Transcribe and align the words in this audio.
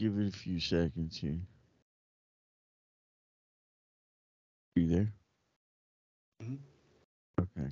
Give 0.00 0.18
it 0.18 0.28
a 0.28 0.38
few 0.38 0.58
seconds 0.58 1.18
here. 1.18 1.38
You 4.76 4.86
there? 4.86 5.12
Mhm. 6.42 6.58
Okay. 7.38 7.68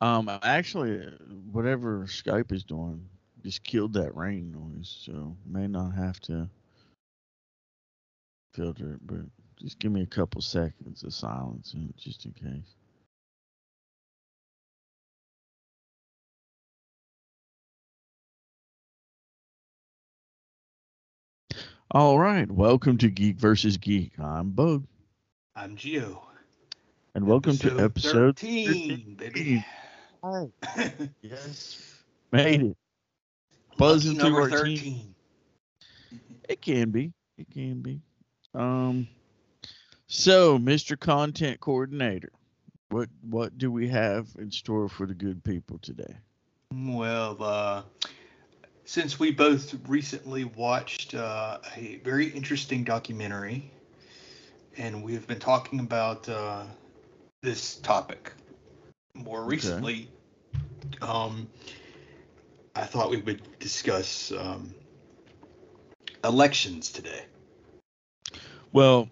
Um, 0.00 0.30
actually, 0.42 1.06
uh, 1.06 1.10
whatever 1.52 2.06
Skype 2.06 2.52
is 2.52 2.64
doing 2.64 3.06
just 3.44 3.62
killed 3.64 3.92
that 3.92 4.16
rain 4.16 4.50
noise, 4.50 4.88
so 5.04 5.36
may 5.44 5.66
not 5.66 5.94
have 5.94 6.20
to 6.20 6.48
filter 8.54 8.94
it, 8.94 9.06
but 9.06 9.26
just 9.56 9.78
give 9.78 9.92
me 9.92 10.00
a 10.00 10.06
couple 10.06 10.40
seconds 10.40 11.04
of 11.04 11.12
silence, 11.12 11.76
just 11.98 12.24
in 12.24 12.32
case. 12.32 12.79
All 21.92 22.18
right, 22.18 22.48
welcome 22.50 22.98
to 22.98 23.08
Geek 23.10 23.36
versus 23.36 23.76
Geek. 23.76 24.12
I'm 24.18 24.50
Bug, 24.50 24.86
I'm 25.56 25.74
Geo. 25.74 26.22
and 27.16 27.26
welcome 27.26 27.56
to 27.58 27.80
episode 27.80 28.38
13, 28.38 29.16
baby. 29.18 29.64
Yes, 31.22 31.82
made 32.30 32.62
it. 32.62 32.76
Buzzing 33.78 34.18
Lucky 34.18 34.30
through 34.30 34.40
number 34.40 34.56
our 34.56 34.64
team. 34.64 35.14
13. 36.10 36.34
It 36.48 36.60
can 36.62 36.90
be. 36.90 37.12
It 37.38 37.50
can 37.50 37.80
be. 37.80 38.00
Um. 38.54 39.08
So, 40.06 40.58
Mr. 40.58 40.98
Content 40.98 41.58
Coordinator, 41.60 42.30
what 42.90 43.08
what 43.22 43.56
do 43.58 43.72
we 43.72 43.88
have 43.88 44.28
in 44.38 44.50
store 44.52 44.88
for 44.88 45.06
the 45.06 45.14
good 45.14 45.42
people 45.42 45.78
today? 45.78 46.16
Well, 46.72 47.36
uh, 47.42 47.82
since 48.90 49.20
we 49.20 49.30
both 49.30 49.72
recently 49.86 50.42
watched 50.42 51.14
uh, 51.14 51.58
a 51.76 52.00
very 52.02 52.26
interesting 52.26 52.82
documentary, 52.82 53.70
and 54.76 55.04
we've 55.04 55.28
been 55.28 55.38
talking 55.38 55.78
about 55.78 56.28
uh, 56.28 56.64
this 57.40 57.76
topic 57.76 58.32
more 59.14 59.44
recently, 59.44 60.08
um, 61.02 61.48
I 62.74 62.82
thought 62.82 63.10
we 63.10 63.18
would 63.18 63.42
discuss 63.60 64.32
um, 64.32 64.74
elections 66.24 66.90
today. 66.90 67.26
Well, 68.72 69.08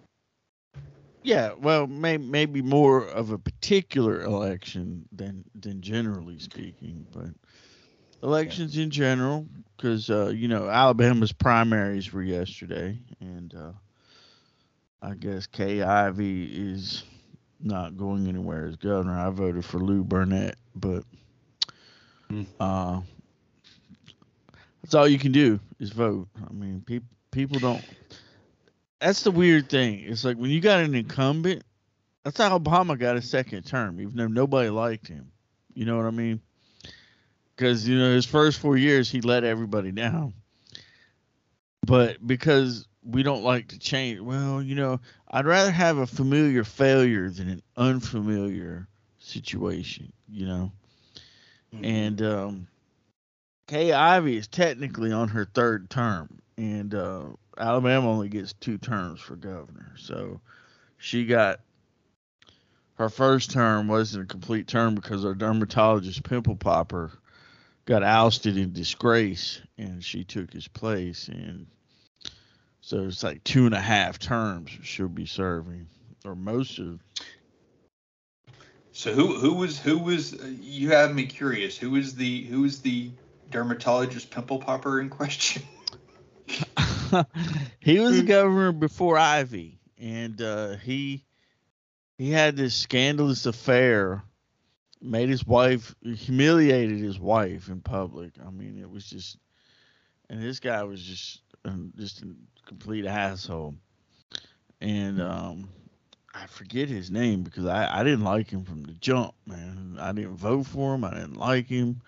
yeah. 1.23 1.53
Well, 1.57 1.87
may, 1.87 2.17
maybe 2.17 2.61
more 2.61 3.05
of 3.05 3.31
a 3.31 3.37
particular 3.37 4.23
election 4.23 5.05
than 5.13 5.45
than 5.55 5.79
generally 5.79 6.39
speaking, 6.39 7.07
but 7.13 7.29
elections 8.23 8.77
in 8.77 8.89
general, 8.89 9.47
because 9.75 10.09
uh, 10.09 10.27
you 10.27 10.47
know 10.47 10.69
Alabama's 10.69 11.31
primaries 11.31 12.11
were 12.11 12.23
yesterday, 12.23 12.97
and 13.19 13.53
uh, 13.55 13.71
I 15.01 15.13
guess 15.15 15.47
Kay 15.47 15.81
Ivey 15.81 16.45
is 16.45 17.03
not 17.61 17.97
going 17.97 18.27
anywhere 18.27 18.67
as 18.67 18.75
governor. 18.75 19.17
I 19.17 19.29
voted 19.29 19.65
for 19.65 19.79
Lew 19.79 20.03
Burdette, 20.03 20.55
but 20.75 21.03
Hmm. 22.29 22.43
uh, 22.59 23.01
that's 24.83 24.93
all 24.93 25.07
you 25.07 25.17
can 25.19 25.31
do 25.31 25.59
is 25.79 25.89
vote. 25.89 26.27
I 26.47 26.53
mean, 26.53 26.81
people 26.85 27.07
people 27.31 27.59
don't. 27.59 27.83
That's 29.01 29.23
the 29.23 29.31
weird 29.31 29.69
thing. 29.69 30.01
It's 30.05 30.23
like 30.25 30.37
when 30.37 30.49
you 30.51 30.59
got 30.61 30.81
an 30.81 30.95
incumbent. 30.95 31.63
That's 32.25 32.37
how 32.37 32.59
Obama 32.59 32.99
got 32.99 33.15
a 33.15 33.21
second 33.21 33.63
term, 33.65 34.01
even 34.01 34.15
though 34.17 34.27
nobody 34.27 34.69
liked 34.69 35.07
him. 35.07 35.31
You 35.73 35.85
know 35.85 35.95
what 35.95 36.05
I 36.05 36.11
mean? 36.11 36.41
Because 37.59 37.85
you 37.85 37.99
know 37.99 38.13
his 38.13 38.25
first 38.25 38.57
four 38.57 38.77
years 38.77 39.11
he 39.11 39.19
let 39.19 39.43
everybody 39.43 39.91
down. 39.91 40.33
But 41.85 42.25
because 42.25 42.87
we 43.03 43.21
don't 43.21 43.43
like 43.43 43.67
to 43.69 43.79
change, 43.79 44.21
well, 44.21 44.63
you 44.63 44.75
know, 44.75 45.01
I'd 45.29 45.45
rather 45.45 45.69
have 45.69 45.97
a 45.97 46.07
familiar 46.07 46.63
failure 46.63 47.29
than 47.29 47.49
an 47.49 47.61
unfamiliar 47.75 48.87
situation. 49.17 50.13
You 50.29 50.45
know. 50.47 50.71
And 51.83 52.21
um, 52.21 52.67
Kay 53.67 53.91
Ivey 53.91 54.37
is 54.37 54.47
technically 54.47 55.11
on 55.11 55.27
her 55.27 55.43
third 55.43 55.89
term, 55.89 56.39
and 56.57 56.95
uh, 56.95 57.23
Alabama 57.57 58.09
only 58.09 58.29
gets 58.29 58.53
two 58.53 58.77
terms 58.77 59.19
for 59.19 59.35
governor. 59.35 59.91
So 59.97 60.39
she 60.97 61.25
got 61.25 61.59
her 62.93 63.09
first 63.09 63.51
term 63.51 63.89
wasn't 63.89 64.23
a 64.23 64.27
complete 64.27 64.67
term 64.67 64.95
because 64.95 65.25
our 65.25 65.33
dermatologist 65.33 66.23
pimple 66.23 66.55
popper 66.55 67.11
got 67.89 68.03
ousted 68.03 68.55
in 68.55 68.71
disgrace, 68.71 69.59
and 69.79 70.03
she 70.03 70.23
took 70.23 70.53
his 70.53 70.67
place, 70.67 71.27
and 71.27 71.65
so 72.81 73.05
it's 73.05 73.23
like 73.23 73.43
two 73.43 73.65
and 73.65 73.73
a 73.73 73.81
half 73.81 74.19
terms 74.19 74.69
she'll 74.83 75.07
be 75.07 75.25
serving, 75.25 75.87
or 76.23 76.35
most 76.35 76.77
of. 76.77 76.99
So 78.91 79.13
who 79.13 79.39
who 79.39 79.55
was 79.55 79.79
who 79.79 79.97
was 79.97 80.35
uh, 80.35 80.53
you 80.61 80.91
have 80.91 81.15
me 81.15 81.25
curious. 81.25 81.75
who 81.75 81.95
is 81.95 82.15
the 82.15 82.43
who 82.43 82.63
is 82.63 82.81
the 82.81 83.09
dermatologist 83.49 84.29
pimple 84.29 84.59
popper 84.59 85.01
in 85.01 85.09
question? 85.09 85.63
he 87.79 87.99
was 87.99 88.21
governor 88.21 88.71
before 88.71 89.17
Ivey, 89.17 89.79
and 89.97 90.39
uh, 90.39 90.75
he 90.75 91.23
he 92.19 92.29
had 92.29 92.55
this 92.55 92.75
scandalous 92.75 93.47
affair, 93.47 94.21
made 95.01 95.29
his 95.29 95.45
wife 95.45 95.95
humiliated 96.03 96.99
his 96.99 97.19
wife 97.19 97.69
in 97.69 97.81
public. 97.81 98.33
I 98.45 98.49
mean, 98.51 98.77
it 98.79 98.89
was 98.89 99.05
just, 99.09 99.37
and 100.29 100.41
this 100.41 100.59
guy 100.59 100.83
was 100.83 101.03
just 101.03 101.41
um, 101.65 101.93
just 101.97 102.21
a 102.23 102.27
complete 102.65 103.05
asshole, 103.05 103.75
and 104.81 105.21
um, 105.21 105.69
I 106.33 106.45
forget 106.47 106.89
his 106.89 107.11
name 107.11 107.43
because 107.43 107.65
I 107.65 107.99
I 107.99 108.03
didn't 108.03 108.23
like 108.23 108.49
him 108.49 108.63
from 108.63 108.83
the 108.83 108.93
jump, 108.93 109.33
man. 109.45 109.97
I 109.99 110.11
didn't 110.13 110.35
vote 110.37 110.65
for 110.67 110.95
him. 110.95 111.03
I 111.05 111.11
didn't 111.13 111.37
like 111.37 111.67
him. 111.67 112.01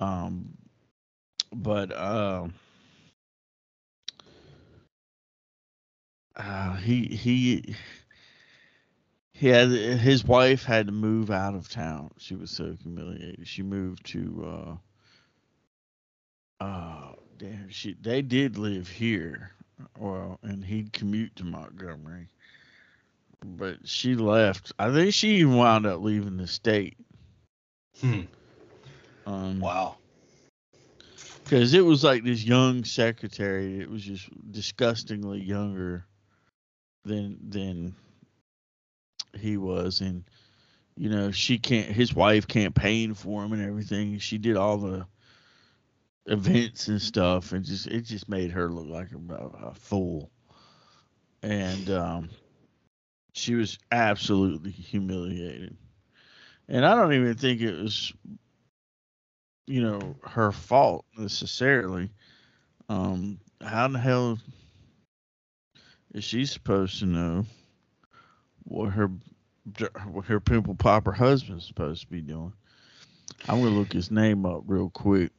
Um, 0.00 0.56
but 1.52 1.96
um. 1.96 2.54
uh, 6.36 6.76
he 6.76 7.06
he 7.06 7.74
he 9.34 9.48
had 9.48 9.70
his 9.70 10.24
wife 10.24 10.64
had 10.64 10.86
to 10.86 10.92
move 10.92 11.30
out 11.30 11.54
of 11.54 11.68
town. 11.68 12.10
She 12.18 12.34
was 12.34 12.50
so 12.50 12.76
humiliated. 12.82 13.46
She 13.48 13.62
moved 13.62 14.06
to 14.06 14.78
uh 16.60 16.64
uh 16.64 17.12
damn 17.38 17.68
she 17.68 17.96
they 18.00 18.22
did 18.22 18.58
live 18.58 18.88
here. 18.88 19.52
Well, 19.98 20.38
and 20.42 20.64
he'd 20.64 20.92
commute 20.92 21.34
to 21.36 21.44
Montgomery. 21.44 22.28
But 23.44 23.88
she 23.88 24.14
left. 24.14 24.72
I 24.78 24.92
think 24.92 25.12
she 25.12 25.36
even 25.36 25.56
wound 25.56 25.86
up 25.86 26.00
leaving 26.00 26.36
the 26.36 26.46
state. 26.46 26.96
Hmm. 28.00 28.20
Um, 29.26 29.60
Wow. 29.60 29.96
because 31.42 31.74
it 31.74 31.84
was 31.84 32.04
like 32.04 32.22
this 32.22 32.44
young 32.44 32.84
secretary. 32.84 33.80
It 33.80 33.90
was 33.90 34.02
just 34.02 34.28
disgustingly 34.52 35.40
younger 35.40 36.04
than 37.04 37.38
than 37.48 37.96
he 39.34 39.56
was, 39.56 40.00
and 40.00 40.24
you 40.96 41.08
know 41.10 41.30
she 41.30 41.58
can't. 41.58 41.88
His 41.88 42.14
wife 42.14 42.46
campaigned 42.46 43.18
for 43.18 43.44
him 43.44 43.52
and 43.52 43.62
everything. 43.62 44.18
She 44.18 44.38
did 44.38 44.56
all 44.56 44.78
the 44.78 45.06
events 46.26 46.88
and 46.88 47.00
stuff, 47.00 47.52
and 47.52 47.64
just 47.64 47.86
it 47.86 48.02
just 48.02 48.28
made 48.28 48.50
her 48.52 48.68
look 48.70 48.88
like 48.88 49.08
a, 49.12 49.68
a 49.68 49.74
fool. 49.74 50.30
And 51.42 51.90
um, 51.90 52.30
she 53.32 53.54
was 53.54 53.78
absolutely 53.90 54.70
humiliated. 54.70 55.76
And 56.68 56.86
I 56.86 56.94
don't 56.94 57.12
even 57.12 57.34
think 57.34 57.60
it 57.60 57.76
was 57.76 58.12
you 59.66 59.82
know 59.82 60.16
her 60.24 60.52
fault 60.52 61.04
necessarily. 61.16 62.10
Um, 62.88 63.38
how 63.62 63.88
the 63.88 63.98
hell 63.98 64.38
is 66.14 66.24
she 66.24 66.44
supposed 66.44 66.98
to 66.98 67.06
know 67.06 67.46
what 68.64 68.90
her 68.90 69.10
what 70.10 70.26
her 70.26 70.40
pimple 70.40 70.74
popper 70.74 71.12
husband's 71.12 71.66
supposed 71.66 72.02
to 72.02 72.08
be 72.08 72.20
doing? 72.20 72.52
I'm 73.48 73.62
gonna 73.62 73.76
look 73.76 73.92
his 73.92 74.10
name 74.10 74.46
up 74.46 74.62
real 74.66 74.90
quick. 74.90 75.30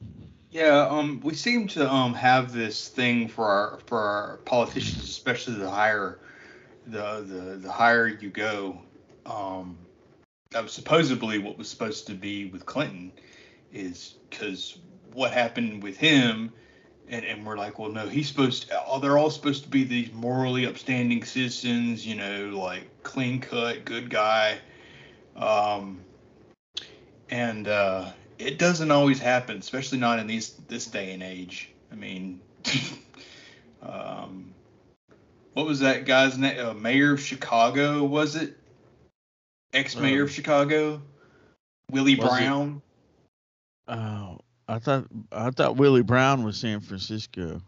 Yeah, 0.51 0.87
um, 0.87 1.19
we 1.23 1.33
seem 1.33 1.67
to 1.69 1.91
um 1.91 2.13
have 2.13 2.53
this 2.53 2.87
thing 2.87 3.27
for 3.27 3.45
our 3.45 3.79
for 3.85 3.99
our 3.99 4.37
politicians, 4.45 5.03
especially 5.03 5.55
the 5.55 5.69
higher 5.69 6.19
the 6.85 7.23
the 7.27 7.57
the 7.57 7.71
higher 7.71 8.07
you 8.07 8.29
go. 8.29 8.79
Um, 9.25 9.77
that 10.51 10.63
was 10.63 10.71
supposedly 10.71 11.39
what 11.39 11.57
was 11.57 11.69
supposed 11.69 12.07
to 12.07 12.13
be 12.13 12.45
with 12.45 12.65
Clinton, 12.65 13.11
is 13.71 14.15
because 14.29 14.77
what 15.13 15.31
happened 15.31 15.81
with 15.81 15.97
him, 15.97 16.51
and 17.09 17.25
and 17.25 17.45
we're 17.45 17.57
like, 17.57 17.79
well, 17.79 17.89
no, 17.91 18.07
he's 18.07 18.27
supposed. 18.27 18.69
To, 18.69 18.81
oh, 18.87 18.99
they're 18.99 19.17
all 19.17 19.29
supposed 19.29 19.63
to 19.63 19.69
be 19.69 19.83
these 19.83 20.11
morally 20.13 20.65
upstanding 20.65 21.23
citizens, 21.23 22.05
you 22.05 22.15
know, 22.15 22.57
like 22.57 22.87
clean 23.03 23.39
cut, 23.39 23.85
good 23.85 24.09
guy. 24.09 24.57
Um, 25.35 25.99
and 27.29 27.67
uh, 27.67 28.11
it 28.37 28.59
doesn't 28.59 28.91
always 28.91 29.19
happen, 29.19 29.57
especially 29.57 29.97
not 29.97 30.19
in 30.19 30.27
these 30.27 30.53
this 30.67 30.85
day 30.87 31.13
and 31.13 31.23
age. 31.23 31.69
I 31.91 31.95
mean, 31.95 32.39
um, 33.81 34.53
what 35.53 35.65
was 35.65 35.79
that 35.81 36.05
guy's 36.05 36.37
name? 36.37 36.65
Uh, 36.65 36.73
mayor 36.73 37.13
of 37.13 37.21
Chicago, 37.21 38.03
was 38.03 38.35
it? 38.35 38.57
Ex-mayor 39.73 40.21
Um, 40.21 40.27
of 40.27 40.31
Chicago, 40.31 41.01
Willie 41.89 42.15
was 42.15 42.25
it- 42.25 42.29
Brown. 42.29 42.81
Oh, 43.87 44.39
I 44.67 44.79
thought 44.79 45.05
I 45.31 45.49
thought 45.51 45.75
Willie 45.77 46.03
Brown 46.03 46.43
was 46.43 46.57
San 46.57 46.79
Francisco. 46.79 47.61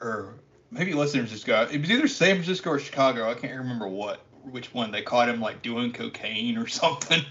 or 0.00 0.34
maybe 0.70 0.90
it 0.90 0.96
was 0.96 1.12
San 1.12 1.22
Francisco. 1.22 1.68
It 1.70 1.80
was 1.80 1.90
either 1.90 2.08
San 2.08 2.36
Francisco 2.36 2.70
or 2.70 2.78
Chicago. 2.78 3.30
I 3.30 3.34
can't 3.34 3.56
remember 3.58 3.88
what 3.88 4.20
which 4.42 4.72
one. 4.74 4.90
They 4.90 5.02
caught 5.02 5.28
him 5.28 5.40
like 5.40 5.62
doing 5.62 5.92
cocaine 5.92 6.58
or 6.58 6.66
something. 6.68 7.22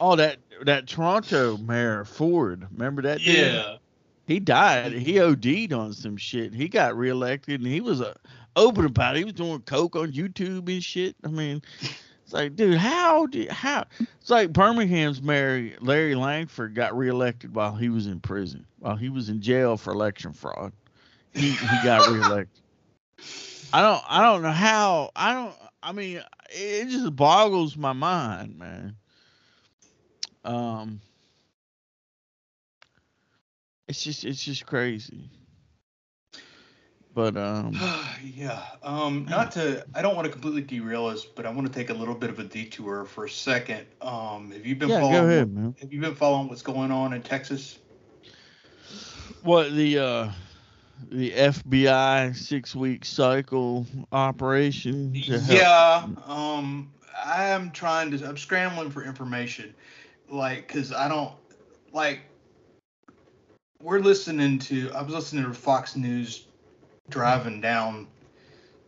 Oh, 0.00 0.16
that 0.16 0.38
that 0.64 0.86
Toronto 0.86 1.56
mayor 1.56 2.04
Ford. 2.04 2.66
Remember 2.72 3.02
that? 3.02 3.18
dude? 3.18 3.36
Yeah. 3.36 3.76
He 4.26 4.38
died. 4.38 4.92
He 4.92 5.18
OD'd 5.18 5.72
on 5.72 5.92
some 5.92 6.16
shit. 6.16 6.54
He 6.54 6.68
got 6.68 6.96
reelected, 6.96 7.60
and 7.60 7.68
he 7.68 7.80
was 7.80 8.00
uh, 8.00 8.14
open 8.54 8.84
about 8.84 9.16
it. 9.16 9.20
He 9.20 9.24
was 9.24 9.32
doing 9.32 9.58
coke 9.62 9.96
on 9.96 10.12
YouTube 10.12 10.68
and 10.68 10.84
shit. 10.84 11.16
I 11.24 11.28
mean, 11.28 11.62
it's 12.30 12.34
like, 12.36 12.54
dude, 12.54 12.78
how 12.78 13.26
did 13.26 13.50
how? 13.50 13.86
It's 14.20 14.30
like 14.30 14.52
Birmingham's 14.52 15.20
mayor 15.20 15.72
Larry 15.80 16.14
Langford 16.14 16.76
got 16.76 16.96
reelected 16.96 17.52
while 17.52 17.74
he 17.74 17.88
was 17.88 18.06
in 18.06 18.20
prison, 18.20 18.64
while 18.78 18.94
he 18.94 19.08
was 19.08 19.28
in 19.28 19.40
jail 19.40 19.76
for 19.76 19.92
election 19.92 20.32
fraud. 20.32 20.72
He 21.34 21.50
he 21.50 21.76
got 21.82 22.08
reelected. 22.08 22.62
I 23.72 23.82
don't 23.82 24.02
I 24.08 24.22
don't 24.22 24.42
know 24.42 24.52
how. 24.52 25.10
I 25.16 25.34
don't. 25.34 25.54
I 25.82 25.90
mean, 25.90 26.22
it 26.50 26.88
just 26.88 27.16
boggles 27.16 27.76
my 27.76 27.94
mind, 27.94 28.56
man. 28.56 28.94
Um. 30.44 31.00
It's 33.88 34.04
just 34.04 34.24
it's 34.24 34.44
just 34.44 34.66
crazy. 34.66 35.28
But 37.14 37.36
um 37.36 37.72
yeah. 38.24 38.62
Um, 38.82 39.26
not 39.28 39.52
to. 39.52 39.84
I 39.94 40.02
don't 40.02 40.14
want 40.14 40.26
to 40.26 40.32
completely 40.32 40.62
derail 40.62 41.06
us, 41.06 41.24
but 41.24 41.46
I 41.46 41.50
want 41.50 41.66
to 41.66 41.72
take 41.72 41.90
a 41.90 41.94
little 41.94 42.14
bit 42.14 42.30
of 42.30 42.38
a 42.38 42.44
detour 42.44 43.04
for 43.04 43.24
a 43.24 43.30
second. 43.30 43.86
Um, 44.00 44.52
have 44.52 44.64
you 44.64 44.76
been 44.76 44.88
yeah, 44.88 45.00
following? 45.00 45.22
go 45.22 45.26
ahead, 45.26 45.54
man. 45.54 45.74
Have 45.80 45.92
you 45.92 46.00
been 46.00 46.14
following 46.14 46.48
what's 46.48 46.62
going 46.62 46.90
on 46.90 47.12
in 47.12 47.22
Texas? 47.22 47.78
What 49.42 49.72
the 49.72 49.98
uh 49.98 50.30
the 51.10 51.32
FBI 51.32 52.36
six 52.36 52.76
week 52.76 53.04
cycle 53.04 53.86
operation? 54.12 55.10
Yeah. 55.14 56.06
Um, 56.26 56.92
I 57.24 57.46
am 57.46 57.70
trying 57.72 58.16
to. 58.16 58.26
I'm 58.26 58.36
scrambling 58.36 58.90
for 58.90 59.02
information, 59.02 59.74
like, 60.28 60.68
cause 60.68 60.92
I 60.92 61.08
don't 61.08 61.32
like. 61.92 62.20
We're 63.82 64.00
listening 64.00 64.58
to. 64.60 64.92
I 64.92 65.02
was 65.02 65.12
listening 65.12 65.44
to 65.44 65.54
Fox 65.54 65.96
News 65.96 66.44
driving 67.10 67.60
down 67.60 68.06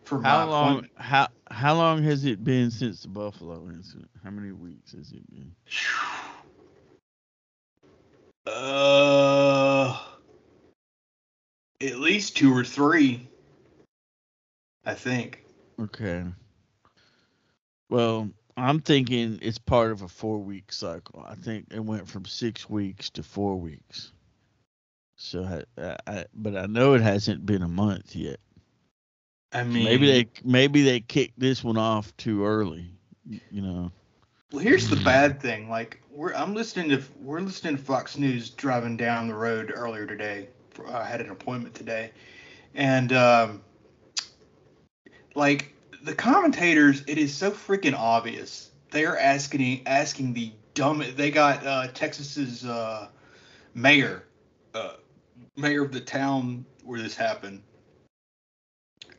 for 0.04 0.19
my 0.19 0.28
How 0.28 0.48
long 0.48 0.88
how 0.96 1.28
how 1.50 1.74
long 1.74 2.02
has 2.04 2.24
it 2.24 2.42
been 2.42 2.70
since 2.70 3.02
the 3.02 3.08
Buffalo 3.08 3.69
incident? 3.69 4.10
How 4.22 4.30
many 4.30 4.52
weeks 4.52 4.92
has 4.92 5.12
it 5.12 5.28
been? 5.30 5.52
Uh, 8.44 9.96
at 11.80 12.00
least 12.00 12.36
two 12.36 12.52
or 12.52 12.64
three. 12.64 13.28
I 14.84 14.94
think. 14.94 15.44
Okay. 15.80 16.24
Well, 17.88 18.30
I'm 18.56 18.80
thinking 18.80 19.38
it's 19.42 19.58
part 19.58 19.92
of 19.92 20.02
a 20.02 20.08
four 20.08 20.38
week 20.38 20.72
cycle. 20.72 21.24
I 21.26 21.34
think 21.34 21.66
it 21.70 21.84
went 21.84 22.08
from 22.08 22.24
six 22.24 22.69
weeks 22.69 23.10
to 23.10 23.22
four 23.22 23.56
weeks. 23.56 24.12
So, 25.24 25.62
I, 25.78 25.96
I, 26.06 26.24
but 26.34 26.56
I 26.56 26.66
know 26.66 26.94
it 26.94 27.00
hasn't 27.00 27.46
been 27.46 27.62
a 27.62 27.69
month 27.69 28.16
yet. 28.16 28.40
I 29.52 29.62
mean, 29.62 29.84
Maybe 29.84 30.06
they 30.10 30.28
maybe 30.42 30.82
they 30.82 31.00
kicked 31.00 31.38
this 31.38 31.62
one 31.62 31.78
off 31.78 32.14
too 32.16 32.44
early. 32.44 32.90
You 33.24 33.62
know. 33.62 33.92
Well, 34.50 34.62
here's 34.62 34.88
the 34.88 34.96
bad 34.96 35.40
thing. 35.40 35.70
Like, 35.70 36.02
we're 36.10 36.34
I'm 36.34 36.54
listening 36.54 36.88
to 36.90 37.02
we're 37.20 37.40
listening 37.40 37.76
to 37.76 37.82
Fox 37.82 38.19
News 38.19 38.50
driving 38.50 38.96
down 38.96 39.28
the 39.28 39.34
road 39.34 39.72
earlier 39.74 40.06
today. 40.06 40.48
For, 40.70 40.88
I 40.88 41.04
had 41.04 41.20
an 41.20 41.30
appointment 41.30 41.74
today, 41.74 42.10
and 42.74 43.12
um, 43.12 43.62
like 45.36 45.72
the 46.02 46.14
commentators, 46.14 47.04
it 47.06 47.16
is 47.16 47.32
so 47.32 47.52
freaking 47.52 47.94
obvious. 47.96 48.70
They're 48.90 49.19
asking 49.19 49.86
asking 49.86 50.32
the 50.32 50.50
dumb. 50.74 51.04
They 51.14 51.30
got 51.30 51.64
uh, 51.64 51.86
Texas's 51.88 52.64
uh, 52.64 53.08
mayor, 53.74 54.24
uh, 54.74 54.94
mayor 55.56 55.82
of 55.82 55.93
the 55.93 56.00
town 56.00 56.64
where 56.84 57.00
this 57.00 57.16
happened. 57.16 57.62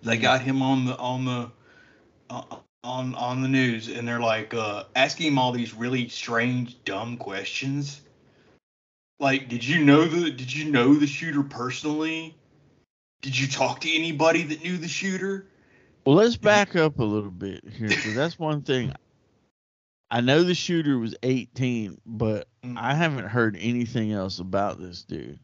They 0.02 0.18
got 0.18 0.42
him 0.42 0.62
on 0.62 0.86
the 0.86 0.98
on 0.98 1.26
the 1.26 1.52
uh, 2.30 2.58
on 2.84 3.16
on 3.16 3.42
the 3.42 3.48
news, 3.48 3.88
and 3.88 4.08
they're 4.08 4.20
like 4.20 4.54
uh, 4.54 4.84
asking 4.96 5.28
him 5.28 5.38
all 5.38 5.52
these 5.52 5.74
really 5.74 6.10
strange, 6.10 6.84
dumb 6.84 7.18
questions. 7.18 8.02
Like, 9.20 9.48
did 9.48 9.66
you 9.66 9.84
know 9.84 10.06
the 10.06 10.30
did 10.30 10.54
you 10.54 10.72
know 10.72 10.94
the 10.94 11.08
shooter 11.08 11.44
personally? 11.44 12.36
Did 13.22 13.40
you 13.40 13.48
talk 13.48 13.80
to 13.82 13.96
anybody 13.96 14.44
that 14.44 14.64
knew 14.64 14.78
the 14.78 14.90
shooter? 14.90 15.48
Well, 16.06 16.16
let's 16.16 16.36
back 16.36 16.76
up 16.76 17.00
a 17.00 17.04
little 17.04 17.32
bit 17.32 17.64
here 17.66 17.88
that's 17.88 18.38
one 18.38 18.64
thing. 18.64 18.94
I 20.12 20.20
know 20.20 20.44
the 20.44 20.54
shooter 20.54 21.00
was 21.00 21.16
18, 21.24 22.02
but 22.06 22.48
Mm. 22.64 22.78
I 22.78 22.94
haven't 22.94 23.28
heard 23.28 23.58
anything 23.60 24.12
else 24.12 24.40
about 24.40 24.80
this 24.80 25.04
dude. 25.04 25.40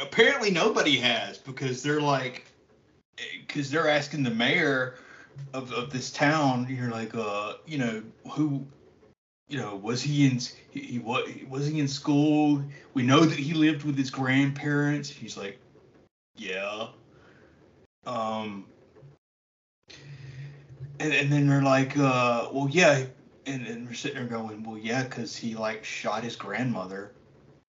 Apparently 0.00 0.50
nobody 0.50 0.96
has 0.98 1.38
because 1.38 1.82
they're 1.82 2.00
like 2.00 2.46
because 3.46 3.70
they're 3.70 3.88
asking 3.88 4.22
the 4.22 4.30
mayor 4.30 4.94
of, 5.54 5.72
of 5.72 5.90
this 5.90 6.10
town 6.10 6.66
you're 6.68 6.90
like 6.90 7.14
uh 7.14 7.54
you 7.66 7.78
know 7.78 8.02
who 8.30 8.66
you 9.48 9.58
know 9.58 9.76
was 9.76 10.02
he 10.02 10.26
in 10.26 10.38
he, 10.70 10.98
what 10.98 11.28
was 11.48 11.66
he 11.66 11.80
in 11.80 11.88
school? 11.88 12.62
We 12.94 13.02
know 13.02 13.20
that 13.20 13.38
he 13.38 13.52
lived 13.54 13.84
with 13.84 13.96
his 13.96 14.10
grandparents. 14.10 15.08
He's 15.08 15.36
like 15.36 15.58
yeah. 16.36 16.88
Um 18.06 18.64
and, 20.98 21.12
and 21.12 21.32
then 21.32 21.46
they're 21.48 21.62
like 21.62 21.96
uh 21.98 22.48
well 22.52 22.68
yeah. 22.70 23.04
And, 23.44 23.66
and 23.66 23.88
we're 23.88 23.94
sitting 23.94 24.18
there 24.18 24.26
going 24.26 24.62
well 24.62 24.78
yeah 24.78 25.02
because 25.02 25.36
he 25.36 25.54
like 25.54 25.84
shot 25.84 26.24
his 26.24 26.36
grandmother 26.36 27.12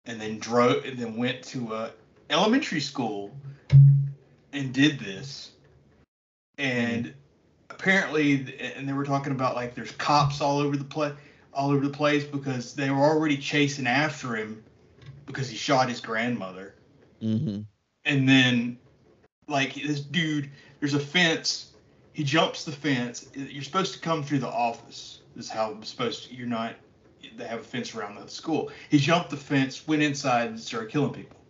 and 0.06 0.22
then 0.22 0.38
drove 0.40 0.86
and 0.86 0.98
then 0.98 1.18
went 1.18 1.44
to 1.44 1.74
a 1.74 1.92
elementary 2.34 2.80
school 2.80 3.32
and 4.52 4.74
did 4.74 5.00
this 5.00 5.52
and 6.58 7.14
apparently 7.70 8.56
and 8.76 8.88
they 8.88 8.94
were 8.94 9.06
talking 9.06 9.32
about 9.32 9.56
like 9.56 9.76
there's 9.76 9.92
cops 9.92 10.42
all 10.42 10.60
over 10.60 10.76
the 10.76 10.84
place 10.84 11.14
all 11.54 11.70
over 11.70 11.86
the 11.86 11.94
place 11.94 12.24
because 12.24 12.74
they 12.74 12.90
were 12.90 13.04
already 13.04 13.38
chasing 13.38 13.86
after 13.86 14.36
him 14.36 14.64
because 15.28 15.48
he 15.48 15.56
shot 15.56 15.88
his 15.88 16.02
grandmother. 16.02 16.74
Mm-hmm. 17.22 17.62
and 18.04 18.28
then 18.28 18.78
like 19.48 19.76
this 19.76 20.02
dude 20.02 20.50
there's 20.80 20.94
a 20.94 21.00
fence. 21.00 21.72
He 22.12 22.24
jumps 22.24 22.66
the 22.66 22.72
fence. 22.72 23.30
You're 23.34 23.64
supposed 23.64 23.94
to 23.94 24.00
come 24.00 24.24
through 24.24 24.40
the 24.40 24.50
office 24.50 25.22
this 25.36 25.46
is 25.46 25.52
how 25.52 25.72
it's 25.80 25.90
supposed 25.90 26.28
to 26.28 26.36
you're 26.36 26.48
not 26.48 26.76
they 27.38 27.46
have 27.46 27.62
a 27.62 27.64
fence 27.64 27.96
around 27.96 28.16
the 28.16 28.28
school. 28.28 28.72
He 28.90 28.98
jumped 28.98 29.30
the 29.30 29.38
fence 29.38 29.88
went 29.88 30.02
inside 30.02 30.50
and 30.50 30.60
started 30.60 30.92
killing 30.92 31.14
people 31.14 31.43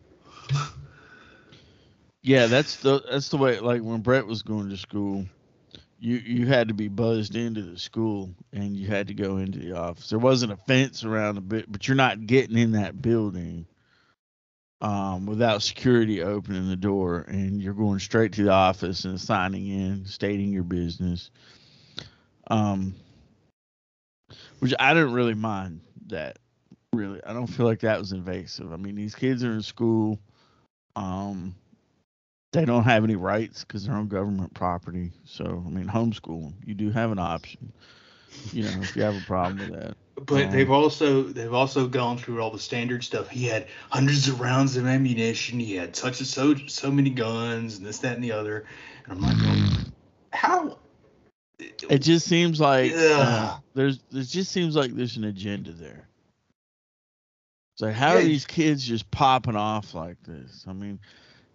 Yeah, 2.21 2.47
that's 2.47 2.77
the 2.77 3.03
that's 3.09 3.29
the 3.29 3.37
way. 3.37 3.59
Like 3.59 3.81
when 3.81 4.01
Brett 4.01 4.25
was 4.25 4.41
going 4.41 4.69
to 4.69 4.77
school, 4.77 5.25
you 5.99 6.17
you 6.17 6.47
had 6.47 6.69
to 6.69 6.73
be 6.73 6.87
buzzed 6.87 7.35
into 7.35 7.61
the 7.61 7.77
school 7.77 8.29
and 8.53 8.75
you 8.77 8.87
had 8.87 9.07
to 9.07 9.13
go 9.13 9.37
into 9.37 9.59
the 9.59 9.73
office. 9.73 10.09
There 10.09 10.19
wasn't 10.19 10.53
a 10.53 10.57
fence 10.57 11.03
around 11.03 11.35
the 11.35 11.41
bit, 11.41 11.71
but 11.71 11.87
you're 11.87 11.95
not 11.95 12.25
getting 12.25 12.57
in 12.57 12.71
that 12.73 13.01
building 13.01 13.65
um, 14.81 15.25
without 15.25 15.63
security 15.63 16.21
opening 16.21 16.67
the 16.69 16.75
door, 16.75 17.25
and 17.27 17.61
you're 17.61 17.73
going 17.73 17.99
straight 17.99 18.33
to 18.33 18.43
the 18.43 18.51
office 18.51 19.05
and 19.05 19.19
signing 19.19 19.67
in, 19.67 20.05
stating 20.05 20.51
your 20.51 20.63
business. 20.63 21.29
Um, 22.47 22.93
which 24.59 24.73
I 24.79 24.93
didn't 24.93 25.13
really 25.13 25.35
mind 25.35 25.81
that. 26.07 26.37
Really, 26.93 27.21
I 27.25 27.33
don't 27.33 27.47
feel 27.47 27.65
like 27.65 27.79
that 27.79 27.97
was 27.97 28.11
invasive. 28.11 28.71
I 28.71 28.77
mean, 28.77 28.95
these 28.95 29.15
kids 29.15 29.43
are 29.43 29.51
in 29.51 29.61
school. 29.61 30.19
Um, 30.95 31.55
they 32.51 32.65
don't 32.65 32.83
have 32.83 33.03
any 33.03 33.15
rights 33.15 33.63
because 33.63 33.85
they're 33.85 33.95
on 33.95 34.07
government 34.07 34.53
property. 34.53 35.11
So, 35.25 35.63
I 35.65 35.69
mean, 35.69 35.87
homeschool 35.87 36.43
them. 36.43 36.55
You 36.65 36.75
do 36.75 36.91
have 36.91 37.11
an 37.11 37.19
option. 37.19 37.73
You 38.51 38.63
know, 38.63 38.81
if 38.83 38.95
you 38.95 39.01
have 39.03 39.15
a 39.15 39.25
problem 39.25 39.57
with 39.59 39.79
that. 39.79 39.95
But 40.25 40.45
Um, 40.45 40.51
they've 40.51 40.69
also 40.69 41.23
they've 41.23 41.53
also 41.53 41.87
gone 41.87 42.17
through 42.17 42.41
all 42.41 42.51
the 42.51 42.59
standard 42.59 43.03
stuff. 43.03 43.29
He 43.29 43.45
had 43.45 43.67
hundreds 43.89 44.27
of 44.27 44.39
rounds 44.39 44.77
of 44.77 44.85
ammunition. 44.85 45.59
He 45.59 45.75
had 45.75 45.95
such 45.95 46.19
and 46.19 46.27
so 46.27 46.55
so 46.67 46.91
many 46.91 47.09
guns 47.09 47.77
and 47.77 47.85
this 47.85 47.97
that 47.99 48.15
and 48.15 48.23
the 48.23 48.31
other. 48.31 48.65
And 49.05 49.13
I'm 49.13 49.21
like, 49.21 49.37
well, 49.37 49.85
how? 50.31 50.77
It 51.89 51.99
just 51.99 52.27
seems 52.27 52.59
like 52.59 52.93
uh, 52.95 53.57
there's. 53.73 53.99
It 54.11 54.23
just 54.23 54.51
seems 54.51 54.75
like 54.75 54.91
there's 54.91 55.17
an 55.17 55.23
agenda 55.23 55.71
there. 55.71 56.07
It's 57.73 57.81
like 57.81 57.93
how 57.95 58.15
are 58.15 58.21
these 58.21 58.45
kids 58.45 58.85
just 58.85 59.09
popping 59.11 59.55
off 59.55 59.93
like 59.95 60.21
this? 60.23 60.65
I 60.67 60.73
mean, 60.73 60.99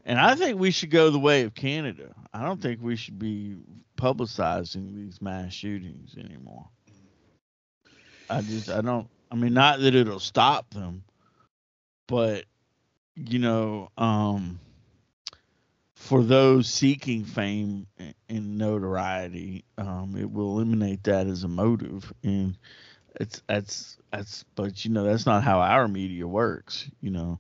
And 0.04 0.18
I 0.18 0.34
think 0.34 0.58
we 0.58 0.70
should 0.70 0.90
go 0.90 1.10
the 1.10 1.18
way 1.18 1.42
of 1.42 1.54
Canada. 1.54 2.14
I 2.32 2.42
don't 2.42 2.60
think 2.60 2.80
we 2.82 2.96
should 2.96 3.18
be 3.18 3.56
publicizing 3.96 4.94
these 4.94 5.20
mass 5.22 5.52
shootings 5.52 6.16
anymore. 6.16 6.68
I 8.30 8.42
just 8.42 8.68
I 8.70 8.80
don't 8.80 9.08
I 9.30 9.37
mean 9.37 9.54
not 9.54 9.80
that 9.80 9.94
it'll 9.94 10.20
stop 10.20 10.70
them, 10.70 11.04
but 12.08 12.44
you 13.16 13.38
know, 13.38 13.90
um 13.98 14.60
for 15.94 16.22
those 16.22 16.68
seeking 16.68 17.25
fame 17.25 17.87
and 18.28 18.56
notoriety, 18.56 19.64
um, 19.76 20.14
it 20.16 20.30
will 20.30 20.52
eliminate 20.52 21.04
that 21.04 21.26
as 21.26 21.42
a 21.44 21.48
motive, 21.48 22.12
and 22.22 22.56
it's 23.17 23.43
that's 23.47 23.97
that's. 24.12 24.45
But 24.55 24.85
you 24.85 24.91
know, 24.91 25.05
that's 25.05 25.27
not 25.27 25.43
how 25.43 25.61
our 25.61 25.88
media 25.88 26.27
works. 26.27 26.91
You 27.00 27.11
know, 27.11 27.38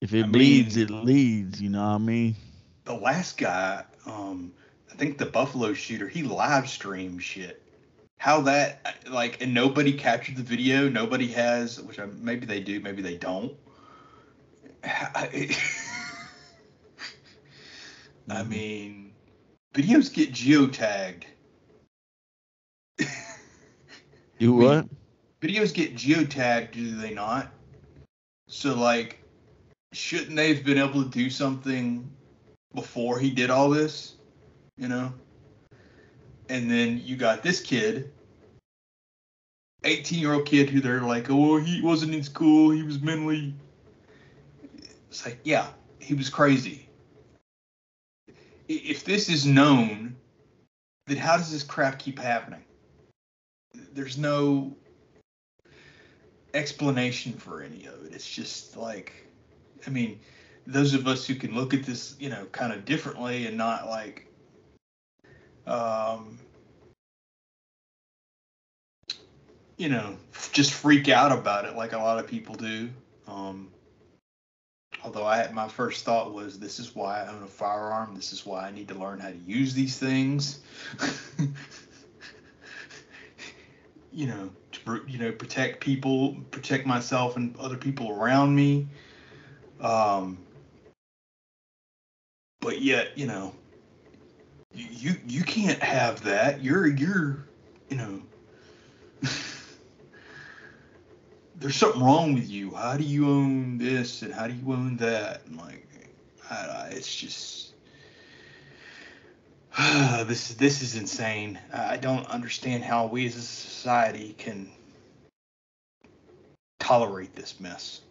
if 0.00 0.14
it 0.14 0.24
I 0.24 0.28
bleeds, 0.28 0.76
mean, 0.76 0.86
it 0.86 0.90
leads. 0.90 1.60
You 1.60 1.70
know 1.70 1.82
what 1.82 1.94
I 1.94 1.98
mean? 1.98 2.36
The 2.84 2.94
last 2.94 3.38
guy, 3.38 3.84
um, 4.06 4.52
I 4.90 4.96
think 4.96 5.18
the 5.18 5.26
Buffalo 5.26 5.72
shooter, 5.72 6.08
he 6.08 6.22
live 6.22 6.68
streamed 6.68 7.22
shit. 7.22 7.62
How 8.18 8.42
that 8.42 8.96
like, 9.08 9.40
and 9.40 9.54
nobody 9.54 9.92
captured 9.92 10.36
the 10.36 10.42
video. 10.42 10.88
Nobody 10.88 11.28
has, 11.28 11.80
which 11.80 11.98
I, 11.98 12.06
maybe 12.20 12.46
they 12.46 12.60
do, 12.60 12.80
maybe 12.80 13.02
they 13.02 13.16
don't. 13.16 13.54
I, 14.84 15.56
I 18.28 18.42
mm-hmm. 18.42 18.48
mean, 18.48 19.12
videos 19.74 20.12
get 20.12 20.32
geotagged. 20.32 21.24
Do 24.40 24.52
what? 24.54 24.88
Videos 25.40 25.72
get 25.72 25.94
geotagged, 25.94 26.72
do 26.72 26.96
they 26.96 27.14
not? 27.14 27.52
So 28.48 28.74
like, 28.74 29.22
shouldn't 29.92 30.34
they 30.34 30.52
have 30.52 30.64
been 30.64 30.78
able 30.78 31.04
to 31.04 31.08
do 31.08 31.30
something 31.30 32.10
before 32.74 33.20
he 33.20 33.30
did 33.30 33.50
all 33.50 33.70
this? 33.70 34.16
You 34.76 34.88
know? 34.88 35.14
And 36.48 36.68
then 36.68 37.00
you 37.04 37.14
got 37.14 37.44
this 37.44 37.60
kid, 37.60 38.10
18 39.84 40.18
year 40.18 40.34
old 40.34 40.46
kid 40.46 40.68
who 40.68 40.80
they're 40.80 41.02
like, 41.02 41.30
oh, 41.30 41.58
he 41.58 41.80
wasn't 41.80 42.12
in 42.12 42.24
school, 42.24 42.70
he 42.70 42.82
was 42.82 43.00
mentally. 43.00 43.54
It's 45.08 45.24
like, 45.24 45.38
yeah, 45.44 45.68
he 46.00 46.14
was 46.14 46.28
crazy 46.28 46.90
if 48.70 49.04
this 49.04 49.28
is 49.28 49.44
known, 49.44 50.14
then 51.06 51.16
how 51.16 51.36
does 51.36 51.50
this 51.50 51.64
crap 51.64 51.98
keep 51.98 52.18
happening? 52.18 52.62
There's 53.74 54.18
no 54.18 54.74
explanation 56.54 57.32
for 57.32 57.62
any 57.62 57.86
of 57.86 58.04
it. 58.04 58.12
It's 58.12 58.28
just 58.28 58.76
like, 58.76 59.12
I 59.86 59.90
mean, 59.90 60.18
those 60.66 60.94
of 60.94 61.06
us 61.06 61.26
who 61.26 61.34
can 61.34 61.54
look 61.54 61.74
at 61.74 61.84
this, 61.84 62.16
you 62.18 62.28
know, 62.28 62.46
kind 62.46 62.72
of 62.72 62.84
differently 62.84 63.46
and 63.46 63.56
not 63.56 63.86
like, 63.86 64.26
um, 65.66 66.38
you 69.76 69.88
know, 69.88 70.16
just 70.52 70.72
freak 70.72 71.08
out 71.08 71.32
about 71.32 71.64
it 71.64 71.76
like 71.76 71.92
a 71.92 71.98
lot 71.98 72.18
of 72.18 72.26
people 72.26 72.54
do. 72.54 72.90
Um, 73.26 73.70
Although 75.02 75.26
I 75.26 75.50
my 75.52 75.68
first 75.68 76.04
thought 76.04 76.34
was 76.34 76.58
this 76.58 76.78
is 76.78 76.94
why 76.94 77.22
I 77.22 77.28
own 77.28 77.42
a 77.42 77.46
firearm. 77.46 78.14
This 78.14 78.32
is 78.32 78.44
why 78.44 78.66
I 78.66 78.70
need 78.70 78.88
to 78.88 78.94
learn 78.94 79.18
how 79.18 79.30
to 79.30 79.36
use 79.36 79.72
these 79.72 79.98
things. 79.98 80.60
you 84.12 84.26
know, 84.26 84.50
to 84.72 85.02
you 85.06 85.18
know 85.18 85.32
protect 85.32 85.80
people, 85.80 86.36
protect 86.50 86.86
myself 86.86 87.36
and 87.36 87.56
other 87.56 87.76
people 87.76 88.10
around 88.10 88.54
me. 88.54 88.86
Um, 89.80 90.38
but 92.60 92.82
yet, 92.82 93.16
you 93.16 93.26
know, 93.26 93.54
you 94.72 95.14
you 95.26 95.42
can't 95.42 95.82
have 95.82 96.22
that. 96.24 96.62
You're 96.62 96.86
you're 96.86 97.38
you 97.88 97.96
know 97.96 98.20
there's 101.56 101.76
something 101.76 102.02
wrong 102.02 102.34
with 102.34 102.48
you. 102.48 102.72
How 102.74 102.96
do 102.96 103.04
you 103.04 103.28
own 103.28 103.78
this 103.78 104.22
and 104.22 104.32
how 104.32 104.46
do 104.46 104.54
you 104.54 104.72
own 104.72 104.96
that? 104.98 105.42
And 105.46 105.56
like, 105.56 105.86
I, 106.50 106.88
it's 106.90 107.14
just 107.14 107.69
this 110.26 110.54
this 110.54 110.82
is 110.82 110.96
insane. 110.96 111.58
I 111.72 111.96
don't 111.96 112.26
understand 112.26 112.84
how 112.84 113.06
we 113.06 113.26
as 113.26 113.36
a 113.36 113.40
society 113.40 114.34
can 114.36 114.68
tolerate 116.78 117.34
this 117.34 117.58
mess. 117.60 118.02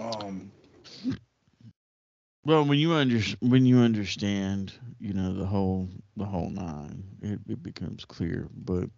Um. 0.00 0.50
Well, 2.44 2.64
when 2.64 2.78
you 2.78 2.94
under 2.94 3.20
when 3.40 3.64
you 3.64 3.78
understand, 3.78 4.72
you 4.98 5.12
know 5.12 5.34
the 5.34 5.46
whole 5.46 5.88
the 6.16 6.24
whole 6.24 6.50
nine, 6.50 7.04
it, 7.22 7.38
it 7.48 7.62
becomes 7.62 8.04
clear. 8.04 8.48
But 8.56 8.88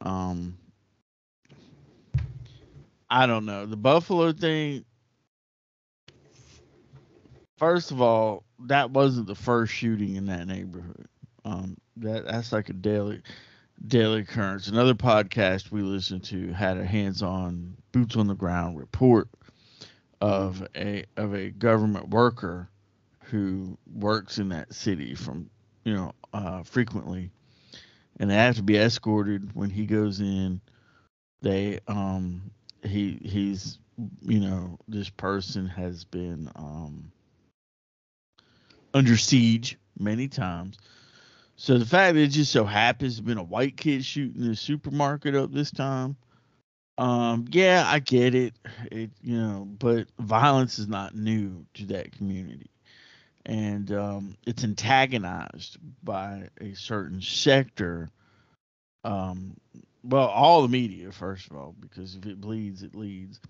um, 0.00 0.58
I 3.08 3.26
don't 3.26 3.46
know 3.46 3.66
the 3.66 3.76
Buffalo 3.76 4.32
thing. 4.32 4.84
First 7.58 7.92
of 7.92 8.02
all, 8.02 8.43
that 8.60 8.90
wasn't 8.90 9.26
the 9.26 9.34
first 9.34 9.72
shooting 9.72 10.16
in 10.16 10.26
that 10.26 10.46
neighborhood. 10.46 11.06
Um, 11.44 11.76
that 11.98 12.26
that's 12.26 12.52
like 12.52 12.68
a 12.70 12.74
daily 12.74 13.22
daily 13.86 14.20
occurrence. 14.20 14.68
Another 14.68 14.94
podcast 14.94 15.70
we 15.70 15.82
listened 15.82 16.24
to 16.24 16.52
had 16.52 16.78
a 16.78 16.84
hands-on, 16.84 17.76
boots 17.92 18.16
on 18.16 18.26
the 18.26 18.34
ground 18.34 18.78
report 18.78 19.28
of 20.20 20.66
a 20.76 21.04
of 21.16 21.34
a 21.34 21.50
government 21.50 22.08
worker 22.10 22.68
who 23.24 23.76
works 23.94 24.38
in 24.38 24.48
that 24.50 24.72
city 24.72 25.14
from 25.14 25.50
you 25.84 25.94
know 25.94 26.12
uh, 26.32 26.62
frequently 26.62 27.30
and 28.18 28.30
they 28.30 28.34
have 28.34 28.56
to 28.56 28.62
be 28.62 28.76
escorted 28.78 29.54
when 29.54 29.70
he 29.70 29.86
goes 29.86 30.20
in. 30.20 30.60
They 31.42 31.80
um 31.88 32.50
he 32.82 33.18
he's 33.22 33.78
you 34.22 34.40
know 34.40 34.78
this 34.88 35.10
person 35.10 35.66
has 35.66 36.04
been 36.04 36.50
um 36.56 37.12
under 38.94 39.16
siege 39.16 39.78
many 39.98 40.28
times. 40.28 40.78
So 41.56 41.78
the 41.78 41.86
fact 41.86 42.14
that 42.14 42.22
it 42.22 42.28
just 42.28 42.52
so 42.52 42.64
happens 42.64 43.16
to 43.16 43.22
been 43.22 43.38
a 43.38 43.42
white 43.44 43.76
kid 43.76 44.04
shooting 44.04 44.46
the 44.46 44.56
supermarket 44.56 45.36
up 45.36 45.52
this 45.52 45.70
time, 45.70 46.16
um, 46.98 47.46
yeah, 47.50 47.84
I 47.86 47.98
get 48.00 48.34
it. 48.34 48.54
It 48.90 49.10
you 49.22 49.38
know, 49.38 49.68
but 49.78 50.08
violence 50.20 50.78
is 50.78 50.88
not 50.88 51.14
new 51.14 51.66
to 51.74 51.86
that 51.86 52.12
community 52.12 52.70
and 53.46 53.92
um, 53.92 54.36
it's 54.46 54.64
antagonized 54.64 55.78
by 56.02 56.48
a 56.60 56.74
certain 56.74 57.20
sector. 57.20 58.10
Um, 59.04 59.56
well, 60.02 60.28
all 60.28 60.62
the 60.62 60.68
media, 60.68 61.12
first 61.12 61.50
of 61.50 61.56
all, 61.56 61.74
because 61.80 62.16
if 62.16 62.26
it 62.26 62.40
bleeds, 62.40 62.82
it 62.82 62.94
leads. 62.94 63.40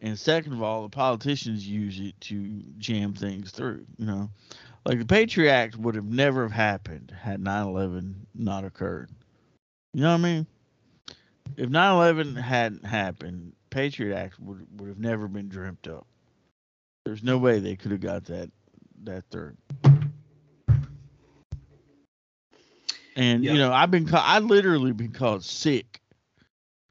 And 0.00 0.18
second 0.18 0.52
of 0.52 0.62
all, 0.62 0.82
the 0.82 0.88
politicians 0.88 1.66
use 1.66 1.98
it 1.98 2.20
to 2.22 2.62
jam 2.78 3.14
things 3.14 3.50
through. 3.50 3.84
You 3.96 4.06
know, 4.06 4.30
like 4.84 4.98
the 4.98 5.04
Patriot 5.04 5.50
Act 5.50 5.76
would 5.76 5.96
have 5.96 6.04
never 6.04 6.42
have 6.42 6.52
happened 6.52 7.12
had 7.20 7.40
9/11 7.40 8.14
not 8.34 8.64
occurred. 8.64 9.10
You 9.92 10.02
know 10.02 10.12
what 10.12 10.20
I 10.20 10.22
mean? 10.22 10.46
If 11.56 11.68
9/11 11.70 12.40
hadn't 12.40 12.84
happened, 12.84 13.54
Patriot 13.70 14.16
Act 14.16 14.38
would 14.40 14.66
would 14.78 14.88
have 14.88 15.00
never 15.00 15.26
been 15.26 15.48
dreamt 15.48 15.88
up. 15.88 16.06
There's 17.04 17.22
no 17.22 17.38
way 17.38 17.58
they 17.58 17.74
could 17.74 17.90
have 17.90 18.00
got 18.00 18.24
that 18.26 18.50
that 19.04 19.24
third. 19.30 19.56
And 23.16 23.44
you 23.44 23.54
know, 23.54 23.72
I've 23.72 23.90
been 23.90 24.08
I 24.12 24.38
literally 24.38 24.92
been 24.92 25.10
called 25.10 25.42
sick 25.42 25.97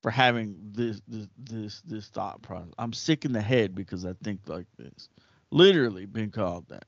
for 0.02 0.12
having 0.12 0.56
this 0.74 1.02
this 1.08 1.28
this 1.38 1.82
this 1.82 2.08
thought 2.08 2.42
process. 2.42 2.74
I'm 2.78 2.94
sick 2.94 3.26
in 3.26 3.34
the 3.34 3.42
head 3.42 3.76
because 3.76 4.06
I 4.06 4.14
think 4.24 4.42
like 4.48 4.68
this. 4.78 5.10
Literally 5.52 6.06
been 6.06 6.32
called 6.32 6.68
that. 6.70 6.86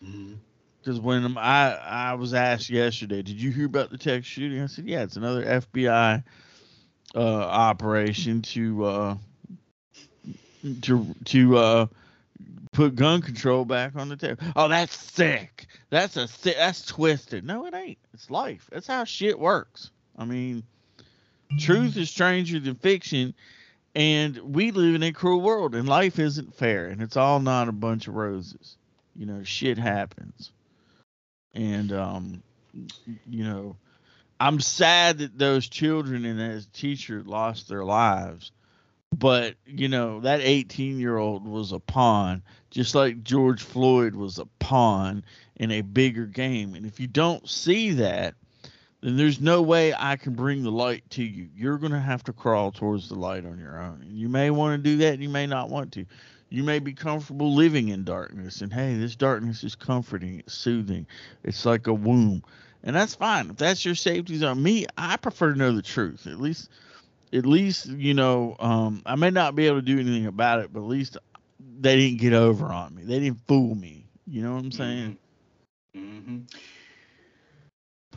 Because 0.00 0.98
mm-hmm. 0.98 1.02
when 1.02 1.38
I 1.38 1.74
I 1.74 2.14
was 2.14 2.34
asked 2.34 2.70
yesterday, 2.70 3.22
did 3.22 3.40
you 3.40 3.50
hear 3.50 3.66
about 3.66 3.90
the 3.90 3.98
Texas 3.98 4.26
shooting? 4.26 4.60
I 4.60 4.66
said, 4.66 4.86
yeah, 4.86 5.02
it's 5.02 5.16
another 5.16 5.44
FBI 5.44 6.22
uh, 7.14 7.18
operation 7.18 8.42
to 8.42 8.84
uh, 8.84 9.14
to 10.82 11.14
to 11.24 11.56
uh, 11.56 11.86
put 12.72 12.94
gun 12.94 13.22
control 13.22 13.64
back 13.64 13.96
on 13.96 14.08
the 14.08 14.16
table. 14.16 14.42
Oh, 14.56 14.68
that's 14.68 14.96
sick. 14.96 15.66
That's 15.90 16.16
a 16.16 16.28
sick. 16.28 16.56
That's 16.56 16.84
twisted. 16.86 17.44
No, 17.44 17.66
it 17.66 17.74
ain't. 17.74 17.98
It's 18.14 18.30
life. 18.30 18.68
That's 18.70 18.86
how 18.86 19.04
shit 19.04 19.38
works. 19.38 19.90
I 20.16 20.24
mean, 20.24 20.62
truth 21.58 21.96
is 21.96 22.10
stranger 22.10 22.58
than 22.58 22.74
fiction, 22.74 23.34
and 23.94 24.36
we 24.38 24.70
live 24.70 24.94
in 24.94 25.02
a 25.02 25.12
cruel 25.12 25.40
world, 25.40 25.74
and 25.74 25.88
life 25.88 26.18
isn't 26.18 26.54
fair, 26.54 26.86
and 26.86 27.02
it's 27.02 27.16
all 27.16 27.40
not 27.40 27.68
a 27.68 27.72
bunch 27.72 28.08
of 28.08 28.14
roses. 28.14 28.76
You 29.16 29.26
know, 29.26 29.42
shit 29.42 29.78
happens, 29.78 30.52
and 31.54 31.92
um, 31.92 32.42
you 33.28 33.44
know, 33.44 33.76
I'm 34.38 34.60
sad 34.60 35.18
that 35.18 35.38
those 35.38 35.68
children 35.68 36.24
and 36.24 36.38
that 36.38 36.72
teacher 36.72 37.22
lost 37.24 37.68
their 37.68 37.84
lives 37.84 38.52
but 39.16 39.54
you 39.66 39.88
know 39.88 40.20
that 40.20 40.40
18 40.40 40.98
year 40.98 41.16
old 41.16 41.46
was 41.46 41.72
a 41.72 41.80
pawn 41.80 42.42
just 42.70 42.94
like 42.94 43.22
george 43.22 43.62
floyd 43.62 44.14
was 44.14 44.38
a 44.38 44.46
pawn 44.58 45.24
in 45.56 45.70
a 45.70 45.80
bigger 45.80 46.26
game 46.26 46.74
and 46.74 46.86
if 46.86 47.00
you 47.00 47.06
don't 47.06 47.48
see 47.48 47.90
that 47.90 48.34
then 49.00 49.16
there's 49.16 49.40
no 49.40 49.62
way 49.62 49.94
i 49.94 50.16
can 50.16 50.34
bring 50.34 50.62
the 50.62 50.70
light 50.70 51.02
to 51.10 51.22
you 51.22 51.48
you're 51.56 51.78
going 51.78 51.92
to 51.92 52.00
have 52.00 52.22
to 52.24 52.32
crawl 52.32 52.70
towards 52.70 53.08
the 53.08 53.14
light 53.14 53.44
on 53.44 53.58
your 53.58 53.80
own 53.80 54.00
and 54.02 54.16
you 54.16 54.28
may 54.28 54.50
want 54.50 54.76
to 54.76 54.90
do 54.90 54.96
that 54.98 55.14
and 55.14 55.22
you 55.22 55.28
may 55.28 55.46
not 55.46 55.68
want 55.68 55.92
to 55.92 56.04
you 56.48 56.64
may 56.64 56.80
be 56.80 56.92
comfortable 56.92 57.54
living 57.54 57.88
in 57.88 58.04
darkness 58.04 58.60
and 58.60 58.72
hey 58.72 58.94
this 58.96 59.16
darkness 59.16 59.64
is 59.64 59.74
comforting 59.74 60.38
it's 60.40 60.54
soothing 60.54 61.06
it's 61.44 61.64
like 61.64 61.86
a 61.86 61.94
womb 61.94 62.42
and 62.82 62.96
that's 62.96 63.14
fine 63.14 63.50
if 63.50 63.56
that's 63.56 63.84
your 63.84 63.94
safety 63.94 64.36
zone 64.36 64.62
me 64.62 64.86
i 64.96 65.16
prefer 65.16 65.52
to 65.52 65.58
know 65.58 65.72
the 65.72 65.82
truth 65.82 66.26
at 66.26 66.40
least 66.40 66.68
at 67.32 67.46
least 67.46 67.86
you 67.86 68.14
know 68.14 68.56
um, 68.60 69.02
I 69.06 69.14
may 69.16 69.30
not 69.30 69.54
be 69.54 69.66
able 69.66 69.78
to 69.78 69.82
do 69.82 69.98
anything 69.98 70.26
about 70.26 70.60
it, 70.60 70.72
but 70.72 70.80
at 70.80 70.86
least 70.86 71.16
they 71.80 71.96
didn't 71.96 72.18
get 72.18 72.32
over 72.32 72.66
on 72.66 72.94
me. 72.94 73.04
They 73.04 73.20
didn't 73.20 73.40
fool 73.46 73.74
me. 73.74 74.06
You 74.26 74.42
know 74.42 74.54
what 74.54 74.64
I'm 74.64 74.72
saying? 74.72 75.18
Mm-hmm. 75.96 76.38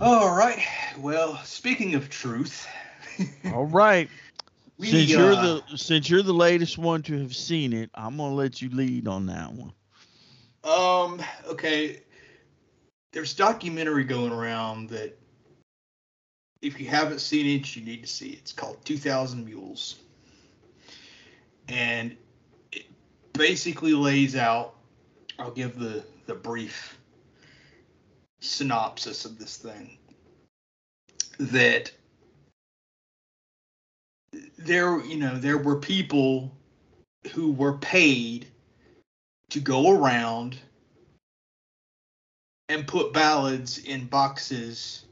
All 0.02 0.36
right. 0.36 0.66
Well, 1.00 1.38
speaking 1.44 1.96
of 1.96 2.10
truth. 2.10 2.68
All 3.54 3.66
right. 3.66 4.10
we, 4.78 4.88
since 4.90 5.10
you're 5.10 5.34
uh, 5.34 5.62
the 5.70 5.78
since 5.78 6.10
you're 6.10 6.24
the 6.24 6.34
latest 6.34 6.78
one 6.78 7.04
to 7.04 7.20
have 7.20 7.36
seen 7.36 7.74
it, 7.74 7.90
I'm 7.94 8.18
gonna 8.18 8.34
let 8.34 8.62
you 8.62 8.70
lead 8.70 9.08
on 9.08 9.28
that 9.28 9.52
one. 9.54 9.74
Um. 10.64 11.22
Okay. 11.48 12.02
There's 13.12 13.36
documentary 13.36 14.04
going 14.04 14.32
around 14.32 14.90
that 14.90 15.16
if 16.64 16.80
you 16.80 16.88
haven't 16.88 17.20
seen 17.20 17.60
it, 17.60 17.76
you 17.76 17.86
need 17.86 18.02
to 18.02 18.08
see 18.08 18.30
it. 18.30 18.40
It's 18.40 18.54
called 18.54 18.84
2000 18.86 19.46
Mules, 19.46 19.98
and 21.68 22.18
it 22.72 22.86
basically 23.34 23.94
lays 23.94 24.36
out. 24.36 24.74
I'll 25.38 25.52
give 25.52 25.78
the 25.78 26.04
the 26.26 26.34
brief 26.34 26.98
synopsis 28.44 29.26
of 29.26 29.40
this 29.40 29.58
thing. 29.58 29.98
That 31.40 31.92
there, 34.58 35.04
you 35.06 35.18
know, 35.18 35.38
there 35.38 35.58
were 35.58 35.78
people 35.78 36.52
who 37.32 37.52
were 37.52 37.78
paid 37.78 38.48
to 39.50 39.60
go 39.60 39.92
around 39.92 40.58
and 42.70 42.88
put 42.88 43.14
ballads 43.14 43.78
in 43.80 44.06
boxes 44.06 45.06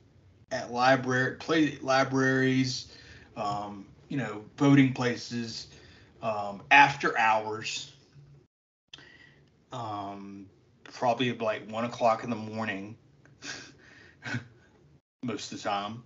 at 0.52 0.72
library 0.72 1.36
play 1.38 1.78
libraries, 1.82 2.92
um, 3.38 3.86
you 4.10 4.18
know, 4.18 4.44
voting 4.58 4.94
places 4.94 5.68
um, 6.22 6.62
after 6.72 7.18
hours. 7.18 7.94
Um, 9.72 10.48
probably 10.84 11.32
like 11.34 11.70
one 11.70 11.86
o'clock 11.86 12.24
in 12.24 12.30
the 12.30 12.36
morning, 12.36 12.98
most 15.24 15.52
of 15.52 15.62
the 15.62 15.70
time. 15.70 16.04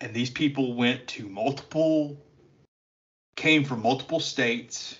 And 0.00 0.14
these 0.14 0.30
people 0.30 0.74
went 0.74 1.06
to 1.08 1.28
multiple, 1.28 2.16
came 3.36 3.64
from 3.64 3.82
multiple 3.82 4.20
states 4.20 4.98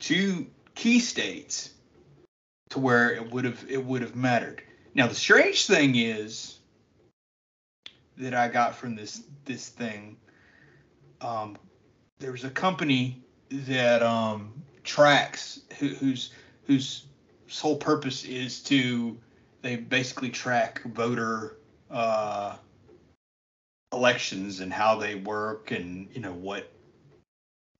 to 0.00 0.46
key 0.74 1.00
states 1.00 1.70
to 2.70 2.78
where 2.78 3.12
it 3.12 3.30
would 3.32 3.44
have 3.44 3.64
it 3.68 3.84
would 3.84 4.02
have 4.02 4.14
mattered. 4.14 4.62
Now 4.94 5.06
the 5.06 5.14
strange 5.14 5.66
thing 5.66 5.96
is 5.96 6.58
that 8.18 8.34
I 8.34 8.48
got 8.48 8.74
from 8.74 8.94
this 8.94 9.22
this 9.44 9.68
thing. 9.68 10.16
Um, 11.20 11.56
there 12.18 12.32
was 12.32 12.44
a 12.44 12.50
company 12.50 13.22
that 13.50 14.02
um, 14.02 14.62
tracks 14.84 15.60
who, 15.78 15.88
whose 15.88 16.30
whose 16.66 17.06
sole 17.48 17.76
purpose 17.76 18.24
is 18.24 18.60
to 18.64 19.16
they 19.62 19.76
basically 19.76 20.30
track 20.30 20.82
voter 20.84 21.57
uh, 21.90 22.56
elections 23.92 24.60
and 24.60 24.72
how 24.72 24.96
they 24.96 25.14
work 25.14 25.70
and 25.70 26.08
you 26.12 26.20
know 26.20 26.32
what 26.32 26.70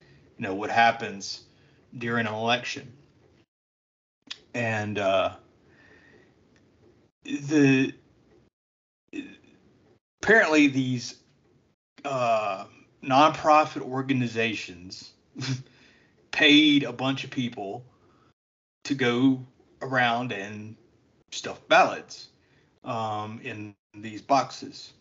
you 0.01 0.43
know 0.43 0.53
what 0.53 0.69
happens 0.69 1.43
during 1.97 2.25
an 2.25 2.33
election. 2.33 2.91
And 4.53 4.97
uh, 4.97 5.35
the 7.23 7.93
apparently 10.21 10.67
these 10.67 11.15
uh, 12.05 12.65
nonprofit 13.03 13.81
organizations 13.81 15.13
paid 16.31 16.83
a 16.83 16.93
bunch 16.93 17.23
of 17.23 17.31
people 17.31 17.83
to 18.85 18.95
go 18.95 19.45
around 19.81 20.31
and 20.31 20.75
stuff 21.31 21.59
ballots 21.67 22.29
um, 22.83 23.39
in 23.43 23.75
these 23.95 24.21
boxes, 24.21 24.93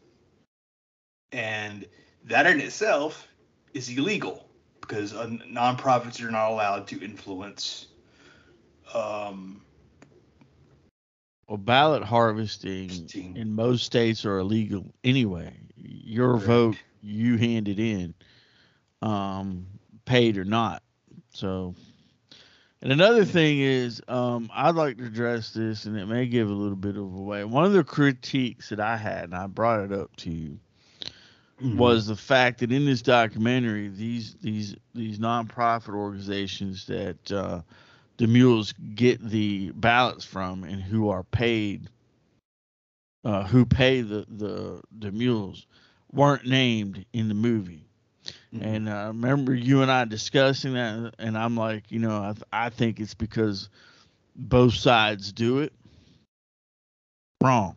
and 1.32 1.84
that 2.24 2.46
in 2.46 2.60
itself 2.60 3.28
is 3.74 3.88
illegal 3.88 4.48
because 4.80 5.14
uh, 5.14 5.26
nonprofits 5.26 6.22
are 6.24 6.30
not 6.30 6.50
allowed 6.50 6.86
to 6.88 7.02
influence 7.02 7.86
um, 8.94 9.62
Well, 11.48 11.58
ballot 11.58 12.04
harvesting 12.04 13.10
Harvesting. 13.14 13.34
in 13.34 13.54
most 13.54 13.84
states 13.84 14.24
are 14.24 14.38
illegal 14.38 14.94
anyway. 15.04 15.60
Your 15.76 16.36
Correct. 16.36 16.38
vote, 16.38 16.82
you 17.00 17.36
hand 17.36 17.68
it 17.68 17.78
in, 17.78 18.14
um, 19.02 19.66
paid 20.04 20.36
or 20.38 20.44
not. 20.44 20.82
So, 21.30 21.74
and 22.82 22.92
another 22.92 23.24
thing 23.24 23.60
is, 23.60 24.00
um, 24.08 24.50
I'd 24.54 24.74
like 24.74 24.98
to 24.98 25.04
address 25.04 25.50
this, 25.50 25.84
and 25.84 25.96
it 25.96 26.06
may 26.06 26.26
give 26.26 26.48
a 26.48 26.52
little 26.52 26.76
bit 26.76 26.96
of 26.96 27.02
away. 27.02 27.44
One 27.44 27.64
of 27.64 27.72
the 27.72 27.84
critiques 27.84 28.68
that 28.68 28.80
I 28.80 28.96
had, 28.96 29.24
and 29.24 29.34
I 29.34 29.46
brought 29.46 29.80
it 29.80 29.92
up 29.92 30.14
to 30.16 30.30
you, 30.30 30.58
was 31.60 32.06
the 32.06 32.16
fact 32.16 32.60
that 32.60 32.70
in 32.70 32.84
this 32.84 33.02
documentary, 33.02 33.88
these 33.88 34.36
these 34.40 34.76
these 34.94 35.18
nonprofit 35.18 35.94
organizations 35.94 36.86
that 36.86 37.32
uh, 37.32 37.62
the 38.16 38.26
mules 38.28 38.72
get 38.94 39.20
the 39.28 39.72
ballots 39.72 40.24
from 40.24 40.62
and 40.62 40.80
who 40.80 41.08
are 41.08 41.24
paid, 41.24 41.88
uh, 43.24 43.44
who 43.44 43.66
pay 43.66 44.02
the 44.02 44.24
the 44.28 44.80
the 45.00 45.10
mules, 45.10 45.66
weren't 46.12 46.46
named 46.46 47.04
in 47.12 47.26
the 47.26 47.34
movie. 47.34 47.87
Mhm. 48.54 48.62
And 48.64 48.88
uh, 48.88 48.92
I 48.92 49.06
remember 49.08 49.54
you 49.54 49.82
and 49.82 49.90
I 49.90 50.04
discussing 50.04 50.74
that, 50.74 51.14
and 51.18 51.36
I'm 51.36 51.56
like, 51.56 51.90
you 51.90 51.98
know, 51.98 52.22
I, 52.22 52.32
th- 52.32 52.44
I 52.52 52.70
think 52.70 53.00
it's 53.00 53.14
because 53.14 53.68
both 54.36 54.74
sides 54.74 55.32
do 55.32 55.58
it. 55.58 55.72
Wrong. 57.42 57.76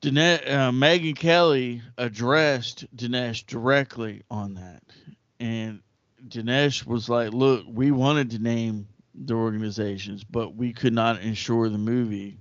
Dane- 0.00 0.18
uh, 0.18 0.70
Megyn 0.72 1.16
Kelly 1.16 1.82
addressed 1.98 2.84
Dinesh 2.96 3.46
directly 3.46 4.22
on 4.30 4.54
that, 4.54 4.82
and 5.38 5.80
Dinesh 6.28 6.86
was 6.86 7.08
like, 7.08 7.32
"Look, 7.32 7.64
we 7.68 7.90
wanted 7.90 8.30
to 8.30 8.38
name 8.38 8.88
the 9.14 9.34
organizations, 9.34 10.24
but 10.24 10.54
we 10.54 10.72
could 10.72 10.94
not 10.94 11.20
ensure 11.20 11.68
the 11.68 11.78
movie 11.78 12.38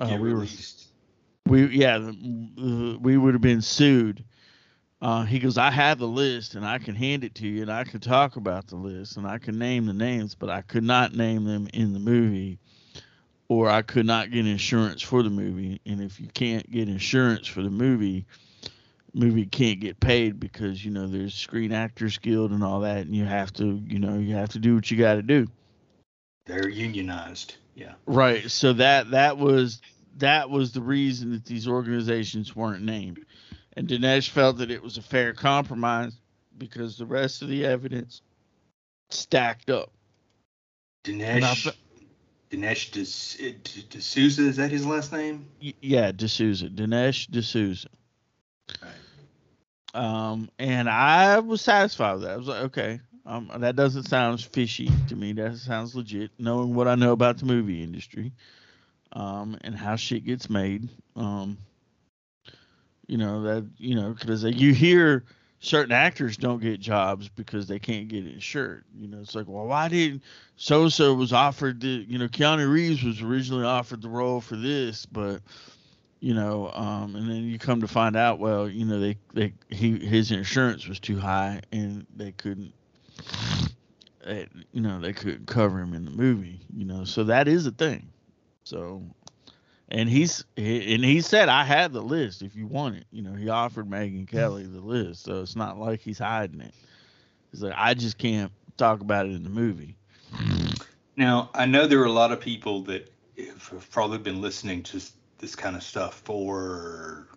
uh, 0.00 0.06
get 0.06 0.20
we 0.20 0.32
were- 0.32 0.46
we 1.46 1.66
yeah 1.66 1.98
the, 1.98 2.12
the, 2.56 2.98
we 3.00 3.16
would 3.16 3.34
have 3.34 3.42
been 3.42 3.62
sued 3.62 4.24
uh, 5.02 5.24
he 5.24 5.38
goes 5.38 5.58
i 5.58 5.70
have 5.70 5.98
the 5.98 6.06
list 6.06 6.54
and 6.54 6.64
i 6.66 6.78
can 6.78 6.94
hand 6.94 7.24
it 7.24 7.34
to 7.34 7.46
you 7.46 7.62
and 7.62 7.72
i 7.72 7.84
can 7.84 8.00
talk 8.00 8.36
about 8.36 8.66
the 8.66 8.76
list 8.76 9.16
and 9.16 9.26
i 9.26 9.38
can 9.38 9.58
name 9.58 9.86
the 9.86 9.92
names 9.92 10.34
but 10.34 10.48
i 10.48 10.60
could 10.62 10.84
not 10.84 11.14
name 11.14 11.44
them 11.44 11.68
in 11.74 11.92
the 11.92 11.98
movie 11.98 12.58
or 13.48 13.68
i 13.68 13.82
could 13.82 14.06
not 14.06 14.30
get 14.30 14.46
insurance 14.46 15.02
for 15.02 15.22
the 15.22 15.30
movie 15.30 15.80
and 15.86 16.00
if 16.00 16.20
you 16.20 16.28
can't 16.28 16.70
get 16.70 16.88
insurance 16.88 17.46
for 17.46 17.62
the 17.62 17.70
movie 17.70 18.24
movie 19.14 19.46
can't 19.46 19.80
get 19.80 19.98
paid 19.98 20.38
because 20.38 20.84
you 20.84 20.90
know 20.90 21.06
there's 21.06 21.34
screen 21.34 21.72
actors 21.72 22.18
guild 22.18 22.50
and 22.50 22.62
all 22.62 22.80
that 22.80 22.98
and 22.98 23.14
you 23.14 23.24
have 23.24 23.52
to 23.52 23.82
you 23.86 23.98
know 23.98 24.18
you 24.18 24.34
have 24.34 24.50
to 24.50 24.58
do 24.58 24.74
what 24.74 24.90
you 24.90 24.98
got 24.98 25.14
to 25.14 25.22
do 25.22 25.46
They're 26.46 26.68
unionized. 26.68 27.56
Yeah. 27.74 27.94
Right. 28.06 28.50
So 28.50 28.72
that 28.74 29.10
that 29.10 29.36
was 29.36 29.80
that 30.18 30.48
was 30.48 30.72
the 30.72 30.80
reason 30.80 31.32
that 31.32 31.44
these 31.44 31.68
organizations 31.68 32.56
weren't 32.56 32.82
named. 32.82 33.24
And 33.76 33.86
Dinesh 33.86 34.30
felt 34.30 34.58
that 34.58 34.70
it 34.70 34.82
was 34.82 34.96
a 34.96 35.02
fair 35.02 35.34
compromise 35.34 36.14
because 36.56 36.96
the 36.96 37.06
rest 37.06 37.42
of 37.42 37.48
the 37.48 37.64
evidence 37.66 38.22
stacked 39.10 39.70
up. 39.70 39.92
Dinesh. 41.04 41.72
Dinesh 42.50 42.92
De- 42.92 43.52
De- 43.52 43.98
D'Souza, 43.98 44.42
is 44.42 44.56
that 44.56 44.70
his 44.70 44.86
last 44.86 45.12
name? 45.12 45.46
Yeah, 45.60 46.12
D'Souza, 46.12 46.68
Dinesh 46.68 47.28
D'Souza. 47.30 47.88
Right. 48.80 48.92
Um, 49.94 50.50
and 50.58 50.88
I 50.88 51.40
was 51.40 51.60
satisfied 51.60 52.14
with 52.14 52.22
that. 52.22 52.32
I 52.32 52.36
was 52.36 52.46
like, 52.46 52.62
okay, 52.64 53.00
um, 53.24 53.50
that 53.58 53.76
doesn't 53.76 54.04
sound 54.04 54.40
fishy 54.40 54.90
to 55.08 55.16
me. 55.16 55.32
That 55.32 55.56
sounds 55.56 55.94
legit, 55.94 56.30
knowing 56.38 56.74
what 56.74 56.86
I 56.86 56.94
know 56.94 57.12
about 57.12 57.38
the 57.38 57.46
movie 57.46 57.82
industry, 57.82 58.32
um, 59.12 59.58
and 59.62 59.74
how 59.74 59.96
shit 59.96 60.24
gets 60.24 60.48
made. 60.48 60.88
Um, 61.16 61.58
you 63.06 63.18
know 63.18 63.42
that 63.42 63.66
you 63.78 63.94
know 63.94 64.10
because 64.10 64.42
you 64.44 64.72
hear 64.72 65.24
certain 65.60 65.92
actors 65.92 66.36
don't 66.36 66.60
get 66.60 66.80
jobs 66.80 67.28
because 67.28 67.66
they 67.66 67.78
can't 67.78 68.08
get 68.08 68.26
insured. 68.26 68.84
You 68.98 69.08
know, 69.08 69.18
it's 69.18 69.34
like, 69.34 69.46
well, 69.48 69.66
why 69.66 69.88
didn't 69.88 70.22
so 70.56 70.88
so 70.88 71.14
was 71.14 71.32
offered 71.32 71.80
the, 71.80 72.04
you 72.08 72.18
know, 72.18 72.28
Keanu 72.28 72.70
Reeves 72.70 73.02
was 73.02 73.22
originally 73.22 73.64
offered 73.64 74.02
the 74.02 74.08
role 74.08 74.40
for 74.40 74.56
this, 74.56 75.06
but 75.06 75.40
you 76.20 76.34
know, 76.34 76.70
um, 76.72 77.14
and 77.14 77.28
then 77.28 77.44
you 77.44 77.58
come 77.58 77.80
to 77.82 77.88
find 77.88 78.16
out, 78.16 78.38
well, 78.38 78.68
you 78.68 78.84
know, 78.84 78.98
they, 78.98 79.18
they 79.34 79.52
he 79.70 79.98
his 79.98 80.30
insurance 80.30 80.88
was 80.88 80.98
too 80.98 81.18
high 81.18 81.60
and 81.72 82.06
they 82.16 82.32
couldn't, 82.32 82.72
they, 84.24 84.48
you 84.72 84.80
know, 84.80 85.00
they 85.00 85.12
couldn't 85.12 85.46
cover 85.46 85.78
him 85.78 85.94
in 85.94 86.04
the 86.04 86.10
movie. 86.10 86.60
You 86.74 86.84
know, 86.84 87.04
so 87.04 87.24
that 87.24 87.48
is 87.48 87.66
a 87.66 87.70
thing. 87.70 88.08
So, 88.64 89.02
and 89.88 90.08
he's 90.08 90.44
he, 90.56 90.94
and 90.94 91.04
he 91.04 91.20
said 91.20 91.48
I 91.48 91.64
had 91.64 91.92
the 91.92 92.02
list 92.02 92.42
if 92.42 92.56
you 92.56 92.66
want 92.66 92.96
it. 92.96 93.06
You 93.10 93.22
know, 93.22 93.34
he 93.34 93.48
offered 93.48 93.88
Megyn 93.88 94.28
Kelly 94.28 94.64
the 94.64 94.80
list, 94.80 95.24
so 95.24 95.42
it's 95.42 95.56
not 95.56 95.78
like 95.78 96.00
he's 96.00 96.18
hiding 96.18 96.60
it. 96.60 96.74
He's 97.52 97.62
like, 97.62 97.74
I 97.76 97.94
just 97.94 98.18
can't 98.18 98.52
talk 98.76 99.00
about 99.00 99.26
it 99.26 99.32
in 99.32 99.42
the 99.42 99.50
movie. 99.50 99.96
Now, 101.16 101.50
I 101.54 101.66
know 101.66 101.86
there 101.86 102.00
are 102.00 102.06
a 102.06 102.12
lot 102.12 102.32
of 102.32 102.40
people 102.40 102.82
that 102.82 103.10
have 103.38 103.90
probably 103.90 104.18
been 104.18 104.40
listening 104.40 104.82
to 104.84 105.00
this 105.38 105.54
kind 105.54 105.76
of 105.76 105.82
stuff 105.82 106.20
for 106.24 107.28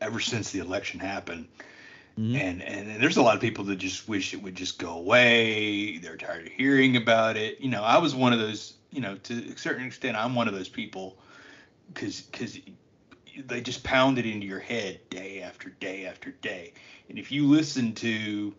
ever 0.00 0.20
since 0.20 0.50
the 0.50 0.60
election 0.60 1.00
happened. 1.00 1.48
Mm-hmm. 2.18 2.36
And, 2.36 2.62
and 2.62 3.02
there's 3.02 3.16
a 3.16 3.22
lot 3.22 3.34
of 3.34 3.40
people 3.40 3.64
that 3.64 3.76
just 3.76 4.08
wish 4.08 4.34
it 4.34 4.42
would 4.42 4.54
just 4.54 4.78
go 4.78 4.92
away. 4.92 5.98
They're 5.98 6.16
tired 6.16 6.46
of 6.46 6.52
hearing 6.52 6.96
about 6.96 7.36
it. 7.36 7.60
You 7.60 7.70
know, 7.70 7.82
I 7.82 7.98
was 7.98 8.14
one 8.14 8.32
of 8.32 8.38
those. 8.38 8.74
You 8.92 9.00
know, 9.00 9.16
to 9.16 9.52
a 9.52 9.58
certain 9.58 9.84
extent, 9.84 10.16
I'm 10.16 10.36
one 10.36 10.46
of 10.46 10.54
those 10.54 10.68
people 10.68 11.18
because 11.92 12.22
because 12.22 12.58
they 13.46 13.60
just 13.60 13.82
pound 13.82 14.18
it 14.18 14.26
into 14.26 14.46
your 14.46 14.60
head 14.60 15.00
day 15.10 15.42
after 15.42 15.70
day 15.70 16.06
after 16.06 16.30
day. 16.30 16.72
And 17.08 17.18
if 17.18 17.32
you 17.32 17.46
listen 17.46 17.94
to 17.94 18.54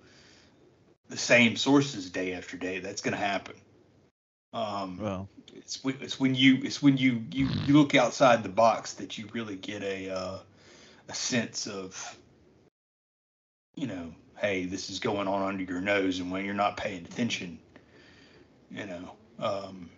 the 1.09 1.17
same 1.17 1.55
sources 1.55 2.09
day 2.09 2.33
after 2.33 2.57
day, 2.57 2.79
that's 2.79 3.01
going 3.01 3.13
to 3.13 3.23
happen. 3.23 3.55
Um, 4.53 4.97
well, 5.01 5.29
it's 5.53 5.79
it's 5.83 6.19
when 6.19 6.35
you 6.35 6.59
it's 6.63 6.81
when 6.81 6.97
you 6.97 7.23
you 7.31 7.47
you 7.65 7.73
look 7.73 7.95
outside 7.95 8.43
the 8.43 8.49
box 8.49 8.93
that 8.93 9.17
you 9.17 9.27
really 9.33 9.55
get 9.55 9.83
a 9.83 10.09
uh, 10.09 10.37
a 11.09 11.13
sense 11.13 11.67
of 11.67 12.17
you 13.75 13.87
know 13.87 14.13
hey 14.37 14.65
this 14.65 14.89
is 14.89 14.99
going 14.99 15.27
on 15.27 15.41
under 15.41 15.63
your 15.63 15.81
nose 15.81 16.19
and 16.19 16.31
when 16.31 16.45
you're 16.45 16.53
not 16.53 16.77
paying 16.77 17.05
attention 17.05 17.59
you 18.71 18.85
know 18.85 19.11
um, 19.39 19.89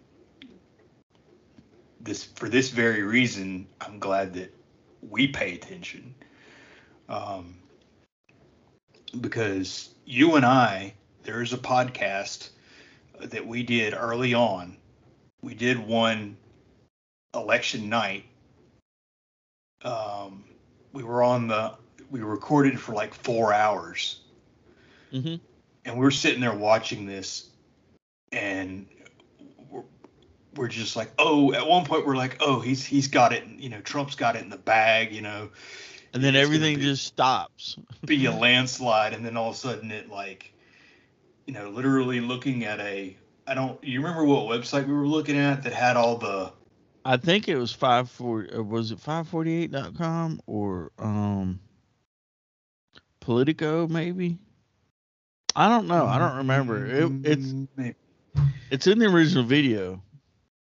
this 2.02 2.24
for 2.24 2.50
this 2.50 2.70
very 2.70 3.04
reason 3.04 3.68
I'm 3.82 4.00
glad 4.00 4.34
that 4.34 4.54
we 5.02 5.28
pay 5.28 5.56
attention 5.56 6.14
um, 7.10 7.56
because 9.22 9.94
you 10.06 10.36
and 10.36 10.46
I 10.46 10.94
there's 11.24 11.54
a 11.54 11.58
podcast 11.58 12.50
that 13.20 13.46
we 13.46 13.64
did 13.64 13.94
early 13.94 14.34
on. 14.34 14.78
We 15.42 15.54
did 15.54 15.78
one 15.78 16.38
election 17.34 17.90
night. 17.90 18.26
Um, 19.84 20.46
we 20.94 21.04
were 21.04 21.24
on 21.24 21.48
the 21.48 21.76
we 22.10 22.22
recorded 22.22 22.80
for 22.80 22.94
like 22.94 23.14
four 23.14 23.54
hours, 23.54 24.22
mm-hmm. 25.12 25.36
and 25.86 25.98
we 25.98 26.04
were 26.04 26.12
sitting 26.12 26.42
there 26.42 26.54
watching 26.54 27.06
this, 27.06 27.50
and 28.32 28.88
we're 30.58 30.68
just 30.68 30.96
like, 30.96 31.12
oh, 31.20 31.54
at 31.54 31.68
one 31.68 31.86
point 31.86 32.06
we're 32.06 32.16
like, 32.16 32.38
oh, 32.40 32.60
he's 32.60 32.86
he's 32.86 33.08
got 33.08 33.34
it, 33.34 33.46
you 33.58 33.70
know, 33.70 33.82
Trump's 33.82 34.16
got 34.16 34.36
it 34.36 34.44
in 34.44 34.50
the 34.50 34.58
bag, 34.58 35.14
you 35.14 35.22
know, 35.22 35.50
and 36.14 36.24
then 36.24 36.36
everything 36.36 36.78
be, 36.78 36.82
just 36.82 37.06
stops. 37.06 37.78
be 38.06 38.26
a 38.26 38.32
landslide, 38.36 39.14
and 39.14 39.26
then 39.26 39.38
all 39.38 39.50
of 39.50 39.56
a 39.56 39.58
sudden 39.58 39.92
it 39.92 40.10
like 40.10 40.54
you 41.46 41.54
know, 41.54 41.70
literally 41.70 42.20
looking 42.20 42.66
at 42.66 42.80
a 42.80 43.16
I 43.48 43.54
don't 43.54 43.82
you 43.84 44.02
remember 44.02 44.26
what 44.26 44.44
website 44.46 44.88
we 44.88 44.94
were 44.94 45.08
looking 45.08 45.38
at 45.38 45.64
that 45.64 45.74
had 45.74 45.98
all 45.98 46.18
the 46.18 46.52
I 47.06 47.18
think 47.18 47.48
it 47.48 47.56
was 47.56 47.72
five 47.72 48.10
forty 48.10 48.52
uh, 48.52 48.62
was 48.62 48.92
it 48.92 49.00
five 49.00 49.28
forty 49.28 49.64
eight 49.64 49.72
dot 49.72 49.98
com 49.98 50.42
or 50.46 50.92
um 51.00 51.60
Politico 53.22 53.88
maybe? 53.88 54.38
I 55.56 55.70
don't 55.70 55.88
know. 55.88 56.06
I 56.06 56.20
don't 56.20 56.38
remember. 56.38 56.86
It, 56.86 57.12
it's 57.24 57.54
maybe. 57.76 57.96
it's 58.70 58.86
in 58.86 59.00
the 59.00 59.08
original 59.08 59.44
video. 59.44 60.04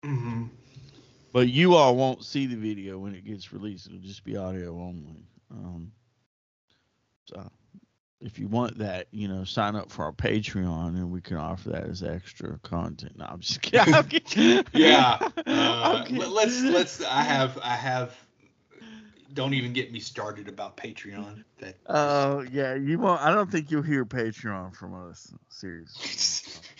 Mm-hmm. 0.07 0.43
But 1.33 1.49
you 1.49 1.75
all 1.75 1.95
won't 1.95 2.23
see 2.23 2.47
the 2.47 2.55
video 2.55 2.97
when 2.97 3.13
it 3.13 3.25
gets 3.25 3.51
released. 3.51 3.87
It'll 3.87 3.99
just 3.99 4.23
be 4.23 4.37
audio 4.37 4.71
only. 4.79 5.27
Um, 5.51 5.91
so 7.25 7.51
if 8.21 8.39
you 8.39 8.47
want 8.47 8.77
that, 8.79 9.07
you 9.11 9.27
know, 9.27 9.43
sign 9.43 9.75
up 9.75 9.91
for 9.91 10.05
our 10.05 10.13
Patreon 10.13 10.89
and 10.89 11.11
we 11.11 11.21
can 11.21 11.37
offer 11.37 11.69
that 11.69 11.83
as 11.83 12.01
extra 12.01 12.57
content. 12.63 13.17
No, 13.17 13.25
I'm 13.25 13.39
just 13.39 13.61
kidding. 13.61 13.93
I'm 13.93 14.03
kidding. 14.07 14.65
yeah. 14.73 15.19
Uh, 15.47 16.05
let's 16.09 16.61
let's. 16.61 17.03
I 17.03 17.21
have 17.21 17.57
I 17.63 17.75
have. 17.75 18.15
Don't 19.33 19.53
even 19.53 19.73
get 19.73 19.91
me 19.91 19.99
started 19.99 20.47
about 20.47 20.75
Patreon. 20.75 21.43
That. 21.59 21.77
Oh 21.85 22.39
uh, 22.39 22.45
yeah, 22.51 22.75
you 22.75 22.99
won't. 22.99 23.21
I 23.21 23.33
don't 23.33 23.49
think 23.51 23.71
you'll 23.71 23.81
hear 23.81 24.05
Patreon 24.05 24.75
from 24.75 25.09
us. 25.09 25.33
Seriously. 25.49 26.61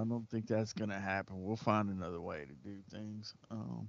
I 0.00 0.04
don't 0.04 0.28
think 0.30 0.46
that's 0.46 0.72
gonna 0.72 0.98
happen. 0.98 1.42
We'll 1.44 1.56
find 1.56 1.90
another 1.90 2.20
way 2.20 2.46
to 2.46 2.68
do 2.68 2.78
things. 2.90 3.34
Um, 3.50 3.88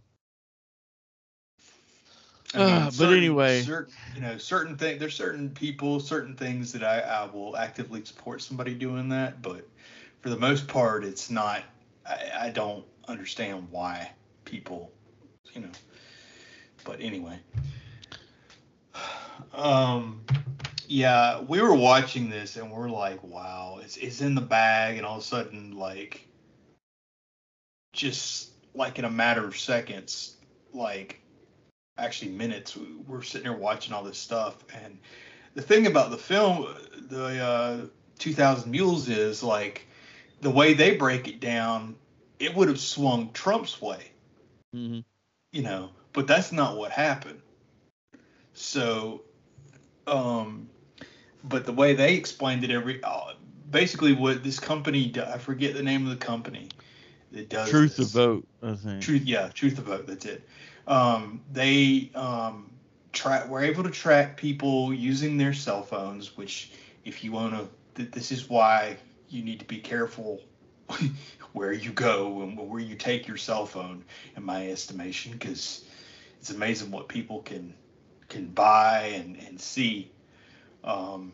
I 2.54 2.58
mean, 2.58 2.68
uh, 2.68 2.92
certain, 2.92 3.08
but 3.08 3.18
anyway, 3.18 3.62
certain, 3.62 3.94
you 4.16 4.22
know, 4.22 4.38
certain 4.38 4.78
things. 4.78 5.00
There's 5.00 5.16
certain 5.16 5.50
people, 5.50 6.00
certain 6.02 6.36
things 6.36 6.74
that 6.74 6.84
I, 6.84 7.00
I 7.00 7.26
will 7.34 7.56
actively 7.56 8.04
support 8.04 8.42
somebody 8.42 8.74
doing 8.74 9.08
that, 9.10 9.42
but 9.42 9.66
for 10.22 10.30
the 10.30 10.38
most 10.38 10.68
part, 10.68 11.06
it's 11.06 11.30
not. 11.30 11.64
I, 12.06 12.48
I 12.48 12.50
don't 12.50 12.84
understand 13.08 13.68
why 13.72 14.12
people, 14.44 14.92
you 15.54 15.62
know. 15.62 15.70
But 16.84 17.00
anyway, 17.00 17.40
um, 19.54 20.22
yeah, 20.92 21.40
we 21.40 21.62
were 21.62 21.74
watching 21.74 22.30
this 22.30 22.58
and 22.58 22.70
we're 22.70 22.90
like, 22.90 23.24
wow, 23.24 23.80
it's 23.82 23.96
it's 23.96 24.20
in 24.20 24.36
the 24.36 24.42
bag, 24.42 24.98
and 24.98 25.06
all 25.06 25.16
of 25.16 25.24
a 25.24 25.26
sudden, 25.26 25.72
like, 25.78 26.28
just 27.94 28.50
like 28.76 29.00
in 29.00 29.06
a 29.06 29.10
matter 29.10 29.46
of 29.46 29.58
seconds, 29.58 30.36
like 30.74 31.22
actually 31.98 32.32
minutes. 32.32 32.78
We're 33.08 33.22
sitting 33.22 33.48
there 33.48 33.58
watching 33.58 33.94
all 33.94 34.04
this 34.04 34.18
stuff, 34.18 34.66
and 34.84 35.00
the 35.54 35.62
thing 35.62 35.88
about 35.88 36.12
the 36.12 36.18
film, 36.18 36.68
the 37.08 37.42
uh, 37.42 37.86
2,000 38.20 38.70
Mules, 38.70 39.08
is 39.08 39.42
like 39.42 39.88
the 40.42 40.52
way 40.52 40.74
they 40.74 40.98
break 40.98 41.26
it 41.30 41.40
down. 41.40 41.96
It 42.38 42.54
would 42.54 42.68
have 42.68 42.82
swung 42.82 43.32
Trump's 43.32 43.82
way, 43.82 44.12
mm-hmm. 44.76 45.00
you 45.54 45.62
know, 45.62 45.92
but 46.12 46.28
that's 46.28 46.52
not 46.52 46.76
what 46.76 46.92
happened. 46.92 47.42
So, 48.54 49.22
um, 50.06 50.68
but 51.44 51.66
the 51.66 51.74
way 51.74 51.94
they 51.94 52.16
explained 52.16 52.64
it, 52.64 52.72
every 52.72 53.04
uh, 53.04 53.34
basically 53.70 54.14
what 54.14 54.44
this 54.44 54.60
company, 54.60 55.14
I 55.18 55.38
forget 55.38 55.74
the 55.74 55.84
name 55.84 56.04
of 56.04 56.10
the 56.10 56.26
company 56.26 56.70
that 57.32 57.50
does 57.50 57.70
Truth 57.70 57.98
this. 57.98 58.12
to 58.12 58.18
Vote, 58.18 58.48
I 58.62 58.76
think. 58.76 59.02
Truth, 59.02 59.24
yeah, 59.24 59.50
Truth 59.50 59.76
to 59.76 59.82
Vote. 59.82 60.08
That's 60.08 60.26
it 60.26 60.48
um, 60.88 61.42
they 61.52 62.12
um, 62.16 62.70
tra- 63.14 63.46
were 63.48 63.62
able 63.62 63.84
to 63.84 63.92
track 63.92 64.38
people 64.38 64.94
using 64.94 65.38
their 65.38 65.54
cell 65.54 65.84
phones, 65.84 66.36
which, 66.38 66.72
if 67.06 67.24
you 67.24 67.32
want 67.32 67.54
to, 67.54 67.68
th- 67.96 68.12
this 68.12 68.32
is 68.32 68.50
why 68.50 68.98
you 69.30 69.44
need 69.44 69.60
to 69.60 69.66
be 69.66 69.78
careful 69.78 70.42
where 71.54 71.72
you 71.72 71.92
go 71.92 72.42
and 72.42 72.58
where 72.58 72.82
you 72.82 72.96
take 72.96 73.28
your 73.28 73.38
cell 73.38 73.66
phone, 73.66 74.04
in 74.36 74.44
my 74.44 74.70
estimation, 74.70 75.32
because 75.34 75.86
it's 76.40 76.50
amazing 76.50 76.92
what 76.92 77.08
people 77.08 77.42
can 77.42 77.74
can 78.28 78.48
buy 78.48 79.12
and, 79.14 79.38
and 79.46 79.60
see. 79.60 80.10
Um, 80.84 81.34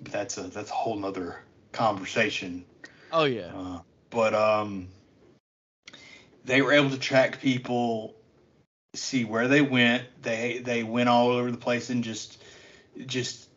but 0.00 0.12
that's 0.12 0.38
a 0.38 0.42
that's 0.42 0.70
a 0.70 0.74
whole 0.74 0.96
nother 0.96 1.40
conversation. 1.72 2.64
Oh 3.12 3.24
yeah. 3.24 3.50
Uh, 3.54 3.80
but 4.10 4.34
um, 4.34 4.88
they 6.44 6.62
were 6.62 6.72
able 6.72 6.90
to 6.90 6.98
track 6.98 7.40
people 7.40 8.14
see 8.94 9.24
where 9.24 9.48
they 9.48 9.60
went. 9.60 10.04
They 10.22 10.58
they 10.58 10.82
went 10.82 11.08
all 11.08 11.28
over 11.28 11.50
the 11.50 11.58
place 11.58 11.90
and 11.90 12.02
just 12.02 12.42
just 13.06 13.48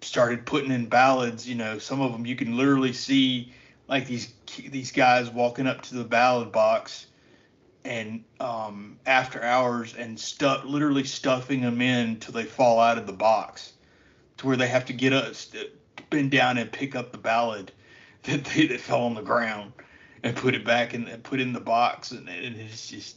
started 0.00 0.44
putting 0.46 0.72
in 0.72 0.86
ballads. 0.86 1.48
You 1.48 1.54
know, 1.54 1.78
some 1.78 2.00
of 2.00 2.12
them 2.12 2.26
you 2.26 2.36
can 2.36 2.56
literally 2.56 2.92
see 2.92 3.52
like 3.88 4.06
these 4.06 4.32
these 4.68 4.92
guys 4.92 5.30
walking 5.30 5.66
up 5.66 5.82
to 5.82 5.94
the 5.94 6.04
ballad 6.04 6.52
box 6.52 7.06
and 7.84 8.24
um, 8.38 8.98
after 9.06 9.42
hours 9.42 9.94
and 9.94 10.18
stuff 10.18 10.64
literally 10.64 11.04
stuffing 11.04 11.60
them 11.62 11.80
in 11.80 12.20
till 12.20 12.32
they 12.32 12.44
fall 12.44 12.78
out 12.78 12.98
of 12.98 13.06
the 13.06 13.12
box 13.12 13.72
to 14.42 14.46
where 14.48 14.56
they 14.56 14.68
have 14.68 14.86
to 14.86 14.92
get 14.92 15.12
up 15.12 15.34
bend 16.10 16.30
down 16.30 16.58
and 16.58 16.70
pick 16.70 16.94
up 16.94 17.12
the 17.12 17.18
ballad 17.18 17.72
that 18.24 18.44
they, 18.44 18.66
that 18.66 18.80
fell 18.80 19.04
on 19.04 19.14
the 19.14 19.22
ground 19.22 19.72
and 20.22 20.36
put 20.36 20.54
it 20.54 20.64
back 20.64 20.94
in 20.94 21.08
and 21.08 21.22
put 21.24 21.40
in 21.40 21.52
the 21.52 21.60
box 21.60 22.10
and, 22.12 22.28
and 22.28 22.56
it's 22.56 22.88
just 22.88 23.16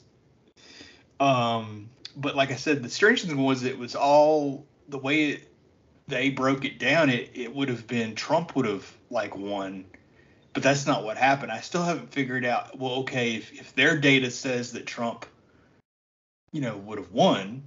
um, 1.20 1.90
but 2.18 2.36
like 2.36 2.52
I 2.52 2.56
said, 2.56 2.84
the 2.84 2.90
strange 2.90 3.24
thing 3.24 3.38
was 3.38 3.64
it 3.64 3.78
was 3.78 3.96
all 3.96 4.66
the 4.90 4.98
way 4.98 5.32
it 5.32 5.48
they 6.08 6.30
broke 6.30 6.66
it 6.66 6.78
down, 6.78 7.10
it 7.10 7.32
it 7.34 7.54
would 7.54 7.70
have 7.70 7.88
been 7.88 8.16
Trump 8.16 8.56
would 8.56 8.66
have 8.66 8.92
like 9.10 9.36
won, 9.36 9.86
but 10.54 10.62
that's 10.64 10.86
not 10.86 11.04
what 11.04 11.18
happened. 11.18 11.52
I 11.52 11.62
still 11.62 11.84
haven't 11.84 12.12
figured 12.12 12.46
out. 12.46 12.78
Well, 12.78 12.96
okay, 12.98 13.36
if 13.36 13.54
if 13.54 13.74
their 13.76 13.98
data 13.98 14.30
says 14.30 14.74
that 14.74 14.86
Trump, 14.86 15.26
you 16.52 16.62
know, 16.62 16.78
would 16.78 16.98
have 16.98 17.12
won, 17.12 17.64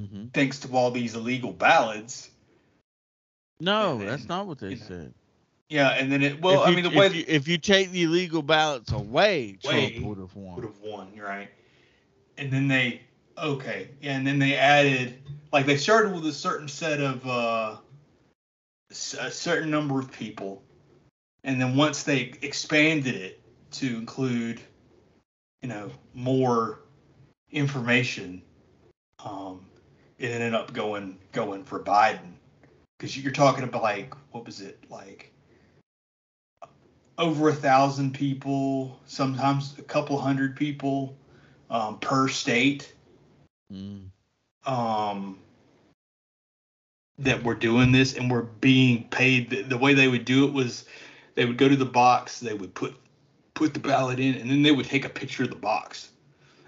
Mm-hmm. 0.00 0.26
thanks 0.34 0.60
to 0.60 0.68
all 0.72 0.90
these 0.90 1.14
illegal 1.14 1.52
ballots. 1.52 2.30
No, 3.62 4.00
And 4.00 4.08
that's 4.08 4.28
not 4.28 4.48
what 4.48 4.58
they 4.58 4.70
you 4.70 4.76
know, 4.76 4.82
said. 4.88 5.14
Yeah, 5.68 5.90
and 5.90 6.10
then 6.10 6.20
it. 6.22 6.42
Well, 6.42 6.64
if 6.64 6.68
I 6.68 6.74
mean, 6.74 6.82
the 6.82 6.90
if 6.90 6.96
way 6.96 7.08
you, 7.18 7.24
if 7.28 7.46
you 7.46 7.58
take 7.58 7.92
the 7.92 8.02
illegal 8.02 8.42
ballots 8.42 8.90
away, 8.90 9.56
Way 9.64 9.90
Trump 9.92 10.06
would 10.06 10.18
have 10.18 10.34
won. 10.34 10.56
would 10.56 10.64
have 10.64 10.80
won, 10.80 11.16
right? 11.16 11.48
And 12.38 12.52
then 12.52 12.66
they 12.66 13.02
okay, 13.38 13.88
yeah, 14.00 14.16
and 14.16 14.26
then 14.26 14.40
they 14.40 14.56
added 14.56 15.16
like 15.52 15.64
they 15.64 15.76
started 15.76 16.12
with 16.12 16.26
a 16.26 16.32
certain 16.32 16.66
set 16.66 17.00
of 17.00 17.24
uh 17.24 17.76
a 18.90 19.30
certain 19.30 19.70
number 19.70 20.00
of 20.00 20.10
people, 20.10 20.60
and 21.44 21.60
then 21.60 21.76
once 21.76 22.02
they 22.02 22.32
expanded 22.42 23.14
it 23.14 23.40
to 23.70 23.96
include, 23.96 24.60
you 25.62 25.68
know, 25.68 25.88
more 26.14 26.80
information, 27.52 28.42
um, 29.24 29.64
it 30.18 30.32
ended 30.32 30.52
up 30.52 30.72
going 30.72 31.16
going 31.30 31.62
for 31.62 31.78
Biden 31.78 32.34
because 33.02 33.18
you're 33.18 33.32
talking 33.32 33.64
about 33.64 33.82
like 33.82 34.14
what 34.30 34.46
was 34.46 34.60
it 34.60 34.78
like 34.88 35.32
over 37.18 37.48
a 37.48 37.52
thousand 37.52 38.14
people, 38.14 39.00
sometimes 39.06 39.76
a 39.76 39.82
couple 39.82 40.16
hundred 40.16 40.54
people 40.54 41.16
um, 41.68 41.98
per 41.98 42.28
state 42.28 42.94
Mm. 43.72 44.10
um, 44.66 45.38
that 47.18 47.42
were 47.42 47.54
doing 47.54 47.90
this 47.90 48.12
and 48.12 48.30
were 48.30 48.42
being 48.42 49.04
paid. 49.04 49.48
The, 49.48 49.62
the 49.62 49.78
way 49.78 49.94
they 49.94 50.08
would 50.08 50.26
do 50.26 50.44
it 50.44 50.52
was 50.52 50.84
they 51.34 51.46
would 51.46 51.56
go 51.56 51.68
to 51.68 51.76
the 51.76 51.86
box, 51.86 52.38
they 52.38 52.54
would 52.54 52.74
put 52.74 52.94
put 53.54 53.72
the 53.74 53.80
ballot 53.80 54.20
in, 54.20 54.34
and 54.34 54.50
then 54.50 54.62
they 54.62 54.70
would 54.70 54.86
take 54.86 55.06
a 55.06 55.08
picture 55.08 55.42
of 55.42 55.50
the 55.50 55.56
box, 55.56 56.10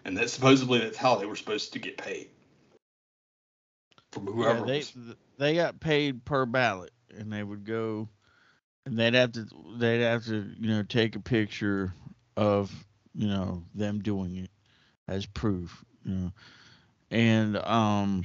and 0.05 0.17
that 0.17 0.31
supposedly 0.31 0.81
that's 0.81 0.97
how 0.97 1.15
they 1.15 1.27
were 1.27 1.37
supposed 1.37 1.75
to 1.75 1.79
get 1.79 1.97
paid 1.97 2.29
from 4.15 4.41
Yeah, 4.41 4.61
they 4.63 4.79
was, 4.79 4.97
they 5.39 5.55
got 5.55 5.81
paid 5.81 6.25
per 6.25 6.47
ballot, 6.47 6.93
and 7.17 7.33
they 7.33 7.43
would 7.43 7.65
go, 7.65 8.09
and 8.87 8.99
they'd 8.99 9.15
have 9.15 9.33
to 9.33 9.47
they'd 9.79 10.03
have 10.03 10.25
to 10.27 10.55
you 10.59 10.69
know 10.69 10.83
take 10.83 11.17
a 11.17 11.21
picture 11.21 11.93
of 12.37 12.73
you 13.15 13.29
know 13.29 13.65
them 13.75 14.01
doing 14.01 14.37
it 14.37 14.51
as 15.09 15.27
proof, 15.27 15.85
you 16.05 16.15
know, 16.15 16.33
and 17.11 17.57
um 17.59 18.25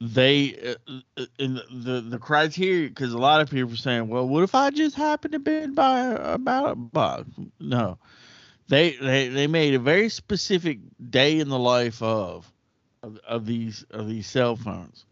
they 0.00 0.76
uh, 0.88 0.92
uh, 1.16 1.26
in 1.38 1.54
the 1.54 1.64
the, 1.70 2.00
the 2.02 2.18
criteria 2.18 2.88
because 2.88 3.12
a 3.12 3.18
lot 3.18 3.40
of 3.40 3.50
people 3.50 3.72
are 3.74 3.76
saying, 3.76 4.08
well, 4.08 4.28
what 4.28 4.42
if 4.42 4.54
I 4.54 4.70
just 4.70 4.96
happen 4.96 5.32
to 5.32 5.38
bid 5.38 5.74
by 5.74 6.00
a 6.00 6.38
ballot 6.38 6.76
box? 6.92 7.28
No, 7.60 7.98
they 8.68 8.96
they 8.96 9.28
they 9.28 9.46
made 9.46 9.74
a 9.74 9.78
very 9.80 10.08
specific 10.08 10.80
day 11.10 11.38
in 11.40 11.48
the 11.48 11.58
life 11.58 12.02
of 12.02 12.51
of, 13.02 13.18
of 13.26 13.46
these 13.46 13.84
of 13.90 14.08
these 14.08 14.26
cell 14.26 14.56
phones, 14.56 15.04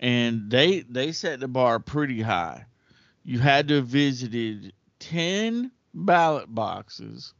and 0.00 0.50
they 0.50 0.80
they 0.80 1.12
set 1.12 1.40
the 1.40 1.48
bar 1.48 1.78
pretty 1.78 2.20
high. 2.20 2.64
You 3.22 3.38
had 3.38 3.68
to 3.68 3.76
have 3.76 3.86
visited 3.86 4.72
ten 4.98 5.70
ballot 5.94 6.52
boxes, 6.52 7.34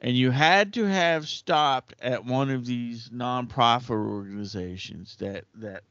and 0.00 0.16
you 0.16 0.30
had 0.30 0.74
to 0.74 0.84
have 0.84 1.28
stopped 1.28 1.94
at 2.00 2.24
one 2.24 2.50
of 2.50 2.64
these 2.64 3.10
nonprofit 3.10 3.90
organizations 3.90 5.16
that 5.16 5.44
that 5.54 5.82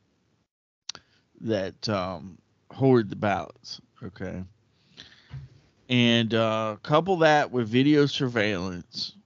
that 1.41 1.89
um, 1.89 2.37
hoard 2.71 3.09
the 3.09 3.15
ballots. 3.15 3.81
Okay. 4.03 4.43
And 5.89 6.33
uh, 6.33 6.75
couple 6.83 7.17
that 7.17 7.51
with 7.51 7.69
video 7.69 8.07
surveillance 8.07 9.16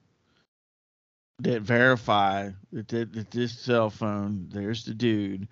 that 1.40 1.62
verify 1.62 2.50
that, 2.72 2.88
that, 2.88 3.12
that 3.12 3.30
this 3.30 3.58
cell 3.58 3.90
phone, 3.90 4.48
there's 4.50 4.84
the 4.84 4.94
dude. 4.94 5.48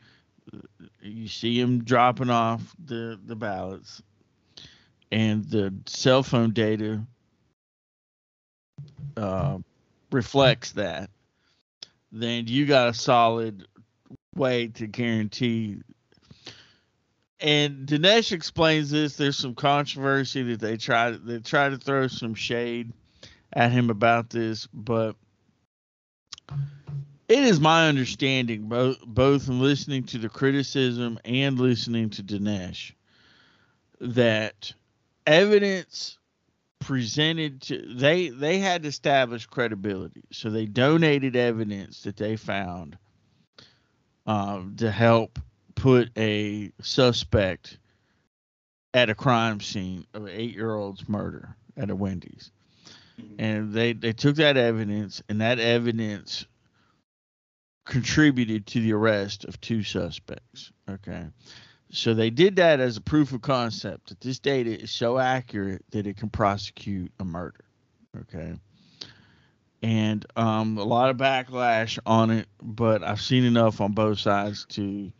You 1.00 1.28
see 1.28 1.60
him 1.60 1.84
dropping 1.84 2.30
off 2.30 2.74
the, 2.84 3.18
the 3.24 3.36
ballots, 3.36 4.02
and 5.12 5.44
the 5.44 5.74
cell 5.86 6.22
phone 6.22 6.52
data 6.52 7.02
uh, 9.16 9.58
reflects 10.10 10.72
that. 10.72 11.10
Then 12.12 12.46
you 12.48 12.66
got 12.66 12.88
a 12.88 12.94
solid 12.94 13.66
way 14.34 14.68
to 14.68 14.86
guarantee. 14.86 15.76
And 17.38 17.86
Dinesh 17.86 18.32
explains 18.32 18.90
this. 18.90 19.16
There's 19.16 19.38
some 19.38 19.54
controversy 19.54 20.42
that 20.42 20.60
they 20.60 20.76
try 20.76 21.10
they 21.12 21.38
try 21.38 21.68
to 21.68 21.78
throw 21.78 22.06
some 22.08 22.34
shade 22.34 22.92
at 23.52 23.72
him 23.72 23.90
about 23.90 24.30
this, 24.30 24.68
but 24.72 25.16
it 27.28 27.44
is 27.44 27.60
my 27.60 27.88
understanding, 27.88 28.62
both 28.62 28.98
both 29.06 29.48
in 29.48 29.60
listening 29.60 30.02
to 30.04 30.18
the 30.18 30.28
criticism 30.28 31.18
and 31.24 31.58
listening 31.60 32.10
to 32.10 32.22
Dinesh, 32.24 32.92
that 34.00 34.72
evidence 35.26 36.18
presented 36.80 37.62
to 37.62 37.94
they 37.94 38.30
they 38.30 38.58
had 38.58 38.82
to 38.82 38.88
establish 38.88 39.46
credibility, 39.46 40.24
so 40.32 40.50
they 40.50 40.66
donated 40.66 41.36
evidence 41.36 42.02
that 42.02 42.16
they 42.16 42.34
found 42.36 42.98
um, 44.26 44.74
to 44.78 44.90
help 44.90 45.38
put 45.76 46.10
a 46.18 46.72
suspect 46.82 47.78
at 48.92 49.08
a 49.08 49.14
crime 49.14 49.60
scene 49.60 50.04
of 50.14 50.24
an 50.24 50.32
eight-year-old's 50.32 51.08
murder 51.08 51.54
at 51.76 51.90
a 51.90 51.94
Wendy's 51.94 52.50
and 53.38 53.72
they 53.72 53.92
they 53.92 54.12
took 54.12 54.36
that 54.36 54.56
evidence 54.56 55.22
and 55.28 55.40
that 55.40 55.58
evidence 55.58 56.46
contributed 57.86 58.66
to 58.66 58.80
the 58.80 58.92
arrest 58.92 59.44
of 59.44 59.60
two 59.60 59.82
suspects 59.82 60.72
okay? 60.88 61.26
So 61.92 62.14
they 62.14 62.30
did 62.30 62.56
that 62.56 62.78
as 62.78 62.96
a 62.96 63.00
proof 63.00 63.32
of 63.32 63.42
concept 63.42 64.10
that 64.10 64.20
this 64.20 64.38
data 64.38 64.80
is 64.80 64.92
so 64.92 65.18
accurate 65.18 65.84
that 65.90 66.06
it 66.06 66.16
can 66.16 66.30
prosecute 66.30 67.12
a 67.18 67.24
murder 67.24 67.64
okay? 68.22 68.54
And 69.82 70.26
um, 70.36 70.76
a 70.76 70.84
lot 70.84 71.10
of 71.10 71.16
backlash 71.16 71.98
on 72.04 72.30
it 72.30 72.46
but 72.62 73.02
i've 73.02 73.20
seen 73.20 73.44
enough 73.44 73.80
on 73.80 73.92
both 73.92 74.18
sides 74.18 74.66
to 74.66 75.10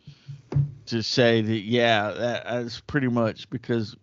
to 0.85 1.01
say 1.01 1.41
that 1.41 1.59
yeah 1.59 2.11
that, 2.11 2.45
that's 2.45 2.79
pretty 2.81 3.07
much 3.07 3.49
because 3.49 3.95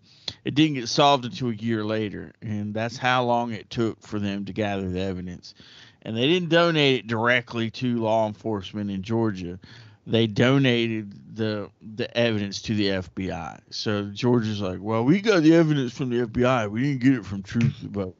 it 0.45 0.55
didn't 0.55 0.75
get 0.75 0.89
solved 0.89 1.25
until 1.25 1.51
a 1.51 1.55
year 1.55 1.85
later, 1.85 2.33
and 2.43 2.75
that's 2.75 2.97
how 2.97 3.25
long 3.25 3.53
it 3.53 3.71
took 3.71 4.01
for 4.03 4.19
them 4.19 4.45
to 4.47 4.53
gather 4.53 4.89
the 4.89 5.01
evidence. 5.01 5.55
And 6.03 6.17
they 6.17 6.27
didn't 6.27 6.49
donate 6.49 7.01
it 7.01 7.07
directly 7.07 7.71
to 7.73 7.99
law 7.99 8.27
enforcement 8.27 8.91
in 8.91 9.03
Georgia. 9.03 9.59
They 10.07 10.27
donated 10.27 11.37
the 11.37 11.71
the 11.83 12.15
evidence 12.17 12.63
to 12.63 12.75
the 12.75 12.89
FBI. 12.89 13.61
So 13.71 14.05
Georgia's 14.05 14.61
like, 14.61 14.79
well, 14.81 15.05
we 15.05 15.21
got 15.21 15.43
the 15.43 15.55
evidence 15.55 15.93
from 15.93 16.11
the 16.11 16.27
FBI. 16.27 16.71
We 16.71 16.83
didn't 16.83 17.03
get 17.03 17.15
it 17.15 17.27
from 17.27 17.43
Truth 17.43 17.81
to 17.81 17.89
Vote. 17.89 18.17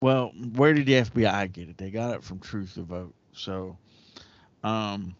Well, 0.00 0.32
where 0.56 0.74
did 0.74 0.86
the 0.86 1.00
FBI 1.00 1.52
get 1.52 1.70
it? 1.70 1.78
They 1.78 1.90
got 1.90 2.14
it 2.14 2.24
from 2.24 2.40
Truth 2.40 2.74
to 2.74 2.82
Vote. 2.82 3.14
So, 3.32 3.78
um, 4.62 5.14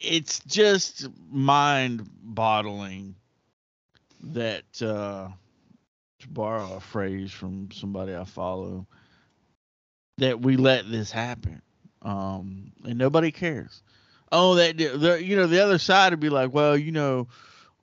it's 0.00 0.40
just 0.40 1.06
mind 1.30 2.08
boggling 2.22 3.14
that 4.32 4.64
uh 4.82 5.28
to 6.18 6.28
borrow 6.28 6.74
a 6.76 6.80
phrase 6.80 7.30
from 7.30 7.70
somebody 7.72 8.14
I 8.14 8.24
follow 8.24 8.86
that 10.18 10.40
we 10.40 10.56
let 10.56 10.90
this 10.90 11.10
happen. 11.10 11.62
Um 12.02 12.72
and 12.84 12.98
nobody 12.98 13.32
cares. 13.32 13.82
Oh 14.32 14.54
that 14.56 14.76
the 14.78 15.22
you 15.22 15.36
know 15.36 15.46
the 15.46 15.62
other 15.62 15.78
side 15.78 16.12
would 16.12 16.20
be 16.20 16.30
like, 16.30 16.52
well, 16.52 16.76
you 16.76 16.92
know, 16.92 17.28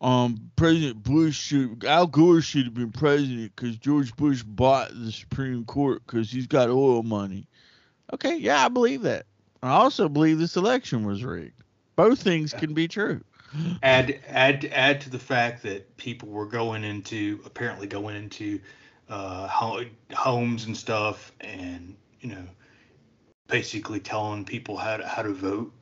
um 0.01 0.51
President 0.55 1.01
Bush 1.03 1.39
should 1.39 1.85
Al 1.85 2.07
Gore 2.07 2.41
should 2.41 2.65
have 2.65 2.73
been 2.73 2.91
president 2.91 3.55
cuz 3.55 3.77
George 3.77 4.15
Bush 4.15 4.43
bought 4.43 4.89
the 4.93 5.11
Supreme 5.11 5.65
Court 5.65 6.05
cuz 6.07 6.31
he's 6.31 6.47
got 6.47 6.69
oil 6.69 7.03
money. 7.03 7.47
Okay, 8.13 8.37
yeah, 8.37 8.65
I 8.65 8.69
believe 8.69 9.03
that. 9.03 9.25
I 9.61 9.69
also 9.69 10.09
believe 10.09 10.39
this 10.39 10.57
election 10.57 11.05
was 11.05 11.23
rigged. 11.23 11.63
Both 11.95 12.21
things 12.21 12.53
can 12.53 12.73
be 12.73 12.87
true. 12.87 13.23
Add 13.81 14.19
add 14.27 14.65
add 14.65 15.01
to 15.01 15.09
the 15.09 15.19
fact 15.19 15.63
that 15.63 15.95
people 15.97 16.29
were 16.29 16.45
going 16.45 16.83
into 16.83 17.39
apparently 17.45 17.87
going 17.87 18.15
into 18.15 18.59
uh, 19.09 19.47
ho- 19.47 19.85
homes 20.13 20.65
and 20.65 20.75
stuff, 20.75 21.31
and 21.41 21.95
you 22.21 22.29
know, 22.29 22.43
basically 23.47 23.99
telling 23.99 24.45
people 24.45 24.77
how 24.77 24.97
to 24.97 25.07
how 25.07 25.21
to 25.21 25.33
vote. 25.33 25.73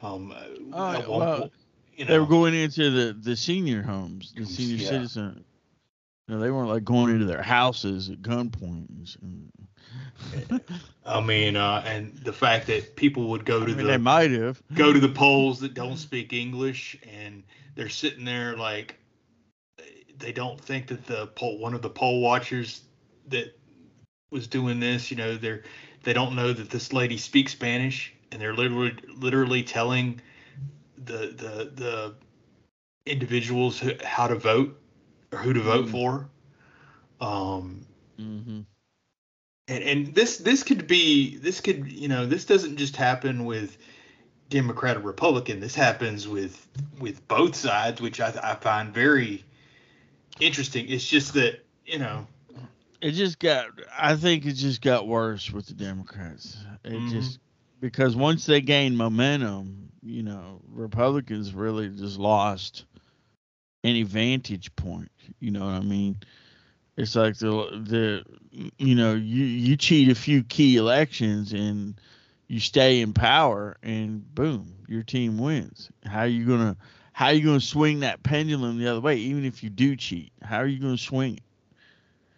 Um, 0.00 0.30
one 0.70 1.20
well, 1.20 1.50
you 1.96 2.04
They 2.04 2.18
were 2.18 2.26
going 2.26 2.54
into 2.54 2.90
the, 2.90 3.12
the 3.12 3.36
senior 3.36 3.82
homes, 3.82 4.32
the 4.36 4.46
senior 4.46 4.76
Yeah. 4.76 4.88
citizen. 4.88 5.44
No, 6.28 6.38
they 6.38 6.50
weren't 6.50 6.68
like 6.68 6.84
going 6.84 7.10
into 7.10 7.26
their 7.26 7.42
houses 7.42 8.08
at 8.08 8.22
gunpoint. 8.22 9.16
And, 9.22 9.50
I 11.04 11.20
mean, 11.20 11.56
uh, 11.56 11.82
and 11.86 12.16
the 12.18 12.32
fact 12.32 12.66
that 12.68 12.96
people 12.96 13.28
would 13.30 13.44
go 13.44 13.64
to 13.64 13.72
I 13.72 13.76
mean, 13.76 13.86
the 13.86 13.92
they 13.92 13.98
might 13.98 14.30
have. 14.32 14.62
go 14.74 14.92
to 14.92 15.00
the 15.00 15.08
polls 15.08 15.60
that 15.60 15.74
don't 15.74 15.96
speak 15.96 16.32
English, 16.32 16.96
and 17.10 17.44
they're 17.74 17.88
sitting 17.88 18.24
there 18.24 18.56
like 18.56 18.96
they 20.18 20.32
don't 20.32 20.60
think 20.60 20.88
that 20.88 21.06
the 21.06 21.26
poll 21.28 21.58
one 21.58 21.74
of 21.74 21.82
the 21.82 21.90
poll 21.90 22.20
watchers 22.20 22.82
that 23.28 23.56
was 24.30 24.46
doing 24.46 24.80
this, 24.80 25.10
you 25.10 25.16
know, 25.16 25.36
they're 25.36 25.62
they 26.04 26.12
don't 26.12 26.34
know 26.34 26.52
that 26.52 26.70
this 26.70 26.92
lady 26.92 27.16
speaks 27.18 27.52
Spanish, 27.52 28.12
and 28.30 28.40
they're 28.40 28.54
literally 28.54 28.94
literally 29.16 29.62
telling 29.62 30.20
the 30.98 31.32
the 31.36 31.70
the 31.74 32.14
individuals 33.06 33.78
who, 33.80 33.92
how 34.04 34.26
to 34.28 34.36
vote 34.36 34.78
or 35.32 35.38
who 35.38 35.52
to 35.52 35.60
vote 35.60 35.86
Mm. 35.86 35.90
for. 35.90 36.28
Um, 37.20 37.86
Mm-hmm. 38.20 38.60
And 39.72 39.84
and 39.84 40.14
this 40.14 40.38
this 40.38 40.62
could 40.62 40.86
be 40.86 41.36
this 41.38 41.60
could 41.60 41.90
you 41.90 42.08
know 42.08 42.26
this 42.26 42.44
doesn't 42.44 42.76
just 42.76 42.96
happen 42.96 43.44
with 43.44 43.78
Democrat 44.50 44.96
or 44.96 45.00
Republican. 45.00 45.60
This 45.60 45.74
happens 45.74 46.28
with 46.28 46.66
with 47.00 47.26
both 47.28 47.54
sides, 47.56 48.00
which 48.00 48.20
I, 48.20 48.32
I 48.42 48.54
find 48.56 48.92
very 48.94 49.44
interesting. 50.40 50.88
It's 50.88 51.06
just 51.06 51.34
that 51.34 51.64
you 51.86 51.98
know 51.98 52.26
It 53.00 53.12
just 53.12 53.38
got. 53.38 53.66
I 53.98 54.16
think 54.16 54.46
it 54.46 54.52
just 54.54 54.80
got 54.82 55.08
worse 55.08 55.50
with 55.50 55.66
the 55.66 55.74
Democrats. 55.74 56.58
It 56.84 57.04
Mhm. 57.04 57.08
just 57.10 57.38
because 57.80 58.14
once 58.16 58.46
they 58.46 58.60
gained 58.60 58.96
momentum, 58.96 59.90
you 60.02 60.22
know, 60.22 60.60
Republicans 60.68 61.52
really 61.54 61.88
just 61.88 62.18
lost 62.18 62.84
any 63.84 64.02
vantage 64.04 64.74
point. 64.76 65.10
You 65.40 65.50
know 65.50 65.64
what 65.64 65.74
I 65.74 65.80
mean? 65.80 66.18
It's 66.96 67.16
like 67.16 67.36
the 67.38 67.48
the 67.84 68.24
you 68.78 68.94
know 68.94 69.14
you 69.14 69.44
you 69.44 69.76
cheat 69.76 70.10
a 70.10 70.14
few 70.14 70.42
key 70.44 70.76
elections 70.76 71.52
and 71.52 71.98
you 72.48 72.60
stay 72.60 73.00
in 73.00 73.14
power 73.14 73.76
and 73.82 74.34
boom 74.34 74.74
your 74.88 75.02
team 75.02 75.38
wins. 75.38 75.90
How 76.04 76.20
are 76.20 76.26
you 76.26 76.46
gonna 76.46 76.76
how 77.12 77.26
are 77.26 77.32
you 77.32 77.44
gonna 77.44 77.60
swing 77.60 78.00
that 78.00 78.22
pendulum 78.22 78.78
the 78.78 78.88
other 78.88 79.00
way? 79.00 79.16
Even 79.16 79.44
if 79.44 79.62
you 79.62 79.70
do 79.70 79.96
cheat, 79.96 80.32
how 80.42 80.58
are 80.58 80.66
you 80.66 80.78
gonna 80.78 80.98
swing 80.98 81.36
it? 81.36 81.42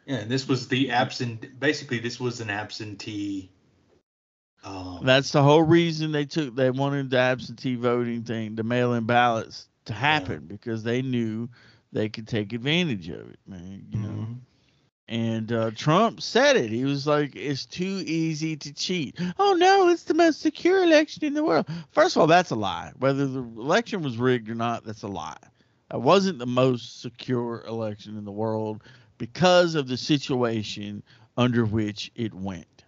yeah. 0.07 0.25
This 0.25 0.47
was 0.49 0.69
the 0.69 0.90
absent. 0.90 1.59
Basically, 1.59 1.99
this 1.99 2.21
was 2.21 2.40
an 2.40 2.51
absentee. 2.51 3.51
Um, 4.64 5.01
That's 5.03 5.33
the 5.33 5.43
whole 5.43 5.62
reason 5.62 6.12
they 6.12 6.25
took 6.25 6.55
they 6.55 6.71
wanted 6.71 7.11
the 7.11 7.19
absentee 7.19 7.77
voting 7.77 8.23
thing, 8.23 8.55
the 8.55 8.62
mail-in 8.62 9.05
ballots 9.05 9.69
to 9.87 9.93
happen 9.93 10.47
because 10.47 10.83
they 10.83 11.03
knew 11.03 11.49
they 11.94 12.11
could 12.11 12.28
take 12.28 12.52
advantage 12.52 13.09
of 13.11 13.30
it, 13.30 13.40
man. 13.48 13.87
You 13.90 14.00
know. 14.00 14.28
mhm. 14.28 14.40
And 15.09 15.52
uh, 15.52 15.72
Trump 15.72 16.22
said 16.22 16.57
it. 16.57 16.70
He 16.70 16.85
was 16.85 17.07
like, 17.07 17.37
"It's 17.37 17.66
too 17.66 18.02
easy 18.07 18.57
to 18.57 18.72
cheat." 18.74 19.18
Oh 19.38 19.54
no, 19.54 19.88
it's 19.90 20.04
the 20.04 20.14
most 20.14 20.40
secure 20.42 20.83
election 20.85 21.24
in 21.24 21.35
the 21.35 21.44
world. 21.44 21.68
First 21.92 22.16
of 22.16 22.22
all, 22.22 22.28
that's 22.28 22.50
a 22.50 22.57
lie. 22.57 22.92
Whether 22.98 23.26
the 23.26 23.40
election 23.42 24.02
was 24.02 24.18
rigged 24.18 24.50
or 24.50 24.54
not, 24.57 24.85
that's 24.85 25.02
a 25.02 25.09
lie. 25.09 25.37
It 25.92 26.00
wasn't 26.00 26.38
the 26.40 26.46
most 26.46 27.02
secure 27.02 27.64
election 27.66 28.16
in 28.18 28.24
the 28.24 28.33
world 28.33 28.83
because 29.18 29.74
of 29.76 29.88
the 29.88 29.96
situation 29.98 31.02
under 31.37 31.64
which 31.66 32.11
it 32.16 32.35
went. 32.35 32.85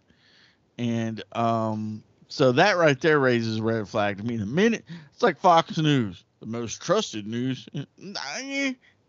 And 0.79 1.23
um, 1.33 2.05
so 2.29 2.53
that 2.53 2.77
right 2.79 3.01
there 3.01 3.19
raises 3.21 3.59
a 3.59 3.63
red 3.63 3.89
flag 3.89 4.19
to 4.19 4.25
me. 4.25 4.37
The 4.37 4.47
minute 4.47 4.85
it's 5.13 5.23
like 5.23 5.39
Fox 5.39 5.79
News, 5.79 6.25
the 6.41 6.47
most 6.47 6.83
trusted 6.83 7.27
news. 7.27 7.69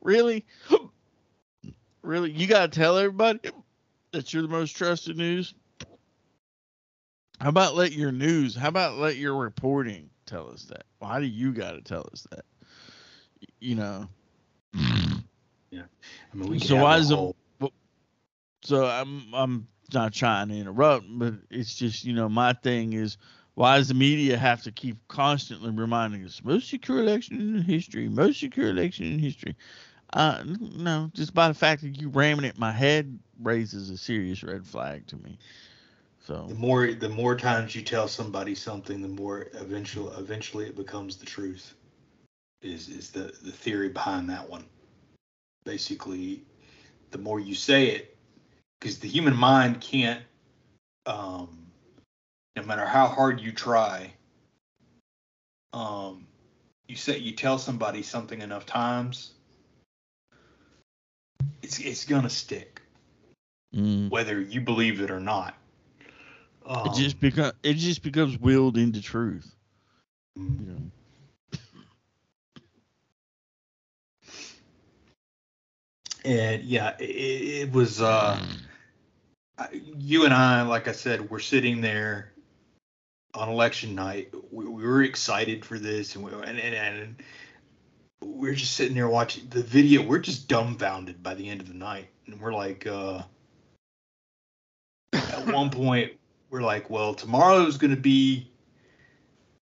Really? 0.02 0.46
Really? 2.04 2.32
You 2.32 2.48
got 2.48 2.72
to 2.72 2.80
tell 2.80 2.98
everybody 2.98 3.40
that 4.14 4.34
you're 4.34 4.44
the 4.44 4.48
most 4.48 4.78
trusted 4.78 5.18
news? 5.18 5.54
How 7.42 7.50
about 7.50 7.76
let 7.76 7.92
your 7.92 8.14
news, 8.14 8.56
how 8.56 8.70
about 8.70 8.98
let 8.98 9.18
your 9.18 9.36
reporting 9.36 10.10
tell 10.26 10.50
us 10.50 10.64
that? 10.66 10.84
Why 11.00 11.20
do 11.20 11.26
you 11.26 11.52
got 11.52 11.72
to 11.74 11.82
tell 11.82 12.08
us 12.14 12.26
that? 12.32 12.46
You 13.60 13.76
know? 13.76 14.08
Yeah. 15.70 15.82
I 16.34 16.38
mean, 16.38 16.50
we 16.50 16.60
So 16.60 16.78
why 16.78 16.96
is 16.98 17.10
the- 17.10 17.18
whole- 17.18 17.36
So 18.64 18.86
I'm 18.86 19.34
I'm 19.34 19.68
not 19.94 20.14
trying 20.14 20.48
to 20.48 20.56
interrupt, 20.56 21.06
but 21.10 21.34
it's 21.50 21.76
just 21.76 22.06
you 22.06 22.14
know 22.14 22.30
my 22.30 22.54
thing 22.54 22.94
is 22.94 23.18
why 23.56 23.78
does 23.78 23.90
the 23.90 23.94
media 23.96 24.38
have 24.38 24.64
to 24.64 24.72
keep 24.72 24.96
constantly 25.10 25.72
reminding 25.72 26.24
us 26.24 26.42
most 26.42 26.70
secure 26.70 27.00
election 27.00 27.58
in 27.58 27.62
history, 27.64 28.08
most 28.08 28.40
secure 28.40 28.70
election 28.70 29.08
in 29.08 29.20
history? 29.20 29.58
Uh, 30.14 30.44
no, 30.46 31.12
just 31.14 31.34
by 31.34 31.48
the 31.48 31.54
fact 31.54 31.82
that 31.82 32.00
you 32.02 32.10
ramming 32.10 32.46
it 32.46 32.56
in 32.56 32.60
my 32.60 32.72
head 32.72 33.20
raises 33.42 33.90
a 33.90 33.98
serious 33.98 34.42
red 34.44 34.66
flag 34.66 35.06
to 35.08 35.18
me. 35.18 35.38
So 36.26 36.46
the 36.48 36.56
more 36.56 36.94
the 36.94 37.10
more 37.10 37.36
times 37.36 37.76
you 37.76 37.82
tell 37.82 38.08
somebody 38.08 38.56
something, 38.56 39.02
the 39.02 39.08
more 39.08 39.48
eventually 39.54 40.14
eventually 40.18 40.66
it 40.66 40.76
becomes 40.76 41.18
the 41.18 41.26
truth. 41.26 41.74
Is 42.62 42.90
is 42.90 43.12
the 43.12 43.34
the 43.44 43.52
theory 43.52 43.90
behind 43.90 44.30
that 44.30 44.50
one? 44.50 44.66
Basically, 45.64 46.44
the 47.12 47.18
more 47.18 47.40
you 47.40 47.56
say 47.56 47.88
it, 47.88 48.18
because 48.80 49.00
the 49.00 49.08
human 49.08 49.36
mind 49.36 49.82
can't, 49.82 50.22
um, 51.06 51.68
no 52.56 52.64
matter 52.64 52.86
how 52.86 53.08
hard 53.08 53.40
you 53.40 53.52
try, 53.52 54.14
um, 55.74 56.26
you 56.88 56.96
say 56.96 57.18
you 57.18 57.34
tell 57.34 57.58
somebody 57.58 58.02
something 58.02 58.42
enough 58.42 58.66
times, 58.66 59.34
it's 61.68 61.80
it's 61.80 62.06
gonna 62.06 62.30
stick, 62.30 62.82
mm, 63.76 64.10
whether 64.10 64.40
you 64.40 64.62
believe 64.62 65.02
it 65.02 65.12
or 65.12 65.20
not. 65.20 65.54
Um, 66.66 66.88
it 66.88 66.94
just 66.94 67.20
become 67.20 67.52
it 67.62 67.74
just 67.74 68.02
becomes 68.04 68.40
willed 68.40 68.78
into 68.78 69.02
truth. 69.02 69.54
You 70.38 70.56
know. 70.60 71.60
and 76.24 76.64
yeah, 76.64 76.96
it, 77.00 77.04
it 77.04 77.72
was. 77.74 78.02
Uh, 78.02 78.42
you 79.98 80.24
and 80.24 80.34
I, 80.34 80.62
like 80.62 80.88
I 80.88 80.94
said, 80.94 81.30
we're 81.30 81.40
sitting 81.40 81.82
there 81.82 82.32
on 83.34 83.50
election 83.50 83.94
night. 83.94 84.34
We, 84.52 84.68
we 84.68 84.84
were 84.84 85.04
excited 85.04 85.66
for 85.66 85.78
this, 85.78 86.16
and 86.16 86.24
we 86.24 86.32
and, 86.32 86.60
and, 86.60 86.76
and 86.76 87.16
we're 88.22 88.54
just 88.54 88.74
sitting 88.74 88.96
there 88.96 89.10
watching 89.10 89.48
the 89.50 89.62
video. 89.62 90.04
We're 90.04 90.20
just 90.20 90.48
dumbfounded 90.48 91.22
by 91.22 91.36
the 91.36 91.50
end 91.50 91.62
of 91.62 91.68
the 91.68 91.74
night, 91.74 92.08
and 92.26 92.40
we're 92.40 92.54
like, 92.54 92.88
uh, 92.88 93.24
at 95.14 95.48
one 95.54 95.70
point, 95.70 96.14
we're 96.50 96.62
like, 96.62 96.90
well, 96.90 97.14
tomorrow's 97.14 97.78
going 97.78 97.96
to 97.96 98.02
be, 98.02 98.50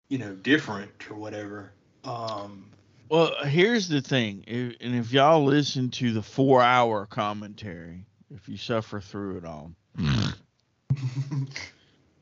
you 0.10 0.18
know, 0.18 0.34
different 0.34 0.92
or 1.10 1.16
whatever. 1.16 1.72
Um, 2.04 2.70
Well, 3.10 3.34
here's 3.46 3.88
the 3.88 4.02
thing, 4.02 4.44
if, 4.48 4.76
and 4.82 4.96
if 4.96 5.12
y'all 5.12 5.44
listen 5.44 5.90
to 5.92 6.12
the 6.12 6.22
four-hour 6.22 7.06
commentary, 7.08 8.06
if 8.34 8.50
you 8.50 8.58
suffer 8.58 9.00
through 9.00 9.38
it 9.38 9.46
all, 9.46 9.72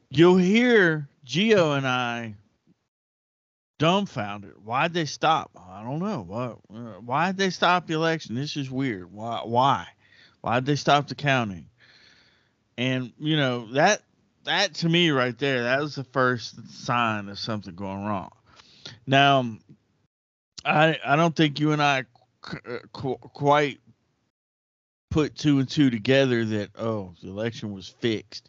you'll 0.09 0.37
hear 0.37 1.07
Geo 1.23 1.73
and 1.73 1.87
I 1.87 2.35
dumbfounded. 3.81 4.63
Why'd 4.63 4.93
they 4.93 5.05
stop? 5.05 5.49
I 5.57 5.81
don't 5.83 5.97
know. 5.97 6.59
Uh, 6.71 6.75
Why'd 7.01 7.35
they 7.35 7.49
stop 7.49 7.87
the 7.87 7.95
election? 7.95 8.35
This 8.35 8.55
is 8.55 8.69
weird. 8.69 9.11
Why? 9.11 9.41
Why? 9.43 9.87
Why'd 10.41 10.67
they 10.67 10.75
stop 10.75 11.07
the 11.07 11.15
counting? 11.15 11.65
And 12.77 13.11
you 13.17 13.37
know 13.37 13.73
that 13.73 14.03
that 14.43 14.75
to 14.75 14.89
me 14.89 15.09
right 15.09 15.35
there, 15.39 15.63
that 15.63 15.81
was 15.81 15.95
the 15.95 16.03
first 16.03 16.69
sign 16.69 17.27
of 17.27 17.39
something 17.39 17.73
going 17.73 18.05
wrong. 18.05 18.31
Now, 19.07 19.57
I 20.63 20.99
I 21.03 21.15
don't 21.15 21.35
think 21.35 21.59
you 21.59 21.71
and 21.71 21.81
I 21.81 22.05
qu- 22.41 23.17
quite 23.17 23.79
put 25.09 25.35
two 25.35 25.57
and 25.57 25.67
two 25.67 25.89
together 25.89 26.45
that 26.45 26.69
oh 26.77 27.15
the 27.23 27.29
election 27.29 27.71
was 27.73 27.87
fixed 27.87 28.47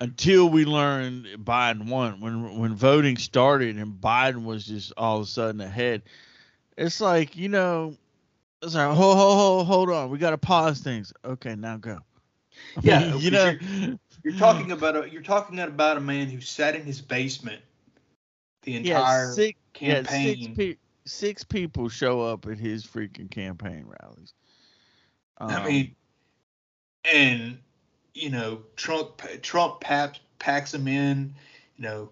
until 0.00 0.48
we 0.48 0.64
learned 0.64 1.26
Biden 1.44 1.88
won 1.88 2.20
when 2.20 2.58
when 2.58 2.74
voting 2.74 3.16
started 3.16 3.76
and 3.76 3.94
Biden 4.00 4.44
was 4.44 4.66
just 4.66 4.92
all 4.96 5.16
of 5.18 5.22
a 5.22 5.26
sudden 5.26 5.60
ahead. 5.60 6.02
It's 6.76 7.00
like 7.00 7.36
you 7.36 7.48
know, 7.48 7.96
it's 8.62 8.74
like 8.74 8.86
hold 8.94 9.16
hold 9.16 9.36
hold 9.38 9.66
hold 9.66 9.90
on, 9.90 10.10
we 10.10 10.18
got 10.18 10.30
to 10.30 10.38
pause 10.38 10.80
things. 10.80 11.12
Okay, 11.24 11.54
now 11.56 11.76
go. 11.76 11.98
Yeah, 12.82 13.14
you 13.16 13.30
know, 13.30 13.54
You're 14.22 14.34
talking 14.34 14.72
about 14.72 14.96
a 14.96 15.08
you're 15.10 15.22
talking 15.22 15.58
about 15.60 15.96
a 15.96 16.00
man 16.00 16.28
who 16.28 16.40
sat 16.40 16.74
in 16.74 16.82
his 16.82 17.00
basement 17.00 17.62
the 18.62 18.74
yeah, 18.76 19.04
entire 19.04 19.34
six 19.34 19.58
yeah, 19.80 20.02
six, 20.02 20.12
campaign. 20.12 20.54
pe- 20.56 20.76
six 21.04 21.44
people 21.44 21.88
show 21.88 22.22
up 22.22 22.46
at 22.46 22.58
his 22.58 22.84
freaking 22.84 23.30
campaign 23.30 23.86
rallies. 24.00 24.34
I 25.48 25.64
Um, 25.64 25.66
mean, 25.66 25.94
and 27.04 27.58
you 28.16 28.30
know 28.30 28.62
Trump 28.76 29.22
Trump 29.42 29.80
packs 29.80 30.18
packs 30.38 30.74
him 30.74 30.88
in, 30.88 31.34
you 31.76 31.82
know, 31.84 32.10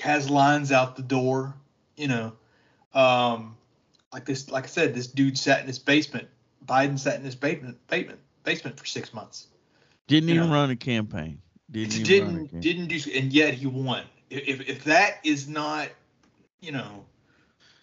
has 0.00 0.30
lines 0.30 0.72
out 0.72 0.96
the 0.96 1.02
door, 1.02 1.54
you 1.96 2.08
know, 2.08 2.32
um, 2.92 3.56
like 4.12 4.24
this. 4.24 4.50
Like 4.50 4.64
I 4.64 4.68
said, 4.68 4.94
this 4.94 5.06
dude 5.06 5.38
sat 5.38 5.60
in 5.60 5.66
his 5.66 5.78
basement. 5.78 6.28
Biden 6.66 6.98
sat 6.98 7.16
in 7.16 7.24
his 7.24 7.34
basement 7.34 7.78
basement 7.88 8.20
basement 8.42 8.78
for 8.78 8.86
six 8.86 9.12
months. 9.12 9.48
Didn't 10.06 10.28
You 10.28 10.36
even 10.36 10.48
know. 10.48 10.54
run 10.54 10.70
a 10.70 10.76
campaign. 10.76 11.40
Didn't 11.70 11.94
even 11.96 12.20
run 12.20 12.36
a 12.36 12.38
didn't 12.38 12.48
campaign. 12.48 12.60
didn't 12.60 12.86
do 12.88 13.18
and 13.18 13.32
yet 13.32 13.54
he 13.54 13.66
won 13.66 14.04
if 14.30 14.68
if 14.68 14.84
that 14.84 15.18
is 15.24 15.48
not 15.48 15.88
you 16.60 16.72
know 16.72 17.04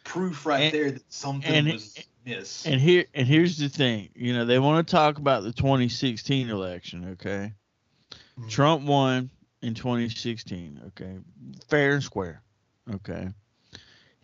proof 0.04 0.45
right 0.45 0.64
And- 0.64 0.74
there 0.74 0.91
that 0.91 1.14
something 1.14 1.52
and- 1.54 1.72
was 1.72 1.97
missed. 2.26 2.68
And 2.68 2.80
here 2.80 3.06
and 3.14 3.28
here's 3.28 3.58
the 3.58 3.70
thing, 3.70 4.10
you 4.16 4.34
know, 4.34 4.45
they 4.45 4.60
want 4.60 4.88
to 4.88 4.91
talk 4.91 5.18
about 5.18 5.43
the 5.43 5.52
2016 5.54 6.49
election, 6.49 7.10
okay? 7.12 7.54
Mhm. 8.39 8.49
Trump 8.49 8.84
won 8.84 9.30
in 9.62 9.74
2016, 9.74 10.82
okay? 10.88 11.18
Fair 11.68 11.93
and 11.93 12.04
square, 12.04 12.41
okay? 12.93 13.30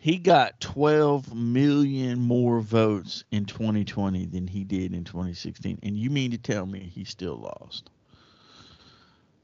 He 0.00 0.18
got 0.18 0.60
12 0.60 1.34
million 1.34 2.20
more 2.20 2.60
votes 2.60 3.24
in 3.32 3.46
2020 3.46 4.26
than 4.26 4.46
he 4.46 4.62
did 4.62 4.94
in 4.94 5.02
2016. 5.02 5.80
And 5.82 5.96
you 5.96 6.08
mean 6.08 6.30
to 6.30 6.38
tell 6.38 6.66
me 6.66 6.80
he 6.94 7.02
still 7.02 7.36
lost? 7.36 7.90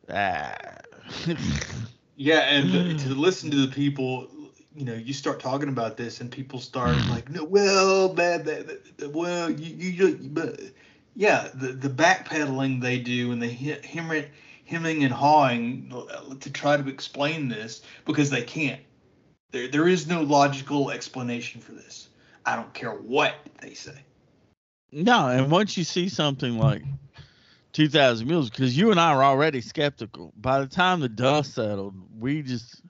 Ah. 0.08 0.54
yeah 2.16 2.40
and 2.40 2.98
to 3.00 3.08
listen 3.14 3.50
to 3.50 3.66
the 3.66 3.72
people 3.72 4.28
you 4.74 4.84
know 4.84 4.94
you 4.94 5.12
start 5.12 5.40
talking 5.40 5.68
about 5.68 5.96
this 5.96 6.20
and 6.20 6.30
people 6.30 6.60
start 6.60 6.96
like 7.08 7.30
no 7.30 7.44
well 7.44 8.08
bad, 8.08 8.44
bad, 8.44 8.66
bad 8.96 9.14
well 9.14 9.50
you, 9.50 9.90
you 9.90 10.18
but 10.30 10.60
yeah 11.14 11.48
the 11.54 11.68
the 11.68 11.88
backpedaling 11.88 12.80
they 12.80 12.98
do 12.98 13.32
and 13.32 13.40
the 13.40 13.46
he- 13.48 13.76
hemming 13.86 14.24
hemming 14.66 15.04
and 15.04 15.12
hawing 15.12 15.92
to 16.40 16.50
try 16.50 16.76
to 16.76 16.88
explain 16.88 17.48
this 17.48 17.82
because 18.04 18.30
they 18.30 18.42
can't. 18.42 18.80
There 19.52 19.68
there 19.68 19.88
is 19.88 20.06
no 20.06 20.22
logical 20.22 20.90
explanation 20.90 21.60
for 21.60 21.72
this. 21.72 22.08
I 22.46 22.56
don't 22.56 22.72
care 22.74 22.92
what 22.92 23.34
they 23.60 23.74
say. 23.74 23.98
No, 24.92 25.28
and 25.28 25.50
once 25.50 25.76
you 25.76 25.84
see 25.84 26.08
something 26.08 26.58
like 26.58 26.82
2,000 27.72 28.26
Mules, 28.28 28.50
because 28.50 28.76
you 28.76 28.90
and 28.90 29.00
I 29.00 29.14
were 29.14 29.24
already 29.24 29.60
skeptical. 29.60 30.32
By 30.36 30.60
the 30.60 30.66
time 30.66 31.00
the 31.00 31.08
dust 31.08 31.54
settled, 31.54 31.94
we 32.18 32.42
just, 32.42 32.80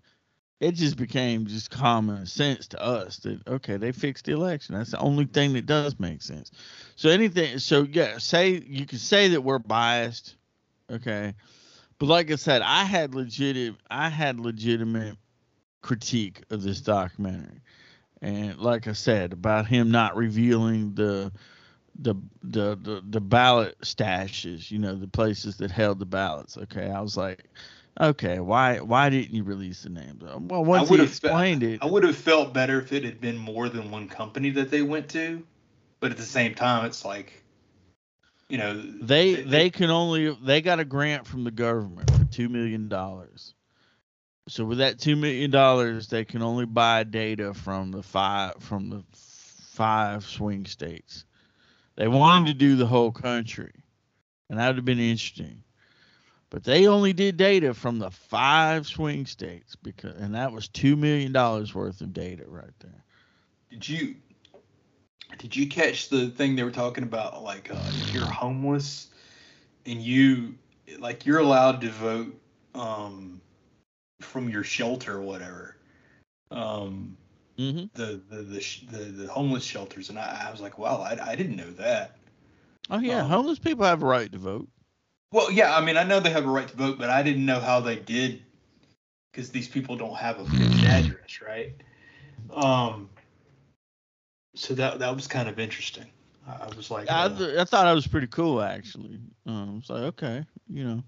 it 0.65 0.75
just 0.77 0.97
became 0.97 1.47
just 1.47 1.71
common 1.71 2.25
sense 2.25 2.69
to 2.69 2.83
us 2.83 3.19
that, 3.19 3.47
okay, 3.47 3.77
they 3.77 3.93
fixed 3.93 4.25
the 4.25 4.33
election. 4.33 4.75
That's 4.75 4.93
the 4.93 4.99
only 4.99 5.27
thing 5.27 5.53
that 5.53 5.67
does 5.67 6.01
make 6.01 6.23
sense. 6.23 6.51
So 6.97 7.11
anything, 7.11 7.59
so 7.59 7.83
yeah, 7.83 8.17
say, 8.17 8.63
you 8.67 8.87
can 8.87 8.99
say 8.99 9.29
that 9.29 9.43
we're 9.43 9.59
biased, 9.59 10.37
okay? 10.91 11.35
But 11.99 12.07
like 12.07 12.31
I 12.31 12.37
said, 12.37 12.63
I 12.63 12.85
had 12.85 13.15
legit, 13.15 13.75
I 13.91 14.09
had 14.09 14.41
legitimate 14.41 15.19
critique 15.83 16.43
of 16.49 16.63
this 16.63 16.81
documentary. 16.81 17.61
And 18.23 18.59
like 18.59 18.89
I 18.89 18.93
said, 18.93 19.35
about 19.35 19.67
him 19.67 19.91
not 19.91 20.17
revealing 20.17 20.95
the, 20.95 21.31
the 22.01 22.15
the 22.43 22.75
the 22.75 23.05
the 23.09 23.21
ballot 23.21 23.79
stashes, 23.83 24.71
you 24.71 24.79
know, 24.79 24.97
the 24.97 25.07
places 25.07 25.59
that 25.59 25.71
held 25.71 25.99
the 26.01 26.07
ballots. 26.07 26.57
Okay, 26.57 26.91
I 26.91 27.01
was 27.01 27.17
like, 27.17 27.45
okay, 28.01 28.41
why 28.41 28.79
why 28.81 29.11
didn't 29.11 29.35
you 29.35 29.45
release 29.45 29.83
the 29.83 29.91
names? 29.91 30.23
Well, 30.23 30.65
once 30.65 30.89
he 30.89 30.93
would've 30.93 31.09
fe- 31.09 31.13
explained 31.13 31.63
it, 31.63 31.83
i 31.83 31.87
would 31.87 32.05
have 32.05 32.17
felt 32.17 32.53
better 32.53 32.81
if 32.81 32.93
it 32.93 33.05
had 33.05 33.21
been 33.21 33.37
more 33.37 33.69
than 33.69 33.91
one 33.91 34.09
company 34.09 34.51
that 34.51 34.71
they 34.71 34.83
went 34.83 35.09
to 35.11 35.43
but 36.05 36.11
at 36.11 36.19
the 36.19 36.23
same 36.23 36.55
time 36.55 36.85
it's 36.85 37.03
like 37.03 37.43
you 38.51 38.59
know 38.59 38.79
they 39.01 39.37
they 39.37 39.71
can 39.71 39.89
only 39.89 40.37
they 40.45 40.61
got 40.61 40.79
a 40.79 40.85
grant 40.85 41.27
from 41.27 41.45
the 41.45 41.51
government 41.51 42.11
for 42.11 42.25
two 42.27 42.51
million 42.51 42.89
dollars. 42.89 43.55
So 44.49 44.67
with 44.67 44.79
that 44.79 44.99
two 44.99 45.17
million 45.17 45.51
dollars, 45.51 46.09
they 46.09 46.27
can 46.27 46.43
only 46.43 46.67
buy 46.67 47.05
data 47.05 47.55
from 47.55 47.91
the 47.91 48.03
five 48.03 48.57
from 48.61 48.91
the 48.91 49.03
five 49.15 50.25
swing 50.27 50.67
states. 50.67 51.25
They 51.97 52.07
wanted 52.07 52.49
to 52.49 52.55
do 52.55 52.77
the 52.77 52.87
whole 52.87 53.11
country, 53.11 53.73
and 54.51 54.59
that 54.59 54.67
would 54.67 54.77
have 54.77 54.85
been 54.85 54.99
interesting. 54.99 55.64
But 56.55 56.63
they 56.67 56.87
only 56.87 57.13
did 57.13 57.37
data 57.37 57.75
from 57.75 57.99
the 57.99 58.13
five 58.13 58.87
swing 58.87 59.27
states 59.27 59.75
because, 59.75 60.15
and 60.21 60.37
that 60.37 60.53
was 60.53 60.69
two 60.69 60.97
million 60.97 61.33
dollars 61.33 61.75
worth 61.75 62.01
of 62.01 62.15
data 62.15 62.45
right 62.47 62.79
there. 62.79 63.05
Did 63.71 63.89
you 63.89 64.17
did 65.39 65.57
you 65.57 65.69
catch 65.69 66.09
the 66.09 66.29
thing 66.29 66.57
they 66.57 66.63
were 66.63 66.71
talking 66.71 67.05
about? 67.05 67.43
Like, 67.43 67.71
uh, 67.71 67.91
if 67.97 68.13
you're 68.13 68.27
homeless 68.29 69.11
and 69.87 70.01
you 70.01 70.55
like 70.99 71.27
you're 71.27 71.41
allowed 71.41 71.81
to 71.83 71.91
vote 71.91 72.41
um, 72.75 73.41
from 74.21 74.49
your 74.49 74.65
shelter 74.65 75.17
or 75.17 75.23
whatever. 75.23 75.77
Um, 76.51 77.17
Mm-hmm. 77.59 77.85
the 77.95 78.21
the 78.31 78.43
the, 78.43 78.81
the 78.91 79.05
the 79.25 79.29
homeless 79.29 79.65
shelters, 79.65 80.11
and 80.11 80.19
I, 80.19 80.47
I 80.49 80.51
was 80.51 80.61
like, 80.61 80.79
wow, 80.79 81.01
I, 81.01 81.31
I 81.31 81.37
didn't 81.37 81.57
know 81.57 81.71
that. 81.73 82.17
Oh 82.91 82.99
yeah, 82.99 83.23
Um, 83.23 83.29
homeless 83.29 83.59
people 83.59 83.85
have 83.85 84.03
a 84.03 84.07
right 84.07 84.31
to 84.33 84.39
vote. 84.39 84.69
Well, 85.35 85.51
yeah, 85.51 85.77
I 85.77 85.81
mean, 85.81 85.97
I 85.97 86.05
know 86.05 86.21
they 86.21 86.31
have 86.31 86.47
a 86.47 86.49
right 86.49 86.69
to 86.69 86.77
vote, 86.77 86.97
but 86.97 87.11
I 87.11 87.25
didn't 87.25 87.45
know 87.45 87.59
how 87.59 87.81
they 87.81 87.97
did 87.97 88.41
because 89.33 89.51
these 89.51 89.67
people 89.67 89.97
don't 89.97 90.15
have 90.15 90.39
a 90.39 90.45
fixed 90.45 90.85
address, 90.85 91.41
right? 91.45 91.73
Um, 92.55 93.11
so 94.55 94.75
that 94.75 95.01
that 95.01 95.13
was 95.13 95.27
kind 95.27 95.49
of 95.49 95.59
interesting. 95.59 96.07
I 96.47 96.53
I 96.53 96.77
was 96.77 96.89
like, 96.89 97.11
I, 97.11 97.25
uh, 97.25 97.37
th- 97.37 97.59
I 97.59 97.65
thought 97.65 97.83
that 97.83 97.93
was 97.95 98.07
pretty 98.07 98.29
cool 98.29 98.63
actually. 98.63 99.19
Um, 99.45 99.79
it's 99.81 99.91
like 99.91 100.03
okay, 100.03 100.45
you 100.69 100.85
know, 100.85 101.03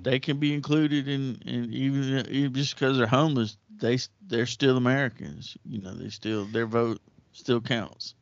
they 0.00 0.18
can 0.20 0.38
be 0.38 0.54
included 0.54 1.06
in, 1.06 1.36
in 1.44 1.70
even, 1.70 2.26
even 2.30 2.54
just 2.54 2.74
because 2.74 2.96
they're 2.96 3.06
homeless, 3.06 3.58
they 3.76 3.98
they're 4.26 4.46
still 4.46 4.78
Americans. 4.78 5.54
You 5.66 5.82
know, 5.82 5.92
they 5.92 6.08
still 6.08 6.46
their 6.46 6.64
vote 6.64 6.98
still 7.32 7.60
counts. 7.60 8.14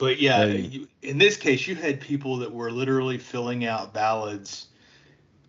But 0.00 0.18
yeah, 0.18 0.44
you, 0.44 0.88
in 1.02 1.18
this 1.18 1.36
case, 1.36 1.66
you 1.66 1.74
had 1.74 2.00
people 2.00 2.38
that 2.38 2.50
were 2.50 2.70
literally 2.72 3.18
filling 3.18 3.66
out 3.66 3.92
ballots 3.92 4.68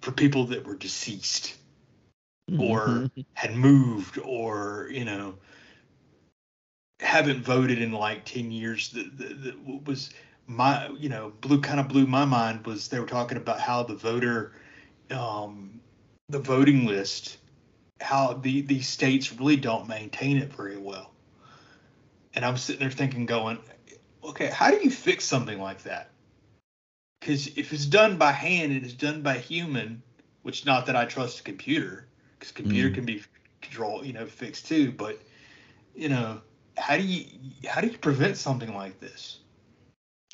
for 0.02 0.12
people 0.12 0.48
that 0.48 0.68
were 0.68 0.76
deceased 0.76 1.56
or 2.58 3.10
Mhm. 3.16 3.26
had 3.34 3.56
moved 3.56 4.20
or 4.20 4.90
you 4.92 5.06
know 5.06 5.36
haven't 7.00 7.46
voted 7.46 7.82
in 7.82 7.94
like 7.94 8.26
10 8.26 8.52
years. 8.52 8.90
That, 8.90 9.18
that, 9.18 9.44
that 9.46 9.86
was 9.86 10.10
my 10.48 10.90
you 11.00 11.08
know 11.08 11.32
blew 11.40 11.62
kind 11.62 11.80
of 11.80 11.88
blew 11.88 12.06
my 12.06 12.26
mind 12.26 12.66
was 12.68 12.90
they 12.90 13.00
were 13.00 13.08
talking 13.08 13.38
about 13.38 13.62
how 13.62 13.84
the 13.84 13.96
voter 13.96 14.52
um 15.12 15.80
the 16.28 16.40
voting 16.40 16.86
list 16.86 17.38
how 18.02 18.34
the 18.34 18.64
these 18.64 18.88
states 18.88 19.32
really 19.32 19.56
don't 19.56 19.88
maintain 19.88 20.36
it 20.36 20.52
very 20.54 20.78
well. 20.78 21.14
And 22.36 22.44
i'm 22.44 22.58
sitting 22.58 22.82
there 22.82 22.92
thinking 22.92 23.26
going 23.26 23.58
okay 24.24 24.48
how 24.48 24.70
do 24.72 24.78
you 24.78 24.90
fix 24.90 25.26
something 25.26 25.60
like 25.60 25.84
that 25.84 26.10
because 27.20 27.48
if 27.58 27.74
it's 27.74 27.86
done 27.86 28.18
by 28.18 28.32
hand 28.32 28.72
and 28.72 28.84
it's 28.84 28.94
done 28.94 29.22
by 29.22 29.38
human 29.38 30.02
which 30.44 30.66
not 30.66 30.86
that 30.88 30.96
i 30.96 31.06
trust 31.06 31.40
a 31.40 31.44
computer 31.44 32.08
because 32.38 32.52
computer 32.52 32.90
Mm. 32.90 32.94
can 32.94 33.06
be 33.06 33.24
control 33.62 34.04
you 34.06 34.14
know 34.14 34.26
fixed 34.26 34.68
too 34.68 34.92
but 34.92 35.20
you 35.96 36.10
know 36.10 36.42
how 36.78 36.98
do 36.98 37.04
you 37.04 37.26
how 37.68 37.82
do 37.82 37.88
you 37.88 37.98
prevent 37.98 38.38
something 38.38 38.74
like 38.76 39.00
this 39.00 39.40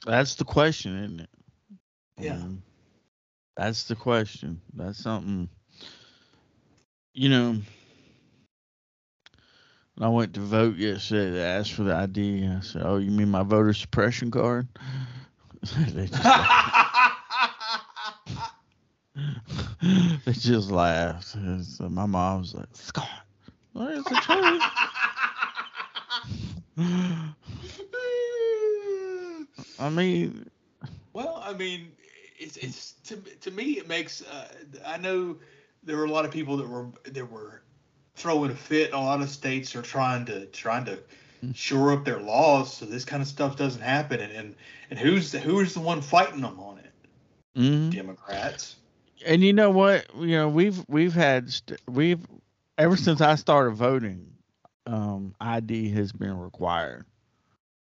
That's 0.05 0.35
the 0.35 0.45
question, 0.45 0.97
isn't 1.03 1.19
it? 1.21 1.29
Yeah. 2.17 2.39
Um, 2.41 2.63
that's 3.55 3.88
the 3.88 3.95
question. 3.95 4.61
That's 4.73 4.99
something. 4.99 5.49
You 7.13 7.29
know, 7.29 7.57
I 9.99 10.09
went 10.09 10.33
to 10.35 10.41
vote 10.41 10.77
yesterday, 10.77 11.31
they 11.31 11.43
asked 11.43 11.73
for 11.73 11.83
the 11.83 11.95
ID. 11.95 12.47
I 12.47 12.59
said, 12.59 12.83
"Oh, 12.85 12.97
you 12.97 13.09
mean 13.11 13.29
my 13.31 13.43
voter 13.43 13.73
suppression 13.73 14.29
card?" 14.29 14.67
they 15.93 16.07
just 16.07 16.23
they 20.25 20.33
just 20.33 20.71
laughed. 20.71 21.35
So 21.63 21.89
my 21.89 22.05
mom 22.05 22.41
was 22.41 22.53
like, 22.53 22.67
"Scott, 22.73 23.09
what 23.73 23.91
is 23.91 24.03
the 24.03 24.15
truth?" 24.15 24.63
I 29.79 29.89
mean, 29.89 30.49
well 31.13 31.41
i 31.43 31.53
mean 31.53 31.91
it's 32.37 32.57
it's 32.57 32.93
to, 33.03 33.15
to 33.41 33.51
me 33.51 33.77
it 33.77 33.87
makes 33.87 34.21
uh, 34.21 34.47
i 34.85 34.97
know 34.97 35.35
there 35.83 35.97
were 35.97 36.05
a 36.05 36.11
lot 36.11 36.25
of 36.25 36.31
people 36.31 36.57
that 36.57 36.67
were 36.67 36.87
that 37.05 37.31
were 37.31 37.61
throwing 38.18 38.51
a 38.51 38.55
fit 38.55 38.93
a 38.93 38.97
lot 38.99 39.22
of 39.22 39.30
states 39.30 39.76
are 39.76 39.82
trying 39.82 40.26
to 40.26 40.45
trying 40.47 40.86
to 40.86 40.99
shore 41.53 41.93
up 41.93 42.03
their 42.05 42.20
laws 42.20 42.74
so 42.74 42.86
this 42.86 43.05
kind 43.05 43.22
of 43.22 43.28
stuff 43.28 43.55
doesn't 43.55 43.82
happen 43.82 44.20
and 44.20 44.34
and, 44.34 44.55
and 44.89 44.99
who's 44.99 45.32
the, 45.32 45.39
who's 45.39 45.74
the 45.74 45.80
one 45.80 46.01
fighting 46.01 46.41
them 46.41 46.59
on 46.59 46.80
it 46.80 46.93
mhm. 47.57 47.91
democrats 47.91 48.78
and 49.26 49.43
you 49.43 49.53
know 49.53 49.72
what? 49.72 50.07
You 50.15 50.38
know, 50.38 50.49
we've 50.49 50.84
we've 50.88 51.13
had 51.13 51.51
st- 51.51 51.82
we've 51.88 52.26
ever 52.78 52.97
since 52.97 53.22
I 53.22 53.36
started 53.36 53.72
voting, 53.72 54.34
um, 54.86 55.36
ID 55.39 55.89
has 55.91 56.11
been 56.11 56.38
required. 56.38 57.05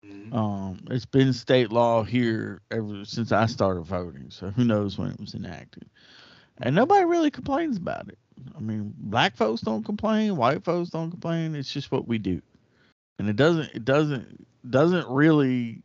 Mhm. 0.05 0.33
Um, 0.33 0.79
it's 0.89 1.05
been 1.05 1.33
state 1.33 1.71
law 1.71 2.03
here 2.03 2.61
ever 2.71 3.05
since 3.05 3.31
I 3.31 3.45
started 3.47 3.83
voting. 3.83 4.29
So 4.31 4.49
who 4.49 4.63
knows 4.63 4.97
when 4.97 5.11
it 5.11 5.19
was 5.19 5.35
enacted? 5.35 5.89
And 6.59 6.75
nobody 6.75 7.05
really 7.05 7.31
complains 7.31 7.77
about 7.77 8.09
it. 8.09 8.17
I 8.55 8.59
mean, 8.59 8.93
black 8.97 9.35
folks 9.35 9.61
don't 9.61 9.83
complain, 9.83 10.35
white 10.35 10.63
folks 10.63 10.89
don't 10.89 11.11
complain. 11.11 11.55
It's 11.55 11.71
just 11.71 11.91
what 11.91 12.07
we 12.07 12.17
do, 12.17 12.41
and 13.19 13.29
it 13.29 13.35
doesn't 13.35 13.69
it 13.73 13.85
doesn't 13.85 14.45
doesn't 14.69 15.07
really 15.07 15.81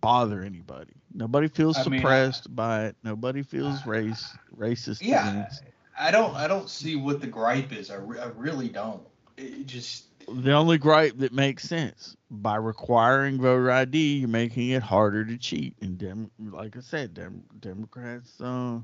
bother 0.00 0.42
anybody. 0.42 0.92
Nobody 1.12 1.48
feels 1.48 1.76
I 1.76 1.84
mean, 1.84 2.00
suppressed 2.00 2.54
by 2.54 2.86
it. 2.86 2.96
Nobody 3.02 3.42
feels 3.42 3.86
race 3.86 4.36
racist 4.56 5.02
Yeah, 5.02 5.28
against. 5.28 5.62
I 5.98 6.10
don't 6.10 6.34
I 6.34 6.46
don't 6.46 6.68
see 6.68 6.96
what 6.96 7.20
the 7.20 7.26
gripe 7.26 7.72
is. 7.72 7.90
I, 7.90 7.96
re- 7.96 8.18
I 8.20 8.26
really 8.36 8.68
don't. 8.68 9.02
It 9.36 9.66
just 9.66 10.06
The 10.28 10.52
only 10.52 10.78
gripe 10.78 11.18
that 11.18 11.32
makes 11.32 11.64
sense 11.64 12.16
by 12.30 12.56
requiring 12.56 13.40
voter 13.40 13.70
ID, 13.70 14.18
you're 14.18 14.28
making 14.28 14.70
it 14.70 14.82
harder 14.82 15.24
to 15.24 15.36
cheat. 15.38 15.76
And 15.80 15.98
dem- 15.98 16.30
like 16.38 16.76
I 16.76 16.80
said, 16.80 17.14
dem- 17.14 17.44
Democrats. 17.60 18.40
Uh, 18.40 18.80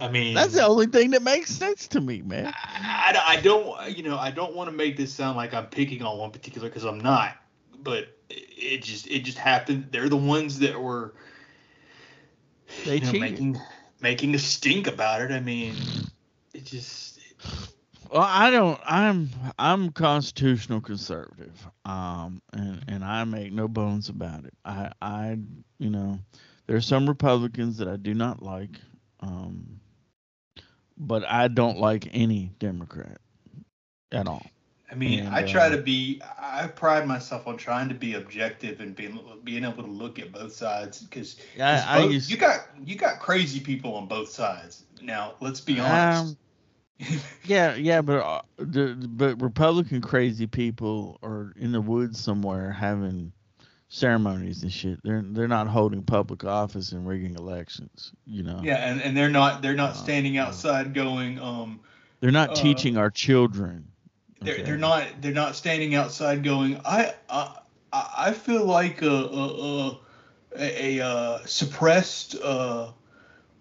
I 0.00 0.08
mean 0.08 0.34
that's 0.34 0.54
the 0.54 0.64
only 0.64 0.86
thing 0.86 1.10
that 1.10 1.22
makes 1.22 1.50
sense 1.50 1.88
to 1.88 2.00
me, 2.00 2.22
man. 2.22 2.52
I, 2.54 3.14
I, 3.26 3.34
I 3.36 3.40
don't 3.40 3.96
you 3.96 4.02
know 4.02 4.18
I 4.18 4.30
don't 4.30 4.54
want 4.54 4.70
to 4.70 4.76
make 4.76 4.96
this 4.96 5.12
sound 5.12 5.36
like 5.36 5.52
I'm 5.54 5.66
picking 5.66 6.02
on 6.02 6.18
one 6.18 6.30
particular 6.30 6.68
because 6.68 6.84
I'm 6.84 7.00
not. 7.00 7.36
But 7.82 8.16
it, 8.28 8.44
it 8.56 8.82
just 8.82 9.06
it 9.08 9.20
just 9.20 9.38
happened. 9.38 9.88
They're 9.90 10.08
the 10.08 10.16
ones 10.16 10.58
that 10.60 10.80
were 10.80 11.14
They 12.84 12.96
you 12.96 13.00
know, 13.12 13.12
making 13.12 13.58
making 14.00 14.34
a 14.34 14.38
stink 14.38 14.86
about 14.86 15.20
it. 15.22 15.30
I 15.32 15.40
mean, 15.40 15.74
it 16.54 16.64
just 16.64 17.20
Well, 18.10 18.22
I 18.22 18.50
don't. 18.50 18.80
I'm 18.84 19.30
I'm 19.58 19.90
constitutional 19.92 20.80
conservative, 20.80 21.66
um, 21.84 22.42
and 22.52 22.84
and 22.88 23.04
I 23.04 23.24
make 23.24 23.52
no 23.52 23.68
bones 23.68 24.08
about 24.08 24.44
it. 24.44 24.54
I 24.64 24.92
I 25.00 25.38
you 25.78 25.90
know, 25.90 26.18
there 26.66 26.76
are 26.76 26.80
some 26.80 27.08
Republicans 27.08 27.78
that 27.78 27.88
I 27.88 27.96
do 27.96 28.14
not 28.14 28.42
like, 28.42 28.80
um, 29.20 29.80
but 30.96 31.24
I 31.24 31.48
don't 31.48 31.78
like 31.78 32.08
any 32.12 32.52
Democrat 32.58 33.18
at 34.12 34.26
all. 34.28 34.46
I 34.90 34.94
mean, 34.96 35.20
And, 35.20 35.34
I 35.34 35.42
try 35.42 35.66
uh, 35.66 35.70
to 35.70 35.82
be. 35.82 36.20
I 36.38 36.66
pride 36.66 37.06
myself 37.06 37.46
on 37.46 37.56
trying 37.56 37.88
to 37.88 37.94
be 37.94 38.14
objective 38.14 38.80
and 38.80 38.94
being 38.94 39.20
being 39.44 39.64
able 39.64 39.84
to 39.84 39.90
look 39.90 40.18
at 40.18 40.32
both 40.32 40.52
sides 40.52 41.02
because 41.02 41.36
Yeah, 41.56 42.08
you 42.08 42.36
got 42.36 42.66
you 42.84 42.96
got 42.96 43.20
crazy 43.20 43.60
people 43.60 43.94
on 43.94 44.06
both 44.06 44.28
sides. 44.28 44.84
Now, 45.00 45.34
let's 45.40 45.60
be 45.60 45.78
honest. 45.78 46.36
Um, 47.00 47.18
yeah, 47.44 47.74
yeah, 47.76 48.02
but 48.02 48.18
uh, 48.18 48.42
the, 48.58 48.94
but 49.08 49.40
Republican 49.40 50.00
crazy 50.00 50.46
people 50.46 51.18
are 51.22 51.52
in 51.56 51.72
the 51.72 51.80
woods 51.80 52.18
somewhere 52.20 52.72
having 52.72 53.32
ceremonies 53.90 54.62
and 54.62 54.72
shit. 54.72 55.02
They're 55.02 55.22
they're 55.22 55.48
not 55.48 55.66
holding 55.66 56.02
public 56.02 56.44
office 56.44 56.92
and 56.92 57.06
rigging 57.06 57.34
elections. 57.34 58.12
You 58.24 58.44
know. 58.44 58.60
yeah, 58.62 58.76
and, 58.90 59.02
and 59.02 59.14
they're 59.16 59.28
not 59.28 59.60
they're 59.60 59.74
not 59.74 59.96
standing 59.96 60.38
outside 60.38 60.94
going 60.94 61.38
um 61.38 61.80
They're 62.20 62.30
not 62.30 62.50
Uh, 62.50 62.54
teaching 62.54 62.96
our 62.96 63.10
children. 63.10 63.88
they're, 64.40 64.54
okay? 64.54 64.62
they're 64.62 64.78
not 64.78 65.06
they're 65.20 65.32
not 65.32 65.56
standing 65.56 65.94
outside 65.94 66.42
going 66.42 66.80
I 66.84 67.12
I 67.28 67.56
I 67.92 68.32
feel 68.32 68.64
like 68.64 69.02
a 69.02 69.08
a 69.08 69.46
a, 69.90 69.98
a, 70.56 70.98
a 71.00 71.04
uh, 71.04 71.38
suppressed 71.44 72.36
uh 72.42 72.92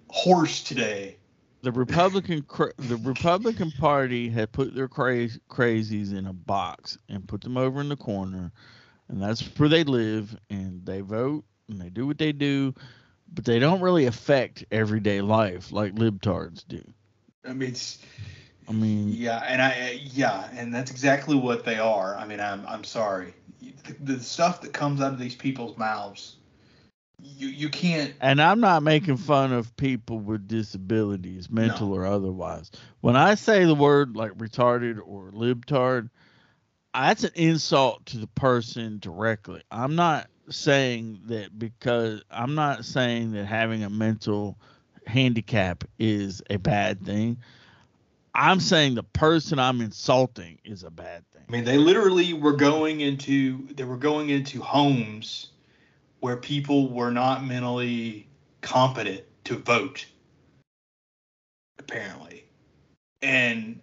horse 0.09 0.63
today. 0.63 1.17
The 1.61 1.71
Republican 1.71 2.43
cra- 2.43 2.73
the 2.77 2.97
Republican 2.97 3.71
Party 3.71 4.29
had 4.29 4.51
put 4.51 4.73
their 4.75 4.87
cra- 4.87 5.27
crazies 5.49 6.15
in 6.15 6.27
a 6.27 6.33
box 6.33 6.97
and 7.09 7.27
put 7.27 7.41
them 7.41 7.57
over 7.57 7.81
in 7.81 7.89
the 7.89 7.97
corner, 7.97 8.51
and 9.09 9.21
that's 9.21 9.41
where 9.57 9.69
they 9.69 9.83
live 9.83 10.37
and 10.49 10.85
they 10.85 11.01
vote 11.01 11.43
and 11.67 11.81
they 11.81 11.89
do 11.89 12.07
what 12.07 12.17
they 12.17 12.31
do, 12.31 12.73
but 13.33 13.45
they 13.45 13.59
don't 13.59 13.81
really 13.81 14.05
affect 14.05 14.65
everyday 14.71 15.21
life 15.21 15.71
like 15.71 15.95
libtards 15.95 16.63
do. 16.67 16.81
I 17.45 17.53
mean, 17.53 17.75
I 18.67 18.71
mean, 18.71 19.09
Yeah, 19.09 19.43
and 19.47 19.61
I 19.61 19.99
yeah, 20.03 20.49
and 20.53 20.73
that's 20.73 20.91
exactly 20.91 21.35
what 21.35 21.65
they 21.65 21.79
are. 21.79 22.15
I 22.15 22.25
mean, 22.25 22.39
I'm 22.39 22.65
I'm 22.67 22.83
sorry. 22.83 23.33
The, 23.85 24.13
the 24.13 24.19
stuff 24.19 24.61
that 24.61 24.73
comes 24.73 25.01
out 25.01 25.13
of 25.13 25.19
these 25.19 25.35
people's 25.35 25.77
mouths, 25.77 26.37
you 27.21 27.47
you 27.47 27.69
can't. 27.69 28.13
and 28.21 28.41
I'm 28.41 28.59
not 28.59 28.83
making 28.83 29.17
fun 29.17 29.51
of 29.53 29.75
people 29.75 30.19
with 30.19 30.47
disabilities, 30.47 31.49
mental 31.49 31.93
or 31.93 32.05
otherwise. 32.05 32.71
When 33.01 33.15
I 33.15 33.35
say 33.35 33.65
the 33.65 33.75
word 33.75 34.15
like 34.15 34.33
retarded 34.37 34.99
or 35.03 35.31
libtard, 35.31 36.09
that's 36.93 37.23
an 37.23 37.31
insult 37.35 38.05
to 38.07 38.17
the 38.17 38.27
person 38.27 38.99
directly. 38.99 39.61
I'm 39.71 39.95
not 39.95 40.27
saying 40.49 41.19
that 41.25 41.57
because 41.57 42.23
I'm 42.31 42.55
not 42.55 42.85
saying 42.85 43.33
that 43.33 43.45
having 43.45 43.83
a 43.83 43.89
mental 43.89 44.57
handicap 45.05 45.83
is 45.97 46.41
a 46.49 46.57
bad 46.57 47.05
thing. 47.05 47.37
I'm 48.33 48.59
saying 48.59 48.95
the 48.95 49.03
person 49.03 49.59
I'm 49.59 49.81
insulting 49.81 50.59
is 50.63 50.83
a 50.83 50.91
bad 50.91 51.23
thing. 51.31 51.43
I 51.47 51.51
mean, 51.51 51.63
they 51.63 51.77
literally 51.77 52.33
were 52.33 52.53
going 52.53 53.01
into 53.01 53.67
they 53.73 53.83
were 53.83 53.97
going 53.97 54.29
into 54.29 54.61
homes 54.61 55.49
where 56.19 56.37
people 56.37 56.89
were 56.89 57.11
not 57.11 57.45
mentally 57.45 58.27
competent 58.61 59.23
to 59.45 59.57
vote, 59.57 60.05
apparently, 61.79 62.45
and 63.21 63.79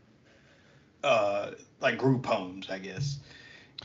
uh, 1.03 1.51
like 1.81 1.99
group 1.99 2.27
homes, 2.27 2.69
I 2.71 2.79
guess, 2.79 3.19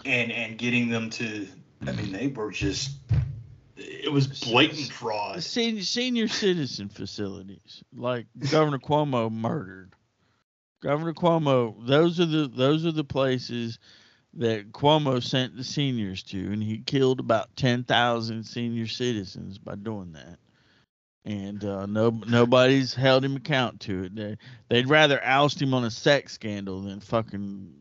and 0.05 0.31
and 0.31 0.57
getting 0.57 0.89
them 0.89 1.09
to. 1.11 1.47
I 1.85 1.91
mean, 1.91 2.11
they 2.11 2.27
were 2.27 2.51
just. 2.51 2.91
It 3.77 4.11
was 4.11 4.27
blatant 4.27 4.91
fraud. 4.91 5.41
Senior, 5.41 5.81
senior 5.81 6.27
citizen 6.27 6.89
facilities, 6.89 7.83
like 7.95 8.27
Governor 8.51 8.77
Cuomo 8.77 9.31
murdered. 9.31 9.93
Governor 10.81 11.13
Cuomo, 11.13 11.75
those 11.85 12.19
are 12.19 12.25
the 12.25 12.47
those 12.47 12.85
are 12.85 12.91
the 12.91 13.03
places 13.03 13.79
that 14.35 14.71
Cuomo 14.71 15.21
sent 15.21 15.55
the 15.57 15.63
seniors 15.63 16.23
to, 16.23 16.37
and 16.51 16.63
he 16.63 16.79
killed 16.79 17.19
about 17.19 17.55
ten 17.55 17.83
thousand 17.83 18.43
senior 18.43 18.87
citizens 18.87 19.57
by 19.57 19.75
doing 19.75 20.13
that. 20.13 20.37
And 21.23 21.63
uh, 21.63 21.85
no 21.85 22.09
nobody's 22.09 22.95
held 22.95 23.23
him 23.23 23.35
account 23.35 23.81
to 23.81 24.05
it. 24.05 24.15
They, 24.15 24.37
they'd 24.69 24.89
rather 24.89 25.23
oust 25.23 25.61
him 25.61 25.73
on 25.73 25.83
a 25.83 25.91
sex 25.91 26.33
scandal 26.33 26.81
than 26.81 26.99
fucking 26.99 27.73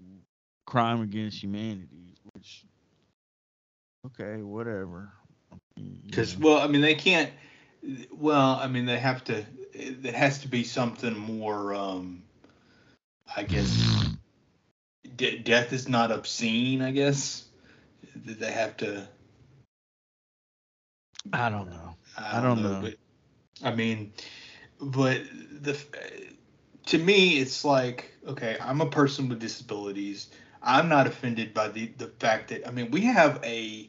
crime 0.70 1.02
against 1.02 1.42
humanity. 1.42 2.14
Which, 2.32 2.64
okay, 4.06 4.42
whatever. 4.42 5.12
Because 6.06 6.38
know. 6.38 6.48
well, 6.48 6.58
I 6.60 6.68
mean, 6.68 6.80
they 6.80 6.94
can't. 6.94 7.30
Well, 8.12 8.58
I 8.60 8.68
mean, 8.68 8.86
they 8.86 8.98
have 8.98 9.24
to. 9.24 9.44
It 9.72 10.14
has 10.14 10.38
to 10.40 10.48
be 10.48 10.64
something 10.64 11.16
more. 11.16 11.74
Um, 11.74 12.22
I 13.36 13.42
guess 13.42 14.08
de- 15.16 15.38
death 15.38 15.72
is 15.72 15.88
not 15.88 16.12
obscene. 16.12 16.82
I 16.82 16.92
guess 16.92 17.44
they 18.14 18.52
have 18.52 18.76
to. 18.78 19.08
I 21.32 21.50
don't 21.50 21.68
know. 21.68 21.96
I 22.16 22.38
I 22.38 22.42
don't, 22.42 22.62
don't 22.62 22.62
know, 22.62 22.80
know. 22.80 22.90
but 23.60 23.66
I 23.66 23.74
mean, 23.74 24.12
but 24.80 25.22
the 25.60 25.76
to 26.86 26.98
me, 26.98 27.38
it's 27.38 27.64
like 27.64 28.12
okay, 28.26 28.56
I'm 28.60 28.80
a 28.80 28.86
person 28.86 29.28
with 29.28 29.40
disabilities. 29.40 30.28
I'm 30.62 30.88
not 30.88 31.06
offended 31.06 31.54
by 31.54 31.68
the 31.68 31.86
the 31.98 32.08
fact 32.08 32.48
that 32.48 32.66
I 32.66 32.70
mean 32.70 32.90
we 32.90 33.02
have 33.02 33.40
a 33.44 33.88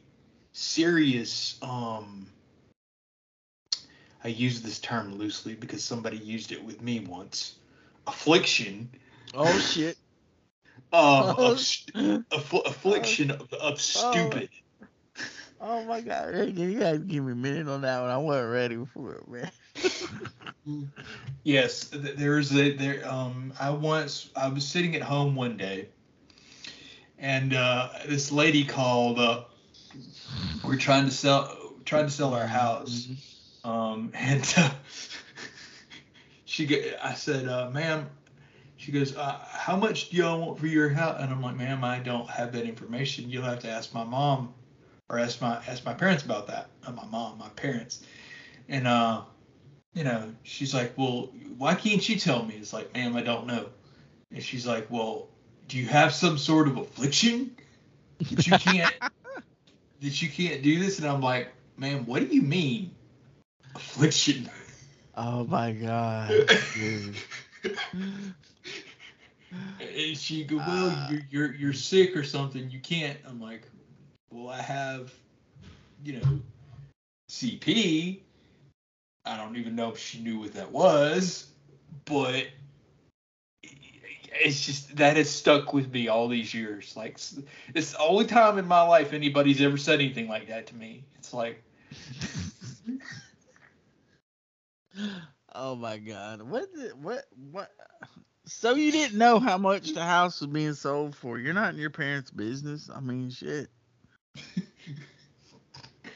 serious 0.53 1.57
um 1.61 2.27
I 4.23 4.27
use 4.29 4.61
this 4.61 4.79
term 4.79 5.15
loosely 5.17 5.55
because 5.55 5.83
somebody 5.83 6.17
used 6.17 6.51
it 6.51 6.63
with 6.63 6.81
me 6.81 6.99
once. 6.99 7.55
Affliction 8.07 8.89
Oh 9.33 9.57
shit. 9.57 9.97
of, 10.91 11.37
Oh, 11.39 11.51
of 11.51 11.59
st- 11.59 12.29
affl- 12.29 12.65
affliction 12.65 13.31
of, 13.31 13.51
of 13.53 13.81
stupid. 13.81 14.49
Oh 15.59 15.83
my 15.85 16.01
god. 16.01 16.33
Hey, 16.33 16.49
You 16.49 16.79
gotta 16.79 16.99
give 16.99 17.23
me 17.23 17.33
a 17.33 17.35
minute 17.35 17.67
on 17.67 17.81
that 17.81 18.01
one. 18.01 18.09
I 18.09 18.17
wasn't 18.17 18.51
ready 18.51 18.85
for 18.93 19.15
it, 19.15 19.27
man. 19.27 19.51
Yes, 21.43 21.89
there's 21.91 22.51
a 22.53 22.73
there. 22.73 23.07
Um, 23.09 23.51
I 23.59 23.71
once 23.71 24.29
I 24.35 24.47
was 24.47 24.67
sitting 24.67 24.95
at 24.95 25.01
home 25.01 25.35
one 25.35 25.57
day, 25.57 25.89
and 27.21 27.53
uh, 27.53 27.89
this 28.07 28.31
lady 28.31 28.65
called 28.65 29.19
up. 29.19 29.51
We're 30.63 30.75
trying 30.75 31.05
to 31.05 31.11
sell 31.11 31.55
trying 31.85 32.05
to 32.05 32.11
sell 32.11 32.33
our 32.33 32.47
house, 32.47 33.07
um, 33.63 34.11
and 34.15 34.53
uh, 34.57 34.71
she 36.45 36.65
get. 36.65 36.99
I 37.01 37.13
said, 37.13 37.47
uh, 37.47 37.69
"Ma'am," 37.69 38.09
she 38.75 38.91
goes, 38.91 39.15
uh, 39.15 39.39
"How 39.47 39.77
much 39.77 40.09
do 40.09 40.17
y'all 40.17 40.45
want 40.45 40.59
for 40.59 40.67
your 40.67 40.89
house?" 40.89 41.17
And 41.21 41.31
I'm 41.31 41.41
like, 41.41 41.55
"Ma'am, 41.55 41.83
I 41.83 41.99
don't 41.99 42.29
have 42.29 42.51
that 42.53 42.65
information. 42.65 43.29
You'll 43.29 43.43
have 43.43 43.59
to 43.59 43.69
ask 43.69 43.93
my 43.93 44.03
mom, 44.03 44.53
or 45.07 45.19
ask 45.19 45.39
my 45.39 45.61
ask 45.67 45.85
my 45.85 45.93
parents 45.93 46.25
about 46.25 46.47
that. 46.47 46.67
Not 46.83 46.95
my 46.95 47.05
mom, 47.05 47.37
my 47.37 47.49
parents." 47.49 48.03
And 48.67 48.87
uh, 48.87 49.21
you 49.93 50.03
know, 50.03 50.33
she's 50.43 50.73
like, 50.73 50.97
well, 50.97 51.31
why 51.57 51.75
can't 51.75 52.07
you 52.07 52.17
tell 52.17 52.43
me? 52.43 52.55
It's 52.55 52.73
like, 52.73 52.93
ma'am, 52.93 53.15
I 53.15 53.21
don't 53.21 53.47
know. 53.47 53.67
And 54.31 54.41
she's 54.41 54.65
like, 54.65 54.89
well, 54.89 55.27
do 55.71 55.77
you 55.77 55.87
have 55.87 56.13
some 56.13 56.37
sort 56.37 56.67
of 56.67 56.75
affliction 56.75 57.55
that 58.19 58.45
you 58.45 58.57
can't 58.57 58.93
that 60.01 60.21
you 60.21 60.27
can't 60.27 60.61
do 60.61 60.79
this? 60.79 60.99
And 60.99 61.07
I'm 61.07 61.21
like, 61.21 61.47
"Man, 61.77 62.05
what 62.05 62.19
do 62.19 62.35
you 62.35 62.41
mean 62.41 62.91
affliction? 63.73 64.49
Oh 65.15 65.45
my 65.45 65.71
god. 65.71 66.31
And 69.79 70.17
she 70.17 70.43
go, 70.43 70.57
well, 70.57 70.91
Ah. 70.93 71.09
you're, 71.09 71.21
you're 71.29 71.55
you're 71.55 71.73
sick 71.73 72.15
or 72.17 72.23
something. 72.23 72.69
You 72.69 72.79
can't. 72.79 73.17
I'm 73.25 73.39
like, 73.41 73.67
well, 74.31 74.49
I 74.49 74.61
have, 74.61 75.13
you 76.03 76.13
know, 76.19 76.39
CP. 77.29 78.19
I 79.25 79.37
don't 79.37 79.55
even 79.55 79.75
know 79.75 79.89
if 79.91 79.99
she 79.99 80.19
knew 80.19 80.39
what 80.39 80.53
that 80.53 80.71
was, 80.71 81.47
but 82.05 82.47
it's 84.31 84.65
just 84.65 84.95
that 84.97 85.17
has 85.17 85.29
stuck 85.29 85.73
with 85.73 85.91
me 85.91 86.07
all 86.07 86.27
these 86.27 86.53
years. 86.53 86.95
Like 86.95 87.19
it's 87.73 87.91
the 87.91 87.99
only 87.99 88.25
time 88.25 88.57
in 88.57 88.67
my 88.67 88.81
life 88.81 89.13
anybody's 89.13 89.61
ever 89.61 89.77
said 89.77 89.99
anything 89.99 90.27
like 90.27 90.47
that 90.47 90.67
to 90.67 90.75
me. 90.75 91.03
It's 91.17 91.33
like 91.33 91.63
Oh 95.53 95.75
my 95.75 95.97
god. 95.97 96.41
What 96.41 96.67
what 97.01 97.25
what 97.51 97.71
so 98.45 98.75
you 98.75 98.91
didn't 98.91 99.17
know 99.17 99.39
how 99.39 99.57
much 99.57 99.93
the 99.93 100.03
house 100.03 100.41
was 100.41 100.49
being 100.49 100.73
sold 100.73 101.15
for. 101.15 101.37
You're 101.37 101.53
not 101.53 101.73
in 101.73 101.79
your 101.79 101.89
parents' 101.89 102.31
business. 102.31 102.89
I 102.93 102.99
mean 102.99 103.29
shit. 103.29 103.69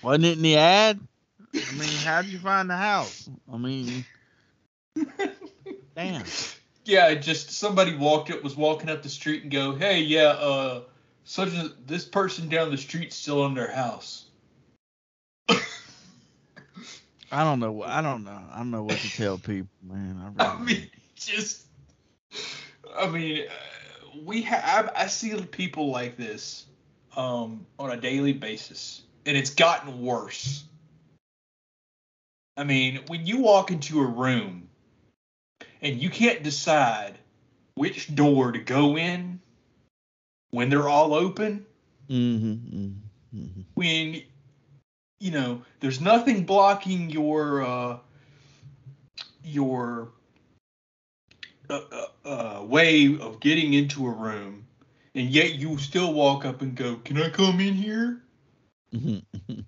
Wasn't 0.01 0.25
it 0.25 0.37
in 0.37 0.43
the 0.43 0.57
ad? 0.57 0.99
I 1.53 1.71
mean, 1.73 1.89
how'd 2.03 2.25
you 2.25 2.37
find 2.39 2.69
the 2.69 2.77
house? 2.77 3.29
I 3.51 3.57
mean 3.57 4.05
Damn. 5.95 6.23
Yeah, 6.85 7.13
just 7.15 7.51
somebody 7.51 7.95
walked 7.95 8.31
up 8.31 8.43
was 8.43 8.55
walking 8.55 8.89
up 8.89 9.03
the 9.03 9.09
street 9.09 9.43
and 9.43 9.51
go, 9.51 9.75
Hey, 9.75 10.01
yeah, 10.01 10.29
uh 10.29 10.81
such 11.23 11.49
a 11.49 11.71
this 11.85 12.05
person 12.05 12.47
down 12.47 12.71
the 12.71 12.77
street's 12.77 13.15
still 13.15 13.45
in 13.47 13.55
their 13.55 13.71
house. 13.71 14.25
I 17.31 17.43
don't 17.43 17.59
know. 17.59 17.83
I 17.83 18.01
don't 18.01 18.23
know. 18.23 18.39
I 18.51 18.57
don't 18.57 18.71
know 18.71 18.83
what 18.83 18.97
to 18.97 19.11
tell 19.11 19.37
people, 19.37 19.67
man. 19.83 20.35
I, 20.39 20.43
really 20.43 20.57
I 20.57 20.63
mean, 20.63 20.89
just. 21.15 21.65
I 22.95 23.07
mean, 23.09 23.47
uh, 23.47 24.19
we 24.23 24.41
have. 24.43 24.91
I 24.95 25.07
see 25.07 25.35
people 25.41 25.89
like 25.89 26.17
this 26.17 26.65
um, 27.17 27.65
on 27.77 27.91
a 27.91 27.97
daily 27.97 28.31
basis, 28.31 29.01
and 29.25 29.35
it's 29.35 29.49
gotten 29.49 30.01
worse. 30.01 30.63
I 32.55 32.63
mean, 32.63 33.01
when 33.07 33.25
you 33.25 33.39
walk 33.39 33.71
into 33.71 33.99
a 33.99 34.05
room 34.05 34.69
and 35.81 36.01
you 36.01 36.09
can't 36.09 36.43
decide 36.43 37.17
which 37.75 38.13
door 38.15 38.51
to 38.51 38.59
go 38.59 38.97
in 38.97 39.39
when 40.51 40.69
they're 40.69 40.87
all 40.87 41.13
open, 41.13 41.65
mm-hmm, 42.09 42.45
mm-hmm. 42.45 43.37
mm-hmm. 43.37 43.61
when 43.73 44.21
you 45.19 45.31
know, 45.31 45.61
there's 45.79 46.01
nothing 46.01 46.43
blocking 46.45 47.09
your 47.09 47.63
uh, 47.63 47.97
your 49.43 50.11
uh, 51.69 51.81
uh, 51.91 52.05
uh, 52.27 52.63
way 52.63 53.17
of 53.19 53.39
getting 53.39 53.73
into 53.73 54.07
a 54.07 54.11
room, 54.11 54.67
and 55.15 55.29
yet 55.29 55.55
you 55.55 55.77
still 55.77 56.13
walk 56.13 56.45
up 56.45 56.61
and 56.61 56.75
go, 56.75 56.95
"Can 56.97 57.17
I 57.17 57.29
come 57.29 57.59
in 57.59 57.73
here?" 57.73 58.21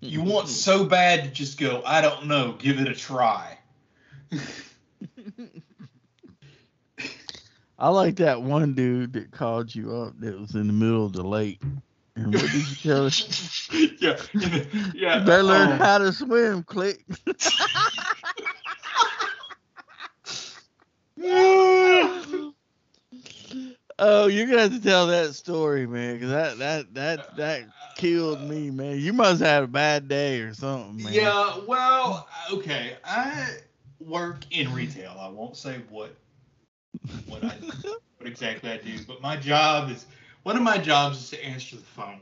you 0.02 0.22
want 0.22 0.48
so 0.48 0.86
bad 0.86 1.24
to 1.24 1.30
just 1.30 1.60
go, 1.60 1.82
"I 1.86 2.02
don't 2.02 2.28
know, 2.28 2.54
give 2.60 2.80
it 2.80 2.88
a 2.88 2.94
try." 2.94 3.58
I 7.80 7.90
like 7.90 8.16
that 8.18 8.42
one 8.42 8.74
dude 8.74 9.14
that 9.14 9.32
called 9.32 9.74
you 9.74 9.96
up 9.96 10.20
that 10.20 10.40
was 10.40 10.56
in 10.56 10.68
the 10.68 10.74
middle 10.74 11.06
of 11.06 11.14
the 11.14 11.24
lake 11.24 11.62
and 12.18 12.34
what 12.34 12.42
did 12.42 12.54
you 12.54 12.76
tell 12.82 13.06
us? 13.06 13.70
yeah, 14.02 14.18
yeah. 14.96 15.20
Better 15.20 15.44
learn 15.44 15.74
um, 15.74 15.80
how 15.80 16.00
to 16.00 16.12
swim. 16.12 16.64
Click. 16.64 17.06
oh, 24.00 24.28
you're 24.28 24.48
gonna 24.48 24.62
have 24.62 24.72
to 24.72 24.82
tell 24.82 25.06
that 25.08 25.36
story, 25.36 25.86
man, 25.86 26.16
because 26.16 26.32
that 26.32 26.58
that 26.58 26.94
that 26.96 27.38
that 27.38 27.68
killed 27.96 28.42
me, 28.42 28.72
man. 28.72 28.98
You 29.00 29.14
must 29.14 29.42
have 29.42 29.50
had 29.50 29.64
a 29.64 29.68
bad 29.68 30.08
day 30.08 30.42
or 30.42 30.56
something, 30.56 31.04
man. 31.04 31.14
Yeah. 31.14 31.60
Well, 31.68 32.28
okay. 32.52 32.98
I 33.06 33.58
work 34.00 34.40
in 34.50 34.74
retail. 34.74 35.16
I 35.20 35.30
won't 35.30 35.56
say 35.56 35.82
what 35.90 36.16
what 37.28 37.44
I 37.44 37.58
what 38.18 38.28
exactly 38.28 38.70
I 38.72 38.78
do, 38.78 38.98
but 39.08 39.22
my 39.22 39.36
job 39.38 39.90
is 39.92 40.06
one 40.44 40.56
of 40.56 40.64
my 40.64 40.78
jobs 40.78 41.18
is 41.20 41.30
to 41.32 41.46
answer 41.46 41.76
the 41.76 41.82
phone. 41.84 42.22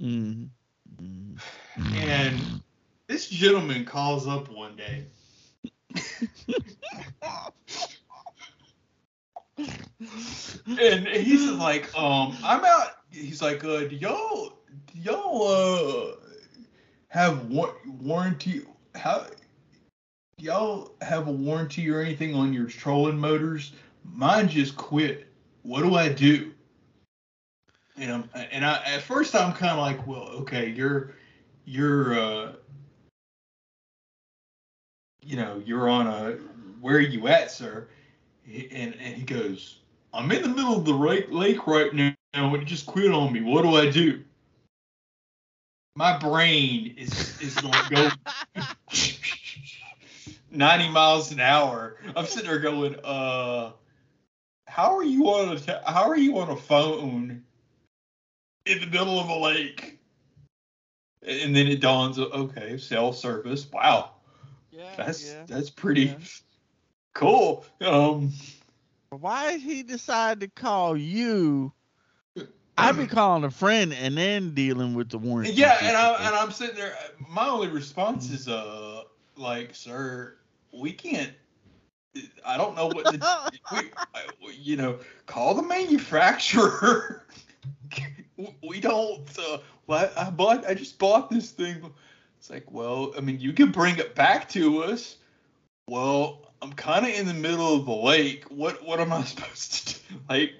Mm-hmm. 0.00 1.96
And 1.96 2.62
this 3.06 3.28
gentleman 3.28 3.84
calls 3.84 4.26
up 4.26 4.50
one 4.50 4.76
day. 4.76 5.06
and 10.78 11.06
he's 11.08 11.50
like, 11.52 11.96
um, 11.96 12.36
I'm 12.42 12.64
out. 12.64 12.88
He's 13.10 13.40
like, 13.40 13.64
uh, 13.64 13.80
do 13.80 13.96
y'all, 13.96 14.58
do 14.92 15.00
y'all, 15.00 15.46
uh, 15.46 16.16
have 17.08 17.46
war- 17.46 17.76
warranty? 17.86 18.62
How, 18.94 19.26
y'all 20.38 20.92
have 21.00 21.28
a 21.28 21.32
warranty 21.32 21.90
or 21.90 22.00
anything 22.00 22.34
on 22.34 22.52
your 22.52 22.66
trolling 22.66 23.18
motors? 23.18 23.72
Mine 24.04 24.48
just 24.48 24.76
quit. 24.76 25.28
What 25.62 25.82
do 25.82 25.94
I 25.94 26.08
do? 26.10 26.54
you 27.96 28.08
know, 28.08 28.24
and 28.34 28.64
I 28.64 28.82
at 28.84 29.02
first 29.02 29.34
I'm 29.34 29.52
kind 29.52 29.72
of 29.72 29.78
like, 29.78 30.06
well, 30.06 30.28
okay, 30.40 30.68
you're 30.68 31.14
you're 31.64 32.18
uh, 32.18 32.52
you 35.22 35.36
know, 35.36 35.62
you're 35.64 35.88
on 35.88 36.06
a 36.06 36.32
where 36.80 36.96
are 36.96 37.00
you 37.00 37.28
at, 37.28 37.50
sir? 37.50 37.88
And 38.46 38.94
and 38.94 39.16
he 39.16 39.22
goes, 39.22 39.78
I'm 40.12 40.30
in 40.32 40.42
the 40.42 40.48
middle 40.48 40.76
of 40.76 40.84
the 40.84 40.92
lake, 40.92 41.26
lake 41.30 41.66
right 41.66 41.92
now, 41.94 42.14
and 42.32 42.54
it 42.56 42.64
just 42.64 42.86
quit 42.86 43.12
on 43.12 43.32
me. 43.32 43.40
What 43.40 43.62
do 43.62 43.76
I 43.76 43.90
do? 43.90 44.22
My 45.96 46.18
brain 46.18 46.94
is 46.96 47.40
is 47.40 47.54
going 47.54 47.74
go 47.90 48.10
90 50.54 50.88
miles 50.90 51.32
an 51.32 51.40
hour. 51.40 51.96
I'm 52.16 52.26
sitting 52.26 52.48
there 52.48 52.58
going, 52.58 52.96
uh, 53.04 53.72
how 54.66 54.96
are 54.96 55.04
you 55.04 55.26
on 55.28 55.56
a 55.56 55.90
how 55.90 56.08
are 56.08 56.16
you 56.16 56.38
on 56.38 56.50
a 56.50 56.56
phone 56.56 57.44
in 58.66 58.80
the 58.80 58.86
middle 58.86 59.20
of 59.20 59.28
a 59.28 59.36
lake. 59.36 59.98
And 61.22 61.54
then 61.54 61.66
it 61.68 61.80
dawns, 61.80 62.18
okay, 62.18 62.76
cell 62.76 63.12
service. 63.12 63.70
Wow. 63.70 64.10
Yeah, 64.70 64.82
that's 64.96 65.32
yeah, 65.32 65.44
that's 65.46 65.70
pretty 65.70 66.06
yeah. 66.06 66.16
cool. 67.14 67.64
Um 67.80 68.32
why 69.10 69.52
did 69.52 69.62
he 69.62 69.82
decide 69.84 70.40
to 70.40 70.48
call 70.48 70.96
you? 70.96 71.72
I'd 72.76 72.96
be 72.96 73.06
calling 73.06 73.44
a 73.44 73.50
friend 73.50 73.94
and 73.94 74.18
then 74.18 74.54
dealing 74.54 74.94
with 74.94 75.10
the 75.10 75.18
warranty. 75.18 75.52
Yeah, 75.52 75.78
and 75.80 75.96
I 75.96 76.26
and 76.26 76.34
I'm 76.34 76.50
sitting 76.50 76.74
there. 76.74 76.96
My 77.28 77.48
only 77.48 77.68
response 77.68 78.30
is, 78.30 78.48
uh, 78.48 79.02
like, 79.36 79.76
sir, 79.76 80.36
we 80.74 80.92
can't. 80.92 81.32
I 82.46 82.56
don't 82.56 82.76
know 82.76 82.86
what 82.86 83.04
the, 83.04 83.52
we, 84.44 84.54
you 84.54 84.76
know. 84.76 84.98
Call 85.26 85.54
the 85.54 85.62
manufacturer. 85.62 87.26
we 88.62 88.80
don't. 88.80 89.26
Uh, 89.38 89.58
well, 89.86 90.10
I 90.16 90.30
bought. 90.30 90.66
I 90.66 90.74
just 90.74 90.98
bought 90.98 91.30
this 91.30 91.50
thing. 91.50 91.92
It's 92.38 92.50
like, 92.50 92.70
well, 92.70 93.12
I 93.16 93.20
mean, 93.20 93.40
you 93.40 93.52
can 93.52 93.70
bring 93.70 93.98
it 93.98 94.14
back 94.14 94.48
to 94.50 94.84
us. 94.84 95.16
Well, 95.88 96.52
I'm 96.62 96.72
kind 96.72 97.04
of 97.04 97.12
in 97.12 97.26
the 97.26 97.34
middle 97.34 97.74
of 97.74 97.86
the 97.86 97.92
lake. 97.92 98.44
What 98.50 98.84
what 98.84 99.00
am 99.00 99.12
I 99.12 99.22
supposed 99.24 99.88
to 99.88 99.94
do? 99.94 100.20
Like, 100.28 100.52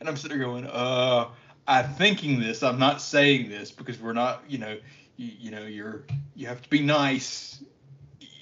and 0.00 0.08
I'm 0.08 0.16
sitting 0.16 0.38
there 0.38 0.46
going, 0.46 0.66
uh, 0.66 1.28
I'm 1.66 1.92
thinking 1.94 2.40
this. 2.40 2.62
I'm 2.62 2.78
not 2.78 3.00
saying 3.00 3.48
this 3.48 3.70
because 3.70 4.00
we're 4.00 4.12
not. 4.12 4.44
You 4.48 4.58
know, 4.58 4.78
you, 5.16 5.32
you 5.38 5.50
know, 5.50 5.62
you're 5.62 6.04
you 6.34 6.46
have 6.46 6.62
to 6.62 6.68
be 6.68 6.80
nice. 6.80 7.62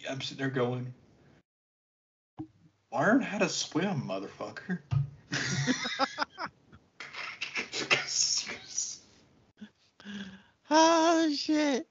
I'm 0.09 0.21
sitting 0.21 0.39
there 0.39 0.51
going, 0.51 0.93
learn 2.93 3.23
how 3.23 3.39
to 3.39 3.49
swim, 3.49 4.03
motherfucker. 4.03 4.79
oh 10.71 11.33
shit. 11.35 11.87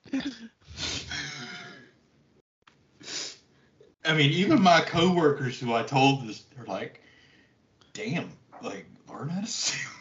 I 4.05 4.13
mean, 4.13 4.31
even 4.31 4.61
my 4.61 4.81
coworkers 4.81 5.59
who 5.59 5.73
I 5.73 5.83
told 5.83 6.27
this, 6.27 6.43
they're 6.55 6.65
like, 6.65 7.01
"Damn, 7.93 8.29
like 8.61 8.85
learn 9.09 9.29
how 9.29 9.41
to 9.41 9.47
swim." 9.47 9.91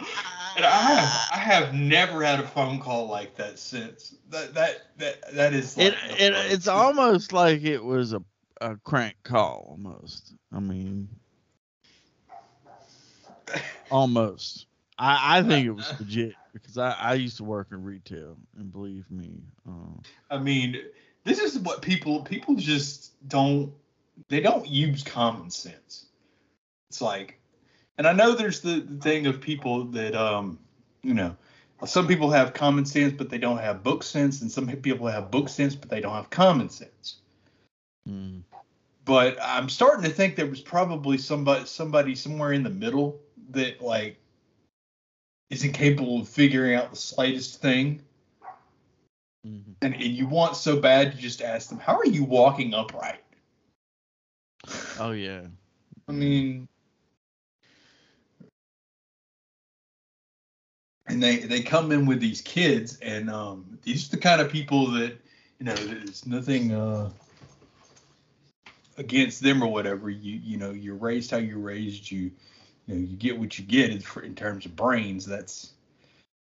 and 0.56 0.64
I 0.64 0.70
have, 0.70 1.28
I 1.32 1.38
have 1.38 1.74
never 1.74 2.22
had 2.22 2.40
a 2.40 2.46
phone 2.46 2.80
call 2.80 3.06
like 3.08 3.36
that 3.36 3.58
since. 3.58 4.14
That 4.30 4.54
that 4.54 4.82
that 4.98 5.34
that 5.34 5.52
is. 5.54 5.76
Like 5.76 5.88
it, 5.88 6.20
it 6.20 6.52
it's 6.52 6.68
almost 6.68 7.32
like 7.32 7.62
it 7.62 7.82
was 7.82 8.12
a 8.12 8.22
a 8.60 8.76
crank 8.76 9.16
call 9.22 9.66
almost. 9.70 10.34
I 10.52 10.60
mean, 10.60 11.08
almost. 13.90 14.66
I, 14.98 15.38
I 15.38 15.42
think 15.42 15.66
it 15.66 15.72
was 15.72 15.92
legit 16.00 16.34
because 16.52 16.78
I, 16.78 16.92
I 16.92 17.14
used 17.14 17.38
to 17.38 17.44
work 17.44 17.68
in 17.72 17.82
retail 17.82 18.36
and 18.56 18.72
believe 18.72 19.10
me. 19.10 19.42
Um, 19.66 20.02
I 20.30 20.38
mean, 20.38 20.80
this 21.24 21.38
is 21.38 21.58
what 21.58 21.82
people 21.82 22.22
people 22.22 22.54
just 22.54 23.12
don't 23.28 23.72
they 24.28 24.40
don't 24.40 24.66
use 24.66 25.02
common 25.02 25.50
sense. 25.50 26.06
It's 26.90 27.00
like, 27.00 27.38
and 27.98 28.06
I 28.06 28.12
know 28.12 28.34
there's 28.34 28.60
the, 28.60 28.80
thing 29.00 29.26
of 29.26 29.40
people 29.40 29.84
that 29.84 30.14
um 30.14 30.58
you 31.02 31.14
know 31.14 31.36
some 31.84 32.06
people 32.06 32.30
have 32.30 32.54
common 32.54 32.86
sense, 32.86 33.12
but 33.12 33.28
they 33.28 33.38
don't 33.38 33.58
have 33.58 33.82
book 33.82 34.02
sense, 34.04 34.40
and 34.40 34.50
some 34.50 34.68
people 34.68 35.06
have 35.08 35.30
book 35.30 35.48
sense, 35.48 35.74
but 35.74 35.90
they 35.90 36.00
don't 36.00 36.14
have 36.14 36.30
common 36.30 36.68
sense. 36.68 37.16
Mm. 38.08 38.42
But 39.04 39.36
I'm 39.42 39.68
starting 39.68 40.04
to 40.04 40.10
think 40.10 40.36
there 40.36 40.46
was 40.46 40.60
probably 40.60 41.18
somebody 41.18 41.66
somebody 41.66 42.14
somewhere 42.14 42.52
in 42.52 42.62
the 42.62 42.70
middle 42.70 43.20
that 43.50 43.82
like 43.82 44.18
is 45.50 45.64
incapable 45.64 46.20
of 46.20 46.28
figuring 46.28 46.74
out 46.74 46.90
the 46.90 46.96
slightest 46.96 47.60
thing. 47.60 48.00
Mm-hmm. 49.46 49.72
And, 49.82 49.94
and 49.94 50.04
you 50.04 50.26
want 50.26 50.56
so 50.56 50.78
bad 50.78 51.12
to 51.12 51.18
just 51.18 51.42
ask 51.42 51.68
them, 51.68 51.78
how 51.78 51.96
are 51.96 52.06
you 52.06 52.22
walking 52.22 52.74
upright? 52.74 53.22
Oh 55.00 55.10
yeah. 55.10 55.42
I 56.08 56.12
mean, 56.12 56.68
and 61.06 61.22
they 61.22 61.38
they 61.38 61.62
come 61.62 61.92
in 61.92 62.06
with 62.06 62.20
these 62.20 62.40
kids, 62.40 62.98
and 63.00 63.30
um, 63.30 63.78
these 63.82 64.08
are 64.08 64.16
the 64.16 64.22
kind 64.22 64.40
of 64.40 64.50
people 64.50 64.90
that 64.92 65.18
you 65.58 65.66
know. 65.66 65.74
There's 65.74 66.26
nothing 66.26 66.72
uh, 66.72 67.10
against 68.98 69.42
them 69.42 69.62
or 69.62 69.68
whatever. 69.68 70.10
You 70.10 70.40
you 70.42 70.56
know, 70.56 70.70
you're 70.70 70.94
raised 70.94 71.30
how 71.30 71.38
you're 71.38 71.58
raised. 71.58 72.10
You 72.10 72.30
you 72.86 72.94
know, 72.94 73.00
you 73.00 73.16
get 73.16 73.38
what 73.38 73.58
you 73.58 73.64
get 73.64 73.90
in, 73.90 74.34
terms 74.34 74.66
of 74.66 74.76
brains. 74.76 75.26
That's 75.26 75.72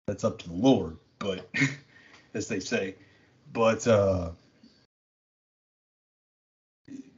that's 0.07 0.25
up 0.25 0.39
to 0.39 0.49
the 0.49 0.55
Lord, 0.55 0.97
but 1.19 1.49
as 2.35 2.49
they 2.49 2.61
say, 2.61 2.97
but 3.53 3.87
uh, 3.87 4.31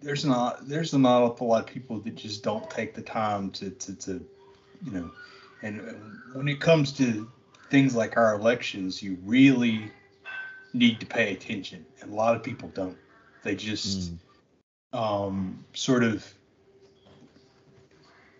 there's 0.00 0.24
not 0.24 0.68
there's 0.68 0.92
not 0.92 1.40
a 1.40 1.44
lot 1.44 1.60
of 1.60 1.66
people 1.66 1.98
that 2.00 2.16
just 2.16 2.42
don't 2.42 2.68
take 2.70 2.94
the 2.94 3.02
time 3.02 3.50
to 3.52 3.70
to, 3.70 3.94
to 3.94 4.24
you 4.84 4.92
know 4.92 5.10
and 5.62 5.80
when 6.32 6.48
it 6.48 6.60
comes 6.60 6.92
to 6.92 7.30
things 7.70 7.94
like 7.94 8.16
our 8.16 8.34
elections 8.34 9.02
you 9.02 9.16
really 9.24 9.90
need 10.72 11.00
to 11.00 11.06
pay 11.06 11.32
attention 11.32 11.84
and 12.00 12.12
a 12.12 12.14
lot 12.14 12.34
of 12.34 12.42
people 12.42 12.68
don't 12.74 12.96
they 13.42 13.54
just 13.54 14.12
Mm. 14.92 14.98
um 14.98 15.64
sort 15.74 16.02
of 16.02 16.34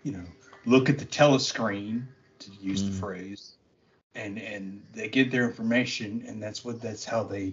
you 0.02 0.12
know 0.12 0.24
look 0.66 0.88
at 0.88 0.98
the 0.98 1.04
telescreen 1.04 2.02
to 2.38 2.50
use 2.60 2.82
the 2.82 2.90
Mm. 2.90 2.94
phrase 3.00 3.52
and 4.14 4.38
and 4.38 4.82
they 4.92 5.08
get 5.08 5.30
their 5.30 5.44
information 5.44 6.24
and 6.26 6.42
that's 6.42 6.64
what 6.64 6.80
that's 6.80 7.04
how 7.04 7.22
they 7.22 7.52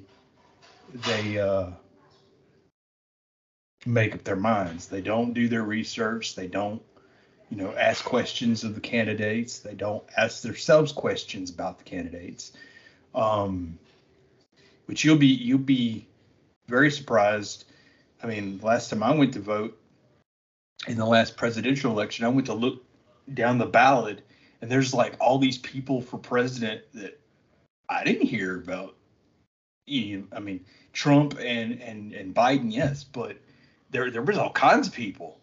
they 1.05 1.37
uh 1.37 1.67
make 3.85 4.13
up 4.13 4.23
their 4.23 4.35
minds. 4.35 4.87
They 4.87 5.01
don't 5.01 5.33
do 5.33 5.47
their 5.47 5.63
research. 5.63 6.35
They 6.35 6.47
don't, 6.47 6.81
you 7.49 7.57
know, 7.57 7.73
ask 7.75 8.03
questions 8.03 8.63
of 8.63 8.75
the 8.75 8.81
candidates. 8.81 9.59
They 9.59 9.73
don't 9.73 10.03
ask 10.17 10.41
themselves 10.41 10.91
questions 10.91 11.49
about 11.49 11.77
the 11.77 11.83
candidates. 11.85 12.51
Um, 13.15 13.79
which 14.85 15.03
you'll 15.03 15.17
be 15.17 15.27
you'll 15.27 15.59
be 15.59 16.07
very 16.67 16.91
surprised. 16.91 17.65
I 18.21 18.27
mean, 18.27 18.59
last 18.61 18.89
time 18.89 19.03
I 19.03 19.13
went 19.13 19.33
to 19.33 19.39
vote 19.39 19.79
in 20.87 20.97
the 20.97 21.05
last 21.05 21.37
presidential 21.37 21.91
election, 21.91 22.25
I 22.25 22.29
went 22.29 22.47
to 22.47 22.53
look 22.53 22.83
down 23.33 23.57
the 23.57 23.65
ballot, 23.65 24.25
and 24.61 24.71
there's 24.71 24.93
like 24.93 25.15
all 25.19 25.37
these 25.37 25.57
people 25.57 26.01
for 26.01 26.17
president 26.17 26.81
that 26.93 27.19
I 27.89 28.03
didn't 28.03 28.27
hear 28.27 28.57
about. 28.57 28.95
I 29.89 30.39
mean, 30.41 30.65
Trump 30.93 31.37
and 31.39 31.81
and 31.81 32.13
and 32.13 32.35
Biden, 32.35 32.73
yes, 32.73 33.03
but 33.03 33.37
there 33.91 34.11
there 34.11 34.21
was 34.21 34.37
all 34.37 34.51
kinds 34.51 34.87
of 34.87 34.93
people 34.93 35.39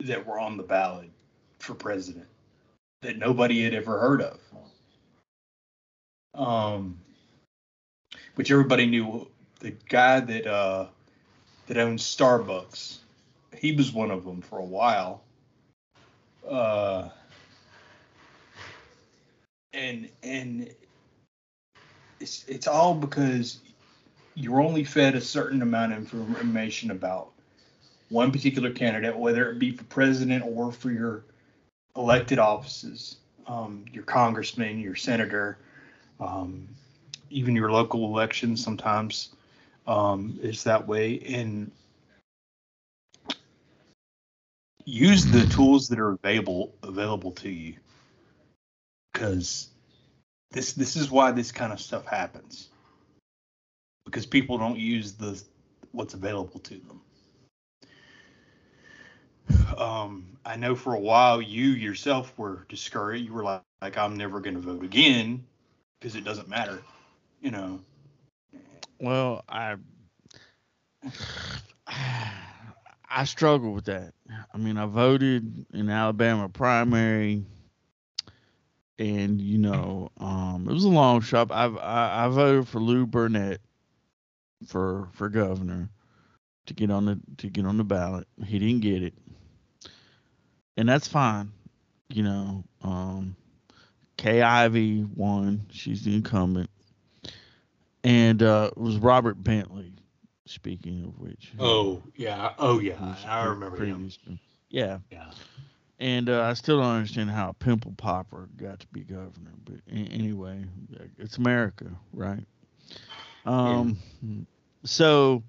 that 0.00 0.26
were 0.26 0.38
on 0.38 0.56
the 0.56 0.62
ballot 0.62 1.10
for 1.58 1.74
president 1.74 2.26
that 3.02 3.18
nobody 3.18 3.62
had 3.62 3.74
ever 3.74 3.98
heard 3.98 4.22
of. 4.22 4.40
Um, 6.34 6.98
which 8.34 8.50
everybody 8.50 8.86
knew 8.86 9.28
the 9.60 9.70
guy 9.88 10.20
that 10.20 10.46
uh 10.46 10.86
that 11.66 11.78
owns 11.78 12.02
Starbucks. 12.02 12.98
He 13.56 13.72
was 13.72 13.92
one 13.92 14.10
of 14.10 14.24
them 14.24 14.42
for 14.42 14.58
a 14.58 14.64
while. 14.64 15.22
Uh, 16.46 17.08
and 19.72 20.08
and 20.22 20.70
it's 22.20 22.44
it's 22.46 22.66
all 22.66 22.94
because 22.94 23.58
you're 24.34 24.60
only 24.60 24.84
fed 24.84 25.14
a 25.14 25.20
certain 25.20 25.62
amount 25.62 25.92
of 25.92 26.12
information 26.12 26.90
about 26.90 27.32
one 28.08 28.30
particular 28.30 28.70
candidate, 28.70 29.16
whether 29.16 29.50
it 29.50 29.58
be 29.58 29.72
for 29.72 29.84
president 29.84 30.44
or 30.46 30.72
for 30.72 30.90
your 30.90 31.24
elected 31.96 32.38
offices, 32.38 33.16
um, 33.46 33.84
your 33.92 34.04
congressman, 34.04 34.78
your 34.78 34.94
senator, 34.94 35.58
um, 36.20 36.68
even 37.30 37.56
your 37.56 37.70
local 37.70 38.04
elections 38.04 38.62
sometimes 38.62 39.34
um, 39.86 40.38
is 40.42 40.64
that 40.64 40.86
way. 40.86 41.20
And 41.20 41.70
use 44.84 45.26
the 45.26 45.44
tools 45.46 45.88
that 45.88 45.98
are 45.98 46.12
available 46.12 46.72
available 46.82 47.32
to 47.32 47.50
you, 47.50 47.74
because 49.12 49.68
this 50.52 50.72
this 50.72 50.96
is 50.96 51.10
why 51.10 51.32
this 51.32 51.50
kind 51.50 51.72
of 51.72 51.80
stuff 51.80 52.06
happens 52.06 52.68
because 54.06 54.24
people 54.24 54.56
don't 54.56 54.78
use 54.78 55.12
the 55.12 55.42
what's 55.92 56.14
available 56.14 56.60
to 56.60 56.74
them. 56.74 57.00
Um, 59.76 60.38
I 60.44 60.56
know 60.56 60.74
for 60.74 60.94
a 60.94 61.00
while 61.00 61.40
you 61.40 61.68
yourself 61.70 62.36
were 62.38 62.66
discouraged. 62.68 63.24
You 63.24 63.32
were 63.32 63.44
like, 63.44 63.62
like 63.82 63.96
I'm 63.98 64.16
never 64.16 64.40
going 64.40 64.54
to 64.54 64.60
vote 64.60 64.84
again 64.84 65.44
because 65.98 66.16
it 66.16 66.24
doesn't 66.24 66.48
matter, 66.48 66.82
you 67.40 67.50
know. 67.50 67.80
Well, 69.00 69.44
I 69.48 69.76
I 73.10 73.24
struggle 73.24 73.72
with 73.72 73.84
that. 73.86 74.14
I 74.52 74.58
mean, 74.58 74.76
I 74.76 74.86
voted 74.86 75.66
in 75.72 75.88
Alabama 75.90 76.48
primary, 76.48 77.44
and 78.98 79.40
you 79.40 79.58
know, 79.58 80.10
um, 80.18 80.66
it 80.68 80.72
was 80.72 80.84
a 80.84 80.88
long 80.88 81.20
shot. 81.20 81.50
I 81.50 81.66
I, 81.66 82.24
I 82.24 82.28
voted 82.28 82.68
for 82.68 82.80
Lew 82.80 83.06
Burdette 83.06 83.60
for 84.66 85.08
for 85.12 85.28
governor 85.28 85.90
to 86.66 86.74
get 86.74 86.90
on 86.90 87.06
the 87.06 87.20
to 87.38 87.48
get 87.48 87.66
on 87.66 87.76
the 87.76 87.84
ballot. 87.84 88.26
He 88.44 88.58
didn't 88.58 88.80
get 88.82 89.02
it, 89.02 89.14
and 90.76 90.88
that's 90.88 91.08
fine. 91.08 91.52
You 92.08 92.22
know, 92.22 92.64
um, 92.82 93.36
Kay 94.16 94.42
Ivey 94.42 95.04
won. 95.04 95.66
She's 95.70 96.04
the 96.04 96.14
incumbent, 96.14 96.70
and 98.04 98.42
uh, 98.42 98.70
it 98.72 98.78
was 98.80 98.96
Robert 98.96 99.42
Bentley. 99.42 99.92
Speaking 100.48 101.04
of 101.04 101.18
which, 101.18 101.52
Oh 101.58 102.02
yeah, 102.14 102.52
oh 102.58 102.78
yeah, 102.78 103.16
I 103.26 103.46
remember 103.46 103.84
him. 103.84 104.10
Yeah, 104.70 104.98
Yeah, 105.10 105.30
and 105.98 106.28
uh, 106.28 106.42
I 106.42 106.54
still 106.54 106.78
don't 106.80 106.86
understand 106.94 107.30
how 107.30 107.48
a 107.48 107.54
pimple 107.54 107.94
popper 107.96 108.48
got 108.56 108.78
to 108.80 108.86
be 108.88 109.00
governor. 109.00 109.54
But 109.64 109.76
anyway, 109.90 110.64
it's 111.18 111.38
America, 111.38 111.86
right? 112.12 112.44
Um, 113.44 113.98
so 114.84 115.42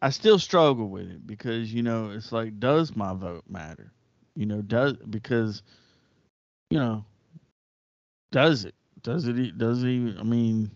I 0.00 0.10
still 0.10 0.38
struggle 0.38 0.88
with 0.88 1.08
it 1.10 1.26
because 1.26 1.72
you 1.72 1.82
know 1.82 2.10
it's 2.10 2.30
like, 2.32 2.58
does 2.60 2.94
my 2.94 3.14
vote 3.14 3.44
matter? 3.48 3.90
You 4.34 4.46
know, 4.46 4.62
does 4.62 4.94
because 4.94 5.62
you 6.70 6.78
know, 6.78 7.04
does 8.30 8.64
it? 8.64 8.74
Does 9.02 9.26
it? 9.26 9.58
Does 9.58 9.82
it 9.82 9.88
even? 9.88 10.18
I 10.18 10.22
mean, 10.22 10.70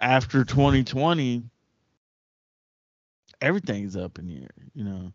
after 0.00 0.44
2020, 0.44 1.44
everything's 3.40 3.96
up 3.96 4.18
in 4.18 4.26
the 4.26 4.42
air. 4.42 4.50
You 4.74 4.84
know. 4.84 5.12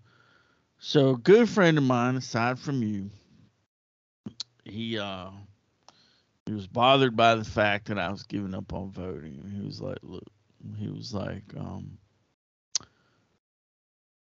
So 0.80 1.12
a 1.12 1.18
good 1.18 1.50
friend 1.50 1.78
of 1.78 1.84
mine, 1.84 2.16
aside 2.16 2.60
from 2.60 2.84
you, 2.84 3.10
he 4.64 5.00
uh 5.00 5.32
he 6.46 6.54
was 6.54 6.68
bothered 6.68 7.16
by 7.16 7.36
the 7.36 7.44
fact 7.44 7.88
that 7.88 8.00
I 8.00 8.10
was 8.10 8.24
giving 8.24 8.54
up 8.56 8.72
on 8.74 8.92
voting. 8.92 9.52
He 9.54 9.66
was 9.66 9.82
like, 9.82 9.98
look, 10.02 10.24
he 10.78 10.88
was 10.88 11.14
like, 11.14 11.44
um, 11.58 11.98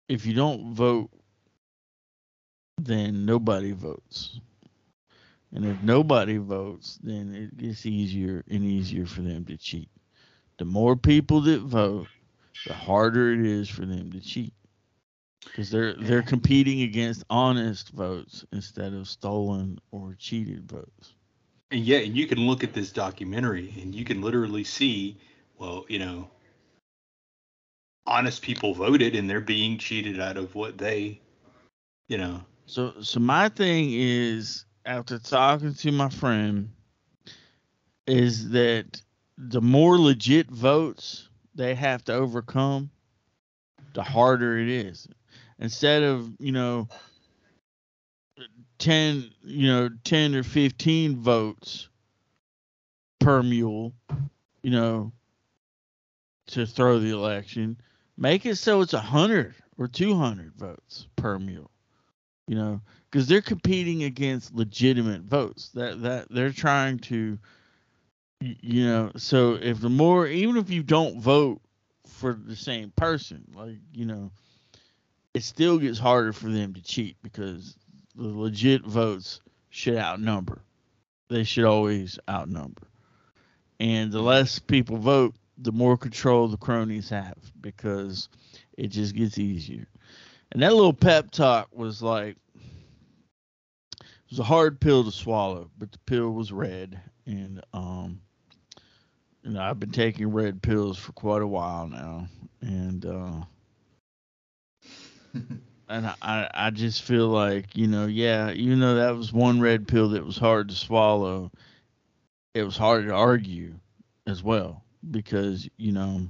if 0.08 0.24
you 0.24 0.32
don't 0.32 0.72
vote, 0.74 1.10
then 2.84 3.24
nobody 3.24 3.72
votes. 3.72 4.40
And 5.54 5.64
if 5.66 5.82
nobody 5.82 6.38
votes, 6.38 6.98
then 7.02 7.34
it 7.34 7.56
gets 7.56 7.84
easier 7.84 8.42
and 8.50 8.64
easier 8.64 9.06
for 9.06 9.20
them 9.20 9.44
to 9.46 9.56
cheat. 9.56 9.88
The 10.58 10.64
more 10.64 10.96
people 10.96 11.40
that 11.42 11.60
vote, 11.60 12.08
the 12.66 12.74
harder 12.74 13.32
it 13.32 13.40
is 13.40 13.68
for 13.68 13.84
them 13.84 14.10
to 14.12 14.20
cheat 14.20 14.54
because 15.44 15.70
they're 15.70 15.94
they're 15.94 16.22
competing 16.22 16.82
against 16.82 17.24
honest 17.28 17.90
votes 17.90 18.44
instead 18.52 18.92
of 18.94 19.08
stolen 19.08 19.78
or 19.90 20.14
cheated 20.18 20.70
votes. 20.70 21.14
and 21.70 21.80
yeah, 21.84 21.98
and 21.98 22.16
you 22.16 22.26
can 22.26 22.38
look 22.40 22.64
at 22.64 22.72
this 22.72 22.92
documentary 22.92 23.74
and 23.80 23.94
you 23.94 24.04
can 24.04 24.20
literally 24.22 24.64
see, 24.64 25.16
well, 25.58 25.84
you 25.88 25.98
know, 25.98 26.30
honest 28.06 28.42
people 28.42 28.74
voted 28.74 29.16
and 29.16 29.28
they're 29.28 29.40
being 29.40 29.78
cheated 29.78 30.20
out 30.20 30.36
of 30.36 30.54
what 30.54 30.78
they, 30.78 31.20
you 32.08 32.18
know. 32.18 32.42
So 32.66 32.94
so 33.02 33.20
my 33.20 33.48
thing 33.48 33.90
is 33.92 34.64
after 34.84 35.18
talking 35.18 35.74
to 35.74 35.92
my 35.92 36.08
friend 36.08 36.70
is 38.06 38.50
that 38.50 39.00
the 39.38 39.60
more 39.60 39.98
legit 39.98 40.50
votes 40.50 41.28
they 41.54 41.74
have 41.74 42.04
to 42.04 42.14
overcome, 42.14 42.90
the 43.94 44.02
harder 44.02 44.58
it 44.58 44.68
is. 44.68 45.06
Instead 45.58 46.02
of, 46.02 46.30
you 46.38 46.52
know, 46.52 46.88
10, 48.78 49.30
you 49.44 49.68
know, 49.68 49.90
10 50.04 50.34
or 50.34 50.42
15 50.42 51.16
votes 51.16 51.88
per 53.20 53.42
mule, 53.42 53.92
you 54.62 54.70
know, 54.70 55.12
to 56.48 56.66
throw 56.66 56.98
the 56.98 57.10
election, 57.10 57.76
make 58.16 58.44
it 58.46 58.56
so 58.56 58.80
it's 58.80 58.92
100 58.92 59.54
or 59.78 59.88
200 59.88 60.52
votes 60.54 61.06
per 61.16 61.38
mule. 61.38 61.70
You 62.48 62.56
know, 62.56 62.80
because 63.10 63.28
they're 63.28 63.40
competing 63.40 64.04
against 64.04 64.54
legitimate 64.54 65.22
votes. 65.22 65.70
That 65.70 66.02
that 66.02 66.28
they're 66.30 66.52
trying 66.52 66.98
to 67.00 67.38
you 68.40 68.86
know, 68.86 69.12
so 69.16 69.54
if 69.54 69.80
the 69.80 69.88
more 69.88 70.26
even 70.26 70.56
if 70.56 70.70
you 70.70 70.82
don't 70.82 71.20
vote 71.20 71.60
for 72.06 72.34
the 72.34 72.56
same 72.56 72.90
person, 72.96 73.44
like, 73.54 73.76
you 73.92 74.04
know, 74.04 74.30
it 75.34 75.42
still 75.42 75.78
gets 75.78 75.98
harder 75.98 76.32
for 76.32 76.48
them 76.48 76.74
to 76.74 76.82
cheat 76.82 77.16
because 77.22 77.76
the 78.16 78.28
legit 78.28 78.84
votes 78.84 79.40
should 79.70 79.96
outnumber. 79.96 80.62
They 81.28 81.44
should 81.44 81.64
always 81.64 82.18
outnumber. 82.28 82.88
And 83.80 84.12
the 84.12 84.20
less 84.20 84.58
people 84.58 84.96
vote, 84.98 85.34
the 85.58 85.72
more 85.72 85.96
control 85.96 86.48
the 86.48 86.56
cronies 86.56 87.08
have 87.10 87.38
because 87.60 88.28
it 88.76 88.88
just 88.88 89.14
gets 89.14 89.38
easier. 89.38 89.86
And 90.52 90.62
that 90.62 90.74
little 90.74 90.92
pep 90.92 91.30
talk 91.30 91.68
was 91.72 92.02
like 92.02 92.36
it 93.98 94.04
was 94.30 94.38
a 94.38 94.44
hard 94.44 94.80
pill 94.80 95.02
to 95.02 95.10
swallow, 95.10 95.70
but 95.78 95.92
the 95.92 95.98
pill 96.00 96.30
was 96.30 96.52
red. 96.52 97.00
And 97.24 97.62
um 97.72 98.20
you 99.42 99.52
know, 99.52 99.62
I've 99.62 99.80
been 99.80 99.92
taking 99.92 100.30
red 100.30 100.62
pills 100.62 100.98
for 100.98 101.12
quite 101.12 101.40
a 101.40 101.46
while 101.46 101.88
now. 101.88 102.28
And 102.60 103.06
uh 103.06 103.32
and 105.88 106.14
I, 106.20 106.50
I 106.52 106.70
just 106.70 107.02
feel 107.02 107.28
like, 107.28 107.74
you 107.74 107.86
know, 107.86 108.04
yeah, 108.04 108.50
even 108.50 108.78
though 108.78 108.96
that 108.96 109.16
was 109.16 109.32
one 109.32 109.58
red 109.58 109.88
pill 109.88 110.10
that 110.10 110.24
was 110.24 110.36
hard 110.36 110.68
to 110.68 110.74
swallow, 110.74 111.50
it 112.54 112.62
was 112.62 112.76
hard 112.76 113.06
to 113.06 113.14
argue 113.14 113.72
as 114.26 114.42
well 114.42 114.84
because, 115.10 115.66
you 115.78 115.92
know, 115.92 116.28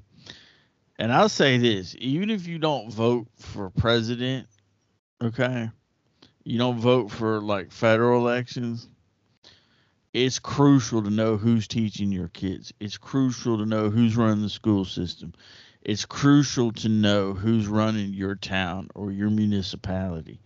and 0.98 1.12
I'll 1.12 1.28
say 1.28 1.58
this, 1.58 1.96
even 1.98 2.30
if 2.30 2.46
you 2.46 2.58
don't 2.58 2.92
vote 2.92 3.26
for 3.36 3.70
president, 3.70 4.46
okay, 5.22 5.70
you 6.44 6.58
don't 6.58 6.78
vote 6.78 7.10
for 7.10 7.40
like 7.40 7.72
federal 7.72 8.20
elections, 8.20 8.88
it's 10.12 10.38
crucial 10.38 11.02
to 11.02 11.10
know 11.10 11.36
who's 11.36 11.66
teaching 11.66 12.12
your 12.12 12.28
kids. 12.28 12.72
It's 12.80 12.98
crucial 12.98 13.58
to 13.58 13.66
know 13.66 13.88
who's 13.88 14.16
running 14.16 14.42
the 14.42 14.50
school 14.50 14.84
system. 14.84 15.32
It's 15.80 16.04
crucial 16.04 16.72
to 16.72 16.88
know 16.88 17.32
who's 17.32 17.66
running 17.66 18.12
your 18.12 18.34
town 18.36 18.88
or 18.94 19.10
your 19.10 19.30
municipality. 19.30 20.40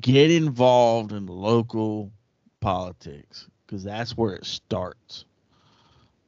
Get 0.00 0.30
involved 0.30 1.12
in 1.12 1.26
local 1.26 2.12
politics 2.60 3.48
because 3.66 3.82
that's 3.82 4.16
where 4.16 4.34
it 4.34 4.46
starts. 4.46 5.24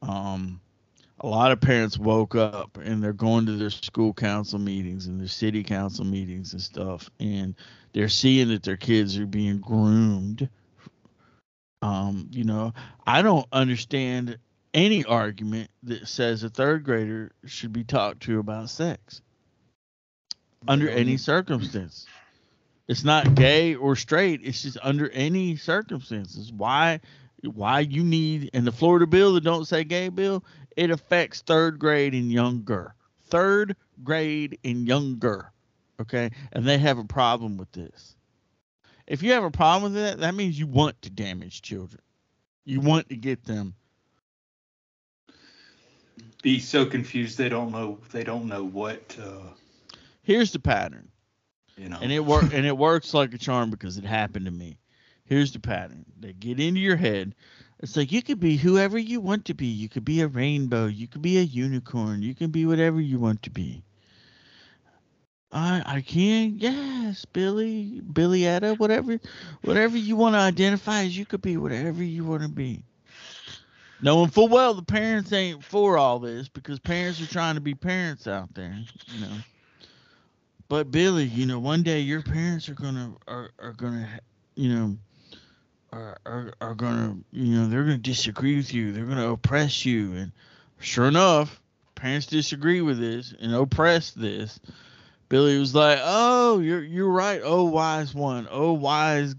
Um, 0.02 0.60
a 1.20 1.26
lot 1.26 1.52
of 1.52 1.60
parents 1.60 1.98
woke 1.98 2.34
up 2.34 2.78
and 2.82 3.02
they're 3.02 3.12
going 3.12 3.46
to 3.46 3.52
their 3.52 3.70
school 3.70 4.12
council 4.12 4.58
meetings 4.58 5.06
and 5.06 5.20
their 5.20 5.28
city 5.28 5.62
council 5.62 6.04
meetings 6.04 6.52
and 6.52 6.62
stuff, 6.62 7.10
and 7.20 7.54
they're 7.92 8.08
seeing 8.08 8.48
that 8.48 8.62
their 8.62 8.76
kids 8.76 9.18
are 9.18 9.26
being 9.26 9.58
groomed. 9.58 10.48
Um, 11.80 12.28
you 12.30 12.44
know, 12.44 12.72
I 13.06 13.22
don't 13.22 13.46
understand 13.52 14.38
any 14.74 15.04
argument 15.04 15.70
that 15.82 16.08
says 16.08 16.42
a 16.42 16.48
third 16.48 16.84
grader 16.84 17.32
should 17.44 17.72
be 17.72 17.84
talked 17.84 18.22
to 18.22 18.38
about 18.38 18.70
sex 18.70 19.20
under 20.66 20.88
any 20.88 21.16
circumstance. 21.16 22.06
It's 22.88 23.04
not 23.04 23.34
gay 23.34 23.74
or 23.74 23.96
straight. 23.96 24.40
It's 24.42 24.62
just 24.62 24.78
under 24.82 25.08
any 25.10 25.56
circumstances. 25.56 26.52
Why? 26.52 27.00
Why 27.42 27.80
you 27.80 28.04
need 28.04 28.50
and 28.54 28.64
the 28.64 28.72
Florida 28.72 29.06
bill 29.06 29.34
that 29.34 29.42
don't 29.42 29.66
say 29.66 29.82
gay 29.82 30.08
bill, 30.10 30.44
it 30.76 30.90
affects 30.90 31.40
third 31.40 31.78
grade 31.78 32.14
and 32.14 32.30
younger. 32.30 32.94
Third 33.26 33.76
grade 34.02 34.58
and 34.64 34.86
younger. 34.86 35.52
Okay, 36.00 36.30
and 36.52 36.66
they 36.66 36.78
have 36.78 36.98
a 36.98 37.04
problem 37.04 37.56
with 37.56 37.70
this. 37.72 38.16
If 39.06 39.22
you 39.22 39.32
have 39.32 39.44
a 39.44 39.50
problem 39.50 39.92
with 39.92 40.02
that, 40.02 40.20
that 40.20 40.34
means 40.34 40.58
you 40.58 40.66
want 40.66 41.00
to 41.02 41.10
damage 41.10 41.62
children. 41.62 42.00
You 42.64 42.80
want 42.80 43.08
to 43.10 43.16
get 43.16 43.44
them 43.44 43.74
be 46.42 46.58
so 46.58 46.84
confused 46.84 47.38
they 47.38 47.48
don't 47.48 47.70
know 47.70 47.98
they 48.10 48.24
don't 48.24 48.46
know 48.46 48.64
what 48.64 49.16
uh, 49.22 49.48
here's 50.22 50.50
the 50.50 50.58
pattern 50.58 51.08
you 51.76 51.88
know 51.88 51.98
and 52.02 52.12
it 52.12 52.24
work 52.24 52.52
and 52.52 52.66
it 52.66 52.76
works 52.76 53.14
like 53.14 53.32
a 53.32 53.38
charm 53.38 53.70
because 53.70 53.96
it 53.96 54.04
happened 54.04 54.44
to 54.44 54.50
me 54.50 54.76
here's 55.24 55.52
the 55.52 55.60
pattern 55.60 56.04
they 56.18 56.32
get 56.32 56.60
into 56.60 56.80
your 56.80 56.96
head 56.96 57.34
it's 57.82 57.96
like 57.96 58.12
you 58.12 58.22
could 58.22 58.38
be 58.40 58.56
whoever 58.56 58.96
you 58.96 59.20
want 59.20 59.44
to 59.46 59.54
be. 59.54 59.66
You 59.66 59.88
could 59.88 60.04
be 60.04 60.20
a 60.20 60.28
rainbow. 60.28 60.86
You 60.86 61.08
could 61.08 61.22
be 61.22 61.38
a 61.38 61.42
unicorn. 61.42 62.22
You 62.22 62.34
can 62.34 62.50
be 62.50 62.64
whatever 62.64 63.00
you 63.00 63.18
want 63.18 63.42
to 63.42 63.50
be. 63.50 63.82
I 65.50 65.82
I 65.84 66.00
can 66.00 66.56
yes 66.58 67.26
Billy 67.26 68.00
Billy 68.00 68.46
Etta 68.46 68.74
whatever 68.74 69.18
whatever 69.62 69.98
you 69.98 70.16
want 70.16 70.34
to 70.34 70.38
identify 70.38 71.02
as 71.04 71.16
you 71.18 71.26
could 71.26 71.42
be 71.42 71.58
whatever 71.58 72.02
you 72.02 72.24
want 72.24 72.42
to 72.42 72.48
be. 72.48 72.82
Knowing 74.00 74.30
full 74.30 74.48
well 74.48 74.74
the 74.74 74.82
parents 74.82 75.32
ain't 75.32 75.62
for 75.62 75.98
all 75.98 76.18
this 76.18 76.48
because 76.48 76.78
parents 76.78 77.20
are 77.20 77.26
trying 77.26 77.56
to 77.56 77.60
be 77.60 77.74
parents 77.74 78.26
out 78.26 78.54
there, 78.54 78.78
you 79.08 79.20
know. 79.20 79.36
But 80.68 80.90
Billy, 80.90 81.24
you 81.24 81.44
know, 81.44 81.58
one 81.58 81.82
day 81.82 82.00
your 82.00 82.22
parents 82.22 82.68
are 82.70 82.74
gonna 82.74 83.12
are, 83.28 83.50
are 83.58 83.74
gonna, 83.74 84.08
you 84.54 84.74
know, 84.74 84.96
are, 85.92 86.18
are 86.24 86.52
are 86.60 86.74
gonna, 86.74 87.16
you 87.32 87.56
know, 87.56 87.68
they're 87.68 87.84
gonna 87.84 87.98
disagree 87.98 88.56
with 88.56 88.72
you. 88.72 88.92
They're 88.92 89.04
gonna 89.04 89.30
oppress 89.32 89.84
you, 89.84 90.14
and 90.14 90.32
sure 90.80 91.06
enough, 91.06 91.60
parents 91.94 92.26
disagree 92.26 92.80
with 92.80 92.98
this 92.98 93.34
and 93.40 93.54
oppress 93.54 94.12
this. 94.12 94.60
Billy 95.28 95.58
was 95.58 95.74
like, 95.74 95.98
"Oh, 96.02 96.58
you're 96.60 96.82
you're 96.82 97.10
right. 97.10 97.40
Oh, 97.42 97.64
wise 97.64 98.14
one. 98.14 98.48
Oh, 98.50 98.72
wise 98.72 99.34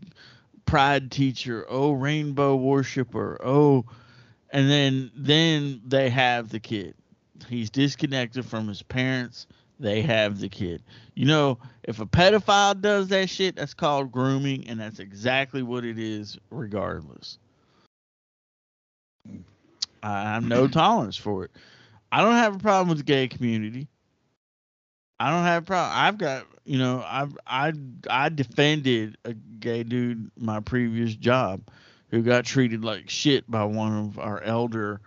pride 0.65 1.11
teacher. 1.11 1.65
Oh, 1.69 1.91
rainbow 1.91 2.55
worshiper. 2.55 3.39
Oh." 3.43 3.85
and 4.53 4.69
then 4.69 5.11
then 5.15 5.81
they 5.85 6.09
have 6.09 6.47
the 6.49 6.59
kid. 6.59 6.93
He's 7.49 7.71
disconnected 7.71 8.45
from 8.45 8.67
his 8.69 8.83
parents. 8.83 9.47
They 9.79 10.01
have 10.01 10.39
the 10.39 10.49
kid. 10.49 10.83
You 11.15 11.25
know, 11.25 11.57
if 11.83 11.99
a 11.99 12.05
pedophile 12.05 12.79
does 12.79 13.07
that 13.09 13.29
shit, 13.29 13.55
that's 13.55 13.73
called 13.73 14.11
grooming, 14.11 14.67
and 14.67 14.79
that's 14.79 14.99
exactly 14.99 15.63
what 15.63 15.83
it 15.83 15.99
is, 15.99 16.37
regardless. 16.49 17.37
I 20.01 20.21
have 20.33 20.43
no 20.43 20.67
tolerance 20.69 21.17
for 21.17 21.45
it. 21.45 21.51
I 22.11 22.21
don't 22.21 22.35
have 22.35 22.55
a 22.55 22.59
problem 22.59 22.89
with 22.89 22.99
the 22.99 23.03
gay 23.03 23.27
community. 23.27 23.87
I 25.19 25.31
don't 25.31 25.45
have 25.45 25.63
a 25.63 25.65
problem. 25.65 25.97
I've 25.97 26.17
got, 26.17 26.45
you 26.65 26.77
know, 26.77 27.03
I've 27.07 27.37
I 27.47 27.73
I 28.09 28.29
defended 28.29 29.17
a 29.25 29.33
gay 29.33 29.83
dude 29.83 30.29
my 30.37 30.59
previous 30.59 31.15
job 31.15 31.61
who 32.09 32.21
got 32.21 32.45
treated 32.45 32.83
like 32.83 33.09
shit 33.09 33.49
by 33.49 33.63
one 33.63 33.97
of 33.97 34.19
our 34.19 34.41
elder 34.43 35.01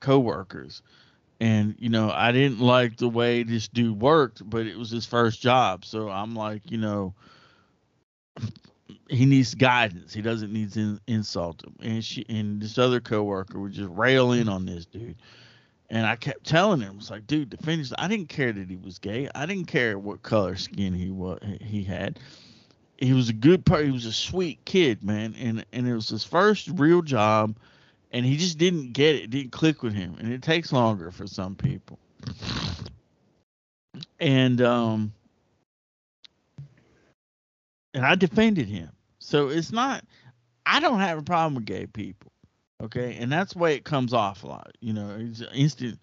coworkers. 0.00 0.82
And 1.40 1.76
you 1.78 1.90
know, 1.90 2.10
I 2.10 2.32
didn't 2.32 2.60
like 2.60 2.96
the 2.96 3.08
way 3.08 3.42
this 3.42 3.68
dude 3.68 4.00
worked, 4.00 4.48
but 4.48 4.66
it 4.66 4.76
was 4.78 4.90
his 4.90 5.06
first 5.06 5.40
job, 5.40 5.84
so 5.84 6.08
I'm 6.08 6.34
like, 6.34 6.70
you 6.70 6.78
know, 6.78 7.14
he 9.08 9.26
needs 9.26 9.54
guidance. 9.54 10.14
He 10.14 10.22
doesn't 10.22 10.52
need 10.52 10.72
to 10.72 10.98
insult 11.06 11.62
him. 11.62 11.76
And 11.82 12.04
she 12.04 12.24
and 12.28 12.60
this 12.60 12.78
other 12.78 13.00
coworker 13.00 13.60
would 13.60 13.72
just 13.72 13.90
rail 13.90 14.32
in 14.32 14.48
on 14.48 14.64
this 14.64 14.86
dude. 14.86 15.16
And 15.90 16.06
I 16.06 16.16
kept 16.16 16.44
telling 16.44 16.80
him, 16.80 16.96
it's 16.98 17.10
like, 17.10 17.26
dude, 17.26 17.52
to 17.52 17.58
finish, 17.58 17.92
I 17.96 18.08
didn't 18.08 18.28
care 18.28 18.52
that 18.52 18.68
he 18.68 18.76
was 18.76 18.98
gay. 18.98 19.28
I 19.34 19.46
didn't 19.46 19.66
care 19.66 19.98
what 19.98 20.22
color 20.22 20.56
skin 20.56 20.94
he 20.94 21.10
was 21.10 21.38
he 21.60 21.84
had 21.84 22.18
he 22.98 23.12
was 23.12 23.28
a 23.28 23.34
good 23.34 23.64
part. 23.64 23.84
He 23.84 23.90
was 23.90 24.06
a 24.06 24.12
sweet 24.12 24.64
kid, 24.64 25.02
man, 25.02 25.34
and 25.38 25.64
and 25.72 25.86
it 25.86 25.94
was 25.94 26.08
his 26.08 26.24
first 26.24 26.68
real 26.74 27.02
job, 27.02 27.56
and 28.10 28.24
he 28.24 28.36
just 28.36 28.58
didn't 28.58 28.92
get 28.92 29.16
it. 29.16 29.30
didn't 29.30 29.52
click 29.52 29.82
with 29.82 29.94
him, 29.94 30.16
and 30.18 30.32
it 30.32 30.42
takes 30.42 30.72
longer 30.72 31.10
for 31.10 31.26
some 31.26 31.54
people. 31.54 31.98
And 34.18 34.60
um, 34.60 35.12
and 37.94 38.04
I 38.04 38.14
defended 38.14 38.68
him. 38.68 38.90
So 39.18 39.48
it's 39.48 39.72
not. 39.72 40.04
I 40.64 40.80
don't 40.80 41.00
have 41.00 41.18
a 41.18 41.22
problem 41.22 41.54
with 41.54 41.64
gay 41.64 41.86
people, 41.86 42.32
okay, 42.82 43.16
and 43.18 43.30
that's 43.30 43.54
the 43.54 43.58
way 43.58 43.74
it 43.74 43.84
comes 43.84 44.12
off 44.12 44.44
a 44.44 44.48
lot. 44.48 44.72
You 44.80 44.92
know, 44.92 45.16
it's 45.18 45.42
instant. 45.54 45.98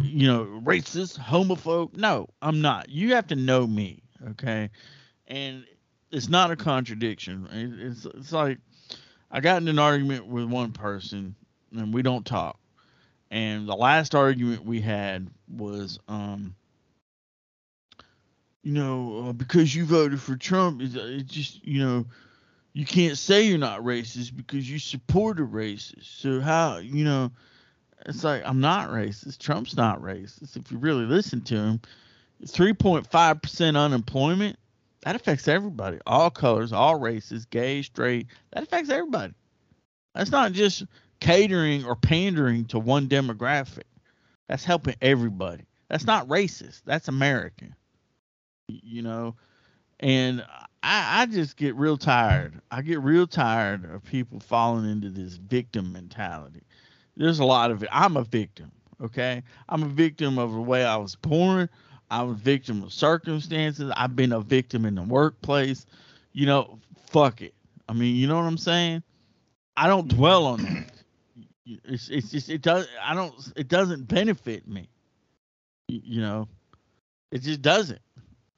You 0.00 0.26
know, 0.26 0.60
racist, 0.62 1.18
homophobe. 1.18 1.96
No, 1.96 2.28
I'm 2.42 2.60
not. 2.60 2.90
You 2.90 3.14
have 3.14 3.26
to 3.28 3.36
know 3.36 3.66
me, 3.66 4.02
okay, 4.30 4.70
and 5.26 5.64
it's 6.10 6.28
not 6.28 6.50
a 6.50 6.56
contradiction. 6.56 7.48
It's 7.52 8.04
it's 8.06 8.32
like 8.32 8.58
I 9.30 9.40
got 9.40 9.62
in 9.62 9.68
an 9.68 9.78
argument 9.78 10.26
with 10.26 10.44
one 10.44 10.72
person 10.72 11.34
and 11.72 11.92
we 11.92 12.02
don't 12.02 12.24
talk. 12.24 12.58
And 13.30 13.68
the 13.68 13.74
last 13.74 14.14
argument 14.14 14.64
we 14.64 14.80
had 14.80 15.28
was, 15.48 15.98
um, 16.08 16.54
you 18.62 18.72
know, 18.72 19.28
uh, 19.28 19.32
because 19.32 19.74
you 19.74 19.84
voted 19.84 20.20
for 20.20 20.36
Trump, 20.36 20.80
it, 20.80 20.94
it 20.94 21.26
just, 21.26 21.64
you 21.66 21.84
know, 21.84 22.06
you 22.72 22.84
can't 22.84 23.16
say 23.16 23.42
you're 23.42 23.58
not 23.58 23.80
racist 23.80 24.36
because 24.36 24.70
you 24.70 24.78
support 24.78 25.40
a 25.40 25.42
racist. 25.42 26.20
So 26.20 26.40
how, 26.40 26.78
you 26.78 27.04
know, 27.04 27.30
it's 28.04 28.22
like 28.22 28.42
I'm 28.44 28.60
not 28.60 28.90
racist. 28.90 29.38
Trump's 29.38 29.76
not 29.76 30.00
racist. 30.00 30.56
If 30.56 30.70
you 30.70 30.78
really 30.78 31.04
listen 31.04 31.40
to 31.42 31.54
him, 31.54 31.80
3.5% 32.44 33.76
unemployment, 33.76 34.58
that 35.06 35.14
affects 35.14 35.46
everybody, 35.46 36.00
all 36.04 36.30
colors, 36.30 36.72
all 36.72 36.98
races, 36.98 37.44
gay, 37.44 37.80
straight. 37.82 38.26
That 38.50 38.64
affects 38.64 38.90
everybody. 38.90 39.34
That's 40.16 40.32
not 40.32 40.50
just 40.50 40.84
catering 41.20 41.84
or 41.84 41.94
pandering 41.94 42.64
to 42.66 42.80
one 42.80 43.08
demographic. 43.08 43.84
That's 44.48 44.64
helping 44.64 44.96
everybody. 45.00 45.62
That's 45.88 46.06
not 46.06 46.26
racist. 46.26 46.82
That's 46.86 47.06
American. 47.06 47.76
You 48.66 49.02
know, 49.02 49.36
and 50.00 50.44
I, 50.82 51.22
I 51.22 51.26
just 51.26 51.56
get 51.56 51.76
real 51.76 51.96
tired. 51.96 52.60
I 52.72 52.82
get 52.82 53.00
real 53.00 53.28
tired 53.28 53.88
of 53.88 54.02
people 54.02 54.40
falling 54.40 54.90
into 54.90 55.10
this 55.10 55.34
victim 55.34 55.92
mentality. 55.92 56.64
There's 57.16 57.38
a 57.38 57.44
lot 57.44 57.70
of 57.70 57.84
it. 57.84 57.90
I'm 57.92 58.16
a 58.16 58.24
victim. 58.24 58.72
Okay, 59.00 59.44
I'm 59.68 59.84
a 59.84 59.88
victim 59.88 60.36
of 60.36 60.52
the 60.52 60.60
way 60.60 60.84
I 60.84 60.96
was 60.96 61.14
born. 61.14 61.68
I 62.10 62.22
was 62.22 62.36
a 62.36 62.40
victim 62.40 62.82
of 62.82 62.92
circumstances. 62.92 63.92
I've 63.96 64.14
been 64.16 64.32
a 64.32 64.40
victim 64.40 64.84
in 64.84 64.94
the 64.94 65.02
workplace. 65.02 65.86
You 66.32 66.46
know, 66.46 66.78
fuck 67.06 67.42
it. 67.42 67.54
I 67.88 67.92
mean, 67.92 68.16
you 68.16 68.26
know 68.26 68.36
what 68.36 68.44
I'm 68.44 68.58
saying? 68.58 69.02
I 69.76 69.88
don't 69.88 70.08
dwell 70.08 70.46
on 70.46 70.62
that. 70.62 70.90
It's 71.84 72.08
it's 72.08 72.30
just 72.30 72.48
it 72.48 72.62
does 72.62 72.86
I 73.02 73.14
don't 73.14 73.34
it 73.56 73.68
doesn't 73.68 74.06
benefit 74.06 74.68
me. 74.68 74.88
You 75.88 76.20
know, 76.20 76.48
it 77.32 77.42
just 77.42 77.62
doesn't. 77.62 78.00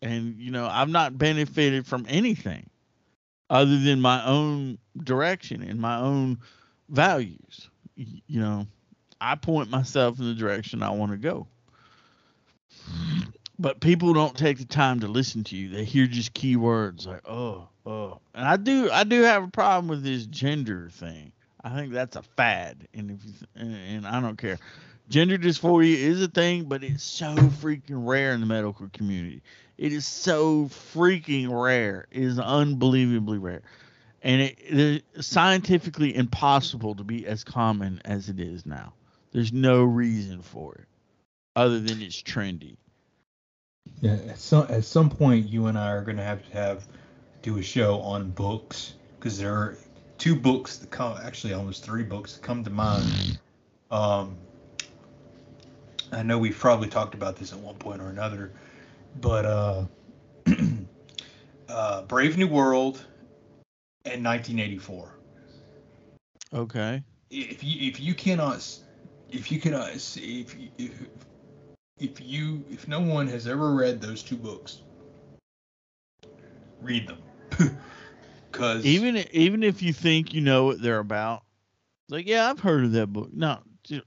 And 0.02 0.36
you 0.38 0.50
know, 0.50 0.66
I've 0.66 0.90
not 0.90 1.18
benefited 1.18 1.86
from 1.86 2.06
anything 2.08 2.68
other 3.50 3.78
than 3.78 4.00
my 4.00 4.24
own 4.26 4.78
direction 5.02 5.62
and 5.62 5.80
my 5.80 5.98
own 5.98 6.38
values. 6.88 7.70
You 7.96 8.40
know, 8.40 8.66
I 9.20 9.34
point 9.34 9.70
myself 9.70 10.18
in 10.18 10.26
the 10.26 10.34
direction 10.34 10.82
I 10.82 10.90
want 10.90 11.12
to 11.12 11.18
go. 11.18 11.46
But 13.58 13.80
people 13.80 14.12
don't 14.12 14.36
take 14.36 14.58
the 14.58 14.64
time 14.64 15.00
to 15.00 15.08
listen 15.08 15.42
to 15.44 15.56
you. 15.56 15.68
They 15.68 15.84
hear 15.84 16.06
just 16.06 16.32
keywords 16.32 17.06
like 17.06 17.28
oh, 17.28 17.68
oh. 17.84 18.20
And 18.34 18.46
I 18.46 18.56
do 18.56 18.88
I 18.90 19.04
do 19.04 19.22
have 19.22 19.42
a 19.42 19.48
problem 19.48 19.88
with 19.88 20.04
this 20.04 20.26
gender 20.26 20.90
thing. 20.92 21.32
I 21.62 21.70
think 21.70 21.92
that's 21.92 22.14
a 22.14 22.22
fad, 22.22 22.86
and 22.94 23.10
if 23.10 23.24
you, 23.24 23.32
and, 23.56 23.74
and 23.74 24.06
I 24.06 24.20
don't 24.20 24.38
care. 24.38 24.58
Gender 25.08 25.38
dysphoria 25.38 25.94
is 25.94 26.22
a 26.22 26.28
thing, 26.28 26.64
but 26.64 26.84
it's 26.84 27.02
so 27.02 27.34
freaking 27.34 28.06
rare 28.06 28.32
in 28.32 28.40
the 28.40 28.46
medical 28.46 28.88
community. 28.92 29.42
It 29.76 29.92
is 29.92 30.06
so 30.06 30.66
freaking 30.66 31.48
rare. 31.50 32.06
It 32.10 32.22
is 32.22 32.38
unbelievably 32.38 33.38
rare, 33.38 33.62
and 34.22 34.40
it, 34.40 34.58
it 34.60 35.04
is 35.14 35.26
scientifically 35.26 36.14
impossible 36.14 36.94
to 36.94 37.04
be 37.04 37.26
as 37.26 37.42
common 37.42 38.00
as 38.04 38.28
it 38.28 38.38
is 38.38 38.64
now. 38.66 38.92
There's 39.32 39.52
no 39.52 39.82
reason 39.82 40.42
for 40.42 40.74
it, 40.74 40.86
other 41.56 41.80
than 41.80 42.00
it's 42.02 42.22
trendy. 42.22 42.76
Yeah, 44.00 44.12
at 44.28 44.38
some 44.38 44.66
at 44.68 44.84
some 44.84 45.10
point, 45.10 45.48
you 45.48 45.66
and 45.66 45.78
I 45.78 45.90
are 45.90 46.02
gonna 46.02 46.24
have 46.24 46.44
to 46.46 46.52
have 46.52 46.86
do 47.42 47.58
a 47.58 47.62
show 47.62 48.00
on 48.00 48.30
books 48.30 48.94
because 49.18 49.38
there 49.38 49.52
are 49.52 49.76
two 50.18 50.34
books 50.36 50.76
that 50.78 50.90
come, 50.90 51.16
actually 51.22 51.52
almost 51.52 51.84
three 51.84 52.02
books 52.02 52.34
that 52.34 52.42
come 52.42 52.64
to 52.64 52.70
mind. 52.70 53.38
Um, 53.90 54.36
I 56.12 56.22
know 56.22 56.38
we've 56.38 56.58
probably 56.58 56.88
talked 56.88 57.14
about 57.14 57.36
this 57.36 57.52
at 57.52 57.58
one 57.58 57.76
point 57.76 58.00
or 58.00 58.08
another, 58.08 58.52
but 59.20 59.44
uh, 59.44 59.84
uh, 61.68 62.02
Brave 62.02 62.38
New 62.38 62.48
World 62.48 63.04
and 64.04 64.24
1984. 64.24 65.14
Okay. 66.54 67.02
If 67.30 67.62
you 67.62 67.88
if 67.88 68.00
you 68.00 68.14
cannot 68.14 68.66
if 69.30 69.52
you 69.52 69.60
cannot 69.60 69.90
if 69.94 70.56
if 70.78 71.02
if 72.00 72.20
you 72.20 72.64
if 72.70 72.88
no 72.88 73.00
one 73.00 73.26
has 73.28 73.46
ever 73.46 73.74
read 73.74 74.00
those 74.00 74.22
two 74.22 74.36
books, 74.36 74.82
read 76.80 77.08
them. 77.08 77.78
Cause 78.52 78.84
even 78.84 79.16
even 79.32 79.62
if 79.62 79.82
you 79.82 79.92
think 79.92 80.32
you 80.32 80.40
know 80.40 80.64
what 80.64 80.80
they're 80.80 80.98
about, 80.98 81.42
like 82.08 82.26
yeah, 82.26 82.48
I've 82.48 82.60
heard 82.60 82.84
of 82.84 82.92
that 82.92 83.08
book. 83.08 83.30
No, 83.32 83.58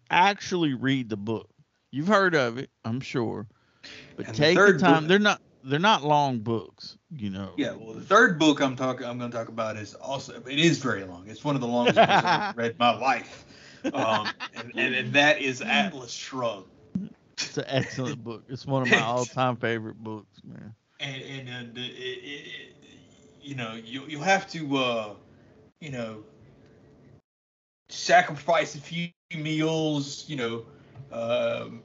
actually 0.10 0.74
read 0.74 1.10
the 1.10 1.18
book. 1.18 1.50
You've 1.92 2.08
heard 2.08 2.36
of 2.36 2.58
it, 2.58 2.70
I'm 2.86 3.02
sure, 3.02 3.48
but 4.16 4.34
take 4.34 4.58
the, 4.58 4.74
the 4.74 4.80
time. 4.80 5.04
Book, 5.04 5.10
they're 5.10 5.20
not 5.20 5.42
they're 5.64 5.80
not 5.80 6.04
long 6.04 6.40
books, 6.40 6.98
you 7.16 7.30
know. 7.30 7.52
Yeah, 7.58 7.74
well, 7.74 7.94
the 7.94 8.02
third 8.02 8.40
book 8.40 8.62
I'm 8.62 8.76
talking 8.76 9.06
I'm 9.06 9.20
going 9.20 9.32
to 9.32 9.38
talk 9.38 9.50
about 9.50 9.78
is 9.78 9.94
also 9.96 10.42
it 10.48 10.60
is 10.60 10.80
very 10.80 11.04
long. 11.04 11.26
It's 11.28 11.44
one 11.44 11.56
of 11.56 11.62
the 11.62 11.68
longest 11.68 11.98
books 11.98 12.10
I've 12.10 12.58
read 12.58 12.72
in 12.72 12.78
my 12.80 12.98
life, 12.98 13.46
um, 13.94 14.30
and, 14.56 14.72
and, 14.76 14.96
and 14.96 15.14
that 15.14 15.42
is 15.42 15.62
Atlas 15.66 16.12
Shrugged. 16.12 16.68
It's 17.44 17.58
an 17.58 17.66
excellent 17.68 18.24
book. 18.24 18.44
It's 18.50 18.66
one 18.66 18.84
of 18.84 18.90
my 18.90 19.00
all-time 19.02 19.58
favorite 19.58 19.98
books, 19.98 20.42
man. 20.44 20.74
And 21.00 21.22
and, 21.22 21.50
and 21.50 21.78
it, 21.78 21.82
it, 21.82 22.74
you 23.42 23.56
know, 23.56 23.74
you 23.74 24.04
you 24.08 24.20
have 24.20 24.50
to, 24.52 24.78
uh, 24.78 25.14
you 25.80 25.92
know, 25.92 26.24
sacrifice 27.90 28.76
a 28.76 28.80
few 28.80 29.10
meals, 29.36 30.26
you 30.28 30.36
know, 30.36 30.66
um, 31.12 31.82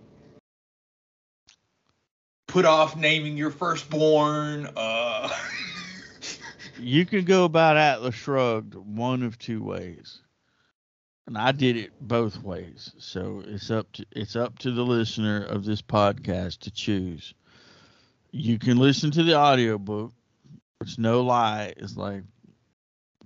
put 2.46 2.64
off 2.64 2.96
naming 2.96 3.36
your 3.36 3.50
firstborn. 3.50 4.68
Uh, 4.76 5.28
you 6.78 7.04
can 7.06 7.24
go 7.24 7.44
about 7.44 7.76
Atlas 7.76 8.14
Shrugged 8.14 8.74
one 8.74 9.22
of 9.22 9.38
two 9.38 9.62
ways, 9.62 10.20
and 11.26 11.36
I 11.36 11.52
did 11.52 11.76
it 11.76 11.92
both 12.00 12.42
ways. 12.42 12.92
So 12.98 13.42
it's 13.46 13.70
up 13.70 13.90
to 13.92 14.06
it's 14.12 14.36
up 14.36 14.58
to 14.60 14.70
the 14.70 14.82
listener 14.82 15.44
of 15.44 15.64
this 15.64 15.82
podcast 15.82 16.60
to 16.60 16.70
choose. 16.70 17.34
You 18.30 18.58
can 18.58 18.78
listen 18.78 19.10
to 19.12 19.22
the 19.22 19.36
audiobook. 19.36 20.12
Which 20.78 20.98
no 20.98 21.22
lie. 21.22 21.72
Is 21.76 21.96
like 21.96 22.22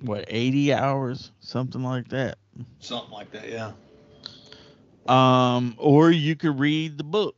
what 0.01 0.25
80 0.29 0.73
hours? 0.73 1.33
Something 1.41 1.83
like 1.83 2.09
that. 2.09 2.39
Something 2.79 3.13
like 3.13 3.31
that 3.33 3.49
yeah. 3.49 3.73
Um 5.07 5.75
or 5.77 6.11
you 6.11 6.37
could 6.37 6.59
read 6.59 6.97
the 6.97 7.05
book. 7.05 7.37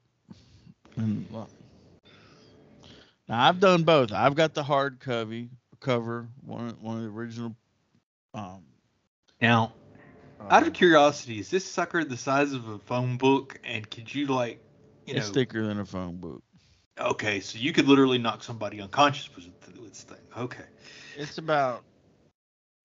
And 0.97 1.27
now 1.31 1.49
i've 3.29 3.59
done 3.59 3.83
both. 3.83 4.13
I've 4.13 4.35
got 4.35 4.55
the 4.55 4.63
hard 4.63 5.01
covey 5.01 5.49
cover 5.81 6.29
one 6.45 6.77
one 6.81 6.99
of 6.99 7.03
the 7.03 7.09
original 7.09 7.57
um 8.35 8.63
now 9.41 9.73
out 10.51 10.63
of 10.63 10.69
um, 10.69 10.75
curiosity 10.75 11.39
is 11.39 11.51
this 11.51 11.65
sucker 11.65 12.05
the 12.05 12.17
size 12.17 12.53
of 12.53 12.69
a 12.69 12.79
phone 12.79 13.17
book 13.17 13.59
and 13.65 13.89
could 13.91 14.13
you 14.13 14.27
like 14.27 14.61
you 15.07 15.15
it's 15.15 15.29
know 15.29 15.33
thicker 15.35 15.67
than 15.67 15.81
a 15.81 15.87
phone 15.87 16.17
book 16.17 16.43
okay 16.99 17.41
so 17.41 17.59
you 17.59 17.73
could 17.73 17.89
literally 17.89 18.19
knock 18.19 18.43
somebody 18.43 18.81
unconscious 18.81 19.35
with 19.35 19.45
this 19.93 20.03
thing. 20.03 20.19
Okay. 20.37 20.65
It's 21.17 21.39
about 21.39 21.83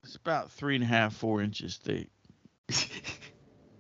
it's 0.04 0.16
about 0.16 0.52
three 0.52 0.76
and 0.76 0.84
a 0.84 0.88
half, 0.88 1.16
four 1.16 1.42
inches 1.42 1.78
thick. 1.78 2.10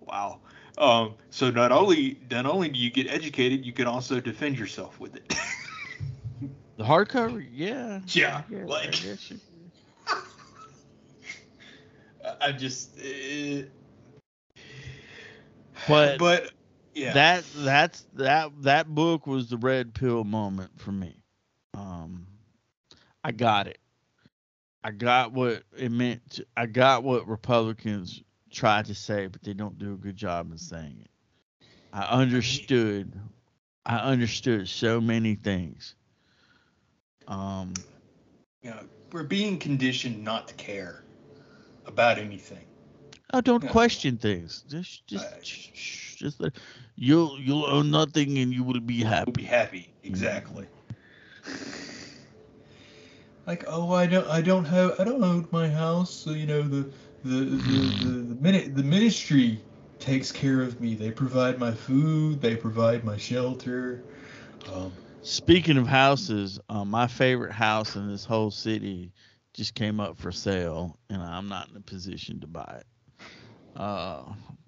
wow. 0.01 0.39
Um, 0.77 1.15
so 1.29 1.49
not 1.49 1.71
only 1.71 2.19
not 2.31 2.45
only 2.45 2.69
do 2.69 2.79
you 2.79 2.89
get 2.89 3.07
educated, 3.07 3.65
you 3.65 3.73
can 3.73 3.87
also 3.87 4.19
defend 4.19 4.57
yourself 4.57 4.99
with 4.99 5.15
it. 5.15 5.27
the 6.77 6.83
hardcover, 6.83 7.45
yeah. 7.51 8.01
Yeah. 8.07 8.43
like. 8.49 8.95
I, 8.95 9.17
just. 12.51 12.97
Uh, 12.99 13.63
but 15.87 16.19
but 16.19 16.51
yeah. 16.97 17.13
That 17.13 17.43
that's 17.55 18.05
that 18.15 18.51
that 18.63 18.87
book 18.87 19.27
was 19.27 19.49
the 19.49 19.57
red 19.57 19.93
pill 19.93 20.23
moment 20.23 20.71
for 20.79 20.91
me. 20.91 21.21
Um, 21.75 22.25
I 23.23 23.31
got 23.31 23.67
it. 23.67 23.77
I 24.83 24.89
got 24.89 25.31
what 25.31 25.61
it 25.77 25.91
meant. 25.91 26.27
To, 26.31 26.45
I 26.55 26.65
got 26.65 27.03
what 27.03 27.27
Republicans 27.27 28.23
try 28.49 28.81
to 28.81 28.95
say, 28.95 29.27
but 29.27 29.43
they 29.43 29.53
don't 29.53 29.77
do 29.77 29.93
a 29.93 29.97
good 29.97 30.15
job 30.15 30.51
in 30.51 30.57
saying 30.57 30.97
it. 31.01 31.65
I 31.93 32.05
understood. 32.05 33.13
I 33.85 33.97
understood 33.97 34.67
so 34.67 34.99
many 34.99 35.35
things. 35.35 35.93
Um, 37.27 37.75
you 38.63 38.71
know, 38.71 38.79
we're 39.11 39.21
being 39.21 39.59
conditioned 39.59 40.23
not 40.23 40.47
to 40.47 40.55
care 40.55 41.03
about 41.87 42.17
anything. 42.17 42.65
Oh, 43.33 43.41
don't 43.41 43.67
question 43.67 44.17
things. 44.17 44.63
Just, 44.67 45.07
just, 45.07 45.25
uh, 45.25 45.37
just, 45.41 46.41
you'll 46.95 47.39
you'll 47.39 47.65
own 47.65 47.91
nothing 47.91 48.37
and 48.37 48.53
you 48.53 48.63
will 48.63 48.79
be 48.79 49.03
happy. 49.03 49.31
Be 49.31 49.43
happy, 49.43 49.89
exactly 50.03 50.67
like 53.47 53.63
oh 53.67 53.93
I 53.93 54.05
don't 54.05 54.27
I 54.27 54.41
don't 54.41 54.65
have 54.65 54.99
I 54.99 55.03
don't 55.05 55.23
own 55.23 55.47
my 55.51 55.69
house 55.69 56.13
so 56.13 56.31
you 56.31 56.45
know 56.45 56.61
the 56.61 56.89
the 57.23 57.45
the, 57.45 58.05
the, 58.05 58.11
the 58.33 58.35
minute 58.41 58.75
the 58.75 58.83
ministry 58.83 59.59
takes 59.99 60.31
care 60.31 60.61
of 60.61 60.79
me. 60.79 60.93
They 60.93 61.09
provide 61.09 61.57
my 61.57 61.71
food. 61.71 62.41
They 62.41 62.55
provide 62.55 63.03
my 63.03 63.17
shelter. 63.17 64.03
Um, 64.71 64.91
Speaking 65.23 65.77
of 65.77 65.87
houses, 65.87 66.59
um, 66.69 66.89
my 66.89 67.07
favorite 67.07 67.51
house 67.51 67.95
in 67.95 68.07
this 68.07 68.23
whole 68.23 68.51
city 68.51 69.11
just 69.57 69.73
came 69.73 69.99
up 69.99 70.17
for 70.17 70.31
sale, 70.31 70.97
and 71.09 71.21
I'm 71.21 71.49
not 71.49 71.69
in 71.69 71.75
a 71.75 71.81
position 71.81 72.39
to 72.41 72.47
buy 72.47 72.79
it. 72.79 72.85
Uh, 73.75 74.23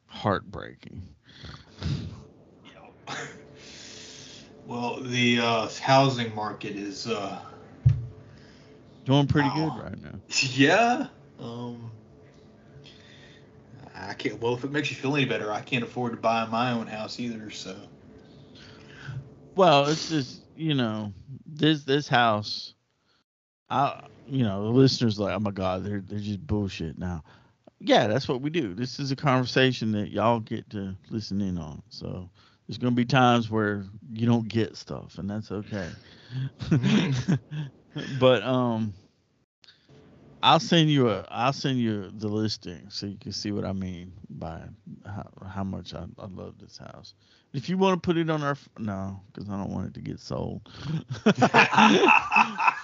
heartbreaking. 0.08 1.04
Well, 4.66 5.00
the 5.02 5.40
uh, 5.40 5.70
housing 5.82 6.36
market 6.36 6.76
is, 6.76 7.08
uh, 7.08 7.40
Doing 9.06 9.26
pretty 9.26 9.50
Wow. 9.50 9.56
good 9.56 9.84
right 9.84 10.02
now. 10.04 10.20
yeah. 10.54 11.08
Um, 11.40 11.90
I 13.96 14.14
can't. 14.14 14.40
Well, 14.40 14.54
if 14.54 14.64
it 14.64 14.72
makes 14.72 14.92
you 14.92 14.96
feel 14.96 15.16
any 15.16 15.26
better, 15.26 15.52
I 15.52 15.62
can't 15.62 15.84
afford 15.84 16.12
to 16.12 16.18
buy 16.18 16.46
my 16.46 16.72
own 16.74 16.86
house 16.86 17.20
either. 17.20 17.50
So. 17.50 17.76
Well, 19.56 19.86
it's 19.88 20.10
just 20.10 20.44
you 20.56 20.76
know 20.76 21.14
this 21.48 21.84
this 21.84 22.08
house. 22.08 22.76
I 23.70 24.04
you 24.28 24.44
know 24.44 24.64
the 24.64 24.70
listeners 24.70 25.20
like 25.20 25.36
oh 25.36 25.40
my 25.40 25.52
god 25.52 25.84
they're 25.84 26.02
they're 26.02 26.20
just 26.20 26.46
bullshit 26.46 26.98
now. 26.98 27.24
Yeah, 27.82 28.08
that's 28.08 28.28
what 28.28 28.42
we 28.42 28.50
do. 28.50 28.74
This 28.74 29.00
is 29.00 29.12
a 29.12 29.16
conversation 29.16 29.94
that 29.94 30.10
y'all 30.10 30.42
get 30.42 30.70
to 30.72 30.96
listen 31.10 31.40
in 31.40 31.58
on. 31.58 31.82
So 31.90 32.30
there's 32.68 32.78
gonna 32.78 32.92
be 32.92 33.06
times 33.06 33.50
where 33.50 33.86
you 34.14 34.28
don't 34.28 34.48
get 34.48 34.76
stuff, 34.76 35.18
and 35.18 35.30
that's 35.30 35.52
okay. 35.52 35.90
but 38.20 38.44
um, 38.44 38.94
I'll 40.44 40.60
send 40.60 40.90
you 40.90 41.10
a 41.10 41.26
I'll 41.30 41.54
send 41.54 41.80
you 41.80 42.12
the 42.12 42.28
listing 42.28 42.86
so 42.90 43.08
you 43.08 43.18
can 43.18 43.32
see 43.32 43.52
what 43.52 43.66
I 43.66 43.74
mean 43.74 44.14
by 44.30 44.62
how 45.06 45.30
how 45.48 45.64
much 45.64 45.94
I, 45.94 46.06
I 46.18 46.28
love 46.28 46.56
this 46.60 46.78
house. 46.78 47.14
If 47.54 47.68
you 47.70 47.78
want 47.78 48.02
to 48.02 48.08
put 48.08 48.18
it 48.18 48.30
on 48.30 48.44
our 48.44 48.58
no, 48.78 49.20
because 49.34 49.50
I 49.50 49.58
don't 49.58 49.72
want 49.72 49.88
it 49.88 49.94
to 49.96 50.02
get 50.02 50.20
sold. 50.20 50.62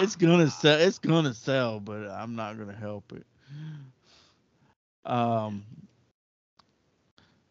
it's 0.00 0.16
gonna 0.16 0.50
sell. 0.50 0.78
It's 0.78 0.98
gonna 0.98 1.34
sell, 1.34 1.80
but 1.80 2.08
I'm 2.10 2.34
not 2.36 2.58
gonna 2.58 2.76
help 2.76 3.12
it. 3.12 3.26
Um, 5.04 5.64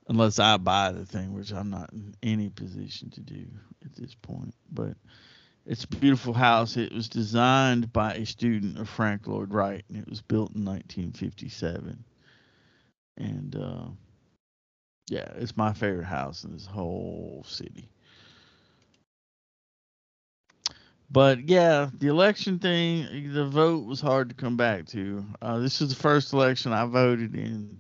unless 0.07 0.39
I 0.39 0.57
buy 0.57 0.91
the 0.91 1.05
thing, 1.05 1.33
which 1.33 1.51
I'm 1.51 1.69
not 1.69 1.91
in 1.93 2.15
any 2.23 2.49
position 2.49 3.09
to 3.11 3.21
do 3.21 3.45
at 3.85 3.95
this 3.95 4.15
point. 4.15 4.53
But 4.71 4.95
it's 5.65 5.83
a 5.85 5.87
beautiful 5.87 6.33
house. 6.33 6.77
It 6.77 6.91
was 6.91 7.07
designed 7.07 7.93
by 7.93 8.15
a 8.15 8.25
student 8.25 8.79
of 8.79 8.89
Frank 8.89 9.27
Lloyd 9.27 9.53
Wright, 9.53 9.83
and 9.89 9.97
it 9.97 10.09
was 10.09 10.21
built 10.21 10.55
in 10.55 10.65
1957. 10.65 12.03
And 13.17 13.55
uh, 13.55 13.85
yeah, 15.09 15.31
it's 15.35 15.55
my 15.55 15.73
favorite 15.73 16.05
house 16.05 16.43
in 16.43 16.51
this 16.51 16.65
whole 16.65 17.45
city. 17.47 17.89
But 21.14 21.47
yeah, 21.47 21.91
the 21.99 22.07
election 22.07 22.57
thing, 22.59 23.34
the 23.34 23.45
vote 23.45 23.86
was 23.86 24.01
hard 24.01 24.30
to 24.30 24.36
come 24.36 24.57
back 24.57 24.88
to. 24.88 25.24
Uh, 25.41 25.59
this 25.59 25.80
is 25.82 25.89
the 25.89 25.95
first 25.95 26.34
election 26.34 26.74
I 26.74 26.86
voted 26.86 27.36
in 27.36 27.80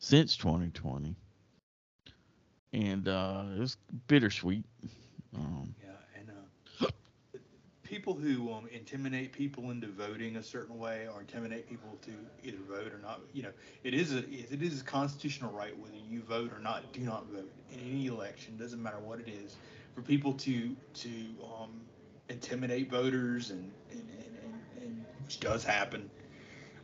since 0.00 0.36
2020, 0.36 1.16
and 2.74 3.08
uh, 3.08 3.44
it 3.56 3.60
was 3.60 3.78
bittersweet. 4.06 4.66
Um, 5.34 5.74
Yeah, 5.82 6.20
and 6.20 6.30
uh, 6.30 6.88
people 7.82 8.14
who 8.14 8.52
um, 8.52 8.68
intimidate 8.70 9.32
people 9.32 9.70
into 9.70 9.88
voting 9.88 10.36
a 10.36 10.42
certain 10.42 10.78
way 10.78 11.08
or 11.10 11.20
intimidate 11.20 11.66
people 11.66 11.98
to 12.02 12.12
either 12.44 12.58
vote 12.68 12.92
or 12.92 12.98
not, 12.98 13.22
you 13.32 13.42
know, 13.44 13.52
it 13.82 13.94
is 13.94 14.14
a 14.14 14.18
it 14.28 14.62
is 14.62 14.82
a 14.82 14.84
constitutional 14.84 15.52
right 15.52 15.76
whether 15.78 15.96
you 15.96 16.20
vote 16.20 16.52
or 16.52 16.60
not. 16.60 16.92
Do 16.92 17.00
not 17.00 17.26
vote 17.30 17.50
in 17.72 17.80
any 17.80 18.06
election. 18.08 18.58
Doesn't 18.58 18.82
matter 18.82 18.98
what 18.98 19.20
it 19.20 19.28
is. 19.28 19.56
For 19.94 20.02
people 20.02 20.34
to 20.34 20.76
to 20.96 21.10
um, 21.42 21.80
intimidate 22.28 22.90
voters 22.90 23.50
and 23.50 23.70
and, 23.90 24.08
and, 24.18 24.82
and 24.82 25.04
which 25.24 25.40
does 25.40 25.64
happen. 25.64 26.08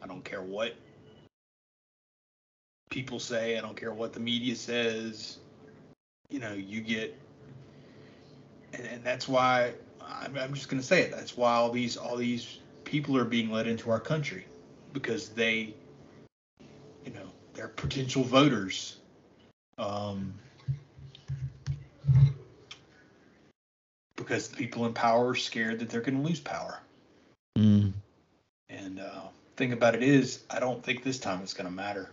I 0.02 0.06
don't 0.06 0.24
care 0.24 0.42
what 0.42 0.74
people 2.90 3.18
say. 3.18 3.58
I 3.58 3.60
don't 3.60 3.76
care 3.76 3.92
what 3.92 4.12
the 4.12 4.20
media 4.20 4.54
says. 4.54 5.38
You 6.30 6.40
know, 6.40 6.52
you 6.52 6.80
get 6.80 7.18
and, 8.72 8.86
and 8.86 9.04
that's 9.04 9.28
why 9.28 9.74
I'm, 10.00 10.36
I'm 10.36 10.54
just 10.54 10.68
going 10.68 10.80
to 10.80 10.86
say 10.86 11.02
it. 11.02 11.10
That's 11.10 11.36
why 11.36 11.54
all 11.54 11.70
these 11.70 11.96
all 11.96 12.16
these 12.16 12.58
people 12.84 13.16
are 13.16 13.24
being 13.24 13.50
let 13.50 13.66
into 13.66 13.90
our 13.90 14.00
country 14.00 14.46
because 14.92 15.30
they, 15.30 15.74
you 17.04 17.12
know, 17.12 17.28
they're 17.54 17.68
potential 17.68 18.22
voters. 18.22 18.98
Um, 19.78 20.34
because 24.24 24.48
the 24.48 24.56
people 24.56 24.86
in 24.86 24.94
power 24.94 25.28
are 25.28 25.34
scared 25.34 25.78
that 25.80 25.90
they're 25.90 26.00
going 26.00 26.20
to 26.20 26.26
lose 26.26 26.40
power. 26.40 26.80
mm, 27.58 27.92
And 28.68 29.00
uh, 29.00 29.28
thing 29.56 29.72
about 29.72 29.94
it 29.94 30.02
is, 30.02 30.42
I 30.50 30.58
don't 30.60 30.82
think 30.82 31.02
this 31.02 31.18
time 31.18 31.40
it's 31.42 31.54
going 31.54 31.68
to 31.68 31.72
matter. 31.74 32.10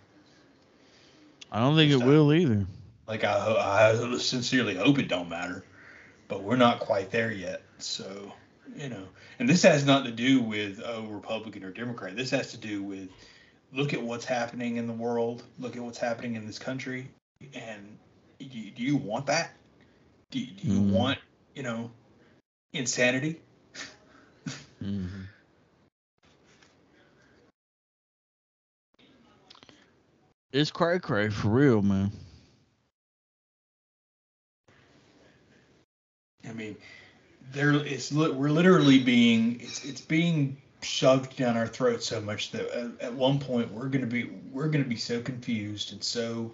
I 1.51 1.59
don't 1.59 1.75
think 1.75 1.89
it 1.89 1.93
Just, 1.93 2.03
uh, 2.03 2.07
will 2.07 2.33
either. 2.33 2.65
Like 3.07 3.23
I, 3.23 3.93
I 3.93 4.17
sincerely 4.17 4.75
hope 4.75 4.99
it 4.99 5.07
don't 5.07 5.29
matter, 5.29 5.63
but 6.27 6.43
we're 6.43 6.55
not 6.57 6.79
quite 6.79 7.11
there 7.11 7.31
yet. 7.31 7.61
So 7.79 8.31
you 8.77 8.89
know, 8.89 9.03
and 9.39 9.49
this 9.49 9.63
has 9.63 9.85
nothing 9.85 10.11
to 10.11 10.15
do 10.15 10.41
with 10.41 10.81
oh 10.85 11.03
Republican 11.07 11.63
or 11.63 11.71
Democrat. 11.71 12.15
This 12.15 12.29
has 12.31 12.51
to 12.51 12.57
do 12.57 12.83
with 12.83 13.09
look 13.73 13.93
at 13.93 14.01
what's 14.01 14.25
happening 14.25 14.77
in 14.77 14.87
the 14.87 14.93
world, 14.93 15.43
look 15.59 15.75
at 15.75 15.81
what's 15.81 15.97
happening 15.97 16.35
in 16.35 16.45
this 16.45 16.59
country, 16.59 17.07
and 17.53 17.97
do 18.39 18.45
you, 18.45 18.71
do 18.71 18.83
you 18.83 18.95
want 18.97 19.25
that? 19.27 19.51
Do, 20.31 20.39
you- 20.39 20.47
do 20.53 20.67
you 20.67 20.79
Mhm. 20.79 20.89
want 20.91 21.19
you 21.55 21.63
know 21.63 21.91
insanity? 22.73 23.39
hmm 24.79 25.05
It's 30.51 30.69
cray 30.69 30.99
cray 30.99 31.29
for 31.29 31.47
real, 31.49 31.81
man. 31.81 32.11
I 36.47 36.51
mean, 36.51 36.75
there 37.53 37.73
it's 37.73 38.11
we're 38.11 38.49
literally 38.49 38.99
being 38.99 39.61
it's 39.61 39.85
it's 39.85 40.01
being 40.01 40.57
shoved 40.81 41.37
down 41.37 41.55
our 41.55 41.67
throats 41.67 42.07
so 42.07 42.19
much 42.19 42.51
that 42.51 42.69
at, 42.71 43.01
at 43.01 43.13
one 43.13 43.39
point 43.39 43.71
we're 43.71 43.87
gonna 43.87 44.05
be 44.05 44.25
we're 44.51 44.67
gonna 44.67 44.83
be 44.83 44.97
so 44.97 45.21
confused 45.21 45.93
and 45.93 46.03
so 46.03 46.51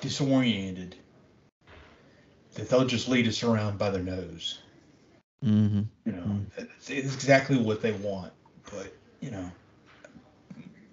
disoriented 0.00 0.96
that 2.54 2.68
they'll 2.68 2.84
just 2.84 3.08
lead 3.08 3.26
us 3.26 3.42
around 3.42 3.78
by 3.78 3.88
their 3.90 4.02
nose. 4.02 4.61
Hmm 5.42 5.82
You 6.04 6.12
know, 6.12 6.26
Mm. 6.26 6.46
it's, 6.56 6.90
it's 6.90 7.14
exactly 7.14 7.58
what 7.58 7.80
they 7.82 7.92
want, 7.92 8.32
but 8.70 8.92
you 9.20 9.30
know, 9.30 9.50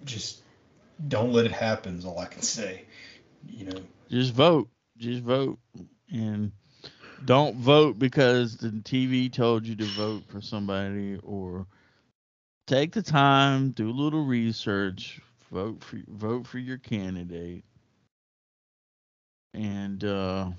just 0.04 0.42
don't 1.08 1.32
let 1.32 1.46
it 1.46 1.52
happen. 1.52 1.98
Is 1.98 2.04
all 2.04 2.18
I 2.18 2.26
can 2.26 2.42
say. 2.42 2.82
You 3.48 3.66
know, 3.66 3.80
Just 4.10 4.34
vote. 4.34 4.68
Just 4.96 5.22
vote. 5.22 5.58
And 6.12 6.52
don't 7.24 7.56
vote 7.56 7.98
because 7.98 8.56
the 8.58 8.80
TV 8.84 9.28
told 9.30 9.66
you 9.66 9.76
to 9.76 9.86
vote 9.86 10.24
for 10.28 10.40
somebody 10.40 11.18
or 11.22 11.66
take 12.66 12.92
the 12.92 13.02
time, 13.02 13.70
do 13.70 13.88
a 13.88 13.92
little 13.92 14.24
research, 14.24 15.20
vote 15.50 15.82
for 15.82 15.98
vote 16.08 16.46
for 16.46 16.58
your 16.58 16.78
candidate. 16.78 17.64
And 19.54 20.04
uh 20.04 20.50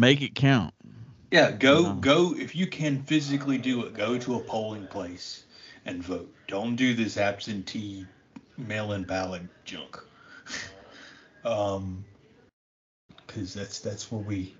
make 0.00 0.22
it 0.22 0.34
count. 0.34 0.74
Yeah, 1.30 1.52
go 1.52 1.94
go 1.94 2.34
if 2.34 2.56
you 2.56 2.66
can 2.66 3.02
physically 3.04 3.58
do 3.58 3.84
it. 3.84 3.94
Go 3.94 4.18
to 4.18 4.34
a 4.34 4.40
polling 4.40 4.88
place 4.88 5.44
and 5.84 6.02
vote. 6.02 6.32
Don't 6.48 6.74
do 6.74 6.94
this 6.94 7.16
absentee 7.16 8.06
mail-in 8.56 9.04
ballot 9.04 9.42
junk. 9.64 9.98
um, 11.44 12.04
because 13.26 13.54
that's 13.54 13.78
that's 13.78 14.10
where 14.10 14.22
we 14.22 14.54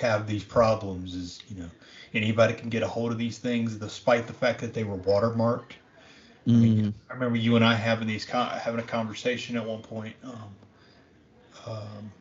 have 0.00 0.26
these 0.26 0.42
problems. 0.42 1.14
Is 1.14 1.40
you 1.48 1.62
know 1.62 1.70
anybody 2.14 2.54
can 2.54 2.68
get 2.68 2.82
a 2.82 2.88
hold 2.88 3.12
of 3.12 3.18
these 3.18 3.38
things, 3.38 3.76
despite 3.76 4.26
the 4.26 4.32
fact 4.32 4.60
that 4.60 4.74
they 4.74 4.82
were 4.82 4.98
watermarked. 4.98 5.72
Mhm. 6.46 6.94
I 7.10 7.12
remember 7.12 7.38
you 7.38 7.56
and 7.56 7.64
I 7.64 7.74
having 7.74 8.08
these 8.08 8.24
having 8.24 8.80
a 8.80 8.86
conversation 8.86 9.56
at 9.56 9.64
one 9.64 9.82
point. 9.82 10.16
Um, 10.24 10.56
um, 11.66 12.12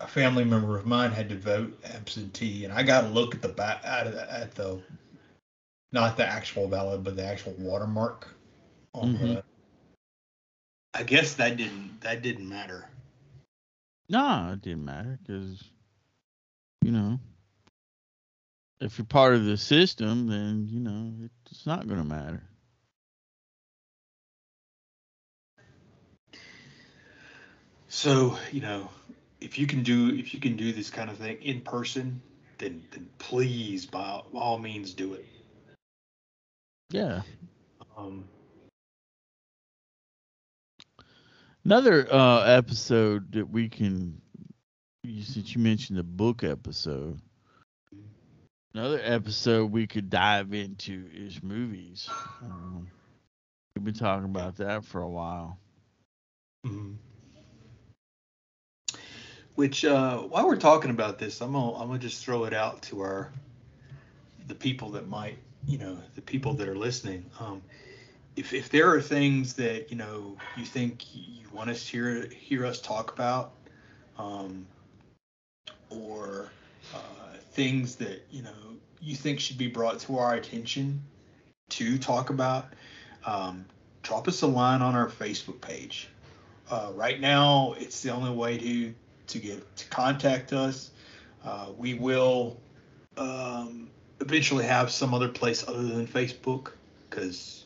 a 0.00 0.06
family 0.08 0.44
member 0.44 0.76
of 0.78 0.86
mine 0.86 1.12
had 1.12 1.28
to 1.30 1.36
vote 1.36 1.78
absentee, 1.94 2.64
and 2.64 2.72
I 2.72 2.82
got 2.82 3.02
to 3.02 3.08
look 3.08 3.34
at 3.34 3.42
the 3.42 3.48
ba- 3.48 3.80
at, 3.84 4.10
the- 4.12 4.32
at 4.32 4.54
the 4.54 4.80
not 5.92 6.16
the 6.16 6.26
actual 6.26 6.68
ballot, 6.68 7.02
but 7.04 7.16
the 7.16 7.24
actual 7.24 7.52
watermark. 7.58 8.28
On 8.94 9.14
Mhm. 9.14 9.18
the, 9.18 9.42
I 10.94 11.02
guess 11.04 11.34
that 11.34 11.56
didn't 11.56 12.00
that 12.02 12.22
didn't 12.22 12.48
matter. 12.48 12.88
Nah, 14.08 14.52
it 14.52 14.62
didn't 14.62 14.84
matter 14.84 15.18
because, 15.22 15.72
you 16.82 16.92
know, 16.92 17.18
if 18.80 18.98
you're 18.98 19.06
part 19.06 19.34
of 19.34 19.44
the 19.44 19.56
system, 19.56 20.26
then 20.26 20.66
you 20.68 20.80
know 20.80 21.12
it's 21.50 21.66
not 21.66 21.86
gonna 21.88 22.04
matter. 22.04 22.42
So 27.88 28.38
you 28.52 28.60
know, 28.60 28.90
if 29.40 29.58
you 29.58 29.66
can 29.66 29.82
do 29.82 30.14
if 30.16 30.34
you 30.34 30.40
can 30.40 30.56
do 30.56 30.72
this 30.72 30.90
kind 30.90 31.10
of 31.10 31.16
thing 31.18 31.40
in 31.42 31.60
person, 31.60 32.20
then 32.58 32.82
then 32.92 33.08
please 33.18 33.86
by 33.86 34.20
all 34.34 34.58
means 34.58 34.92
do 34.94 35.14
it. 35.14 35.26
Yeah. 36.90 37.22
Um, 37.96 38.24
Another 41.64 42.06
uh, 42.12 42.42
episode 42.42 43.32
that 43.32 43.48
we 43.50 43.68
can, 43.68 44.20
you- 45.02 45.22
since 45.22 45.54
you 45.54 45.60
mentioned 45.60 45.98
the 45.98 46.02
book 46.04 46.42
episode, 46.42 47.20
another 48.74 49.00
episode 49.02 49.70
we 49.70 49.86
could 49.86 50.10
dive 50.10 50.52
into 50.54 51.08
is 51.12 51.42
movies. 51.42 52.14
Um, 52.42 52.90
we've 53.74 53.84
been 53.84 53.94
talking 53.94 54.24
about 54.24 54.56
that 54.56 54.84
for 54.84 55.00
a 55.02 55.08
while. 55.10 55.58
mhm. 56.64 56.98
Which 59.60 59.84
uh, 59.84 60.20
while 60.20 60.46
we're 60.46 60.56
talking 60.56 60.90
about 60.90 61.18
this, 61.18 61.42
I'm 61.42 61.52
gonna 61.52 61.74
I'm 61.74 61.88
gonna 61.88 61.98
just 61.98 62.24
throw 62.24 62.44
it 62.44 62.54
out 62.54 62.80
to 62.84 63.02
our 63.02 63.30
the 64.48 64.54
people 64.54 64.92
that 64.92 65.06
might 65.06 65.36
you 65.68 65.76
know 65.76 65.98
the 66.14 66.22
people 66.22 66.54
that 66.54 66.66
are 66.66 66.74
listening. 66.74 67.26
Um, 67.38 67.60
if 68.36 68.54
if 68.54 68.70
there 68.70 68.90
are 68.90 69.02
things 69.02 69.52
that 69.56 69.90
you 69.90 69.98
know 69.98 70.38
you 70.56 70.64
think 70.64 71.04
you 71.14 71.46
want 71.52 71.68
us 71.68 71.84
to 71.84 71.90
hear 71.90 72.28
hear 72.30 72.64
us 72.64 72.80
talk 72.80 73.12
about, 73.12 73.52
um, 74.16 74.66
or 75.90 76.48
uh, 76.94 77.36
things 77.52 77.96
that 77.96 78.24
you 78.30 78.40
know 78.40 78.78
you 79.02 79.14
think 79.14 79.40
should 79.40 79.58
be 79.58 79.68
brought 79.68 79.98
to 79.98 80.16
our 80.16 80.36
attention 80.36 81.02
to 81.68 81.98
talk 81.98 82.30
about, 82.30 82.72
um, 83.26 83.66
drop 84.02 84.26
us 84.26 84.40
a 84.40 84.46
line 84.46 84.80
on 84.80 84.94
our 84.94 85.10
Facebook 85.10 85.60
page. 85.60 86.08
Uh, 86.70 86.92
right 86.94 87.20
now, 87.20 87.74
it's 87.78 88.00
the 88.00 88.08
only 88.08 88.30
way 88.30 88.56
to 88.56 88.94
to 89.30 89.38
get 89.38 89.76
to 89.76 89.88
contact 89.88 90.52
us. 90.52 90.90
Uh, 91.44 91.68
we 91.76 91.94
will 91.94 92.58
um, 93.16 93.88
eventually 94.20 94.64
have 94.64 94.90
some 94.90 95.14
other 95.14 95.28
place 95.28 95.66
other 95.66 95.82
than 95.82 96.06
Facebook 96.06 96.72
because 97.08 97.64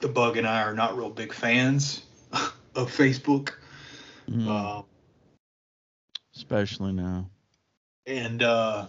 the 0.00 0.08
bug 0.08 0.36
and 0.36 0.46
I 0.46 0.62
are 0.62 0.74
not 0.74 0.96
real 0.96 1.10
big 1.10 1.32
fans 1.32 2.02
of 2.32 2.94
Facebook. 2.94 3.54
Mm, 4.30 4.46
Um, 4.46 4.84
especially 6.36 6.92
now. 6.92 7.28
and 8.06 8.42
uh, 8.42 8.86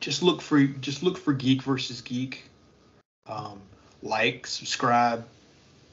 just 0.00 0.22
look 0.22 0.40
for 0.40 0.62
just 0.64 1.02
look 1.02 1.18
for 1.18 1.32
Geek 1.32 1.62
versus 1.62 2.00
Geek. 2.00 2.44
Um, 3.26 3.60
like, 4.02 4.46
subscribe, 4.46 5.26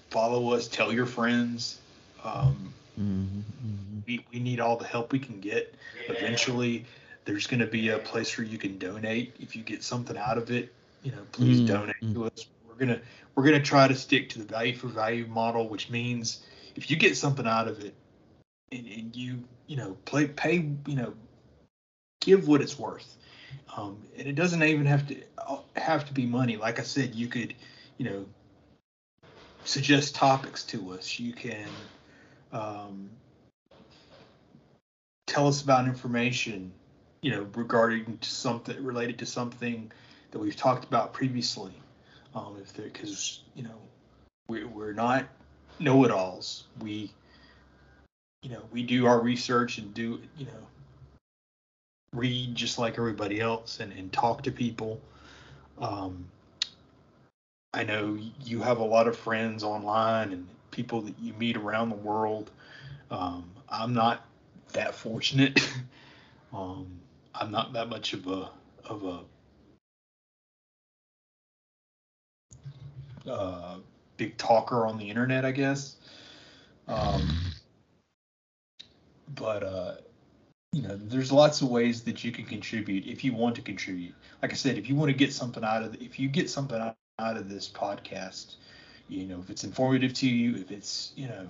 follow 0.09 0.51
us, 0.53 0.67
tell 0.67 0.91
your 0.91 1.05
friends. 1.05 1.79
Um, 2.23 2.73
hmm 2.97 3.41
hmm 3.61 3.99
we, 4.07 4.25
we 4.31 4.39
need 4.39 4.59
all 4.59 4.77
the 4.77 4.85
help 4.85 5.11
we 5.11 5.19
can 5.19 5.39
get. 5.39 5.75
Eventually, 6.07 6.85
there's 7.25 7.47
going 7.47 7.59
to 7.59 7.67
be 7.67 7.89
a 7.89 7.97
place 7.99 8.37
where 8.37 8.45
you 8.45 8.57
can 8.57 8.77
donate 8.77 9.35
if 9.39 9.55
you 9.55 9.63
get 9.63 9.83
something 9.83 10.17
out 10.17 10.37
of 10.37 10.51
it. 10.51 10.73
You 11.03 11.11
know, 11.11 11.25
please 11.31 11.61
Mm, 11.61 11.65
donate 11.65 11.95
to 12.13 12.25
us. 12.25 12.47
We're 12.67 12.75
gonna 12.75 13.01
we're 13.35 13.43
gonna 13.45 13.61
try 13.61 13.87
to 13.87 13.95
stick 13.95 14.29
to 14.29 14.39
the 14.39 14.45
value 14.45 14.75
for 14.75 14.87
value 14.87 15.25
model, 15.27 15.67
which 15.67 15.89
means 15.89 16.43
if 16.75 16.89
you 16.89 16.97
get 16.97 17.15
something 17.17 17.45
out 17.47 17.67
of 17.67 17.83
it, 17.83 17.93
and, 18.71 18.85
and 18.87 19.15
you 19.15 19.43
you 19.67 19.77
know 19.77 19.95
play 20.05 20.27
pay 20.27 20.55
you 20.87 20.95
know 20.95 21.13
give 22.21 22.47
what 22.47 22.61
it's 22.61 22.77
worth, 22.77 23.17
um, 23.77 23.97
and 24.17 24.27
it 24.27 24.35
doesn't 24.35 24.61
even 24.63 24.85
have 24.85 25.07
to 25.07 25.21
uh, 25.37 25.57
have 25.75 26.05
to 26.07 26.13
be 26.13 26.25
money. 26.25 26.57
Like 26.57 26.79
I 26.79 26.83
said, 26.83 27.15
you 27.15 27.27
could 27.27 27.53
you 27.97 28.05
know 28.05 28.25
suggest 29.63 30.15
topics 30.15 30.63
to 30.63 30.91
us. 30.91 31.19
You 31.19 31.33
can 31.33 31.67
um, 32.51 33.09
tell 35.27 35.47
us 35.47 35.61
about 35.61 35.87
information, 35.87 36.71
you 37.21 37.31
know, 37.31 37.47
regarding 37.55 38.19
something 38.21 38.81
related 38.83 39.19
to 39.19 39.25
something 39.25 39.91
that 40.31 40.39
we've 40.39 40.55
talked 40.55 40.85
about 40.85 41.13
previously. 41.13 41.73
Um, 42.33 42.57
if 42.61 42.75
because 42.75 43.41
you 43.55 43.63
know, 43.63 43.81
we're 44.47 44.67
we're 44.67 44.93
not 44.93 45.25
know-it-alls. 45.79 46.65
We, 46.81 47.11
you 48.41 48.49
know, 48.49 48.61
we 48.71 48.83
do 48.83 49.05
our 49.05 49.19
research 49.19 49.77
and 49.77 49.93
do, 49.93 50.21
you 50.37 50.45
know, 50.45 50.67
read 52.13 52.55
just 52.55 52.77
like 52.77 52.97
everybody 52.97 53.41
else 53.41 53.79
and, 53.79 53.91
and 53.93 54.11
talk 54.11 54.43
to 54.43 54.51
people. 54.51 55.01
Um, 55.79 56.25
I 57.75 57.83
know 57.83 58.17
you 58.45 58.61
have 58.61 58.79
a 58.79 58.85
lot 58.85 59.05
of 59.05 59.17
friends 59.17 59.61
online 59.61 60.31
and 60.31 60.47
people 60.71 61.01
that 61.01 61.19
you 61.19 61.33
meet 61.33 61.57
around 61.57 61.89
the 61.89 61.97
world. 61.97 62.49
Um, 63.11 63.51
I'm 63.67 63.93
not 63.93 64.25
that 64.71 64.95
fortunate. 64.95 65.59
um, 66.53 66.87
I'm 67.33 67.51
not 67.51 67.73
that 67.73 67.89
much 67.89 68.13
of 68.13 68.27
a 68.27 68.49
of 68.85 69.25
a 73.25 73.29
uh, 73.29 73.75
big 74.15 74.37
talker 74.37 74.87
on 74.87 74.97
the 74.97 75.09
internet, 75.09 75.43
I 75.43 75.51
guess. 75.51 75.97
Um, 76.87 77.27
but 79.35 79.63
uh, 79.63 79.95
you 80.71 80.81
know, 80.81 80.95
there's 80.95 81.33
lots 81.33 81.61
of 81.61 81.67
ways 81.67 82.03
that 82.03 82.23
you 82.23 82.31
can 82.31 82.45
contribute 82.45 83.05
if 83.05 83.25
you 83.25 83.33
want 83.33 83.57
to 83.57 83.61
contribute. 83.61 84.15
Like 84.41 84.53
I 84.53 84.55
said, 84.55 84.77
if 84.77 84.87
you 84.87 84.95
want 84.95 85.11
to 85.11 85.17
get 85.17 85.33
something 85.33 85.63
out 85.65 85.83
of 85.83 86.01
if 86.01 86.17
you 86.17 86.29
get 86.29 86.49
something 86.49 86.79
out 86.79 86.95
out 87.19 87.37
of 87.37 87.49
this 87.49 87.69
podcast, 87.69 88.55
you 89.07 89.25
know, 89.25 89.39
if 89.39 89.49
it's 89.49 89.63
informative 89.63 90.13
to 90.13 90.27
you, 90.27 90.55
if 90.55 90.71
it's 90.71 91.13
you 91.15 91.27
know 91.27 91.49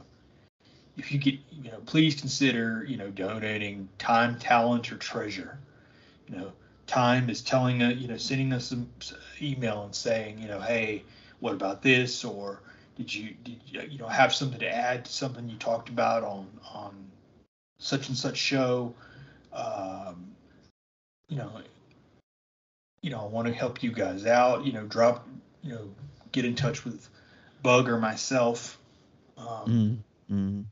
if 0.97 1.11
you 1.11 1.19
get, 1.19 1.39
you 1.51 1.71
know, 1.71 1.79
please 1.85 2.19
consider, 2.19 2.85
you 2.87 2.97
know, 2.97 3.09
donating 3.09 3.87
time, 3.97 4.37
talent, 4.39 4.91
or 4.91 4.97
treasure. 4.97 5.57
You 6.27 6.37
know, 6.37 6.51
time 6.87 7.29
is 7.29 7.41
telling 7.41 7.81
us, 7.83 7.95
you 7.97 8.07
know, 8.07 8.17
sending 8.17 8.53
us 8.53 8.71
an 8.71 8.89
email 9.41 9.83
and 9.83 9.93
saying, 9.93 10.39
you 10.39 10.47
know, 10.47 10.59
hey, 10.59 11.03
what 11.39 11.53
about 11.53 11.81
this? 11.81 12.23
Or 12.23 12.61
did 12.95 13.13
you, 13.13 13.35
did 13.43 13.59
you, 13.67 13.81
you 13.89 13.97
know, 13.97 14.07
have 14.07 14.33
something 14.33 14.59
to 14.59 14.73
add 14.73 15.05
to 15.05 15.11
something 15.11 15.49
you 15.49 15.57
talked 15.57 15.89
about 15.89 16.23
on 16.23 16.47
on 16.73 16.95
such 17.77 18.07
and 18.07 18.17
such 18.17 18.37
show? 18.37 18.93
Um, 19.51 20.27
you 21.27 21.37
know, 21.37 21.51
you 23.01 23.09
know, 23.09 23.19
I 23.19 23.25
want 23.25 23.47
to 23.47 23.53
help 23.53 23.83
you 23.83 23.91
guys 23.91 24.25
out. 24.25 24.65
You 24.65 24.71
know, 24.71 24.83
drop, 24.85 25.27
you 25.65 25.73
know, 25.73 25.89
get 26.31 26.45
in 26.45 26.55
touch 26.55 26.85
with 26.85 27.09
Bug 27.63 27.89
or 27.89 27.97
myself. 27.97 28.79
Um, 29.37 30.03
mm 30.29 30.33
mm 30.33 30.65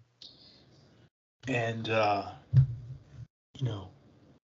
and 1.48 1.90
uh, 1.90 2.32
you 3.60 3.66
know, 3.66 3.90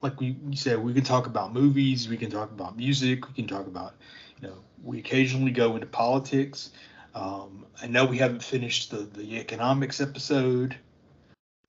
like 0.01 0.19
we, 0.19 0.38
we 0.43 0.55
said, 0.55 0.80
we 0.80 0.93
can 0.93 1.03
talk 1.03 1.27
about 1.27 1.53
movies, 1.53 2.09
we 2.09 2.17
can 2.17 2.30
talk 2.30 2.51
about 2.51 2.76
music, 2.76 3.27
we 3.27 3.34
can 3.34 3.47
talk 3.47 3.67
about, 3.67 3.95
you 4.41 4.47
know, 4.47 4.55
we 4.84 4.99
occasionally 4.99 5.51
go 5.51 5.76
into 5.76 5.88
politics. 5.88 6.71
Um, 7.15 7.65
I 7.81 7.88
know 7.88 8.05
we 8.05 8.17
haven't 8.17 8.43
finished 8.43 8.91
the 8.91 8.97
the 8.97 9.39
economics 9.39 10.01
episode, 10.01 10.76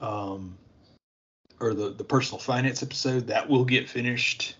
um, 0.00 0.58
or 1.60 1.74
the 1.74 1.90
the 1.90 2.04
personal 2.04 2.40
finance 2.40 2.82
episode. 2.82 3.28
That 3.28 3.48
will 3.48 3.64
get 3.64 3.88
finished 3.88 4.56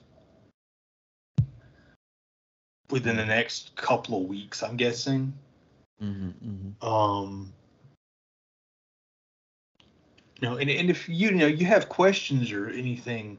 within 2.90 3.16
the 3.16 3.24
next 3.24 3.74
couple 3.76 4.20
of 4.20 4.28
weeks, 4.28 4.62
I'm 4.62 4.76
guessing. 4.76 5.32
mm 6.02 6.32
mm 6.32 6.86
Um, 6.86 7.52
you 10.40 10.48
know, 10.48 10.56
and, 10.56 10.70
and 10.70 10.90
if 10.90 11.08
you, 11.08 11.14
you 11.14 11.30
know 11.32 11.46
you 11.46 11.66
have 11.66 11.88
questions 11.88 12.52
or 12.52 12.68
anything 12.68 13.38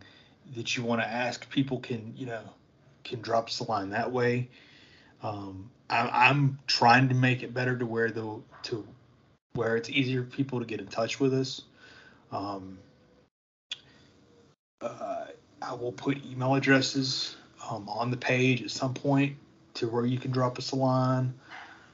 that 0.55 0.75
you 0.75 0.83
want 0.83 1.01
to 1.01 1.07
ask, 1.07 1.49
people 1.49 1.79
can 1.79 2.13
you 2.15 2.25
know 2.25 2.43
can 3.03 3.21
drop 3.21 3.47
us 3.47 3.59
a 3.59 3.63
line 3.63 3.89
that 3.89 4.11
way. 4.11 4.49
Um, 5.23 5.69
I, 5.89 6.29
I'm 6.29 6.59
trying 6.67 7.09
to 7.09 7.15
make 7.15 7.43
it 7.43 7.53
better 7.53 7.77
to 7.77 7.85
where 7.85 8.11
the 8.11 8.41
to 8.63 8.87
where 9.53 9.75
it's 9.75 9.89
easier 9.89 10.23
for 10.23 10.29
people 10.29 10.59
to 10.59 10.65
get 10.65 10.79
in 10.79 10.87
touch 10.87 11.19
with 11.19 11.33
us. 11.33 11.63
Um, 12.31 12.77
uh, 14.81 15.25
I 15.61 15.73
will 15.73 15.91
put 15.91 16.23
email 16.25 16.55
addresses 16.55 17.35
um, 17.69 17.87
on 17.89 18.11
the 18.11 18.17
page 18.17 18.61
at 18.61 18.71
some 18.71 18.93
point 18.93 19.37
to 19.75 19.87
where 19.87 20.05
you 20.05 20.17
can 20.17 20.31
drop 20.31 20.57
us 20.57 20.71
a 20.71 20.75
line. 20.75 21.33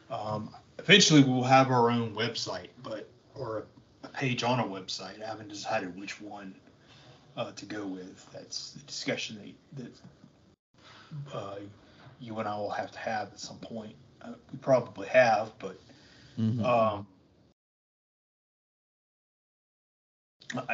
Um, 0.10 0.50
eventually, 0.80 1.24
we 1.24 1.32
will 1.32 1.44
have 1.44 1.70
our 1.70 1.90
own 1.90 2.16
website, 2.16 2.70
but 2.84 3.10
or 3.36 3.66
a, 4.04 4.08
a 4.08 4.10
page 4.10 4.44
on 4.44 4.60
a 4.60 4.64
website. 4.64 5.22
I 5.22 5.28
haven't 5.28 5.50
decided 5.50 6.00
which 6.00 6.22
one 6.22 6.56
uh, 7.36 7.52
to 7.52 7.66
go 7.66 7.86
with. 7.86 8.26
That's 8.34 8.72
the 8.72 8.80
discussion 8.82 9.56
that, 9.76 9.84
that 9.84 11.36
uh, 11.36 11.56
you 12.20 12.38
and 12.40 12.48
I 12.48 12.58
will 12.58 12.70
have 12.70 12.92
to 12.92 13.00
have 13.00 13.30
at 13.30 13.40
some 13.40 13.58
point. 13.58 13.96
Uh, 14.22 14.34
we 14.52 14.58
probably 14.60 15.08
have, 15.08 15.52
but 15.60 15.80
mm 16.40 16.64
um, 16.64 17.08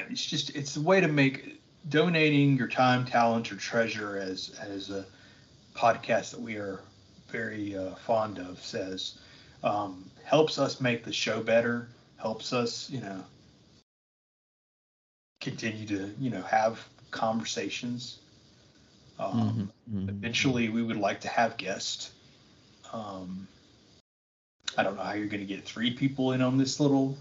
it's 0.10 0.26
just 0.26 0.56
it's 0.56 0.78
a 0.78 0.82
way 0.82 1.02
to 1.02 1.08
make 1.08 1.63
donating 1.90 2.58
your 2.58 2.68
time, 2.68 3.06
talent, 3.06 3.52
or 3.52 3.56
treasure 3.56 4.18
as 4.18 4.52
as 4.60 4.90
a 4.90 5.06
podcast 5.76 6.32
that 6.32 6.42
we 6.42 6.56
are 6.58 6.82
very 7.30 7.76
uh, 7.76 7.96
fond 7.96 8.40
of 8.40 8.62
says 8.64 9.20
um, 9.64 10.10
helps 10.24 10.58
us 10.60 10.80
make 10.82 11.04
the 11.04 11.14
show 11.14 11.42
better, 11.42 11.88
helps 12.18 12.54
us, 12.54 12.90
you 12.90 13.02
know, 13.02 13.24
continue 15.42 15.86
to, 15.88 16.14
you 16.20 16.30
know, 16.30 16.42
have 16.42 16.88
conversations. 17.12 18.20
Um, 19.20 19.70
Mhm, 19.90 19.94
mhm. 19.94 20.10
Eventually, 20.10 20.70
we 20.70 20.82
would 20.82 20.98
like 20.98 21.22
to 21.22 21.28
have 21.30 21.58
guests. 21.58 22.12
Um, 22.94 23.48
I 24.78 24.84
don't 24.84 24.96
know 24.96 25.04
how 25.04 25.14
you're 25.14 25.28
going 25.28 25.42
to 25.42 25.46
get 25.48 25.64
three 25.66 25.94
people 25.94 26.34
in 26.34 26.42
on 26.42 26.58
this 26.58 26.80
little 26.80 27.18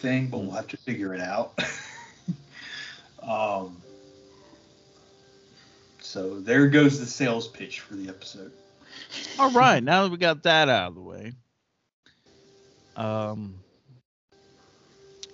thing, 0.00 0.28
but 0.28 0.38
we'll 0.38 0.52
have 0.52 0.68
to 0.68 0.76
figure 0.78 1.14
it 1.14 1.20
out. 1.20 1.58
um, 3.22 3.83
so 6.04 6.38
there 6.38 6.68
goes 6.68 7.00
the 7.00 7.06
sales 7.06 7.48
pitch 7.48 7.80
for 7.80 7.94
the 7.94 8.08
episode. 8.08 8.52
All 9.38 9.50
right, 9.50 9.82
now 9.82 10.04
that 10.04 10.12
we 10.12 10.18
got 10.18 10.42
that 10.42 10.68
out 10.68 10.88
of 10.88 10.94
the 10.94 11.00
way, 11.00 11.32
um, 12.94 13.54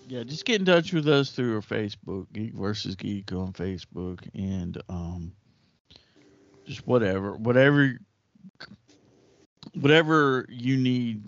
yeah, 0.09 0.23
just 0.23 0.45
get 0.45 0.61
in 0.61 0.67
touch 0.67 0.93
with 0.93 1.09
us 1.09 1.31
through 1.31 1.57
our 1.57 1.61
Facebook, 1.61 2.27
Geek 2.33 2.55
versus 2.55 2.95
Geek 2.95 3.33
on 3.33 3.53
Facebook, 3.53 4.21
and 4.33 4.81
um, 4.89 5.33
just 6.67 6.87
whatever, 6.87 7.33
whatever, 7.33 7.99
whatever 9.75 10.47
you 10.49 10.77
need, 10.77 11.23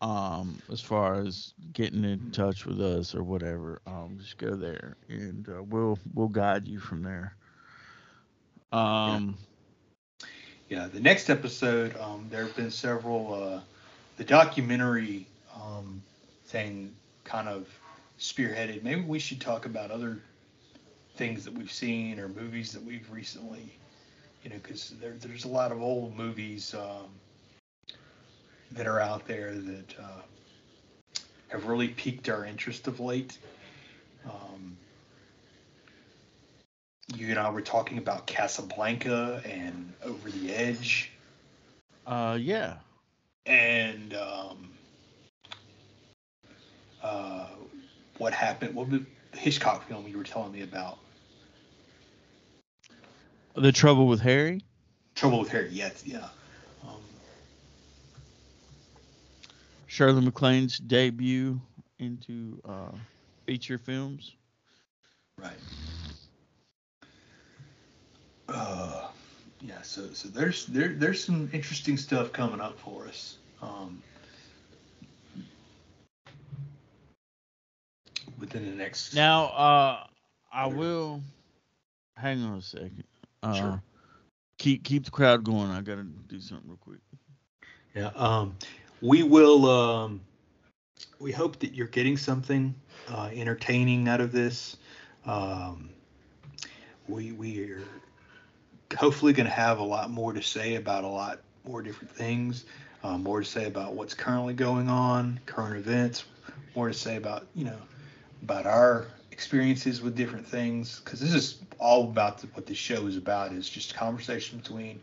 um, 0.00 0.58
as 0.72 0.80
far 0.80 1.20
as 1.20 1.52
getting 1.72 2.04
in 2.04 2.30
touch 2.32 2.64
with 2.66 2.80
us 2.80 3.14
or 3.14 3.22
whatever, 3.22 3.80
um, 3.86 4.18
just 4.20 4.38
go 4.38 4.56
there, 4.56 4.96
and 5.08 5.48
uh, 5.48 5.62
we'll 5.62 5.98
we'll 6.14 6.28
guide 6.28 6.66
you 6.66 6.80
from 6.80 7.02
there. 7.02 7.36
Um. 8.74 9.36
Yeah, 10.68 10.88
the 10.88 11.00
next 11.00 11.30
episode, 11.30 11.96
um, 11.98 12.26
there 12.30 12.44
have 12.44 12.56
been 12.56 12.70
several. 12.70 13.34
Uh, 13.34 13.60
the 14.16 14.24
documentary 14.24 15.26
um, 15.54 16.02
thing 16.46 16.94
kind 17.24 17.48
of 17.48 17.68
spearheaded. 18.18 18.82
Maybe 18.82 19.02
we 19.02 19.18
should 19.18 19.40
talk 19.40 19.66
about 19.66 19.90
other 19.90 20.20
things 21.16 21.44
that 21.44 21.52
we've 21.54 21.72
seen 21.72 22.18
or 22.18 22.28
movies 22.28 22.72
that 22.72 22.82
we've 22.82 23.08
recently, 23.10 23.72
you 24.42 24.50
know, 24.50 24.56
because 24.62 24.90
there, 25.00 25.14
there's 25.20 25.44
a 25.44 25.48
lot 25.48 25.72
of 25.72 25.80
old 25.80 26.16
movies 26.16 26.74
um, 26.74 27.94
that 28.72 28.86
are 28.86 29.00
out 29.00 29.26
there 29.26 29.54
that 29.54 29.94
uh, 29.98 31.20
have 31.48 31.66
really 31.66 31.88
piqued 31.88 32.28
our 32.28 32.44
interest 32.44 32.86
of 32.88 33.00
late. 33.00 33.38
Um, 34.24 34.76
you 37.14 37.30
and 37.30 37.38
I 37.38 37.50
were 37.50 37.60
talking 37.60 37.98
about 37.98 38.26
Casablanca 38.26 39.42
and 39.44 39.92
Over 40.02 40.30
the 40.30 40.54
Edge 40.54 41.10
Uh. 42.06 42.38
Yeah. 42.40 42.76
and 43.46 44.14
um, 44.14 44.70
uh, 47.02 47.46
what 48.18 48.32
happened. 48.32 48.74
What 48.74 48.88
was 48.88 49.00
the 49.32 49.38
Hitchcock 49.38 49.86
film 49.88 50.06
you 50.08 50.16
were 50.16 50.24
telling 50.24 50.52
me 50.52 50.62
about? 50.62 50.98
The 53.54 53.72
trouble 53.72 54.06
with 54.06 54.20
Harry. 54.20 54.62
Trouble 55.14 55.40
with 55.40 55.48
Harry. 55.50 55.68
Yes, 55.70 56.02
yeah. 56.04 56.28
Um, 56.82 57.00
Shirley 59.86 60.24
MacLaine's 60.24 60.78
debut 60.78 61.60
into 62.00 62.60
uh, 62.68 62.90
feature 63.46 63.78
films. 63.78 64.32
right. 65.38 65.52
Uh, 68.48 69.08
yeah. 69.60 69.80
So 69.82 70.12
so 70.12 70.28
there's 70.28 70.66
there 70.66 70.88
there's 70.88 71.22
some 71.22 71.48
interesting 71.52 71.96
stuff 71.96 72.32
coming 72.32 72.60
up 72.60 72.78
for 72.78 73.06
us. 73.06 73.38
Um, 73.62 74.02
within 78.38 78.66
the 78.66 78.76
next. 78.76 79.14
Now, 79.14 79.46
uh, 79.46 80.06
I 80.52 80.66
will. 80.66 81.22
Hang 82.16 82.42
on 82.42 82.58
a 82.58 82.62
second. 82.62 83.04
Uh, 83.42 83.54
Sure. 83.54 83.82
Keep 84.58 84.84
keep 84.84 85.04
the 85.04 85.10
crowd 85.10 85.42
going. 85.42 85.70
I 85.70 85.80
gotta 85.80 86.04
do 86.04 86.40
something 86.40 86.68
real 86.68 86.78
quick. 86.78 87.00
Yeah. 87.94 88.10
Um, 88.14 88.56
we 89.02 89.22
will. 89.24 89.68
Um, 89.68 90.20
we 91.18 91.32
hope 91.32 91.58
that 91.58 91.74
you're 91.74 91.88
getting 91.88 92.16
something 92.16 92.74
uh, 93.08 93.30
entertaining 93.34 94.08
out 94.08 94.20
of 94.20 94.30
this. 94.30 94.76
Um, 95.26 95.90
we 97.08 97.32
we 97.32 97.68
are 97.72 97.82
hopefully 98.94 99.32
going 99.32 99.46
to 99.46 99.52
have 99.52 99.78
a 99.78 99.84
lot 99.84 100.10
more 100.10 100.32
to 100.32 100.42
say 100.42 100.76
about 100.76 101.04
a 101.04 101.08
lot 101.08 101.40
more 101.66 101.82
different 101.82 102.10
things. 102.10 102.64
Uh, 103.02 103.18
more 103.18 103.40
to 103.40 103.46
say 103.46 103.66
about 103.66 103.94
what's 103.94 104.14
currently 104.14 104.54
going 104.54 104.88
on, 104.88 105.38
current 105.46 105.76
events. 105.76 106.24
More 106.74 106.88
to 106.88 106.94
say 106.94 107.16
about 107.16 107.46
you 107.54 107.64
know 107.64 107.78
about 108.42 108.66
our 108.66 109.06
experiences 109.30 110.00
with 110.00 110.16
different 110.16 110.46
things 110.46 111.00
because 111.00 111.20
this 111.20 111.34
is 111.34 111.58
all 111.78 112.04
about 112.04 112.38
the, 112.38 112.46
what 112.48 112.66
this 112.66 112.78
show 112.78 113.06
is 113.06 113.16
about 113.16 113.52
is 113.52 113.68
just 113.68 113.94
conversation 113.94 114.58
between 114.58 115.00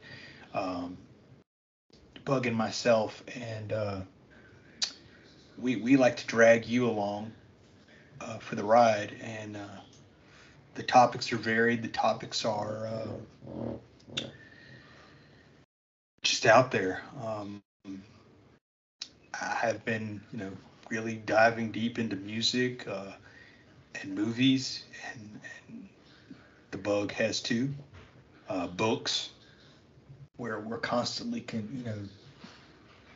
um, 0.54 0.98
Bug 2.26 2.46
and 2.46 2.56
myself, 2.56 3.24
and 3.36 3.74
uh, 3.74 4.00
we 5.58 5.78
we 5.78 5.98
like 5.98 6.18
to 6.18 6.28
drag 6.28 6.66
you 6.66 6.88
along 6.88 7.32
uh, 8.20 8.38
for 8.38 8.56
the 8.56 8.64
ride, 8.64 9.16
and 9.22 9.58
uh, 9.58 9.80
the 10.76 10.84
topics 10.84 11.32
are 11.32 11.38
varied. 11.38 11.82
The 11.82 11.90
topics 11.90 12.46
are 12.46 12.88
uh, 12.88 14.24
just 16.24 16.46
out 16.46 16.72
there. 16.72 17.02
Um, 17.24 17.62
I 19.34 19.56
have 19.56 19.84
been, 19.86 20.22
you 20.32 20.40
know, 20.40 20.52
really 20.90 21.16
diving 21.16 21.72
deep 21.72 22.00
into 22.00 22.16
music 22.16 22.88
uh, 22.88 23.12
and 24.02 24.14
movies, 24.14 24.84
and, 25.14 25.40
and 25.68 25.88
the 26.72 26.78
bug 26.78 27.12
has 27.14 27.42
too. 27.42 27.70
Uh, 28.50 28.68
books, 28.68 29.30
where 30.38 30.60
we're 30.60 30.78
constantly, 30.78 31.46
you 31.54 31.84
know, 31.86 31.98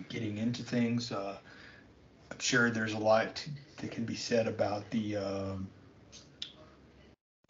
getting 0.09 0.37
into 0.37 0.63
things. 0.63 1.11
Uh, 1.11 1.37
I'm 2.31 2.39
sure 2.39 2.69
there's 2.69 2.93
a 2.93 2.97
lot 2.97 3.45
that 3.77 3.91
can 3.91 4.05
be 4.05 4.15
said 4.15 4.47
about 4.47 4.89
the 4.91 5.17
um, 5.17 5.67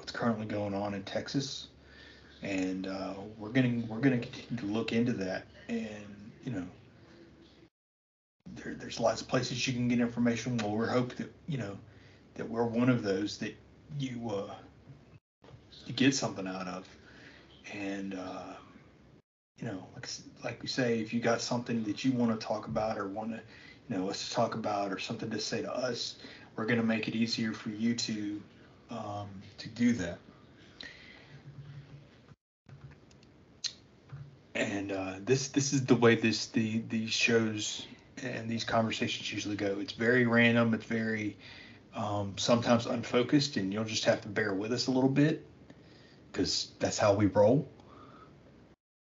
what's 0.06 0.16
currently 0.16 0.46
going 0.46 0.76
on 0.76 0.94
in 0.94 1.02
Texas, 1.02 1.70
and 2.44 2.86
uh, 2.86 3.16
we're 3.40 3.50
getting 3.50 3.88
we're 3.88 3.98
going 3.98 4.22
to 4.22 4.28
continue 4.28 4.62
to 4.62 4.72
look 4.72 4.94
into 4.94 5.12
that, 5.14 5.48
and 5.68 6.06
you 6.44 6.52
know, 6.52 6.64
there, 8.54 8.76
there's 8.76 9.00
lots 9.00 9.22
of 9.22 9.28
places 9.28 9.68
you 9.68 9.74
can 9.74 9.88
get 9.88 10.00
information. 10.00 10.58
Well, 10.58 10.70
we're 10.70 10.86
hope 10.86 11.16
that 11.16 11.34
you 11.48 11.58
know 11.58 11.76
that 12.36 12.48
we're 12.48 12.66
one 12.66 12.88
of 12.88 13.02
those 13.02 13.40
that 13.40 13.56
you 13.98 14.30
uh, 14.30 14.54
you 15.88 15.94
get 15.96 16.14
something 16.14 16.46
out 16.46 16.68
of, 16.68 16.88
and 17.74 18.14
uh, 18.14 18.54
you 19.60 19.66
know, 19.66 19.88
like 19.96 20.08
like 20.44 20.62
we 20.62 20.68
say, 20.68 21.00
if 21.00 21.16
you 21.16 21.20
got 21.20 21.42
something 21.42 21.84
that 21.86 22.06
you 22.06 22.12
want 22.12 22.40
to 22.40 22.46
talk 22.46 22.68
about 22.68 23.00
or 23.00 23.08
want 23.08 23.32
to, 23.32 23.40
you 23.90 23.98
know, 23.98 24.08
us 24.08 24.30
to 24.30 24.36
talk 24.36 24.54
about 24.54 24.92
or 24.92 25.00
something 25.00 25.32
to 25.32 25.40
say 25.40 25.64
to 25.64 25.76
us, 25.76 26.18
we're 26.56 26.68
going 26.68 26.80
to 26.80 26.86
make 26.86 27.08
it 27.08 27.16
easier 27.16 27.54
for 27.54 27.72
you 27.72 27.96
to 27.96 28.40
um, 28.90 29.30
to 29.58 29.70
do 29.70 29.94
that. 29.94 30.20
And 34.54 34.92
uh, 34.92 35.14
this 35.20 35.50
this 35.50 35.74
is 35.74 35.86
the 35.86 35.96
way 35.96 36.16
this 36.16 36.48
the 36.48 36.82
these 36.88 37.12
shows 37.12 37.86
and 38.24 38.50
these 38.50 38.64
conversations 38.64 39.32
usually 39.32 39.58
go. 39.58 39.78
It's 39.80 39.94
very 39.94 40.26
random. 40.26 40.74
It's 40.74 40.86
very 40.86 41.36
um, 41.94 42.34
sometimes 42.38 42.86
unfocused, 42.86 43.58
and 43.58 43.74
you'll 43.74 43.84
just 43.84 44.06
have 44.06 44.22
to 44.22 44.30
bear 44.30 44.54
with 44.54 44.72
us 44.72 44.88
a 44.88 44.92
little 44.92 45.10
bit 45.10 45.46
because 46.32 46.72
that's 46.80 46.98
how 46.98 47.14
we 47.14 47.26
roll. 47.28 47.68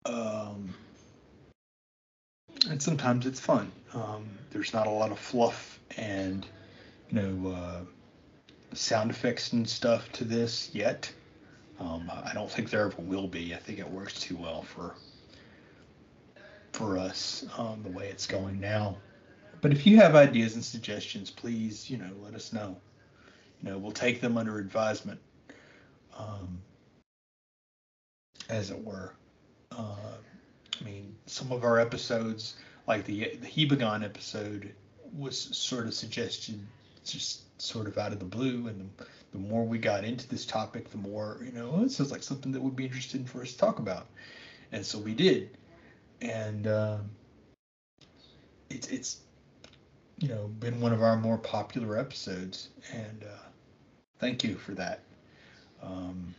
Um, 0.05 0.73
and 2.69 2.81
sometimes 2.81 3.25
it's 3.25 3.39
fun. 3.39 3.71
Um, 3.93 4.27
there's 4.51 4.73
not 4.73 4.87
a 4.87 4.91
lot 4.91 5.11
of 5.11 5.19
fluff 5.19 5.79
and 5.97 6.45
you 7.09 7.21
know 7.21 7.51
uh, 7.51 7.81
sound 8.77 9.11
effects 9.11 9.53
and 9.53 9.67
stuff 9.67 10.11
to 10.13 10.23
this 10.23 10.69
yet. 10.73 11.11
Um, 11.79 12.11
I 12.11 12.31
don't 12.33 12.49
think 12.49 12.69
there 12.69 12.85
ever 12.85 13.01
will 13.01 13.27
be. 13.27 13.53
I 13.53 13.57
think 13.57 13.79
it 13.79 13.89
works 13.89 14.19
too 14.19 14.35
well 14.35 14.63
for 14.63 14.95
for 16.73 16.97
us 16.97 17.45
um, 17.57 17.81
the 17.83 17.89
way 17.89 18.07
it's 18.07 18.27
going 18.27 18.59
now. 18.59 18.97
But 19.61 19.71
if 19.71 19.87
you 19.87 19.97
have 19.97 20.15
ideas 20.15 20.55
and 20.55 20.63
suggestions, 20.63 21.29
please 21.29 21.89
you 21.89 21.97
know 21.97 22.11
let 22.23 22.33
us 22.33 22.53
know. 22.53 22.77
You 23.61 23.69
know 23.69 23.77
we'll 23.77 23.91
take 23.91 24.21
them 24.21 24.37
under 24.37 24.57
advisement, 24.57 25.19
um, 26.17 26.59
as 28.49 28.71
it 28.71 28.83
were. 28.83 29.13
Uh, 29.71 30.17
I 30.79 30.83
mean, 30.83 31.15
some 31.25 31.51
of 31.51 31.63
our 31.63 31.79
episodes, 31.79 32.55
like 32.87 33.05
the 33.05 33.37
the 33.41 33.47
Hebocon 33.47 34.03
episode, 34.03 34.73
was 35.15 35.39
sort 35.39 35.87
of 35.87 35.93
suggested 35.93 36.59
just 37.03 37.46
sort 37.57 37.87
of 37.87 37.97
out 37.97 38.13
of 38.13 38.19
the 38.19 38.25
blue, 38.25 38.67
and 38.67 38.89
the, 38.97 39.05
the 39.33 39.39
more 39.39 39.63
we 39.65 39.77
got 39.79 40.03
into 40.03 40.27
this 40.27 40.45
topic, 40.45 40.89
the 40.91 40.97
more 40.97 41.39
you 41.43 41.51
know, 41.51 41.71
oh, 41.75 41.83
it 41.83 41.91
sounds 41.91 42.11
like 42.11 42.23
something 42.23 42.51
that 42.51 42.61
would 42.61 42.75
be 42.75 42.85
interesting 42.85 43.25
for 43.25 43.41
us 43.41 43.53
to 43.53 43.57
talk 43.57 43.79
about, 43.79 44.07
and 44.71 44.85
so 44.85 44.99
we 44.99 45.13
did. 45.13 45.49
and 46.21 46.67
uh, 46.67 46.97
it's 48.69 48.87
it's 48.87 49.17
you 50.19 50.27
know 50.29 50.47
been 50.59 50.79
one 50.81 50.93
of 50.93 51.01
our 51.01 51.17
more 51.17 51.37
popular 51.37 51.97
episodes, 51.97 52.69
and 52.93 53.23
uh, 53.23 53.47
thank 54.19 54.43
you 54.43 54.55
for 54.55 54.73
that. 54.73 55.01
Um, 55.81 56.33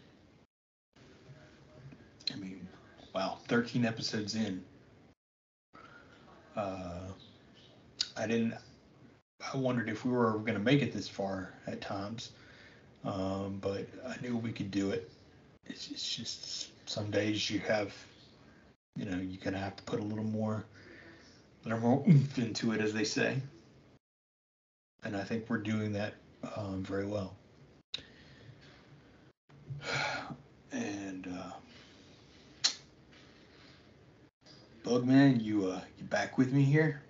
I 2.32 2.36
mean, 2.36 2.66
wow, 3.15 3.39
13 3.49 3.85
episodes 3.85 4.35
in. 4.35 4.62
Uh, 6.57 7.09
I 8.16 8.27
didn't. 8.27 8.55
I 9.40 9.56
wondered 9.56 9.89
if 9.89 10.05
we 10.05 10.10
were 10.10 10.32
going 10.39 10.55
to 10.55 10.59
make 10.59 10.82
it 10.82 10.93
this 10.93 11.09
far 11.09 11.52
at 11.66 11.81
times, 11.81 12.32
um, 13.05 13.59
but 13.60 13.86
I 14.06 14.16
knew 14.20 14.36
we 14.36 14.52
could 14.52 14.70
do 14.70 14.90
it. 14.90 15.10
It's, 15.66 15.90
it's 15.90 16.16
just 16.16 16.89
some 16.89 17.10
days 17.10 17.48
you 17.48 17.60
have, 17.60 17.94
you 18.97 19.05
know, 19.05 19.16
you're 19.16 19.43
going 19.43 19.55
to 19.55 19.60
have 19.60 19.77
to 19.77 19.82
put 19.85 20.01
a 20.01 20.02
little 20.02 20.24
more, 20.24 20.65
a 21.65 21.69
little 21.69 21.81
more 21.81 22.05
oomph 22.09 22.39
into 22.39 22.73
it, 22.73 22.81
as 22.81 22.93
they 22.93 23.05
say. 23.05 23.40
And 25.05 25.16
I 25.16 25.23
think 25.23 25.48
we're 25.48 25.59
doing 25.59 25.93
that 25.93 26.15
um, 26.56 26.82
very 26.82 27.06
well. 27.06 27.35
And 30.70 31.27
uh, 31.27 32.70
Bugman, 34.85 35.43
you 35.43 35.66
uh, 35.66 35.81
you 35.98 36.05
back 36.05 36.36
with 36.36 36.52
me 36.52 36.62
here? 36.62 37.01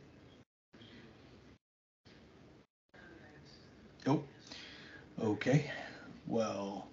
Okay. 5.20 5.68
Well, 6.28 6.86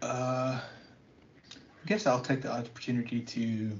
uh, 0.00 0.58
I 0.58 0.62
guess 1.86 2.06
I'll 2.06 2.22
take 2.22 2.40
the 2.40 2.50
opportunity 2.50 3.20
to 3.20 3.70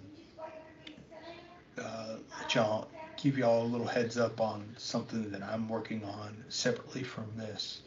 uh, 1.82 2.16
y'all 2.50 2.88
give 3.16 3.38
y'all 3.38 3.62
a 3.62 3.66
little 3.66 3.86
heads 3.86 4.18
up 4.18 4.40
on 4.42 4.74
something 4.76 5.30
that 5.30 5.42
I'm 5.42 5.68
working 5.68 6.04
on 6.04 6.44
separately 6.50 7.02
from 7.02 7.26
this. 7.36 7.80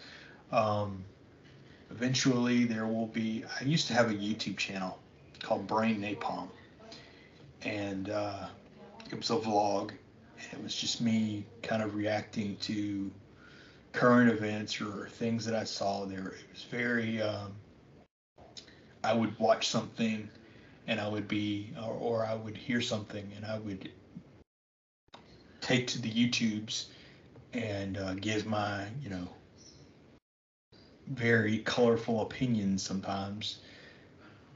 Um, 0.51 1.03
eventually, 1.91 2.65
there 2.65 2.87
will 2.87 3.07
be. 3.07 3.43
I 3.59 3.63
used 3.63 3.87
to 3.87 3.93
have 3.93 4.09
a 4.09 4.15
YouTube 4.15 4.57
channel 4.57 4.97
called 5.41 5.67
Brain 5.67 6.01
Napalm, 6.01 6.47
and 7.61 8.09
uh, 8.09 8.47
it 9.11 9.15
was 9.15 9.29
a 9.29 9.35
vlog. 9.35 9.91
And 9.91 10.59
it 10.59 10.63
was 10.63 10.75
just 10.75 10.99
me 10.99 11.45
kind 11.61 11.83
of 11.83 11.95
reacting 11.95 12.57
to 12.61 13.11
current 13.93 14.29
events 14.29 14.81
or 14.81 15.07
things 15.07 15.45
that 15.45 15.55
I 15.55 15.63
saw 15.63 16.05
there. 16.05 16.27
It 16.27 16.45
was 16.51 16.63
very. 16.69 17.21
Um, 17.21 17.53
I 19.03 19.13
would 19.13 19.37
watch 19.37 19.67
something, 19.67 20.29
and 20.87 20.99
I 20.99 21.07
would 21.07 21.27
be, 21.27 21.73
or, 21.81 21.93
or 21.93 22.25
I 22.25 22.35
would 22.35 22.57
hear 22.57 22.81
something, 22.81 23.29
and 23.35 23.45
I 23.45 23.59
would 23.59 23.89
take 25.61 25.87
to 25.87 26.01
the 26.01 26.09
YouTubes 26.09 26.85
and 27.53 27.97
uh, 27.97 28.13
give 28.15 28.45
my, 28.45 28.85
you 29.01 29.09
know, 29.09 29.27
very 31.07 31.59
colorful 31.59 32.21
opinions 32.21 32.81
sometimes 32.81 33.59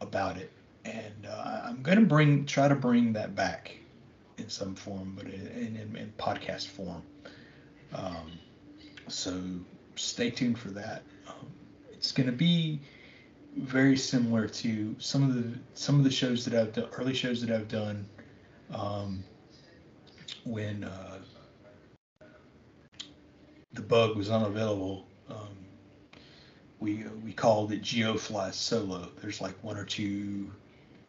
about 0.01 0.37
it. 0.37 0.51
And 0.85 1.27
uh, 1.29 1.61
I'm 1.65 1.81
going 1.81 1.99
to 1.99 2.05
bring, 2.05 2.45
try 2.45 2.67
to 2.69 2.75
bring 2.75 3.13
that 3.13 3.35
back 3.35 3.75
in 4.37 4.49
some 4.49 4.75
form, 4.75 5.13
but 5.17 5.25
in, 5.25 5.75
in, 5.75 5.95
in 5.97 6.13
podcast 6.17 6.67
form. 6.67 7.03
Um, 7.93 8.31
so 9.07 9.41
stay 9.95 10.29
tuned 10.29 10.59
for 10.59 10.69
that. 10.69 11.03
Um, 11.27 11.47
it's 11.91 12.11
going 12.11 12.27
to 12.27 12.35
be 12.35 12.79
very 13.55 13.97
similar 13.97 14.47
to 14.47 14.95
some 14.99 15.23
of 15.23 15.33
the 15.33 15.59
some 15.73 15.97
of 15.97 16.03
the 16.03 16.11
shows 16.11 16.45
that 16.45 16.53
I've 16.53 16.73
done, 16.73 16.89
early 16.97 17.13
shows 17.13 17.41
that 17.41 17.51
I've 17.51 17.67
done. 17.67 18.05
Um, 18.73 19.23
when 20.43 20.83
uh, 20.83 21.19
the 23.73 23.81
bug 23.81 24.15
was 24.15 24.29
unavailable, 24.29 25.07
um, 25.29 25.57
we 26.79 27.05
we 27.23 27.33
called 27.33 27.71
it 27.71 27.81
GeoFly 27.81 28.53
Solo. 28.53 29.09
There's 29.21 29.41
like 29.41 29.55
one 29.63 29.77
or 29.77 29.85
two, 29.85 30.51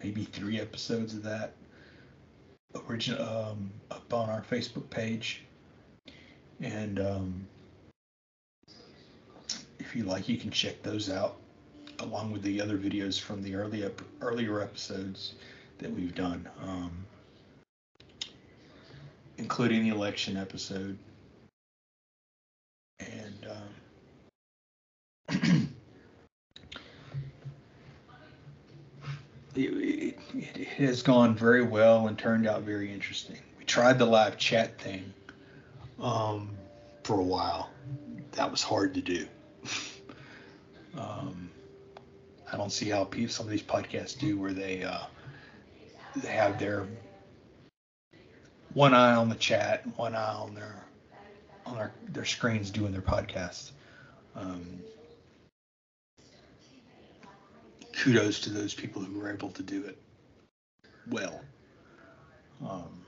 maybe 0.03 0.25
three 0.25 0.61
episodes 0.61 1.15
of 1.15 1.23
that 1.25 1.55
original 2.89 3.23
um, 3.23 3.71
up 3.91 4.13
on 4.13 4.31
our 4.31 4.43
Facebook 4.43 4.89
page, 4.91 5.45
and 6.61 6.99
um, 7.01 7.47
if 9.89 9.97
you 9.97 10.05
like, 10.05 10.29
you 10.29 10.37
can 10.37 10.51
check 10.51 10.83
those 10.83 11.09
out 11.09 11.37
along 12.01 12.31
with 12.31 12.43
the 12.43 12.61
other 12.61 12.77
videos 12.77 13.19
from 13.19 13.43
the 13.43 13.55
early 13.55 13.91
earlier 14.21 14.61
episodes 14.61 15.35
that 15.79 15.91
we've 15.91 16.15
done. 16.15 16.47
Um, 16.63 17.07
including 19.39 19.85
the 19.85 19.95
election 19.95 20.37
episode. 20.37 20.99
And 23.01 23.47
um, 25.31 25.39
it, 29.55 29.61
it, 29.61 30.19
it, 30.35 30.69
has 30.69 31.03
gone 31.03 31.35
very 31.35 31.63
well 31.63 32.09
and 32.09 32.19
turned 32.19 32.47
out 32.47 32.61
very 32.63 32.93
interesting. 32.93 33.39
We 33.59 33.65
tried 33.65 33.99
the 33.99 34.07
live 34.07 34.37
chat 34.37 34.79
thing 34.79 35.15
um, 35.99 36.51
for 37.05 37.19
a 37.19 37.25
while. 37.25 37.71
That 38.33 38.51
was 38.51 38.63
hard 38.63 38.93
to 38.95 39.01
do. 39.01 39.27
Um, 40.99 41.51
I 42.53 42.57
don't 42.57 42.73
see 42.73 42.89
how 42.89 43.05
people, 43.05 43.33
some 43.33 43.47
of 43.47 43.51
these 43.51 43.63
podcasts 43.63 44.19
do 44.19 44.39
where 44.39 44.53
they 44.53 44.83
uh, 44.83 45.05
they 46.17 46.29
have 46.29 46.59
their 46.59 46.87
one 48.75 48.95
eye 48.95 49.15
on 49.15 49.29
the 49.29 49.35
chat, 49.35 49.87
one 49.97 50.15
eye 50.15 50.35
on 50.35 50.55
their 50.55 50.85
on 51.67 51.77
their, 51.77 51.93
their 52.09 52.25
screens 52.25 52.71
doing 52.71 52.93
their 52.93 53.03
podcast. 53.03 53.71
Um, 54.35 54.81
kudos 57.93 58.41
to 58.41 58.51
those 58.51 58.75
people 58.75 59.03
who 59.03 59.19
were 59.19 59.31
able 59.33 59.51
to 59.51 59.63
do 59.63 59.85
it 59.85 59.99
well. 61.09 61.41
Um, 62.67 63.05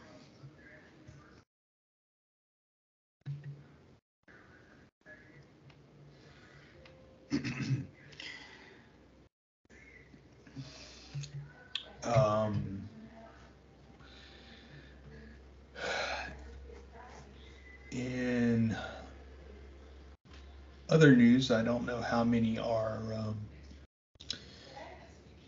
other 21.01 21.17
news, 21.17 21.51
I 21.51 21.63
don't 21.63 21.87
know 21.87 21.99
how 22.03 22.23
many 22.23 22.59
are 22.59 23.01
um, 23.15 23.35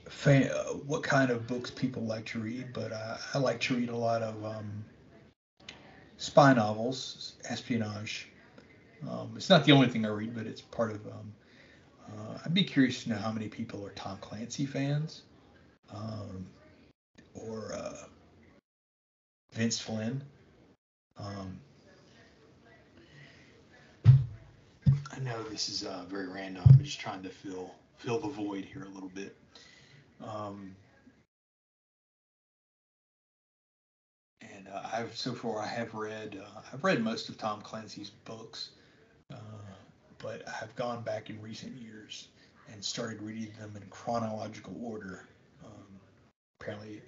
fan, 0.08 0.48
what 0.86 1.02
kind 1.02 1.30
of 1.30 1.46
books 1.46 1.70
people 1.70 2.02
like 2.04 2.24
to 2.26 2.38
read, 2.38 2.72
but 2.72 2.90
I, 2.90 3.18
I 3.34 3.38
like 3.38 3.60
to 3.62 3.74
read 3.74 3.90
a 3.90 3.96
lot 3.96 4.22
of 4.22 4.42
um, 4.46 4.82
spy 6.16 6.54
novels, 6.54 7.34
espionage. 7.50 8.28
Um, 9.06 9.34
it's 9.36 9.50
not 9.50 9.66
the 9.66 9.72
only 9.72 9.88
thing 9.88 10.06
I 10.06 10.08
read, 10.08 10.34
but 10.34 10.46
it's 10.46 10.62
part 10.62 10.90
of. 10.90 11.06
Um, 11.06 11.34
uh, 12.08 12.38
I'd 12.46 12.54
be 12.54 12.64
curious 12.64 13.02
to 13.02 13.10
know 13.10 13.16
how 13.16 13.30
many 13.30 13.48
people 13.48 13.84
are 13.84 13.90
Tom 13.90 14.16
Clancy 14.22 14.64
fans, 14.64 15.20
um, 15.94 16.46
or 17.34 17.74
uh, 17.74 18.06
Vince 19.52 19.78
Flynn. 19.78 20.22
I 25.14 25.20
know 25.20 25.42
this 25.42 25.68
is 25.68 25.84
uh, 25.84 26.04
very 26.08 26.26
random. 26.26 26.62
I'm 26.66 26.82
just 26.82 26.98
trying 26.98 27.22
to 27.22 27.28
fill 27.28 27.74
fill 27.98 28.18
the 28.18 28.28
void 28.28 28.64
here 28.64 28.84
a 28.84 28.88
little 28.88 29.10
bit. 29.10 29.36
Um, 30.24 30.74
and 34.40 34.68
uh, 34.68 34.88
I've 34.92 35.14
so 35.14 35.32
far 35.32 35.60
I 35.60 35.66
have 35.66 35.92
read 35.94 36.40
uh, 36.42 36.60
I've 36.72 36.82
read 36.82 37.02
most 37.02 37.28
of 37.28 37.36
Tom 37.36 37.60
Clancy's 37.60 38.10
books, 38.24 38.70
uh, 39.32 39.36
but 40.18 40.42
I've 40.62 40.74
gone 40.76 41.02
back 41.02 41.28
in 41.28 41.40
recent 41.42 41.76
years 41.76 42.28
and 42.72 42.82
started 42.82 43.20
reading 43.20 43.52
them 43.60 43.72
in 43.76 43.82
chronological 43.90 44.74
order. 44.82 45.28
Um, 45.62 46.00
apparently, 46.58 47.02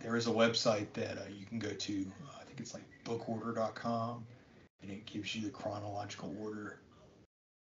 there 0.00 0.14
is 0.14 0.28
a 0.28 0.30
website 0.30 0.92
that 0.92 1.18
uh, 1.18 1.22
you 1.36 1.46
can 1.46 1.58
go 1.58 1.70
to. 1.70 2.06
I 2.40 2.44
think 2.44 2.60
it's 2.60 2.72
like 2.72 2.84
bookorder.com, 3.04 4.24
and 4.80 4.90
it 4.92 5.06
gives 5.06 5.34
you 5.34 5.42
the 5.42 5.50
chronological 5.50 6.36
order 6.40 6.81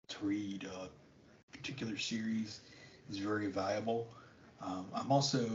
to 0.09 0.25
read 0.25 0.65
a 0.65 0.89
particular 1.55 1.97
series 1.97 2.61
is 3.09 3.17
very 3.17 3.47
valuable. 3.47 4.07
Um, 4.61 4.85
I'm 4.93 5.11
also 5.11 5.49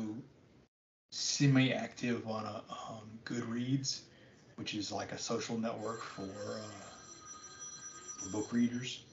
semi-active 1.13 2.27
on 2.27 2.45
a 2.45 2.63
um, 2.71 3.09
Goodreads, 3.25 4.01
which 4.57 4.75
is 4.75 4.93
like 4.93 5.13
a 5.13 5.19
social 5.19 5.57
network 5.57 6.03
for, 6.03 6.23
uh, 6.23 6.59
for 8.19 8.29
book 8.31 8.53
readers. 8.53 9.05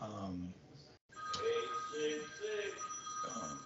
Um, 0.00 0.52
um, 3.34 3.60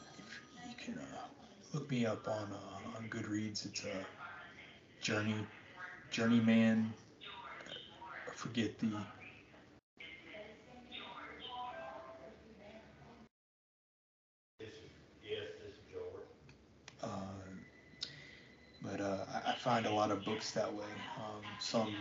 you 0.68 0.74
can 0.84 0.98
uh, 0.98 1.26
look 1.72 1.90
me 1.90 1.94
me 1.94 2.06
up 2.06 2.26
on 2.26 2.50
uh, 2.52 2.96
on 2.96 3.08
Goodreads. 3.08 3.66
It's 3.66 3.84
a 3.84 4.04
Journey 5.00 5.46
Journeyman. 6.10 6.92
I 8.28 8.34
forget 8.34 8.78
the 8.78 8.90
but 18.96 19.04
uh, 19.04 19.16
I, 19.44 19.54
find 19.54 19.86
a 19.86 19.90
lot 19.92 20.12
of 20.12 20.24
books 20.24 20.52
that 20.52 20.72
way. 20.72 20.84
Um, 21.16 21.42
some, 21.58 21.96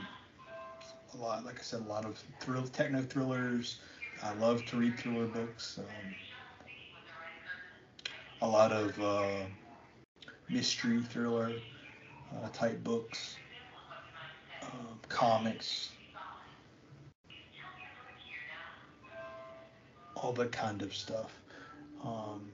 a 1.13 1.17
lot, 1.17 1.43
like 1.43 1.57
I 1.57 1.63
said, 1.63 1.81
a 1.81 1.89
lot 1.89 2.05
of 2.05 2.21
thrill, 2.39 2.67
techno 2.67 3.01
thrillers. 3.01 3.79
I 4.21 4.33
love 4.35 4.63
to 4.67 4.77
read 4.77 4.99
thriller 4.99 5.25
books. 5.25 5.79
Um, 5.79 6.15
a 8.43 8.47
lot 8.47 8.71
of 8.71 8.99
uh, 9.01 9.45
mystery 10.49 11.01
thriller 11.01 11.53
uh, 12.35 12.49
type 12.53 12.83
books, 12.83 13.37
um, 14.61 14.99
comics, 15.09 15.89
all 20.15 20.33
that 20.33 20.51
kind 20.51 20.83
of 20.83 20.93
stuff. 20.93 21.39
Um, 22.03 22.51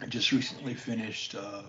I 0.00 0.06
just 0.06 0.30
recently 0.30 0.74
finished 0.74 1.34
uh, 1.34 1.62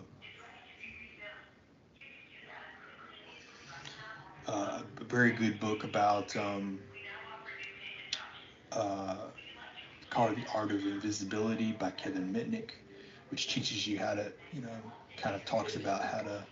uh, 4.48 4.82
a 5.00 5.04
very 5.06 5.32
good 5.32 5.60
book 5.60 5.84
about 5.86 6.36
um, 6.36 6.80
uh, 8.74 9.16
called 10.10 10.36
The 10.36 10.46
Art 10.54 10.72
of 10.72 10.86
Invisibility 10.86 11.72
by 11.72 11.92
Kevin 11.92 12.34
Mitnick, 12.34 12.72
which 13.32 13.48
teaches 13.48 13.88
you 13.88 13.98
how 13.98 14.14
to, 14.16 14.32
you 14.54 14.62
know, 14.62 14.82
kind 15.16 15.36
of 15.36 15.46
talks 15.46 15.76
about 15.76 16.04
how 16.04 16.22
to 16.22 16.46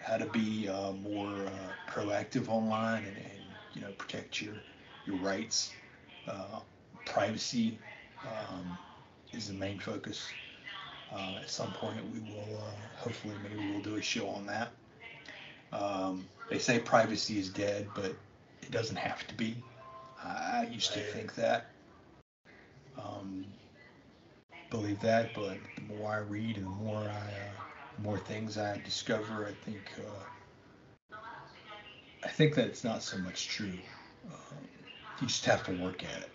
how 0.00 0.16
to 0.16 0.26
be 0.26 0.66
uh, 0.68 0.92
more 0.92 1.46
uh, 1.46 1.72
proactive 1.86 2.48
online 2.48 3.04
and, 3.04 3.16
and, 3.18 3.26
you 3.72 3.80
know 3.80 3.90
protect 3.92 4.40
your 4.40 4.64
your 5.06 5.16
rights. 5.16 5.72
Uh, 6.26 6.60
privacy 7.04 7.78
um, 8.26 8.76
is 9.32 9.46
the 9.46 9.54
main 9.54 9.78
focus. 9.78 10.32
Uh, 11.12 11.36
at 11.42 11.50
some 11.50 11.72
point, 11.72 11.96
we 12.12 12.20
will 12.20 12.58
uh, 12.58 12.98
hopefully 12.98 13.34
maybe 13.42 13.56
we'll 13.72 13.80
do 13.82 13.96
a 13.96 14.02
show 14.02 14.28
on 14.28 14.46
that. 14.46 14.70
Um, 15.72 16.28
they 16.48 16.58
say 16.58 16.78
privacy 16.78 17.38
is 17.38 17.48
dead, 17.48 17.88
but 17.94 18.16
it 18.62 18.70
doesn't 18.70 18.96
have 18.96 19.26
to 19.28 19.34
be. 19.34 19.56
I 20.22 20.68
used 20.70 20.92
to 20.94 21.00
think 21.00 21.34
that, 21.36 21.66
um, 22.98 23.44
believe 24.70 25.00
that, 25.00 25.32
but 25.34 25.58
the 25.76 25.94
more 25.94 26.12
I 26.12 26.18
read 26.18 26.56
and 26.56 26.66
the 26.66 26.84
more 26.84 26.98
I, 26.98 27.32
uh, 27.32 28.02
more 28.02 28.18
things 28.18 28.58
I 28.58 28.78
discover, 28.84 29.46
I 29.46 29.52
think, 29.64 29.92
uh, 29.98 30.24
I 32.24 32.28
think 32.28 32.54
that 32.54 32.66
it's 32.66 32.84
not 32.84 33.02
so 33.02 33.18
much 33.18 33.48
true. 33.48 33.72
Um, 34.26 34.68
you 35.18 35.26
just 35.26 35.44
have 35.46 35.64
to 35.64 35.72
work 35.72 36.04
at 36.04 36.22
it. 36.22 36.30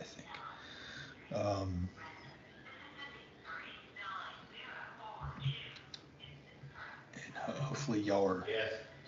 I 0.00 0.04
think. 0.04 0.40
Um, 1.34 1.88
and 7.14 7.32
hopefully 7.88 8.06
y'all 8.06 8.26
are 8.26 8.44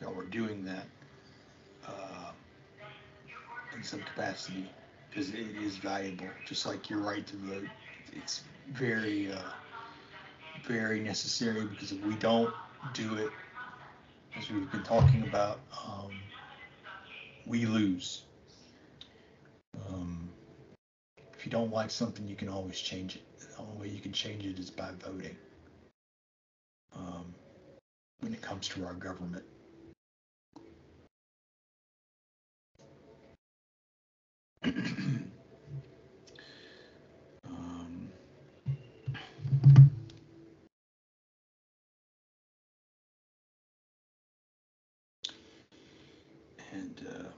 y'all 0.00 0.18
are 0.18 0.24
doing 0.24 0.64
that 0.64 0.86
uh, 1.86 2.30
in 3.76 3.82
some 3.82 4.00
capacity 4.00 4.70
because 5.08 5.28
it 5.30 5.54
is 5.62 5.76
valuable. 5.76 6.24
Just 6.46 6.64
like 6.64 6.88
your 6.88 7.00
right 7.00 7.26
to 7.26 7.36
vote, 7.36 7.68
it's 8.14 8.42
very 8.72 9.30
uh, 9.30 9.38
very 10.66 10.98
necessary 11.00 11.66
because 11.66 11.92
if 11.92 12.02
we 12.06 12.14
don't 12.14 12.54
do 12.94 13.16
it, 13.16 13.30
as 14.38 14.50
we've 14.50 14.70
been 14.72 14.82
talking 14.82 15.24
about, 15.28 15.60
um, 15.86 16.12
we 17.44 17.66
lose. 17.66 18.22
Um, 19.90 20.30
if 21.34 21.44
you 21.44 21.52
don't 21.52 21.70
like 21.70 21.90
something, 21.90 22.26
you 22.26 22.36
can 22.36 22.48
always 22.48 22.80
change 22.80 23.16
it. 23.16 23.22
The 23.38 23.62
only 23.62 23.76
way 23.78 23.94
you 23.94 24.00
can 24.00 24.12
change 24.12 24.46
it 24.46 24.58
is 24.58 24.70
by 24.70 24.88
voting. 25.04 25.36
When 28.20 28.34
it 28.34 28.42
comes 28.42 28.68
to 28.68 28.84
our 28.84 28.94
government. 28.94 29.44
um, 37.44 38.10
and 46.72 47.06
uh, 47.08 47.28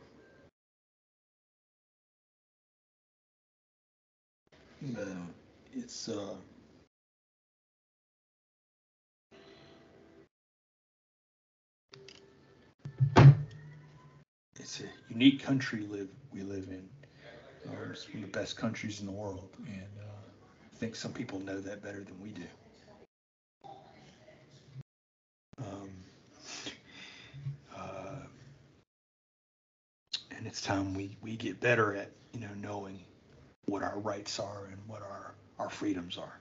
uh, 5.01 5.05
it's 5.73 6.09
uh, 6.09 6.35
it's 14.73 14.81
a 14.81 15.13
unique 15.13 15.43
country 15.43 15.81
live 15.81 16.09
we 16.33 16.41
live 16.41 16.67
in. 16.71 16.89
Uh, 17.69 17.91
it's 17.91 18.09
one 18.09 18.25
of 18.25 18.33
the 18.33 18.39
best 18.39 18.57
countries 18.57 19.01
in 19.01 19.07
the 19.07 19.13
world, 19.13 19.51
and 19.67 19.89
uh, 20.01 20.05
I 20.73 20.77
think 20.77 20.97
some 20.97 21.13
people 21.13 21.39
know 21.41 21.61
that 21.61 21.83
better 21.83 22.03
than 22.03 22.19
we 22.23 22.31
do. 22.31 22.47
Um, 25.59 25.91
uh, 27.77 28.23
and 30.31 30.47
it's 30.47 30.63
time 30.63 30.95
we, 30.95 31.19
we 31.21 31.37
get 31.37 31.61
better 31.61 31.95
at 31.95 32.11
you 32.33 32.41
know 32.41 32.55
knowing 32.57 32.99
what 33.67 33.83
our 33.83 33.99
rights 33.99 34.41
are 34.41 34.69
and 34.71 34.79
what 34.87 35.03
our 35.03 35.35
our 35.59 35.69
freedoms 35.69 36.17
are, 36.17 36.39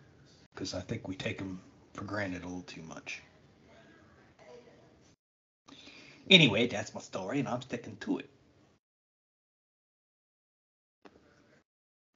because 0.53 0.73
I 0.73 0.79
think 0.79 1.05
we 1.05 1.15
take 1.15 1.37
them 1.37 1.59
for 1.93 2.05
granted 2.05 2.43
a 2.43 2.45
little 2.45 2.61
too 2.61 2.83
much. 2.83 3.23
Anyway, 6.29 6.67
that's 6.67 6.93
my 6.93 7.01
story, 7.01 7.39
and 7.39 7.47
I'm 7.47 7.61
sticking 7.61 7.97
to 8.01 8.19
it. 8.19 8.29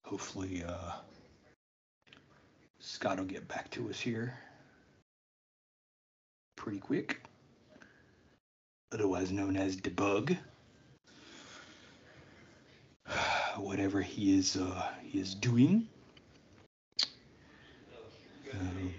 Hopefully, 0.05 0.63
uh, 0.63 0.91
Scott 2.79 3.17
will 3.17 3.25
get 3.25 3.47
back 3.47 3.69
to 3.71 3.89
us 3.89 3.99
here 3.99 4.33
pretty 6.55 6.79
quick, 6.79 7.21
otherwise 8.91 9.31
known 9.31 9.57
as 9.57 9.75
Debug. 9.75 10.37
Whatever 13.57 14.01
he 14.01 14.37
is, 14.37 14.55
uh, 14.57 14.87
he 15.03 15.19
is 15.19 15.35
doing. 15.35 15.87
Um, 18.53 18.93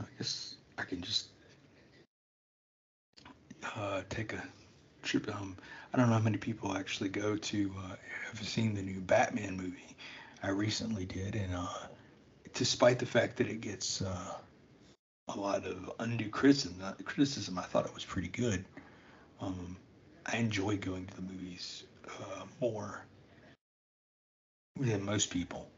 I 0.00 0.04
guess 0.18 0.54
I 0.78 0.82
can 0.82 1.02
just 1.02 1.28
uh, 3.76 4.02
take 4.08 4.32
a 4.32 4.42
trip. 5.02 5.28
Um, 5.34 5.56
I 5.92 5.98
don't 5.98 6.08
know 6.08 6.14
how 6.14 6.20
many 6.20 6.38
people 6.38 6.76
actually 6.76 7.10
go 7.10 7.36
to 7.36 7.74
uh, 7.78 7.96
have 8.28 8.42
seen 8.46 8.74
the 8.74 8.82
new 8.82 9.00
Batman 9.00 9.56
movie. 9.56 9.96
I 10.42 10.50
recently 10.50 11.04
did, 11.04 11.34
and 11.34 11.54
uh, 11.54 11.66
despite 12.54 12.98
the 12.98 13.06
fact 13.06 13.36
that 13.36 13.48
it 13.48 13.60
gets 13.60 14.00
uh, 14.00 14.34
a 15.28 15.38
lot 15.38 15.66
of 15.66 15.92
undue 15.98 16.30
criticism, 16.30 16.78
not 16.80 17.04
criticism, 17.04 17.58
I 17.58 17.62
thought 17.62 17.84
it 17.84 17.94
was 17.94 18.04
pretty 18.04 18.28
good. 18.28 18.64
Um, 19.40 19.76
I 20.26 20.36
enjoy 20.36 20.76
going 20.78 21.06
to 21.06 21.16
the 21.16 21.22
movies 21.22 21.84
uh, 22.08 22.44
more 22.60 23.04
than 24.78 25.04
most 25.04 25.30
people. 25.30 25.68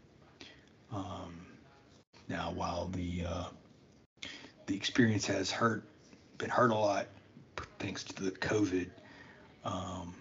Um, 0.92 1.46
now, 2.28 2.52
while 2.52 2.86
the 2.88 3.24
uh, 3.26 3.44
the 4.72 4.78
experience 4.78 5.26
has 5.26 5.50
hurt, 5.50 5.84
been 6.38 6.48
hurt 6.48 6.70
a 6.70 6.74
lot 6.74 7.06
thanks 7.78 8.02
to 8.04 8.22
the 8.22 8.30
COVID. 8.30 8.88
Um, 9.66 10.14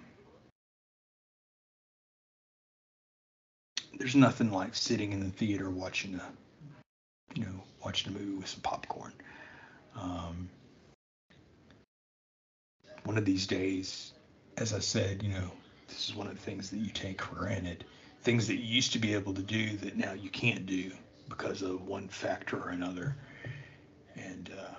there's 3.97 4.13
nothing 4.13 4.51
like 4.51 4.75
sitting 4.75 5.13
in 5.13 5.21
the 5.21 5.29
theater 5.29 5.69
watching 5.69 6.15
a, 6.15 6.29
you 7.33 7.45
know, 7.45 7.63
watching 7.81 8.13
a 8.13 8.19
movie 8.19 8.35
with 8.35 8.49
some 8.49 8.59
popcorn. 8.59 9.13
Um, 9.95 10.49
one 13.05 13.17
of 13.17 13.23
these 13.23 13.47
days, 13.47 14.11
as 14.57 14.73
I 14.73 14.79
said, 14.79 15.23
you 15.23 15.29
know, 15.29 15.49
this 15.87 16.09
is 16.09 16.15
one 16.15 16.27
of 16.27 16.33
the 16.33 16.41
things 16.41 16.69
that 16.71 16.79
you 16.79 16.91
take 16.91 17.21
for 17.21 17.35
granted. 17.35 17.85
Things 18.23 18.47
that 18.47 18.57
you 18.57 18.65
used 18.65 18.91
to 18.91 18.99
be 18.99 19.13
able 19.13 19.33
to 19.33 19.41
do 19.41 19.77
that 19.77 19.95
now 19.95 20.11
you 20.11 20.29
can't 20.29 20.65
do 20.65 20.91
because 21.29 21.61
of 21.61 21.87
one 21.87 22.09
factor 22.09 22.61
or 22.61 22.71
another. 22.71 23.15
And 24.15 24.51
uh, 24.57 24.75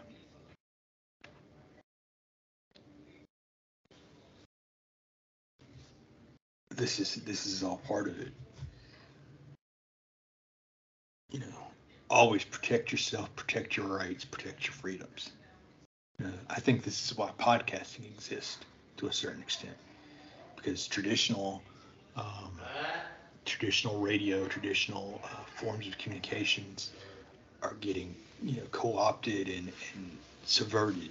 this 6.70 7.00
is 7.00 7.16
this 7.24 7.46
is 7.46 7.62
all 7.62 7.78
part 7.88 8.08
of 8.08 8.18
it. 8.20 8.32
You 11.30 11.40
know, 11.40 11.66
always 12.10 12.44
protect 12.44 12.92
yourself, 12.92 13.34
protect 13.36 13.76
your 13.76 13.86
rights, 13.86 14.24
protect 14.24 14.66
your 14.66 14.74
freedoms. 14.74 15.30
Uh, 16.22 16.28
I 16.50 16.60
think 16.60 16.84
this 16.84 17.10
is 17.10 17.16
why 17.16 17.30
podcasting 17.38 18.04
exists 18.04 18.58
to 18.98 19.06
a 19.06 19.12
certain 19.12 19.42
extent, 19.42 19.76
because 20.56 20.86
traditional, 20.86 21.62
um, 22.16 22.60
traditional 23.44 23.98
radio, 23.98 24.46
traditional 24.46 25.20
uh, 25.24 25.28
forms 25.56 25.86
of 25.86 25.98
communications 25.98 26.92
are 27.62 27.74
getting 27.80 28.14
you 28.42 28.56
know 28.56 28.66
co-opted 28.70 29.48
and, 29.48 29.72
and 29.94 30.18
subverted. 30.44 31.10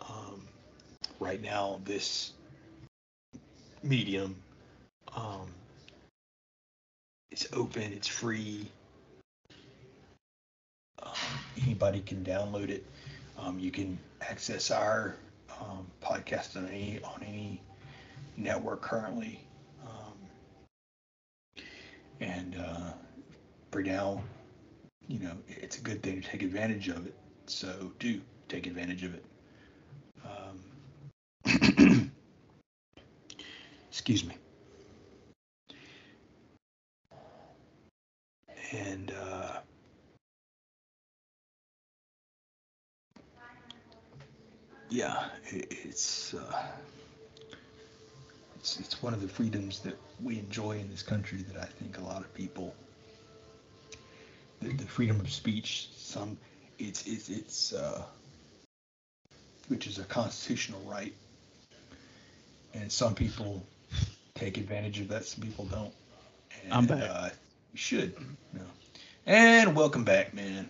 Um, 0.00 0.42
right 1.20 1.42
now, 1.42 1.80
this 1.84 2.32
medium 3.82 4.36
um, 5.14 5.46
it's 7.30 7.46
open, 7.52 7.92
it's 7.92 8.08
free. 8.08 8.66
Um, 11.02 11.12
anybody 11.62 12.00
can 12.00 12.24
download 12.24 12.68
it. 12.68 12.84
Um, 13.38 13.58
you 13.58 13.70
can 13.70 13.98
access 14.20 14.70
our 14.70 15.16
um, 15.60 15.86
podcast 16.02 16.56
on 16.56 16.68
any 16.68 17.00
on 17.02 17.22
any 17.22 17.60
network 18.36 18.82
currently. 18.82 19.40
Um, 19.84 21.62
and 22.20 22.56
uh, 22.56 22.92
for 23.70 23.82
now, 23.82 24.22
you 25.08 25.18
know, 25.18 25.32
it's 25.48 25.78
a 25.78 25.80
good 25.80 26.02
thing 26.02 26.20
to 26.20 26.28
take 26.28 26.42
advantage 26.42 26.88
of 26.88 27.06
it. 27.06 27.14
So 27.46 27.92
do 27.98 28.20
take 28.48 28.66
advantage 28.66 29.04
of 29.04 29.14
it. 29.14 29.24
Um, 31.46 32.10
excuse 33.90 34.24
me. 34.24 34.36
And 38.72 39.12
uh, 39.12 39.58
yeah, 44.88 45.28
it, 45.46 45.66
it's 45.84 46.34
uh, 46.34 46.62
it's 48.56 48.80
it's 48.80 49.02
one 49.02 49.14
of 49.14 49.20
the 49.20 49.28
freedoms 49.28 49.80
that 49.80 49.98
we 50.22 50.38
enjoy 50.38 50.72
in 50.72 50.90
this 50.90 51.02
country 51.02 51.42
that 51.52 51.60
I 51.62 51.66
think 51.66 51.98
a 51.98 52.02
lot 52.02 52.22
of 52.22 52.32
people 52.34 52.74
the, 54.64 54.72
the 54.72 54.84
freedom 54.86 55.20
of 55.20 55.30
speech 55.30 55.88
some 55.96 56.36
it's 56.78 57.06
it's 57.06 57.28
it's 57.28 57.72
uh, 57.72 58.02
which 59.68 59.86
is 59.86 59.98
a 59.98 60.04
constitutional 60.04 60.80
right 60.86 61.14
and 62.74 62.90
some 62.90 63.14
people 63.14 63.64
take 64.34 64.56
advantage 64.56 65.00
of 65.00 65.08
that 65.08 65.24
some 65.24 65.42
people 65.42 65.66
don't 65.66 65.92
and, 66.64 66.72
I'm 66.72 66.86
back. 66.86 67.10
uh, 67.10 67.28
you 67.72 67.78
should 67.78 68.14
you 68.52 68.58
know. 68.60 68.66
and 69.26 69.76
welcome 69.76 70.04
back 70.04 70.34
man 70.34 70.68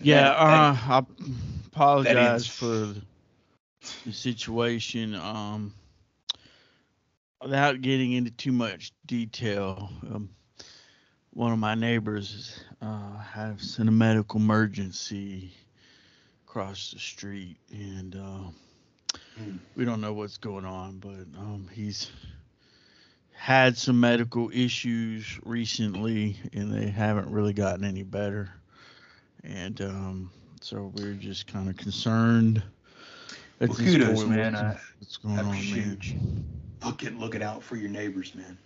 Yeah, 0.00 0.22
That- 0.22 0.36
uh, 0.36 0.72
that- 0.72 0.82
I 0.88 1.02
apologize 1.66 2.46
for 2.46 2.94
the 4.04 4.12
situation. 4.12 5.14
Um, 5.14 5.74
without 7.42 7.80
getting 7.80 8.12
into 8.12 8.30
too 8.30 8.52
much 8.52 8.92
detail, 9.06 9.90
um, 10.12 10.30
one 11.34 11.52
of 11.52 11.58
my 11.58 11.74
neighbors 11.74 12.64
uh, 12.82 13.18
has 13.18 13.78
a 13.78 13.84
medical 13.84 14.40
emergency 14.40 15.52
across 16.46 16.90
the 16.92 16.98
street, 16.98 17.58
and 17.70 18.16
uh, 18.16 18.50
we 19.76 19.84
don't 19.84 20.00
know 20.00 20.12
what's 20.14 20.38
going 20.38 20.64
on, 20.66 20.98
but 20.98 21.26
um, 21.38 21.68
he's 21.72 22.10
had 23.32 23.76
some 23.76 24.00
medical 24.00 24.50
issues 24.52 25.38
recently, 25.44 26.36
and 26.52 26.72
they 26.72 26.88
haven't 26.88 27.30
really 27.30 27.52
gotten 27.54 27.84
any 27.84 28.02
better 28.02 28.50
and 29.44 29.80
um, 29.82 30.30
so 30.60 30.92
we're 30.94 31.14
just 31.14 31.46
kind 31.46 31.68
of 31.68 31.76
concerned. 31.76 32.62
Well, 33.66 33.76
kudos, 33.76 34.24
point 34.24 34.30
man. 34.30 34.54
I- 34.56 34.78
what's 34.98 35.16
going 35.18 35.38
I 35.38 35.42
on, 35.42 35.70
man? 35.70 35.98
look 36.84 37.04
at 37.04 37.14
looking 37.16 37.42
out 37.42 37.62
for 37.62 37.76
your 37.76 37.90
neighbors 37.90 38.34
man 38.34 38.58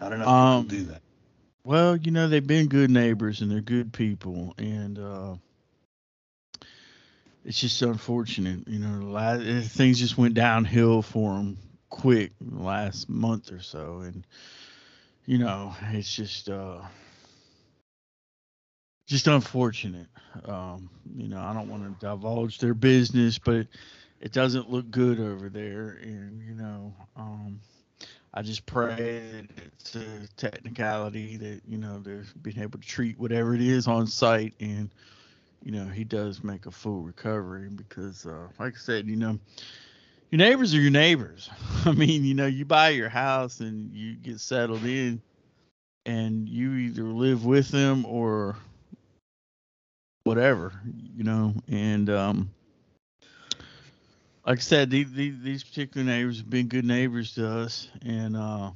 not 0.00 0.12
enough 0.12 0.28
Um, 0.28 0.66
people 0.66 0.78
do 0.78 0.84
that 0.84 1.02
Well, 1.66 1.96
you 1.96 2.12
know 2.12 2.28
they've 2.28 2.46
been 2.46 2.68
good 2.68 2.92
neighbors 2.92 3.40
and 3.40 3.50
they're 3.50 3.60
good 3.60 3.92
people, 3.92 4.54
and 4.56 4.96
uh, 5.00 5.34
it's 7.44 7.60
just 7.60 7.82
unfortunate. 7.82 8.68
You 8.68 8.78
know, 8.78 9.06
la- 9.06 9.38
things 9.62 9.98
just 9.98 10.16
went 10.16 10.34
downhill 10.34 11.02
for 11.02 11.34
them 11.34 11.58
quick 11.90 12.30
last 12.40 13.08
month 13.08 13.50
or 13.50 13.58
so, 13.58 14.02
and 14.04 14.24
you 15.24 15.38
know 15.38 15.74
it's 15.90 16.14
just 16.14 16.48
uh, 16.48 16.82
just 19.08 19.26
unfortunate. 19.26 20.06
Um, 20.44 20.88
you 21.16 21.26
know, 21.26 21.40
I 21.40 21.52
don't 21.52 21.68
want 21.68 21.82
to 21.82 22.06
divulge 22.06 22.60
their 22.60 22.74
business, 22.74 23.40
but 23.40 23.66
it 24.20 24.30
doesn't 24.30 24.70
look 24.70 24.88
good 24.92 25.18
over 25.18 25.48
there, 25.48 25.98
and 26.00 26.40
you 26.46 26.54
know. 26.54 26.94
Um, 27.16 27.58
I 28.36 28.42
just 28.42 28.66
pray 28.66 28.94
that 28.94 29.46
it's 29.56 29.96
a 29.96 30.28
technicality 30.36 31.38
that 31.38 31.62
you 31.66 31.78
know 31.78 31.98
they're 32.00 32.24
being 32.42 32.60
able 32.60 32.78
to 32.78 32.86
treat 32.86 33.18
whatever 33.18 33.54
it 33.54 33.62
is 33.62 33.88
on 33.88 34.06
site, 34.06 34.52
and 34.60 34.90
you 35.64 35.72
know 35.72 35.86
he 35.86 36.04
does 36.04 36.44
make 36.44 36.66
a 36.66 36.70
full 36.70 37.00
recovery 37.00 37.70
because, 37.70 38.26
uh, 38.26 38.48
like 38.58 38.74
I 38.74 38.78
said, 38.78 39.08
you 39.08 39.16
know 39.16 39.38
your 40.30 40.38
neighbors 40.38 40.74
are 40.74 40.80
your 40.80 40.90
neighbors. 40.90 41.48
I 41.86 41.92
mean, 41.92 42.24
you 42.24 42.34
know, 42.34 42.46
you 42.46 42.66
buy 42.66 42.90
your 42.90 43.08
house 43.08 43.60
and 43.60 43.90
you 43.94 44.16
get 44.16 44.40
settled 44.40 44.84
in, 44.84 45.22
and 46.04 46.48
you 46.48 46.74
either 46.74 47.04
live 47.04 47.46
with 47.46 47.70
them 47.70 48.04
or 48.04 48.56
whatever, 50.24 50.72
you 51.16 51.24
know, 51.24 51.54
and 51.68 52.10
um, 52.10 52.50
like 54.46 54.58
I 54.58 54.62
said, 54.62 54.90
these, 54.90 55.10
these 55.12 55.64
particular 55.64 56.06
neighbors 56.06 56.38
have 56.38 56.50
been 56.50 56.68
good 56.68 56.84
neighbors 56.84 57.34
to 57.34 57.48
us, 57.48 57.88
and 58.04 58.36
uh, 58.36 58.70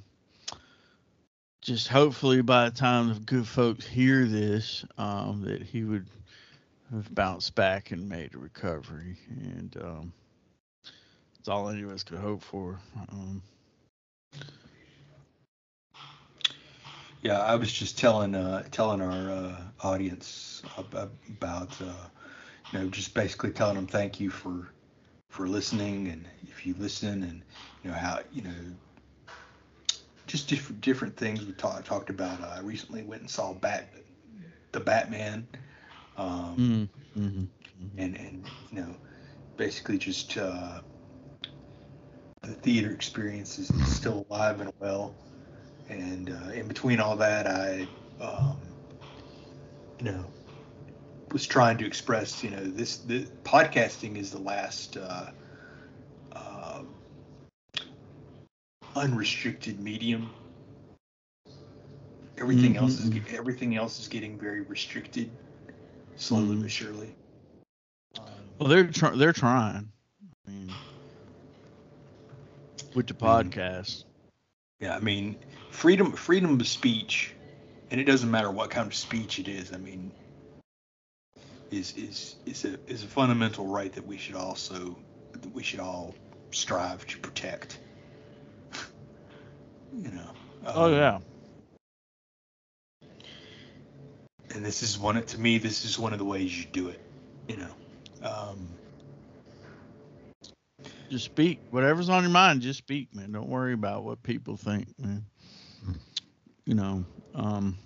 just 1.63 1.89
hopefully 1.89 2.43
by 2.43 2.69
the 2.69 2.77
time 2.77 3.09
the 3.15 3.21
good 3.21 3.47
folks 3.47 3.87
hear 3.87 4.27
this, 4.27 4.85
um, 4.99 5.43
that 5.47 5.63
he 5.63 5.85
would 5.85 6.07
have 6.93 7.15
bounced 7.15 7.55
back 7.55 7.93
and 7.93 8.09
made 8.09 8.35
a 8.35 8.39
recovery, 8.39 9.17
and 9.31 9.77
um, 9.81 10.13
that's 11.37 11.49
all 11.49 11.69
any 11.69 11.83
of 11.83 11.91
us 11.91 12.03
could 12.03 12.19
hope 12.19 12.43
for. 12.43 12.79
Um, 13.13 13.43
Yeah, 17.23 17.41
I 17.41 17.55
was 17.57 17.71
just 17.71 17.99
telling 17.99 18.35
uh, 18.35 18.65
telling 18.71 19.01
our 19.03 19.31
uh, 19.31 19.57
audience 19.83 20.63
about 20.89 21.81
uh, 21.81 21.93
you 22.73 22.79
know 22.79 22.89
just 22.89 23.15
basically 23.15 23.51
telling 23.51 23.77
them 23.77 23.87
thank 23.87 24.21
you 24.21 24.31
for 24.31 24.69
for 25.31 25.49
listening 25.49 26.09
and 26.09 26.29
if 26.43 26.67
you 26.67 26.75
listen 26.79 27.23
and 27.23 27.43
you 27.83 27.91
know 27.91 27.97
how 27.97 28.21
you 28.33 28.43
know 28.43 28.51
just 30.27 30.49
different 30.49 30.81
different 30.81 31.17
things 31.17 31.45
we 31.45 31.53
talked 31.53 31.87
talked 31.87 32.11
about. 32.11 32.43
I 32.43 32.61
recently 32.61 33.03
went 33.03 33.23
and 33.23 33.31
saw 33.31 33.55
Bat 33.55 33.93
the 34.73 34.81
Batman. 34.81 35.49
Um, 36.17 36.89
mm, 37.17 37.21
mhm, 37.21 37.49
mhm. 37.83 37.91
and 37.99 38.17
and 38.17 38.51
you 38.71 38.81
know 38.81 38.97
basically 39.57 39.99
just 39.99 40.37
uh, 40.37 40.81
the 42.43 42.55
theater 42.55 42.91
experience 42.93 43.59
is 43.59 43.71
still 43.97 44.27
alive 44.31 44.61
and 44.61 44.73
well 44.81 45.17
and 45.89 46.31
uh, 46.31 46.51
in 46.53 46.69
between 46.69 47.01
all 47.01 47.17
that 47.17 47.47
i 47.47 47.89
um, 48.21 48.61
you 49.99 50.07
know 50.07 50.25
was 51.33 51.47
trying 51.47 51.79
to 51.79 51.87
express 51.87 52.43
you 52.43 52.51
know 52.51 52.65
this 52.65 52.99
the 52.99 53.25
podcasting 53.45 54.17
is 54.17 54.31
the 54.31 54.39
last 54.39 54.97
uh, 54.97 55.31
uh, 56.33 56.83
unrestricted 58.97 59.79
medium 59.81 60.31
everything 62.39 62.77
else 62.77 62.99
is 62.99 63.11
everything 63.33 63.77
else 63.77 64.01
is 64.01 64.09
getting 64.09 64.39
very 64.39 64.63
restricted 64.63 65.31
slowly 66.17 66.57
Mhm. 66.57 66.63
but 66.63 66.71
surely 66.71 67.15
um, 68.19 68.25
Well, 68.59 68.69
they're 68.69 68.87
try- 68.89 69.17
they're 69.17 69.33
trying. 69.33 69.93
I 70.47 70.51
mean, 70.51 70.75
with 72.95 73.07
the 73.07 73.15
podcast. 73.15 74.05
Yeah, 74.81 74.97
I 74.97 75.01
mean, 75.01 75.37
freedom 75.71 76.13
freedom 76.13 76.59
of 76.59 76.67
speech, 76.67 77.35
and 77.91 78.01
it 78.01 78.05
doesn't 78.05 78.31
matter 78.31 78.51
what 78.51 78.71
kind 78.71 78.87
of 78.87 78.95
speech 78.95 79.39
it 79.39 79.47
is. 79.49 79.73
I 79.73 79.77
mean, 79.77 80.11
is 81.71 81.97
is 81.97 82.37
is 82.47 82.65
a 82.65 82.79
is 82.87 83.05
a 83.05 83.07
fundamental 83.07 83.67
right 83.67 83.93
that 83.93 84.07
we 84.07 84.17
should 84.19 84.35
also 84.35 84.97
that 85.33 85.55
we 85.55 85.63
should 85.63 85.81
all 85.81 86.15
strive 86.51 87.07
to 87.07 87.19
protect. 87.19 87.79
you 89.97 90.11
know. 90.11 90.31
Oh 90.67 90.85
um, 90.87 90.93
yeah. 90.93 91.19
And 94.55 94.65
this 94.65 94.83
is 94.83 94.99
one 94.99 95.23
to 95.23 95.41
me. 95.41 95.59
This 95.59 95.85
is 95.85 95.99
one 95.99 96.13
of 96.13 96.19
the 96.19 96.25
ways 96.25 96.57
you 96.57 96.67
do 96.73 96.89
it. 96.89 97.01
You 97.49 97.57
know. 97.57 97.75
Um, 98.23 98.69
just 101.09 101.25
speak. 101.25 101.61
Whatever's 101.71 102.09
on 102.09 102.23
your 102.23 102.33
mind, 102.33 102.63
just 102.63 102.79
speak, 102.79 103.15
man. 103.15 103.33
Don't 103.33 103.49
worry 103.49 103.73
about 103.73 104.05
what 104.05 104.23
people 104.23 104.57
think, 104.57 104.87
man. 104.99 105.25
You 106.65 106.75
know, 106.75 107.05
um, 107.35 107.79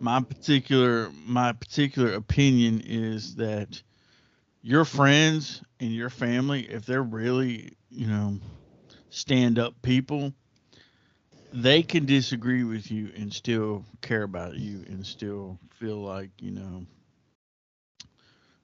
my 0.00 0.20
particular 0.20 1.10
my 1.24 1.52
particular 1.52 2.12
opinion 2.14 2.82
is 2.84 3.36
that 3.36 3.82
your 4.62 4.84
friends 4.84 5.62
and 5.80 5.92
your 5.92 6.10
family, 6.10 6.62
if 6.62 6.86
they're 6.86 7.02
really, 7.02 7.76
you 7.90 8.06
know, 8.06 8.38
stand 9.10 9.58
up 9.58 9.80
people, 9.82 10.32
they 11.52 11.82
can 11.82 12.04
disagree 12.06 12.64
with 12.64 12.90
you 12.90 13.10
and 13.16 13.32
still 13.32 13.84
care 14.02 14.22
about 14.22 14.56
you 14.56 14.84
and 14.88 15.06
still 15.06 15.58
feel 15.70 15.96
like, 16.02 16.30
you 16.40 16.50
know, 16.52 16.84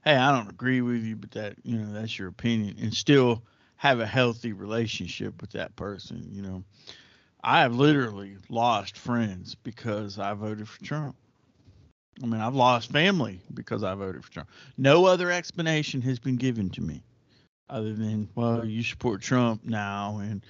hey, 0.05 0.17
I 0.17 0.33
don't 0.37 0.51
agree 0.51 0.81
with 0.81 1.03
you, 1.03 1.17
but 1.17 1.31
that, 1.33 1.55
you 1.63 1.79
know, 1.79 1.93
that's 1.93 2.19
your 2.19 2.29
opinion 2.29 2.77
and 2.81 2.93
still 2.93 3.43
have 3.77 4.01
a 4.01 4.07
healthy 4.07 4.53
relationship 4.53 5.41
with 5.41 5.53
that 5.53 5.75
person, 5.77 6.29
you 6.31 6.43
know. 6.43 6.65
I 7.43 7.61
have 7.61 7.75
literally 7.75 8.37
lost 8.49 8.97
friends 8.97 9.57
because 9.57 10.19
I 10.19 10.33
voted 10.35 10.69
for 10.69 10.85
Trump. 10.85 11.17
I 12.23 12.27
mean, 12.27 12.41
I've 12.41 12.55
lost 12.55 12.91
family 12.91 13.41
because 13.53 13.83
I 13.83 13.95
voted 13.95 14.25
for 14.25 14.31
Trump. 14.31 14.49
No 14.79 15.07
other 15.07 15.31
explanation 15.31 16.03
has 16.03 16.19
been 16.19 16.37
given 16.37 16.71
to 16.71 16.81
me 16.81 17.03
other 17.69 17.95
than, 17.95 18.29
well, 18.35 18.65
you 18.65 18.83
support 18.83 19.23
Trump 19.23 19.65
now. 19.65 20.19
And, 20.23 20.45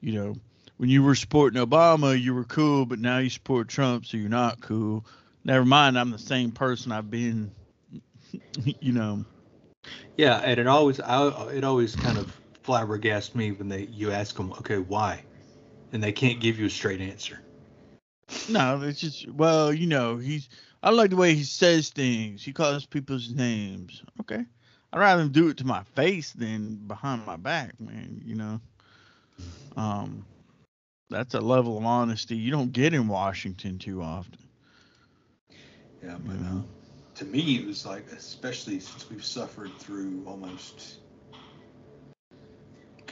you 0.00 0.12
know, 0.12 0.36
when 0.76 0.90
you 0.90 1.02
were 1.02 1.14
supporting 1.14 1.60
Obama, 1.60 2.20
you 2.20 2.34
were 2.34 2.44
cool, 2.44 2.86
but 2.86 2.98
now 2.98 3.18
you 3.18 3.30
support 3.30 3.68
Trump, 3.68 4.06
so 4.06 4.16
you're 4.16 4.28
not 4.28 4.60
cool. 4.60 5.04
Never 5.42 5.64
mind, 5.64 5.98
I'm 5.98 6.10
the 6.10 6.18
same 6.18 6.52
person 6.52 6.92
I've 6.92 7.10
been, 7.10 7.50
you 8.80 8.92
know. 8.92 9.24
Yeah, 10.16 10.38
and 10.38 10.60
it 10.60 10.66
always, 10.66 11.00
I, 11.00 11.50
it 11.52 11.64
always 11.64 11.96
kind 11.96 12.18
of 12.18 12.38
flabbergasts 12.62 13.34
me 13.34 13.52
when 13.52 13.68
they 13.68 13.84
you 13.84 14.10
ask 14.10 14.36
them, 14.36 14.52
okay, 14.52 14.78
why, 14.78 15.22
and 15.96 16.04
they 16.04 16.12
can't 16.12 16.40
give 16.40 16.58
you 16.58 16.66
a 16.66 16.70
straight 16.70 17.00
answer. 17.00 17.40
No, 18.50 18.82
it's 18.82 19.00
just 19.00 19.30
well, 19.30 19.72
you 19.72 19.86
know, 19.86 20.18
he's 20.18 20.50
I 20.82 20.90
like 20.90 21.08
the 21.08 21.16
way 21.16 21.34
he 21.34 21.42
says 21.42 21.88
things. 21.88 22.44
He 22.44 22.52
calls 22.52 22.84
people's 22.84 23.30
names. 23.30 24.02
Okay. 24.20 24.44
I'd 24.92 24.98
rather 24.98 25.22
him 25.22 25.32
do 25.32 25.48
it 25.48 25.56
to 25.56 25.66
my 25.66 25.82
face 25.94 26.32
than 26.32 26.76
behind 26.86 27.24
my 27.24 27.36
back, 27.36 27.80
man, 27.80 28.20
you 28.26 28.34
know. 28.34 28.60
Um 29.74 30.26
that's 31.08 31.32
a 31.32 31.40
level 31.40 31.78
of 31.78 31.86
honesty 31.86 32.36
you 32.36 32.50
don't 32.50 32.72
get 32.74 32.92
in 32.92 33.08
Washington 33.08 33.78
too 33.78 34.02
often. 34.02 34.38
Yeah, 36.04 36.18
but 36.26 36.34
you 36.34 36.40
know? 36.40 36.64
to 37.14 37.24
me 37.24 37.56
it 37.56 37.66
was 37.66 37.86
like 37.86 38.12
especially 38.12 38.80
since 38.80 39.08
we've 39.08 39.24
suffered 39.24 39.72
through 39.78 40.22
almost 40.26 40.98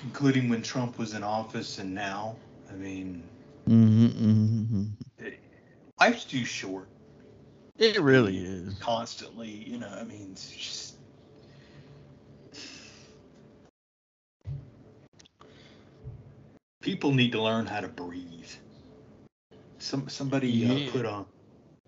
concluding 0.04 0.50
when 0.50 0.60
Trump 0.60 0.98
was 0.98 1.14
in 1.14 1.22
office 1.22 1.78
and 1.78 1.94
now, 1.94 2.36
I 2.74 2.76
mean, 2.76 3.22
mm-hmm, 3.68 4.06
mm-hmm. 4.06 5.28
life's 6.00 6.24
too 6.24 6.44
short 6.44 6.88
it 7.78 8.00
really 8.00 8.38
is. 8.38 8.78
Constantly, 8.78 9.50
you 9.50 9.78
know, 9.78 9.88
I 9.88 10.04
mean, 10.04 10.28
it's 10.32 10.50
just. 10.50 10.94
People 16.80 17.12
need 17.12 17.32
to 17.32 17.42
learn 17.42 17.66
how 17.66 17.80
to 17.80 17.88
breathe. 17.88 18.50
Some 19.78 20.08
somebody 20.08 20.50
yeah. 20.50 20.88
uh, 20.88 20.92
put 20.92 21.06
on 21.06 21.26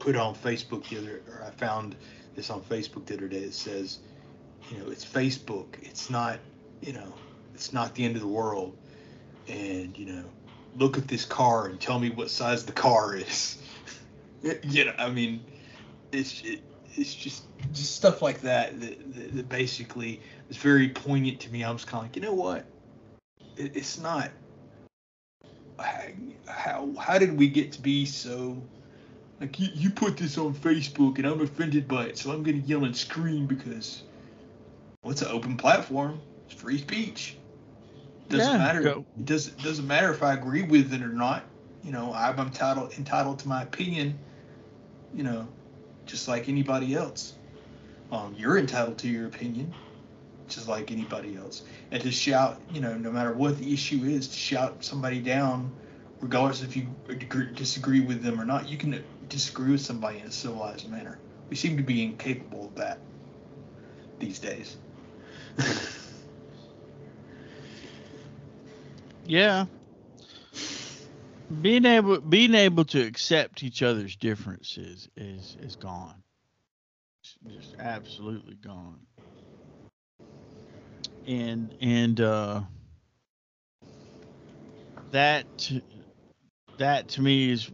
put 0.00 0.16
on 0.16 0.34
Facebook 0.34 0.88
the 0.88 0.98
other, 0.98 1.22
or 1.28 1.44
I 1.44 1.50
found 1.50 1.94
this 2.34 2.50
on 2.50 2.62
Facebook 2.62 3.06
the 3.06 3.14
other 3.14 3.28
day. 3.28 3.38
It 3.38 3.54
says, 3.54 4.00
you 4.70 4.78
know, 4.78 4.90
it's 4.90 5.04
Facebook. 5.04 5.66
It's 5.82 6.10
not, 6.10 6.40
you 6.80 6.94
know, 6.94 7.12
it's 7.54 7.72
not 7.72 7.94
the 7.94 8.04
end 8.04 8.16
of 8.16 8.22
the 8.22 8.28
world. 8.28 8.76
And 9.48 9.96
you 9.96 10.06
know, 10.06 10.24
look 10.78 10.98
at 10.98 11.08
this 11.08 11.24
car 11.24 11.66
and 11.66 11.80
tell 11.80 11.98
me 11.98 12.10
what 12.10 12.30
size 12.30 12.64
the 12.64 12.72
car 12.72 13.16
is. 13.16 13.58
you 14.62 14.84
know, 14.84 14.94
I 14.98 15.10
mean, 15.10 15.44
it's 16.12 16.42
it, 16.42 16.60
it's 16.94 17.14
just 17.14 17.44
just 17.72 17.96
stuff 17.96 18.22
like 18.22 18.40
that 18.42 18.80
that, 18.80 19.14
that 19.14 19.36
that, 19.36 19.48
basically 19.48 20.20
is 20.48 20.56
very 20.56 20.88
poignant 20.88 21.40
to 21.40 21.50
me. 21.50 21.62
I'm 21.62 21.76
just 21.76 21.88
kind 21.88 22.04
of 22.04 22.10
like, 22.10 22.16
you 22.16 22.22
know 22.22 22.34
what? 22.34 22.64
It, 23.56 23.76
it's 23.76 23.98
not. 23.98 24.30
How 26.46 26.88
how 26.98 27.18
did 27.18 27.36
we 27.36 27.48
get 27.48 27.72
to 27.72 27.82
be 27.82 28.06
so? 28.06 28.60
Like 29.40 29.60
you, 29.60 29.68
you 29.74 29.90
put 29.90 30.16
this 30.16 30.38
on 30.38 30.54
Facebook 30.54 31.18
and 31.18 31.26
I'm 31.26 31.42
offended 31.42 31.86
by 31.86 32.06
it, 32.06 32.18
so 32.18 32.32
I'm 32.32 32.42
gonna 32.42 32.58
yell 32.58 32.84
and 32.84 32.96
scream 32.96 33.46
because 33.46 34.02
what's 35.02 35.20
well, 35.20 35.30
an 35.30 35.36
open 35.36 35.56
platform? 35.58 36.20
It's 36.46 36.54
free 36.54 36.78
speech. 36.78 37.36
Doesn't 38.28 38.52
yeah, 38.52 38.58
matter. 38.58 38.82
Go. 38.82 39.06
It 39.18 39.24
doesn't 39.24 39.62
doesn't 39.62 39.86
matter 39.86 40.10
if 40.10 40.22
I 40.22 40.34
agree 40.34 40.62
with 40.62 40.92
it 40.92 41.02
or 41.02 41.08
not. 41.08 41.44
You 41.82 41.92
know, 41.92 42.12
I'm 42.12 42.38
entitled 42.38 42.92
entitled 42.98 43.38
to 43.40 43.48
my 43.48 43.62
opinion. 43.62 44.18
You 45.14 45.22
know, 45.22 45.48
just 46.06 46.28
like 46.28 46.48
anybody 46.48 46.94
else. 46.94 47.34
Um, 48.10 48.34
you're 48.38 48.58
entitled 48.58 48.98
to 48.98 49.08
your 49.08 49.26
opinion, 49.26 49.74
just 50.48 50.68
like 50.68 50.92
anybody 50.92 51.36
else. 51.36 51.62
And 51.90 52.02
to 52.02 52.12
shout, 52.12 52.60
you 52.72 52.80
know, 52.80 52.96
no 52.96 53.10
matter 53.10 53.32
what 53.32 53.58
the 53.58 53.72
issue 53.72 54.04
is, 54.04 54.28
to 54.28 54.36
shout 54.36 54.84
somebody 54.84 55.20
down, 55.20 55.72
regardless 56.20 56.62
if 56.62 56.76
you 56.76 56.86
disagree 57.54 58.00
with 58.00 58.22
them 58.22 58.40
or 58.40 58.44
not, 58.44 58.68
you 58.68 58.76
can 58.76 59.02
disagree 59.28 59.72
with 59.72 59.80
somebody 59.80 60.20
in 60.20 60.26
a 60.26 60.30
civilized 60.30 60.88
manner. 60.88 61.18
We 61.50 61.56
seem 61.56 61.76
to 61.76 61.82
be 61.82 62.04
incapable 62.04 62.66
of 62.66 62.74
that 62.76 62.98
these 64.18 64.38
days. 64.38 64.76
yeah. 69.26 69.66
Being 71.62 71.84
able 71.84 72.20
being 72.20 72.54
able 72.54 72.84
to 72.86 73.00
accept 73.02 73.62
each 73.62 73.82
other's 73.82 74.16
differences 74.16 75.08
is 75.16 75.56
is 75.60 75.76
gone. 75.76 76.22
It's 77.22 77.36
just 77.56 77.76
absolutely 77.78 78.54
gone. 78.56 79.00
And 81.26 81.74
and 81.80 82.20
uh 82.20 82.62
that 85.12 85.46
that 86.78 87.08
to 87.08 87.22
me 87.22 87.50
is 87.50 87.70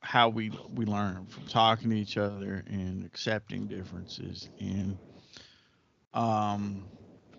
how 0.00 0.28
we 0.28 0.50
we 0.74 0.84
learn 0.84 1.26
from 1.26 1.44
talking 1.46 1.90
to 1.90 1.96
each 1.96 2.16
other 2.16 2.64
and 2.68 3.04
accepting 3.04 3.66
differences 3.66 4.48
and 4.60 4.98
um 6.14 6.84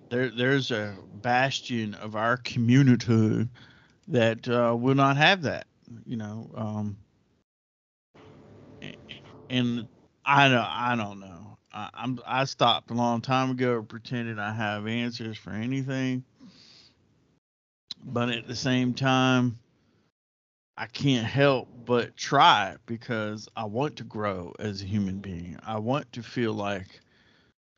there 0.09 0.29
there's 0.29 0.71
a 0.71 0.95
bastion 1.21 1.93
of 1.95 2.15
our 2.15 2.37
community 2.37 3.47
that 4.07 4.47
uh, 4.47 4.75
will 4.77 4.95
not 4.95 5.17
have 5.17 5.41
that, 5.43 5.67
you 6.05 6.17
know. 6.17 6.49
Um, 6.55 6.97
and 9.49 9.87
I 10.25 10.49
don't, 10.49 10.57
I 10.59 10.95
don't 10.95 11.19
know. 11.19 11.57
I, 11.73 11.89
I'm 11.93 12.19
I 12.25 12.45
stopped 12.45 12.91
a 12.91 12.93
long 12.93 13.21
time 13.21 13.51
ago 13.51 13.81
pretending 13.81 14.39
I 14.39 14.53
have 14.53 14.87
answers 14.87 15.37
for 15.37 15.51
anything, 15.51 16.23
but 18.03 18.29
at 18.29 18.47
the 18.47 18.55
same 18.55 18.93
time, 18.93 19.59
I 20.77 20.85
can't 20.85 21.25
help 21.25 21.67
but 21.85 22.15
try 22.15 22.75
because 22.85 23.49
I 23.55 23.65
want 23.65 23.95
to 23.97 24.03
grow 24.03 24.53
as 24.59 24.81
a 24.81 24.85
human 24.85 25.19
being. 25.19 25.57
I 25.65 25.79
want 25.79 26.11
to 26.13 26.23
feel 26.23 26.53
like 26.53 27.01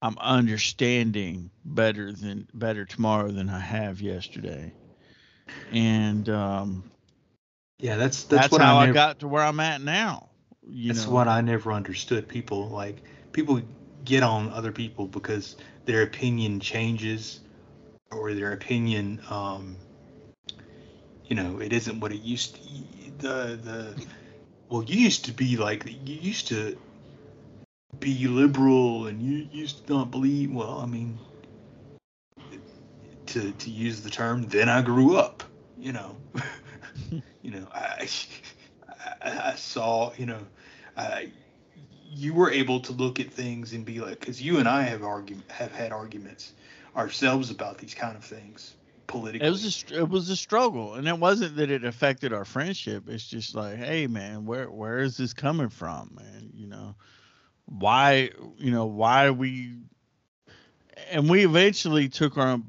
I'm 0.02 0.18
understanding 0.20 1.50
better 1.66 2.12
than 2.12 2.48
better 2.54 2.86
tomorrow 2.86 3.30
than 3.30 3.50
I 3.50 3.60
have 3.60 4.02
yesterday 4.02 4.74
and 5.72 6.30
um, 6.30 6.84
yeah, 7.80 7.98
that's 7.98 8.24
that's, 8.24 8.50
that's 8.50 8.58
how 8.58 8.78
I, 8.78 8.86
never, 8.86 8.92
I, 8.92 8.94
got 8.94 9.20
to 9.20 9.28
where 9.28 9.44
I'm 9.44 9.60
at 9.60 9.82
now. 9.82 10.30
that's 10.64 11.06
know? 11.06 11.12
what 11.12 11.28
I 11.28 11.42
never 11.42 11.72
understood. 11.72 12.28
People 12.28 12.70
like 12.70 12.98
people 13.32 13.62
get 14.06 14.24
on 14.24 14.52
other 14.52 14.72
people 14.72 15.08
because 15.08 15.58
their 15.86 16.04
opinion 16.04 16.60
changes 16.60 17.42
or 18.12 18.34
their 18.34 18.54
opinion, 18.54 19.22
um, 19.30 19.78
you 21.26 21.36
know, 21.36 21.60
it 21.60 21.74
isn't 21.74 22.00
what 22.00 22.12
it 22.12 22.22
used 22.22 22.56
to. 22.56 22.62
The 23.20 23.60
the 23.62 24.06
well, 24.70 24.84
you 24.84 25.00
used 25.00 25.26
to 25.26 25.32
be 25.32 25.58
like 25.58 25.86
you 25.86 26.16
used 26.16 26.48
to 26.50 26.78
be 28.00 28.28
liberal 28.28 29.08
and 29.08 29.22
you 29.22 29.48
used 29.52 29.88
to 29.88 29.94
not 29.94 30.12
believe. 30.12 30.52
Well, 30.52 30.80
I 30.80 30.86
mean, 30.86 31.18
to 33.28 33.52
to 33.52 33.70
use 33.70 34.02
the 34.02 34.10
term, 34.10 34.44
then 34.44 34.70
I 34.70 34.82
grew 34.82 35.18
up. 35.18 35.44
You 35.78 35.94
know, 35.94 36.18
you 37.42 37.52
know, 37.52 37.68
I, 37.74 38.08
I, 39.22 39.52
I 39.52 39.56
saw, 39.56 40.12
you 40.18 40.26
know, 40.26 40.46
I, 40.98 41.32
you 42.12 42.34
were 42.34 42.52
able 42.52 42.82
to 42.82 42.92
look 42.92 43.20
at 43.20 43.32
things 43.32 43.72
and 43.74 43.86
be 43.86 44.00
like, 44.00 44.20
because 44.20 44.42
you 44.42 44.60
and 44.60 44.68
I 44.68 44.82
have 44.84 45.04
argument 45.04 45.50
have 45.52 45.72
had 45.72 45.92
arguments 45.92 46.54
ourselves 46.96 47.50
about 47.50 47.78
these 47.78 47.94
kind 47.94 48.18
of 48.18 48.24
things 48.26 48.76
politically. 49.08 49.48
It 49.48 49.52
was 49.52 49.86
a, 49.92 50.00
it 50.00 50.10
was 50.10 50.30
a 50.30 50.36
struggle, 50.36 50.96
and 50.96 51.08
it 51.08 51.18
wasn't 51.18 51.56
that 51.58 51.72
it 51.72 51.86
affected 51.86 52.34
our 52.34 52.46
friendship. 52.46 53.06
It's 53.08 53.28
just 53.28 53.56
like, 53.56 53.78
hey, 53.78 54.08
man, 54.08 54.46
where 54.46 54.70
where 54.70 55.00
is 55.00 55.18
this 55.18 55.34
coming 55.34 55.70
from, 55.70 56.12
man? 56.18 56.52
You 56.54 56.68
know, 56.68 56.96
why, 57.70 58.32
you 58.58 58.72
know, 58.72 58.86
why 58.86 59.32
we 59.32 59.76
and 61.12 61.30
we 61.30 61.46
eventually 61.46 62.10
took 62.10 62.38
our. 62.38 62.60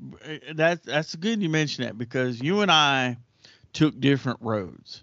That 0.55 0.83
that's 0.85 1.15
good 1.17 1.43
you 1.43 1.49
mentioned 1.49 1.89
that 1.89 1.99
because 1.99 2.41
you 2.41 2.61
and 2.61 2.71
I 2.71 3.17
took 3.73 3.99
different 3.99 4.41
roads, 4.43 5.03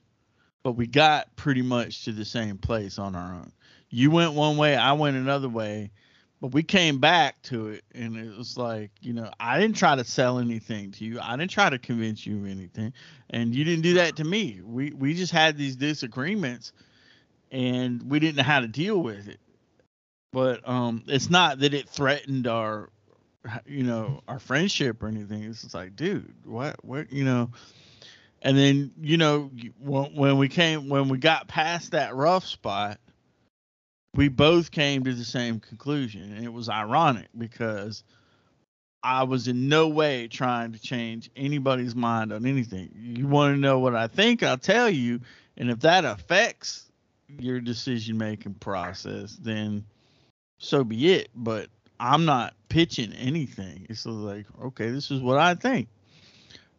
but 0.64 0.74
we 0.74 0.88
got 0.88 1.36
pretty 1.36 1.62
much 1.62 2.06
to 2.06 2.12
the 2.12 2.26
same 2.26 2.58
place 2.58 3.00
on 3.00 3.16
our 3.16 3.34
own. 3.34 3.52
You 3.90 4.12
went 4.12 4.34
one 4.34 4.58
way, 4.58 4.76
I 4.76 4.94
went 4.94 5.16
another 5.16 5.50
way, 5.50 5.92
but 6.42 6.54
we 6.54 6.62
came 6.64 7.00
back 7.00 7.42
to 7.44 7.70
it, 7.70 7.84
and 7.96 8.18
it 8.18 8.38
was 8.38 8.58
like 8.58 8.92
you 9.02 9.14
know 9.14 9.32
I 9.40 9.60
didn't 9.60 9.78
try 9.78 9.96
to 9.96 10.04
sell 10.04 10.40
anything 10.40 10.92
to 10.92 11.06
you. 11.06 11.20
I 11.22 11.36
didn't 11.38 11.52
try 11.52 11.70
to 11.70 11.80
convince 11.80 12.26
you 12.26 12.38
of 12.38 12.48
anything, 12.48 12.94
and 13.30 13.56
you 13.56 13.64
didn't 13.64 13.84
do 13.84 13.96
that 13.96 14.18
to 14.18 14.24
me. 14.24 14.62
We 14.64 14.92
we 14.92 15.14
just 15.14 15.32
had 15.32 15.58
these 15.58 15.76
disagreements, 15.76 16.74
and 17.52 18.04
we 18.04 18.20
didn't 18.20 18.38
know 18.38 18.44
how 18.44 18.60
to 18.60 18.68
deal 18.68 19.02
with 19.02 19.28
it. 19.28 19.40
But 20.38 20.70
um, 20.70 21.02
it's 21.08 21.32
not 21.32 21.62
that 21.62 21.74
it 21.74 21.90
threatened 21.90 22.46
our 22.46 22.90
you 23.66 23.82
know 23.82 24.22
our 24.28 24.38
friendship 24.38 25.02
or 25.02 25.08
anything. 25.08 25.42
It's 25.42 25.64
just 25.64 25.74
like 25.74 25.96
dude 25.96 26.32
what 26.46 26.76
what 26.86 27.12
you 27.12 27.26
know? 27.26 27.50
And 28.44 28.56
then 28.56 28.92
you 29.02 29.18
know 29.18 29.50
when 29.80 30.38
we 30.38 30.48
came 30.48 30.90
when 30.90 31.10
we 31.10 31.18
got 31.18 31.48
past 31.48 31.94
that 31.94 32.14
rough 32.14 32.46
spot 32.46 33.00
we 34.14 34.28
both 34.28 34.70
came 34.70 35.06
to 35.06 35.14
the 35.16 35.26
same 35.26 35.60
conclusion 35.60 36.32
and 36.32 36.46
it 36.46 36.54
was 36.54 36.70
ironic 36.70 37.30
because 37.36 38.04
i 39.02 39.24
was 39.24 39.48
in 39.48 39.68
no 39.68 39.88
way 39.88 40.28
trying 40.28 40.72
to 40.72 40.80
change 40.80 41.32
anybody's 41.36 41.96
mind 41.96 42.32
on 42.32 42.46
anything. 42.46 42.92
You 42.96 43.26
want 43.26 43.56
to 43.56 43.60
know 43.60 43.80
what 43.80 43.96
i 43.96 44.06
think? 44.06 44.44
I'll 44.44 44.60
tell 44.60 44.88
you. 44.88 45.20
And 45.58 45.72
if 45.72 45.80
that 45.80 46.06
affects 46.06 46.92
your 47.28 47.60
decision 47.60 48.20
making 48.20 48.54
process 48.54 49.36
then 49.42 49.84
so 50.58 50.84
be 50.84 51.14
it 51.14 51.30
but 51.36 51.70
I'm 52.00 52.26
not 52.26 52.54
pitching 52.70 53.14
anything. 53.14 53.86
It's 53.90 54.06
like, 54.06 54.46
okay, 54.64 54.90
this 54.90 55.12
is 55.12 55.22
what 55.22 55.38
I 55.38 55.56
think. 55.56 55.88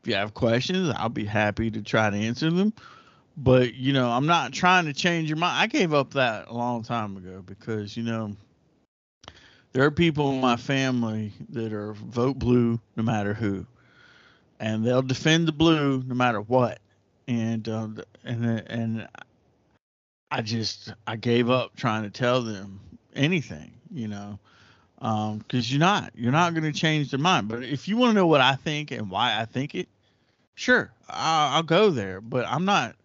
If 0.03 0.09
you 0.09 0.15
have 0.15 0.35
questions, 0.35 0.93
I'll 0.97 1.09
be 1.09 1.25
happy 1.25 1.71
to 1.71 1.83
try 1.83 2.09
to 2.11 2.17
answer 2.17 2.51
them. 2.51 2.73
But, 3.37 3.75
you 3.75 3.93
know, 3.93 4.11
I'm 4.11 4.27
not 4.27 4.53
trying 4.53 4.87
to 4.87 4.93
change 4.93 5.29
your 5.29 5.39
mind. 5.39 5.59
I 5.59 5.67
gave 5.67 5.95
up 5.95 6.13
that 6.15 6.49
a 6.49 6.55
long 6.55 6.83
time 6.83 7.17
ago 7.17 7.43
because, 7.45 7.97
you 7.97 8.03
know, 8.03 8.37
there 9.73 9.85
are 9.85 9.91
people 9.91 10.33
in 10.33 10.41
my 10.41 10.57
family 10.57 11.33
that 11.51 11.73
are 11.73 11.93
vote 11.95 12.39
blue 12.39 12.81
no 12.97 13.03
matter 13.03 13.35
who. 13.35 13.67
And 14.61 14.85
they'll 14.85 15.03
defend 15.03 15.47
the 15.47 15.53
blue 15.53 16.03
no 16.05 16.15
matter 16.15 16.41
what. 16.41 16.81
And 17.29 17.69
uh, 17.69 17.89
and 18.25 18.45
and 18.67 19.09
I 20.31 20.43
just 20.43 20.95
I 21.07 21.17
gave 21.17 21.51
up 21.51 21.77
trying 21.77 22.05
to 22.05 22.11
tell 22.11 22.43
them 22.43 22.81
anything, 23.15 23.73
you 23.91 24.09
know 24.09 24.39
um 25.01 25.39
because 25.39 25.71
you're 25.71 25.81
not 25.81 26.11
you're 26.15 26.33
not 26.33 26.55
going 26.55 26.65
to 26.65 26.73
change 26.73 27.11
their 27.11 27.21
mind. 27.21 27.49
But 27.49 27.63
if 27.63 27.89
you 27.89 27.97
want 27.97 28.11
to 28.11 28.15
know 28.15 28.27
what 28.27 28.41
i 28.41 28.55
think 28.55 28.91
and 28.91 29.11
why 29.11 29.41
i 29.41 29.45
think 29.45 29.75
it 29.75 29.89
sure 30.55 30.93
I'll, 31.09 31.57
I'll, 31.57 31.63
go 31.63 31.91
there. 31.91 32.21
But 32.21 32.47
i'm 32.47 32.65
not 32.65 32.97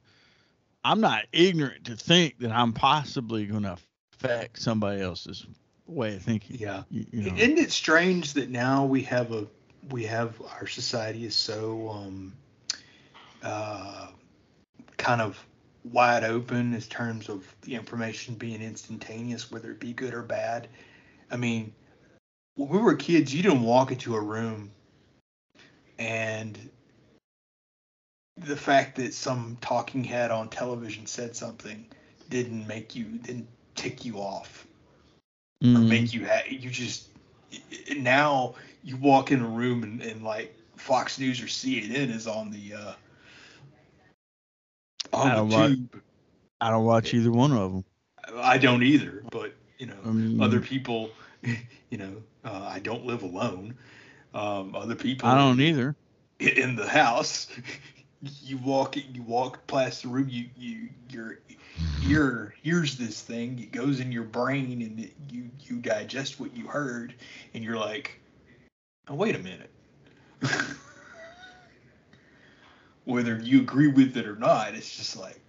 i'm 0.83 1.01
not 1.01 1.25
ignorant 1.31 1.85
to 1.85 1.95
think 1.95 2.39
that 2.39 2.51
i'm 2.51 2.73
possibly 2.73 3.45
going 3.45 3.63
to 3.63 3.77
affect 4.13 4.59
somebody 4.59 5.01
else's 5.01 5.45
way 5.85 6.15
of 6.15 6.23
thinking 6.23 6.57
yeah. 6.59 6.83
you, 6.89 7.05
you 7.11 7.21
know? 7.29 7.35
isn't 7.35 7.57
it 7.57 7.71
strange 7.71 8.33
that 8.33 8.49
now 8.49 8.85
we 8.85 9.01
have 9.03 9.31
a 9.31 9.45
we 9.89 10.03
have 10.03 10.41
our 10.59 10.65
society 10.65 11.25
is 11.25 11.35
so 11.35 11.89
um 11.89 12.33
uh 13.43 14.07
kind 14.97 15.21
of 15.21 15.45
wide 15.83 16.23
open 16.23 16.73
in 16.73 16.81
terms 16.81 17.29
of 17.29 17.43
the 17.61 17.75
information 17.75 18.35
being 18.35 18.61
instantaneous 18.61 19.51
whether 19.51 19.71
it 19.71 19.79
be 19.79 19.93
good 19.93 20.13
or 20.13 20.21
bad 20.21 20.67
I 21.33 21.37
mean, 21.37 21.73
when 22.55 22.69
we 22.69 22.77
were 22.77 22.93
kids, 22.93 23.33
you 23.33 23.41
didn't 23.41 23.63
walk 23.63 23.91
into 23.91 24.15
a 24.15 24.21
room 24.21 24.71
and 25.97 26.57
the 28.37 28.55
fact 28.55 28.97
that 28.97 29.13
some 29.13 29.57
talking 29.61 30.03
head 30.03 30.31
on 30.31 30.49
television 30.49 31.05
said 31.05 31.35
something 31.35 31.85
didn't 32.29 32.67
make 32.67 32.95
you 32.95 33.05
didn't 33.05 33.47
tick 33.75 34.05
you 34.05 34.17
off 34.17 34.65
mm-hmm. 35.63 35.75
or 35.75 35.79
make 35.79 36.13
you 36.13 36.25
ha- 36.25 36.43
you 36.47 36.69
just 36.69 37.09
now 37.95 38.55
you 38.83 38.97
walk 38.97 39.31
in 39.31 39.41
a 39.41 39.47
room 39.47 39.83
and, 39.83 40.01
and 40.01 40.23
like 40.23 40.55
Fox 40.75 41.19
News 41.19 41.41
or 41.41 41.45
CNN 41.45 42.09
is 42.13 42.27
on 42.27 42.49
the 42.49 42.73
uh 42.73 42.93
I 45.13 45.35
don't 45.35 45.49
the 45.49 45.55
tube. 45.55 45.89
Watch, 45.93 46.01
I 46.61 46.69
don't 46.69 46.85
watch 46.85 47.13
either 47.13 47.31
one 47.31 47.51
of 47.51 47.71
them. 47.73 47.85
I 48.37 48.57
don't 48.57 48.83
either, 48.83 49.23
but 49.31 49.53
you 49.77 49.87
know, 49.87 50.43
other 50.43 50.59
people, 50.59 51.11
you 51.43 51.97
know, 51.97 52.15
uh, 52.45 52.69
I 52.71 52.79
don't 52.79 53.05
live 53.05 53.23
alone. 53.23 53.75
Um, 54.33 54.75
other 54.75 54.95
people. 54.95 55.29
I 55.29 55.35
don't 55.35 55.59
either. 55.59 55.95
In 56.39 56.75
the 56.75 56.87
house, 56.87 57.47
you 58.41 58.57
walk 58.57 58.95
you 58.95 59.21
walk 59.23 59.65
past 59.67 60.03
the 60.03 60.07
room. 60.07 60.27
You 60.29 60.45
you 60.57 60.89
your 61.09 61.39
ear 62.07 62.55
hears 62.61 62.97
this 62.97 63.21
thing. 63.21 63.59
It 63.59 63.71
goes 63.71 63.99
in 63.99 64.11
your 64.11 64.23
brain, 64.23 64.81
and 64.81 64.99
it, 64.99 65.13
you 65.29 65.49
you 65.61 65.77
digest 65.77 66.39
what 66.39 66.55
you 66.55 66.67
heard, 66.67 67.13
and 67.53 67.63
you're 67.63 67.77
like, 67.77 68.19
oh, 69.09 69.15
wait 69.15 69.35
a 69.35 69.39
minute. 69.39 69.69
Whether 73.05 73.37
you 73.39 73.59
agree 73.61 73.87
with 73.87 74.15
it 74.17 74.27
or 74.27 74.35
not, 74.35 74.75
it's 74.75 74.95
just 74.95 75.17
like. 75.17 75.39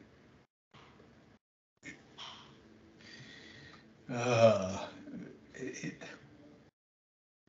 Uh, 4.12 4.78
it, 5.54 5.94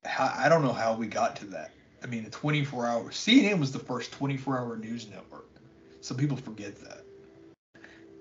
how, 0.06 0.34
I 0.38 0.48
don't 0.48 0.64
know 0.64 0.73
how 0.73 0.95
we 0.95 1.07
got 1.07 1.36
to 1.38 1.45
that. 1.48 1.72
I 2.03 2.07
mean, 2.07 2.26
a 2.26 2.30
24 2.30 2.86
hour 2.86 3.03
CNN 3.10 3.60
was 3.60 3.72
the 3.72 3.80
first 3.80 4.11
24 4.11 4.60
hour 4.60 4.77
news 4.77 5.10
network. 5.10 5.48
Some 6.02 6.18
people 6.18 6.38
forget 6.38 6.76
that. 6.82 7.03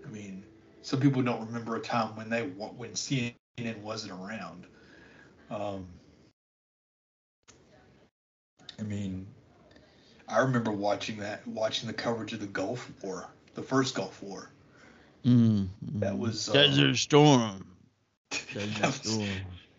I 0.05 0.09
mean, 0.11 0.43
some 0.83 1.01
people 1.01 1.23
don't 1.23 1.47
remember 1.47 1.77
a 1.77 1.81
time 1.81 2.17
when 2.17 2.31
they 2.31 2.43
when 2.43 2.93
CNN 2.93 3.35
wasn't 3.83 4.13
around. 4.13 4.67
Um, 5.51 5.87
I 8.79 8.83
mean, 8.83 9.27
I 10.29 10.39
remember 10.39 10.71
watching 10.71 11.19
that, 11.19 11.47
watching 11.47 11.87
the 11.87 11.93
coverage 11.93 12.33
of 12.33 12.41
the 12.41 12.47
Gulf 12.47 12.91
War, 13.03 13.29
the 13.55 13.63
first 13.63 13.95
Gulf 13.95 14.23
War. 14.23 14.51
Mm-hmm. 15.25 16.01
That 16.01 16.19
was 16.19 16.47
Desert 16.47 16.91
uh, 16.91 16.95
Storm. 16.95 17.67
Desert 18.31 18.75
that 18.81 18.87
was, 18.87 18.95
Storm 18.95 19.29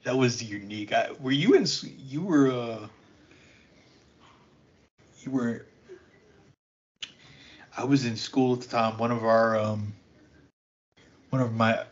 that 0.06 0.16
was 0.16 0.42
unique. 0.42 0.94
I, 0.94 1.10
were 1.20 1.32
you 1.32 1.56
in? 1.56 1.66
You 2.08 2.22
were. 2.22 2.52
Uh, 2.52 2.88
you 5.22 5.32
were. 5.32 5.66
I 7.76 7.84
was 7.84 8.06
in 8.06 8.16
school 8.16 8.54
at 8.54 8.62
the 8.62 8.68
time. 8.68 8.98
One 8.98 9.12
of 9.12 9.26
our, 9.26 9.60
um, 9.60 9.94
one 11.32 11.42
of 11.42 11.54
my, 11.54 11.84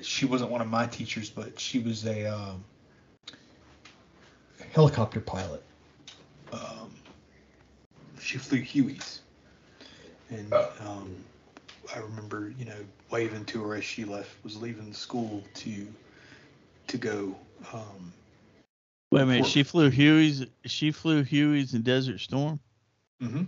she 0.00 0.24
wasn't 0.24 0.50
one 0.50 0.62
of 0.62 0.68
my 0.68 0.86
teachers, 0.86 1.28
but 1.28 1.60
she 1.60 1.80
was 1.80 2.06
a 2.06 2.26
um, 2.26 2.64
helicopter 4.72 5.20
pilot. 5.20 5.62
Um, 6.50 6.94
she 8.22 8.38
flew 8.38 8.60
Hueys, 8.60 9.18
and 10.30 10.52
oh. 10.52 10.72
um, 10.80 11.14
I 11.94 11.98
remember, 11.98 12.52
you 12.58 12.64
know, 12.64 12.78
waving 13.10 13.44
to 13.46 13.62
her 13.64 13.74
as 13.74 13.84
she 13.84 14.04
left, 14.04 14.30
was 14.44 14.60
leaving 14.60 14.92
school 14.92 15.42
to 15.54 15.86
to 16.88 16.98
go. 16.98 17.36
Um, 17.72 18.12
Wait 19.10 19.22
a 19.22 19.26
minute, 19.26 19.46
she 19.46 19.62
flew 19.62 19.90
Hueys. 19.90 20.48
She 20.64 20.90
flew 20.90 21.22
Hueys 21.22 21.74
in 21.74 21.82
Desert 21.82 22.18
Storm. 22.20 22.60
Mm-hmm. 23.20 23.44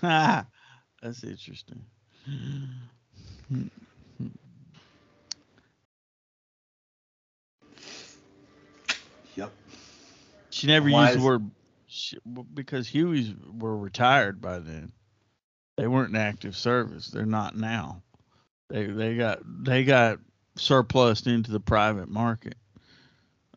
Ha, 0.00 0.46
that's 1.00 1.22
interesting. 1.22 1.84
Yep. 9.36 9.52
She 10.50 10.66
never 10.66 10.90
Why 10.90 11.06
used 11.06 11.20
the 11.20 11.24
word 11.24 11.42
she, 11.42 11.63
because 12.52 12.88
Hueys 12.88 13.34
were 13.52 13.76
retired 13.76 14.40
by 14.40 14.58
then. 14.58 14.92
They 15.76 15.86
weren't 15.86 16.10
in 16.10 16.20
active 16.20 16.56
service. 16.56 17.08
They're 17.08 17.26
not 17.26 17.56
now. 17.56 18.02
They 18.68 18.86
they 18.86 19.16
got 19.16 19.40
they 19.44 19.84
got 19.84 20.18
surplus 20.56 21.26
into 21.26 21.50
the 21.50 21.60
private 21.60 22.08
market. 22.08 22.56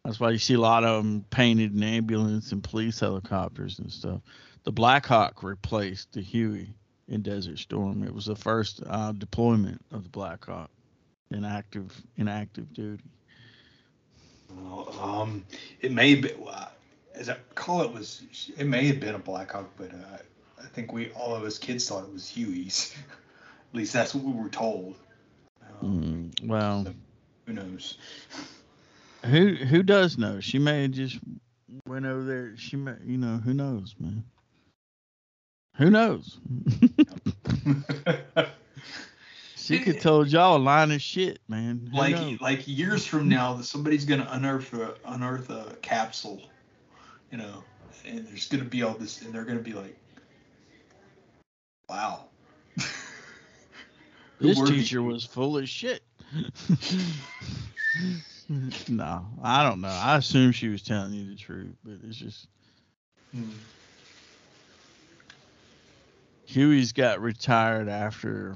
That's 0.04 0.20
why 0.20 0.32
you 0.32 0.38
see 0.38 0.54
a 0.54 0.60
lot 0.60 0.84
of 0.84 1.04
them 1.04 1.26
painted 1.30 1.76
in 1.76 1.84
ambulance 1.84 2.52
and 2.52 2.64
police 2.64 3.00
helicopters 3.00 3.80
and 3.80 3.92
stuff. 3.92 4.22
The 4.64 4.72
Black 4.72 5.06
Hawk 5.06 5.44
replaced 5.44 6.14
the 6.14 6.22
Huey 6.22 6.74
in 7.08 7.22
Desert 7.22 7.60
Storm. 7.60 8.04
It 8.04 8.14
was 8.14 8.26
the 8.26 8.36
first 8.36 8.82
uh, 8.86 9.12
deployment 9.12 9.82
of 9.92 10.04
the 10.04 10.10
Black 10.10 10.46
Hawk 10.46 10.70
in 11.32 11.44
active 11.44 12.02
in 12.18 12.28
active 12.28 12.74
duty. 12.74 13.04
um, 15.02 15.44
it 15.82 15.92
may 15.92 16.16
be 16.16 16.30
as 17.18 17.30
I 17.30 17.38
call 17.56 17.82
it 17.82 17.92
was 17.92 18.24
it 18.58 18.66
may 18.66 18.88
have 18.88 19.00
been 19.00 19.16
a 19.16 19.20
Black 19.20 19.52
Hawk, 19.52 19.70
but 19.78 19.92
uh, 19.92 20.18
I 20.64 20.68
think 20.68 20.92
we 20.94 21.12
all 21.12 21.36
of 21.36 21.44
us 21.44 21.58
kids 21.58 21.88
thought 21.88 22.04
it 22.04 22.14
was 22.14 22.30
Huey's. 22.30 22.96
At 23.74 23.78
least 23.78 23.94
that's 23.94 24.16
what 24.16 24.24
we 24.24 24.32
were 24.32 24.50
told. 24.50 24.96
Mm, 25.84 26.48
well, 26.48 26.88
who 27.46 27.54
knows? 27.54 27.98
Who 29.26 29.56
who 29.56 29.84
does 29.84 30.18
know? 30.18 30.40
She 30.40 30.58
may 30.58 30.84
have 30.84 30.92
just 30.92 31.20
went 31.86 32.06
over 32.06 32.24
there. 32.24 32.58
She 32.58 32.78
may, 32.78 32.94
you 33.06 33.18
know, 33.18 33.38
who 33.38 33.54
knows, 33.54 33.96
man. 34.00 34.24
Who 35.76 35.92
knows? 35.92 36.40
she 39.56 39.80
could 39.80 40.02
told 40.02 40.30
y'all 40.30 40.58
a 40.58 40.60
line 40.60 40.92
of 40.92 41.02
shit, 41.02 41.40
man. 41.48 41.90
Who 41.92 41.98
like 41.98 42.16
knows? 42.16 42.42
like 42.42 42.68
years 42.68 43.06
from 43.06 43.30
now, 43.30 43.60
somebody's 43.62 44.06
gonna 44.06 44.28
unearth 44.32 44.74
a, 44.74 44.96
unearth 45.06 45.50
a 45.50 45.76
capsule, 45.82 46.42
you 47.32 47.38
know, 47.38 47.64
and 48.06 48.26
there's 48.28 48.48
gonna 48.48 48.64
be 48.64 48.84
all 48.84 48.94
this, 48.94 49.22
and 49.22 49.34
they're 49.34 49.46
gonna 49.46 49.60
be 49.60 49.74
like, 49.74 49.98
"Wow." 51.90 52.26
This 54.40 54.62
teacher 54.70 55.02
was 55.02 55.26
full 55.26 55.58
of 55.58 55.68
shit. 55.68 56.04
no, 58.88 59.26
I 59.42 59.64
don't 59.64 59.82
know. 59.82 59.88
I 59.88 60.18
assume 60.18 60.52
she 60.52 60.68
was 60.68 60.84
telling 60.84 61.12
you 61.14 61.28
the 61.28 61.36
truth, 61.36 61.76
but 61.84 61.96
it's 62.08 62.18
just 62.18 62.48
Hmm. 63.34 63.50
Huey's 66.46 66.94
got 66.94 67.20
retired 67.22 67.90
after. 67.90 68.56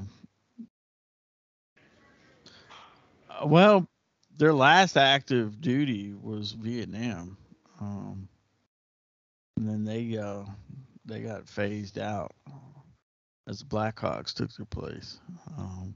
Uh, 3.30 3.48
Well, 3.48 3.88
their 4.38 4.54
last 4.54 4.98
active 4.98 5.62
duty 5.62 6.14
was 6.14 6.52
Vietnam, 6.54 7.38
um, 7.80 8.28
and 9.62 9.70
then 9.70 9.86
they 9.86 10.18
uh, 10.18 10.44
they 11.06 11.20
got 11.20 11.48
phased 11.48 12.00
out 12.00 12.32
as 13.48 13.60
the 13.60 13.66
Blackhawks 13.66 14.34
took 14.34 14.52
their 14.54 14.66
place. 14.66 15.20
Um, 15.56 15.94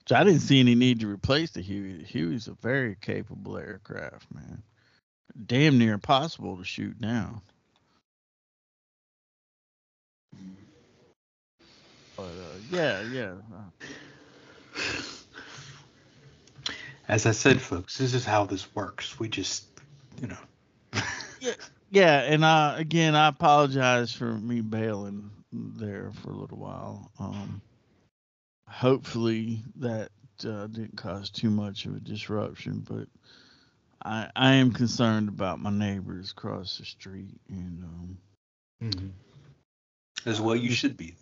which 0.00 0.10
I 0.10 0.24
didn't 0.24 0.40
see 0.40 0.58
any 0.58 0.74
need 0.74 0.98
to 1.00 1.06
replace 1.06 1.52
the 1.52 1.60
Huey. 1.60 1.98
The 1.98 2.04
Huey's 2.04 2.48
a 2.48 2.54
very 2.54 2.96
capable 3.00 3.56
aircraft, 3.56 4.26
man. 4.34 4.64
Damn 5.46 5.78
near 5.78 5.94
impossible 5.94 6.56
to 6.56 6.64
shoot 6.64 7.00
down. 7.00 7.40
But 12.16 12.24
uh, 12.24 12.58
yeah, 12.72 13.02
yeah. 13.12 13.34
As 17.06 17.26
I 17.26 17.30
said, 17.30 17.60
folks, 17.60 17.96
this 17.96 18.12
is 18.12 18.24
how 18.24 18.44
this 18.44 18.74
works. 18.74 19.20
We 19.20 19.28
just, 19.28 19.66
you 20.20 20.26
know. 20.26 21.02
Yeah, 21.40 21.54
and 22.00 22.42
uh, 22.42 22.74
again, 22.78 23.14
I 23.14 23.28
apologize 23.28 24.12
for 24.12 24.24
me 24.24 24.62
bailing 24.62 25.30
there 25.52 26.10
for 26.22 26.30
a 26.30 26.36
little 26.36 26.56
while. 26.56 27.10
Um, 27.18 27.60
hopefully 28.66 29.62
that 29.76 30.08
uh, 30.44 30.66
didn't 30.68 30.96
cause 30.96 31.28
too 31.28 31.50
much 31.50 31.84
of 31.84 31.94
a 31.94 32.00
disruption, 32.00 32.84
but 32.88 33.06
I 34.04 34.30
I 34.34 34.54
am 34.54 34.72
concerned 34.72 35.28
about 35.28 35.60
my 35.60 35.70
neighbors 35.70 36.32
across 36.32 36.78
the 36.78 36.86
street, 36.86 37.38
and 37.50 37.84
um, 37.84 39.12
As 40.24 40.40
well, 40.40 40.56
you 40.56 40.70
should 40.70 40.96
be. 40.96 41.14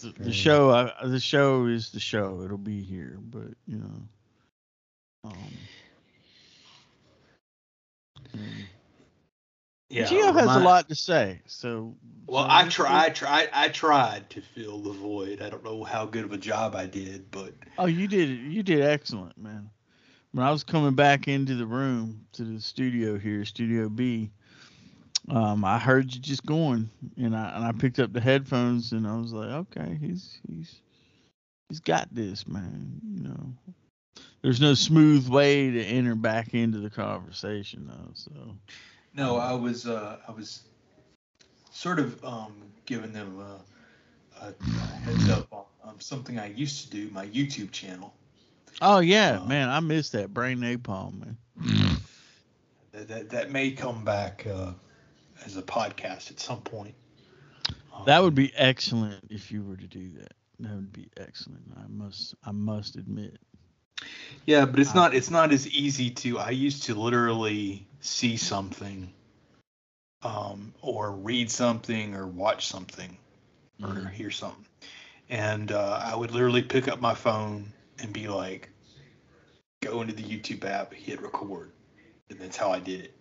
the, 0.00 0.14
the 0.18 0.32
show 0.32 0.70
I, 0.70 1.06
the 1.06 1.20
show 1.20 1.66
is 1.66 1.90
the 1.90 2.00
show. 2.00 2.40
It'll 2.44 2.56
be 2.56 2.82
here, 2.82 3.18
but 3.20 3.50
you 3.66 3.76
know, 3.76 4.02
um, 5.24 5.52
and 8.32 8.77
Geo 9.90 10.32
has 10.32 10.54
a 10.54 10.60
lot 10.60 10.88
to 10.88 10.94
say, 10.94 11.40
so. 11.46 11.94
Well, 12.26 12.44
so 12.44 12.50
I 12.50 12.62
let's 12.62 12.74
try, 12.74 13.04
I 13.04 13.08
do- 13.08 13.14
tried, 13.14 13.48
I 13.52 13.68
tried 13.68 14.30
to 14.30 14.42
fill 14.42 14.80
the 14.80 14.92
void. 14.92 15.40
I 15.40 15.48
don't 15.48 15.64
know 15.64 15.82
how 15.82 16.04
good 16.04 16.24
of 16.24 16.32
a 16.32 16.38
job 16.38 16.74
I 16.74 16.86
did, 16.86 17.30
but 17.30 17.54
Oh, 17.78 17.86
you 17.86 18.06
did 18.06 18.28
you 18.28 18.62
did 18.62 18.82
excellent, 18.82 19.38
man. 19.38 19.70
When 20.32 20.44
I 20.46 20.50
was 20.50 20.62
coming 20.62 20.94
back 20.94 21.26
into 21.26 21.54
the 21.54 21.66
room 21.66 22.26
to 22.32 22.44
the 22.44 22.60
studio 22.60 23.18
here, 23.18 23.46
Studio 23.46 23.88
B, 23.88 24.30
um, 25.30 25.64
I 25.64 25.78
heard 25.78 26.14
you 26.14 26.20
just 26.20 26.44
going, 26.44 26.90
and 27.16 27.34
I 27.34 27.56
and 27.56 27.64
I 27.64 27.72
picked 27.72 27.98
up 27.98 28.12
the 28.12 28.20
headphones, 28.20 28.92
and 28.92 29.06
I 29.06 29.16
was 29.16 29.32
like, 29.32 29.48
okay, 29.48 29.96
he's 29.98 30.38
he's 30.46 30.74
he's 31.70 31.80
got 31.80 32.14
this, 32.14 32.46
man. 32.46 33.00
You 33.10 33.22
know, 33.24 34.22
there's 34.42 34.60
no 34.60 34.74
smooth 34.74 35.28
way 35.28 35.70
to 35.70 35.82
enter 35.82 36.14
back 36.14 36.52
into 36.52 36.78
the 36.78 36.90
conversation 36.90 37.86
though. 37.88 38.10
So 38.12 38.32
no, 39.18 39.36
I 39.36 39.52
was, 39.52 39.86
uh, 39.86 40.18
I 40.26 40.30
was 40.30 40.62
sort 41.72 41.98
of 41.98 42.24
um, 42.24 42.54
giving 42.86 43.12
them 43.12 43.40
a, 43.40 44.46
a, 44.46 44.54
heads 45.04 45.28
up 45.28 45.48
on 45.52 45.64
um, 45.84 46.00
something 46.00 46.38
I 46.38 46.46
used 46.46 46.84
to 46.84 46.90
do, 46.90 47.10
my 47.10 47.26
YouTube 47.26 47.72
channel. 47.72 48.14
oh 48.80 49.00
yeah, 49.00 49.40
Uh, 49.40 49.46
man, 49.46 49.68
I 49.68 49.80
missed 49.80 50.12
that 50.12 50.32
brain 50.32 50.58
napalm, 50.58 51.20
man. 51.20 51.96
That 52.92 53.08
that, 53.08 53.30
that 53.30 53.50
may 53.50 53.72
come 53.72 54.04
back 54.04 54.46
uh, 54.46 54.72
as 55.44 55.56
a 55.56 55.62
podcast 55.62 56.30
at 56.30 56.40
some 56.40 56.60
point. 56.60 56.94
Um, 57.94 58.04
That 58.06 58.22
would 58.22 58.34
be 58.34 58.52
excellent 58.54 59.24
if 59.30 59.50
you 59.50 59.64
were 59.64 59.76
to 59.76 59.86
do 59.86 60.10
that. 60.18 60.32
That 60.60 60.74
would 60.74 60.92
be 60.92 61.08
excellent. 61.16 61.62
I 61.76 61.86
must 61.88 62.34
I 62.44 62.52
must 62.52 62.96
admit. 62.96 63.38
Yeah, 64.46 64.64
but 64.64 64.80
it's 64.80 64.94
not 64.94 65.14
it's 65.14 65.30
not 65.30 65.52
as 65.52 65.66
easy 65.68 66.10
to 66.10 66.38
I 66.38 66.50
used 66.50 66.84
to 66.84 66.94
literally 66.94 67.86
see 68.00 68.36
something 68.36 69.12
um 70.22 70.72
or 70.80 71.12
read 71.12 71.50
something 71.50 72.14
or 72.14 72.26
watch 72.26 72.66
something 72.66 73.16
or 73.82 73.88
Mhm. 73.88 74.12
hear 74.12 74.30
something. 74.30 74.64
And 75.30 75.72
uh, 75.72 76.00
I 76.02 76.16
would 76.16 76.30
literally 76.30 76.62
pick 76.62 76.88
up 76.88 77.00
my 77.00 77.14
phone 77.14 77.72
and 77.98 78.12
be 78.12 78.28
like 78.28 78.68
go 79.82 80.00
into 80.00 80.14
the 80.14 80.22
YouTube 80.22 80.64
app, 80.64 80.92
hit 80.92 81.20
record. 81.22 81.70
And 82.30 82.38
that's 82.40 82.56
how 82.56 82.70
I 82.72 82.78
did 82.80 83.00
it. 83.02 83.14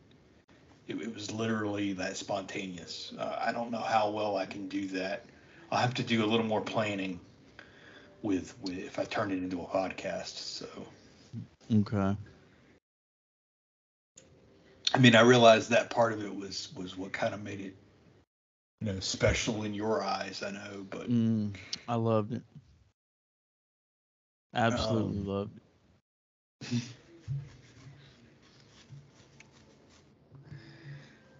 It, 0.87 1.01
it 1.01 1.13
was 1.13 1.31
literally 1.31 1.93
that 1.93 2.17
spontaneous. 2.17 3.13
Uh, 3.17 3.37
I 3.41 3.51
don't 3.51 3.71
know 3.71 3.79
how 3.79 4.09
well 4.09 4.37
I 4.37 4.45
can 4.45 4.67
do 4.67 4.87
that. 4.87 5.25
I'll 5.71 5.79
have 5.79 5.93
to 5.95 6.03
do 6.03 6.23
a 6.23 6.27
little 6.27 6.45
more 6.45 6.61
planning 6.61 7.19
with, 8.21 8.55
with 8.61 8.77
if 8.77 8.99
I 8.99 9.03
turn 9.05 9.31
it 9.31 9.37
into 9.37 9.61
a 9.61 9.65
podcast. 9.65 10.37
So 10.37 10.67
Okay. 11.73 12.15
I 14.93 14.97
mean, 14.99 15.15
I 15.15 15.21
realized 15.21 15.69
that 15.71 15.89
part 15.89 16.13
of 16.13 16.23
it 16.23 16.33
was 16.35 16.69
was 16.75 16.97
what 16.97 17.11
kind 17.11 17.33
of 17.33 17.43
made 17.43 17.59
it, 17.59 17.75
you 18.79 18.87
know, 18.87 18.99
special 18.99 19.63
in 19.63 19.73
your 19.73 20.03
eyes. 20.03 20.43
I 20.43 20.51
know, 20.51 20.85
but 20.89 21.09
Mm, 21.09 21.55
I 21.87 21.95
loved 21.95 22.33
it. 22.33 22.43
Absolutely 24.53 25.19
Um, 25.19 25.27
loved 25.27 25.57
it. 25.57 26.81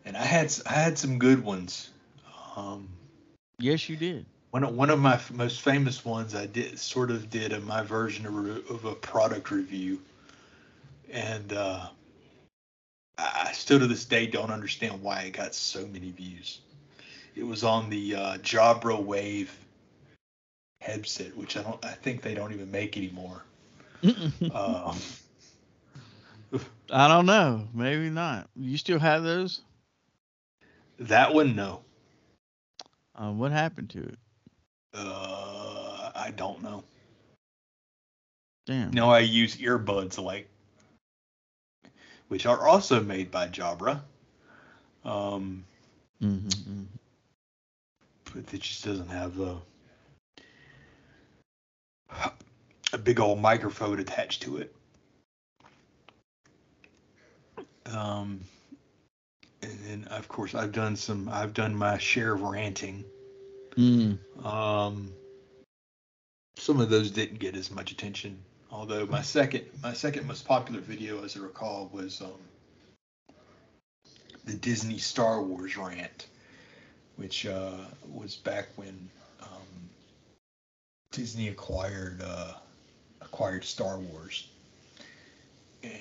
and 0.05 0.17
I 0.17 0.23
had 0.23 0.53
I 0.65 0.73
had 0.73 0.97
some 0.97 1.19
good 1.19 1.43
ones. 1.43 1.89
Um, 2.55 2.89
Yes, 3.59 3.89
you 3.89 3.95
did. 3.95 4.25
One 4.57 4.63
of, 4.63 4.75
one 4.75 4.89
of 4.89 4.97
my 4.97 5.13
f- 5.13 5.31
most 5.31 5.61
famous 5.61 6.03
ones 6.03 6.33
I 6.33 6.47
did 6.47 6.79
sort 6.79 7.11
of 7.11 7.29
did 7.29 7.53
in 7.53 7.63
my 7.63 7.83
version 7.83 8.25
of, 8.25 8.33
re- 8.33 8.63
of 8.71 8.85
a 8.85 8.95
product 8.95 9.51
review, 9.51 10.01
and 11.11 11.53
uh, 11.53 11.85
I 13.19 13.49
I 13.49 13.51
still 13.51 13.77
to 13.77 13.85
this 13.85 14.05
day 14.05 14.25
don't 14.25 14.49
understand 14.49 14.99
why 15.03 15.21
it 15.21 15.33
got 15.33 15.53
so 15.53 15.85
many 15.85 16.09
views. 16.09 16.61
It 17.35 17.43
was 17.45 17.63
on 17.63 17.91
the 17.91 18.15
uh, 18.15 18.37
Jabra 18.39 18.99
Wave 18.99 19.55
headset, 20.81 21.37
which 21.37 21.55
I 21.55 21.61
don't 21.61 21.85
I 21.85 21.91
think 21.91 22.23
they 22.23 22.33
don't 22.33 22.51
even 22.51 22.71
make 22.71 22.97
anymore. 22.97 23.43
Um, 24.51 24.97
I 26.91 27.07
don't 27.07 27.27
know. 27.27 27.67
Maybe 27.75 28.09
not. 28.09 28.49
You 28.55 28.79
still 28.79 28.97
have 28.97 29.21
those? 29.21 29.61
that 30.97 31.31
one, 31.31 31.55
no. 31.55 31.81
Uh, 33.13 33.31
what 33.31 33.51
happened 33.51 33.91
to 33.91 33.99
it? 33.99 34.17
Uh, 34.97 36.11
I 36.15 36.31
don't 36.35 36.63
know. 36.63 36.83
Damn. 38.65 38.91
No, 38.91 39.11
I 39.11 39.19
use 39.19 39.57
earbuds 39.57 40.21
like, 40.21 40.49
which 42.27 42.45
are 42.45 42.67
also 42.67 43.01
made 43.01 43.31
by 43.31 43.47
Jabra. 43.47 44.01
Um, 45.05 45.63
Mm-hmm, 46.21 46.83
but 48.33 48.53
it 48.53 48.61
just 48.61 48.83
doesn't 48.83 49.09
have 49.09 49.39
a 49.39 49.61
a 52.93 52.97
big 52.97 53.19
old 53.19 53.39
microphone 53.39 53.99
attached 53.99 54.41
to 54.43 54.57
it. 54.57 54.73
Um, 57.85 58.41
and 59.61 59.79
then 59.85 60.07
of 60.09 60.27
course 60.27 60.55
I've 60.55 60.71
done 60.71 60.95
some. 60.95 61.29
I've 61.29 61.53
done 61.53 61.75
my 61.75 61.97
share 61.99 62.33
of 62.33 62.41
ranting. 62.41 63.05
Mm. 63.77 64.17
Um, 64.45 65.13
some 66.57 66.81
of 66.81 66.89
those 66.89 67.11
didn't 67.11 67.39
get 67.39 67.55
as 67.55 67.71
much 67.71 67.91
attention. 67.91 68.37
Although 68.71 69.05
my 69.05 69.21
second, 69.21 69.65
my 69.81 69.93
second 69.93 70.27
most 70.27 70.45
popular 70.45 70.81
video, 70.81 71.23
as 71.23 71.37
I 71.37 71.39
recall, 71.39 71.89
was 71.93 72.21
um, 72.21 73.35
the 74.45 74.53
Disney 74.53 74.97
Star 74.97 75.41
Wars 75.41 75.77
rant, 75.77 76.27
which 77.15 77.45
uh, 77.45 77.77
was 78.11 78.35
back 78.35 78.67
when 78.75 79.09
um, 79.41 79.89
Disney 81.11 81.47
acquired 81.47 82.21
uh, 82.23 82.53
acquired 83.21 83.63
Star 83.63 83.99
Wars, 83.99 84.49
and 85.83 85.93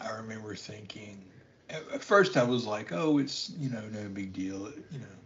I 0.00 0.10
remember 0.16 0.54
thinking 0.54 1.22
at, 1.70 1.82
at 1.94 2.04
first 2.04 2.36
I 2.36 2.42
was 2.42 2.66
like, 2.66 2.92
oh, 2.92 3.18
it's 3.18 3.50
you 3.58 3.70
know 3.70 3.82
no 3.92 4.08
big 4.08 4.32
deal. 4.32 4.70
You 4.90 4.98
know, 4.98 5.16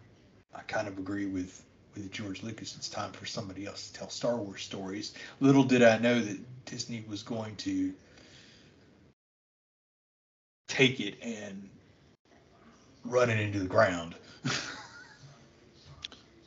I 0.54 0.60
kind 0.62 0.86
of 0.86 0.98
agree 0.98 1.26
with 1.26 1.64
with 1.94 2.10
George 2.10 2.42
Lucas. 2.42 2.76
It's 2.76 2.88
time 2.88 3.12
for 3.12 3.26
somebody 3.26 3.66
else 3.66 3.88
to 3.88 3.98
tell 3.98 4.10
Star 4.10 4.36
Wars 4.36 4.62
stories. 4.62 5.14
Little 5.40 5.64
did 5.64 5.82
I 5.82 5.98
know 5.98 6.20
that 6.20 6.64
Disney 6.66 7.04
was 7.08 7.22
going 7.22 7.56
to 7.56 7.92
take 10.68 11.00
it 11.00 11.16
and 11.22 11.68
run 13.04 13.30
it 13.30 13.38
into 13.38 13.58
the 13.58 13.66
ground. 13.66 14.14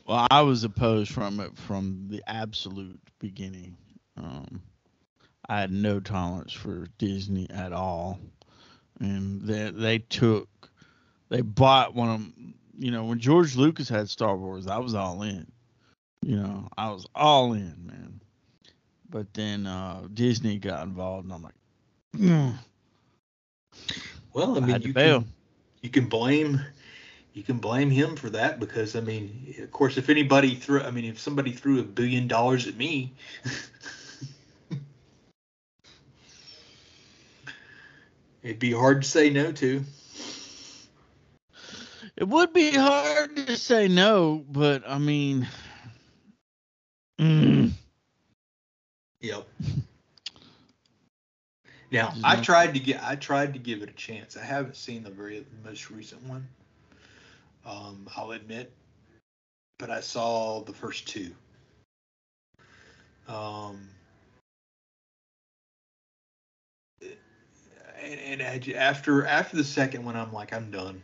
Well, 0.08 0.26
I 0.32 0.42
was 0.42 0.64
opposed 0.64 1.12
from 1.12 1.42
it 1.42 1.58
from 1.58 2.08
the 2.08 2.24
absolute 2.26 3.02
beginning. 3.20 3.76
Um, 4.16 4.62
I 5.50 5.60
had 5.60 5.72
no 5.72 6.00
tolerance 6.00 6.54
for 6.54 6.88
Disney 6.98 7.50
at 7.50 7.74
all, 7.74 8.18
and 9.02 9.42
they 9.42 9.70
they 9.72 10.00
took, 10.00 10.48
they 11.28 11.42
bought 11.42 11.94
one 11.94 12.10
of, 12.10 12.22
you 12.78 12.92
know, 12.92 13.06
when 13.06 13.20
George 13.20 13.56
Lucas 13.56 13.90
had 13.90 14.10
Star 14.10 14.36
Wars, 14.36 14.68
I 14.68 14.78
was 14.78 14.94
all 14.94 15.24
in. 15.24 15.48
You 16.22 16.38
know, 16.38 16.68
I 16.78 16.92
was 16.92 17.06
all 17.16 17.54
in, 17.54 17.76
man. 17.86 18.22
But 19.10 19.34
then 19.34 19.66
uh, 19.66 20.08
Disney 20.14 20.58
got 20.58 20.84
involved, 20.86 21.26
and 21.26 21.34
I'm 21.34 21.44
like, 21.44 21.54
mm. 22.16 22.54
well, 24.34 24.56
I 24.56 24.58
I 24.58 24.60
mean, 24.62 24.82
to 24.82 24.88
you 24.88 24.94
bail. 24.94 25.20
can, 25.22 25.34
you 25.82 25.90
can 25.90 26.08
blame 26.08 26.62
you 27.38 27.44
can 27.44 27.60
blame 27.60 27.92
him 27.92 28.16
for 28.16 28.32
that 28.32 28.60
because 28.60 28.96
I 28.96 29.02
mean, 29.02 29.54
of 29.62 29.72
course, 29.72 29.98
if 29.98 30.10
anybody 30.10 30.56
threw, 30.56 30.82
I 30.82 30.90
mean, 30.90 31.06
if 31.06 31.20
somebody 31.20 31.52
threw 31.52 31.80
a 31.80 31.84
billion 31.84 32.28
dollars 32.28 32.68
at 32.68 32.76
me, 32.76 33.14
it'd 38.42 38.58
be 38.58 38.72
hard 38.72 39.04
to 39.04 39.08
say 39.08 39.30
no 39.30 39.52
to. 39.52 39.86
It 42.18 42.28
would 42.28 42.52
be 42.52 42.72
hard 42.72 43.36
to 43.36 43.56
say 43.56 43.88
no, 43.88 44.44
but 44.50 44.84
I 44.88 44.98
mean, 44.98 45.48
mm, 47.20 47.72
Yep. 49.22 49.48
Now 51.90 52.14
I 52.22 52.42
tried 52.42 52.74
to 52.74 52.82
get 52.82 53.02
I 53.02 53.16
tried 53.16 53.54
to 53.54 53.60
give 53.60 53.82
it 53.82 53.90
a 53.90 53.94
chance. 53.94 54.36
I 54.36 54.44
haven't 54.44 54.76
seen 54.76 55.04
the 55.04 55.10
very 55.10 55.46
most 55.64 55.90
recent 55.90 56.22
one. 56.24 56.46
Um, 57.66 58.10
I'll 58.18 58.32
admit, 58.32 58.74
but 59.80 59.90
I 59.90 60.02
saw 60.02 60.64
the 60.64 60.74
first 60.74 61.08
two. 61.08 61.32
Um, 63.30 63.88
and, 67.02 68.20
and 68.20 68.42
I 68.42 68.62
after 68.76 69.26
after 69.26 69.56
the 69.56 69.64
second 69.64 70.04
one, 70.04 70.18
I'm 70.18 70.34
like, 70.34 70.52
I'm 70.52 70.70
done. 70.72 71.02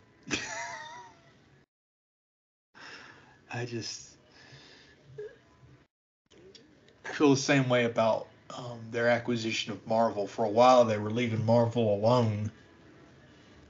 I 3.53 3.65
just 3.65 4.09
feel 7.03 7.29
the 7.29 7.37
same 7.37 7.69
way 7.69 7.85
about 7.85 8.27
um, 8.57 8.79
their 8.91 9.07
acquisition 9.07 9.71
of 9.71 9.85
Marvel. 9.85 10.25
For 10.25 10.43
a 10.43 10.49
while, 10.49 10.85
they 10.85 10.97
were 10.97 11.11
leaving 11.11 11.45
Marvel 11.45 11.93
alone 11.93 12.51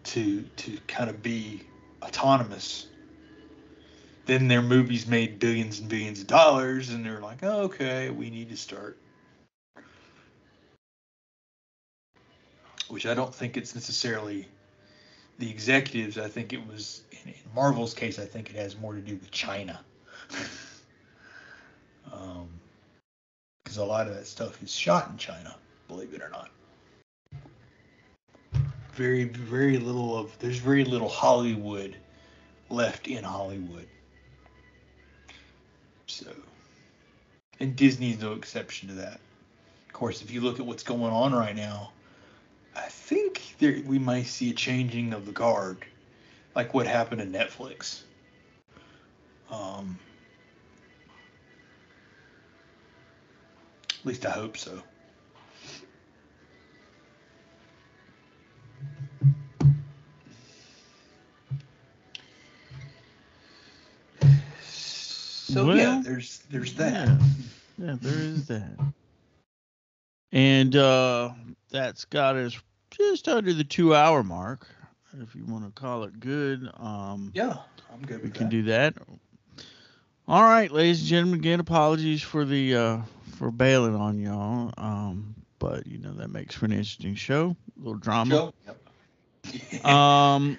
to 0.06 0.44
to 0.44 0.78
kind 0.88 1.10
of 1.10 1.22
be 1.22 1.64
autonomous. 2.02 2.88
Then 4.26 4.48
their 4.48 4.62
movies 4.62 5.06
made 5.06 5.40
billions 5.40 5.80
and 5.80 5.90
billions 5.90 6.22
of 6.22 6.28
dollars, 6.28 6.90
and 6.90 7.06
they're 7.06 7.20
like, 7.20 7.40
oh, 7.44 7.64
okay, 7.64 8.10
we 8.10 8.30
need 8.30 8.50
to 8.50 8.58
start. 8.58 8.98
Which 12.88 13.06
I 13.06 13.14
don't 13.14 13.36
think 13.36 13.58
it's 13.58 13.76
necessarily 13.76 14.48
the 15.40 15.50
executives. 15.50 16.18
I 16.18 16.30
think 16.30 16.54
it 16.54 16.66
was 16.66 17.02
in, 17.26 17.34
Marvel's 17.56 17.94
case. 17.94 18.20
I 18.20 18.26
think 18.26 18.50
it 18.50 18.56
has 18.56 18.78
more 18.78 18.94
to 18.94 19.02
do 19.02 19.16
with 19.16 19.32
China. 19.32 19.80
um, 22.14 22.48
because 23.64 23.78
a 23.78 23.86
lot 23.86 24.08
of 24.08 24.16
that 24.16 24.28
stuff 24.28 24.62
is 24.62 24.74
shot 24.74 25.10
in 25.10 25.18
China, 25.18 25.56
believe 25.88 26.14
it 26.14 26.22
or 26.22 26.30
not. 26.30 26.50
Very, 28.94 29.24
very 29.24 29.78
little 29.78 30.18
of 30.18 30.38
there's 30.40 30.58
very 30.58 30.86
little 30.86 31.10
Hollywood 31.10 31.96
left 32.70 33.08
in 33.08 33.24
Hollywood. 33.24 33.88
So, 36.08 36.28
and 37.60 37.76
Disney's 37.76 38.20
no 38.20 38.34
exception 38.34 38.90
to 38.90 38.96
that. 38.96 39.20
Of 39.88 39.94
course, 39.94 40.22
if 40.22 40.32
you 40.32 40.42
look 40.42 40.60
at 40.60 40.66
what's 40.66 40.84
going 40.84 41.14
on 41.14 41.34
right 41.34 41.56
now, 41.56 41.92
I 42.76 42.88
think 42.90 43.56
there 43.60 43.82
we 43.86 44.00
might 44.00 44.26
see 44.26 44.50
a 44.50 44.54
changing 44.54 45.14
of 45.14 45.26
the 45.26 45.32
guard, 45.32 45.86
like 46.56 46.74
what 46.74 46.88
happened 46.88 47.22
to 47.22 47.40
Netflix. 47.40 48.04
Um, 49.50 50.00
At 54.04 54.08
least 54.08 54.26
I 54.26 54.32
hope 54.32 54.58
so. 54.58 54.84
So 64.60 65.72
yeah, 65.74 66.02
there's 66.04 66.40
there's 66.50 66.74
that. 66.74 67.08
Yeah, 67.08 67.18
yeah, 67.78 67.96
there 68.02 68.20
is 68.20 68.48
that. 68.48 68.78
And 70.34 70.76
uh, 70.76 71.30
that's 71.70 72.04
got 72.04 72.36
us 72.36 72.60
just 72.92 73.30
under 73.30 73.54
the 73.54 73.64
two 73.64 73.96
hour 73.96 74.22
mark, 74.22 74.68
if 75.22 75.36
you 75.36 75.46
want 75.46 75.66
to 75.66 75.72
call 75.80 76.04
it 76.04 76.20
good. 76.20 76.70
Um, 76.78 77.32
Yeah, 77.34 77.58
I'm 77.92 78.02
good 78.02 78.24
we 78.24 78.30
can 78.30 78.46
that. 78.46 78.50
do 78.50 78.64
that. 78.64 78.96
All 80.28 80.44
right, 80.44 80.72
ladies 80.72 81.00
and 81.02 81.08
gentlemen, 81.10 81.40
again, 81.40 81.60
apologies 81.60 82.22
for 82.22 82.46
the 82.46 82.76
uh, 82.76 82.98
for 83.38 83.52
bailing 83.52 83.96
on 83.96 84.20
y'all. 84.20 84.72
Um, 84.78 85.36
but 85.60 85.86
you 85.88 85.98
know 86.00 86.14
that 86.14 86.30
makes 86.30 86.56
for 86.56 86.66
an 86.66 86.72
interesting 86.72 87.16
show, 87.16 87.56
a 87.76 87.80
little 87.80 87.96
drama. 87.96 88.54
Yep. 88.66 88.78
Um, 89.86 90.58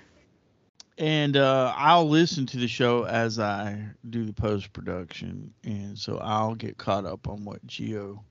and 0.99 1.37
uh, 1.37 1.73
I'll 1.77 2.09
listen 2.09 2.47
to 2.47 2.57
the 2.59 2.69
show 2.69 3.05
as 3.05 3.39
I 3.39 3.83
do 4.11 4.25
the 4.25 4.33
post 4.33 4.73
production, 4.73 5.53
and 5.65 5.99
so 5.99 6.19
I'll 6.19 6.55
get 6.55 6.77
caught 6.79 7.05
up 7.07 7.29
on 7.29 7.45
what 7.45 7.67
Geo 7.67 8.25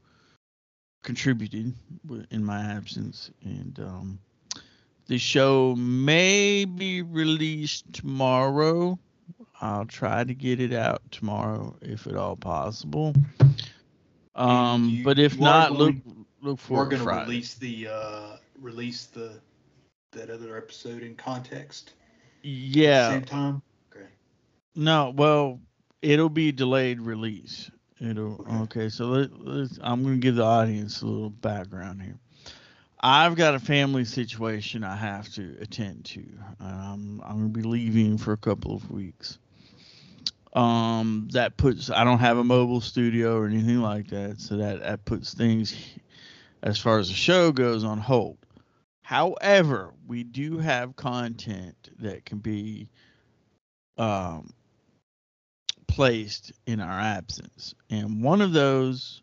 contributed 1.04 1.74
in 2.32 2.44
my 2.44 2.62
absence. 2.62 3.32
And 3.44 3.80
um, 3.80 4.20
the 5.07 5.17
show 5.17 5.75
may 5.75 6.65
be 6.65 7.01
released 7.01 7.91
tomorrow. 7.93 8.97
I'll 9.61 9.85
try 9.85 10.23
to 10.23 10.34
get 10.34 10.59
it 10.59 10.73
out 10.73 11.01
tomorrow, 11.11 11.75
if 11.81 12.07
at 12.07 12.15
all 12.15 12.35
possible. 12.35 13.13
Um, 14.35 14.89
you- 14.89 15.03
but 15.03 15.19
if 15.19 15.39
not, 15.39 15.71
look 15.73 16.03
going- 16.03 16.25
look 16.41 16.59
We're 16.69 16.85
gonna 16.88 17.03
Friday. 17.03 17.30
release 17.30 17.53
the 17.55 17.88
uh 17.88 18.38
release 18.59 19.05
the 19.05 19.39
that 20.11 20.30
other 20.30 20.57
episode 20.57 21.01
in 21.03 21.15
context. 21.15 21.93
Yeah, 22.43 23.09
Same 23.11 23.23
time. 23.23 23.61
Okay. 23.91 24.05
No, 24.75 25.11
well, 25.15 25.59
it'll 26.01 26.30
be 26.30 26.51
delayed 26.51 26.99
release. 27.01 27.71
It'll 27.99 28.34
Okay. 28.41 28.57
okay. 28.63 28.89
so 28.89 29.05
let, 29.07 29.39
let's, 29.45 29.80
I'm 29.81 30.03
going 30.03 30.15
to 30.15 30.19
give 30.19 30.35
the 30.35 30.43
audience 30.43 31.01
a 31.01 31.05
little 31.07 31.30
background 31.30 32.01
here. 32.03 32.19
I've 33.05 33.35
got 33.35 33.53
a 33.53 33.59
family 33.59 34.05
situation 34.05 34.85
I 34.85 34.95
have 34.95 35.27
to 35.34 35.57
attend 35.59 36.05
to. 36.05 36.23
Um, 36.61 37.21
I'm 37.25 37.38
going 37.38 37.53
to 37.53 37.59
be 37.59 37.67
leaving 37.67 38.17
for 38.17 38.31
a 38.31 38.38
couple 38.38 38.73
of 38.73 38.89
weeks. 38.89 39.39
Um, 40.53 41.27
that 41.34 41.57
puts 41.57 41.89
I 41.89 42.05
don't 42.05 42.19
have 42.19 42.38
a 42.38 42.43
mobile 42.45 42.80
studio 42.80 43.35
or 43.35 43.47
anything 43.47 43.81
like 43.81 44.07
that, 44.11 44.39
so 44.39 44.55
that 44.57 44.80
that 44.81 45.03
puts 45.03 45.34
things 45.34 45.75
as 46.61 46.80
far 46.80 46.99
as 46.99 47.09
the 47.09 47.15
show 47.15 47.51
goes 47.51 47.84
on 47.84 47.97
hold. 47.97 48.38
However, 49.01 49.93
we 50.07 50.23
do 50.23 50.59
have 50.59 50.95
content 50.95 51.89
that 51.99 52.23
can 52.23 52.38
be 52.38 52.88
um, 53.97 54.53
placed 55.88 56.53
in 56.67 56.80
our 56.80 56.99
absence, 56.99 57.73
and 57.89 58.23
one 58.23 58.41
of 58.41 58.53
those 58.53 59.23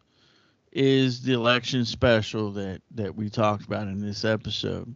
is 0.73 1.23
the 1.23 1.33
election 1.33 1.85
special 1.85 2.53
that 2.53 2.83
that 2.93 3.15
we 3.15 3.29
talked 3.29 3.65
about 3.65 3.89
in 3.89 4.01
this 4.01 4.25
episode. 4.25 4.95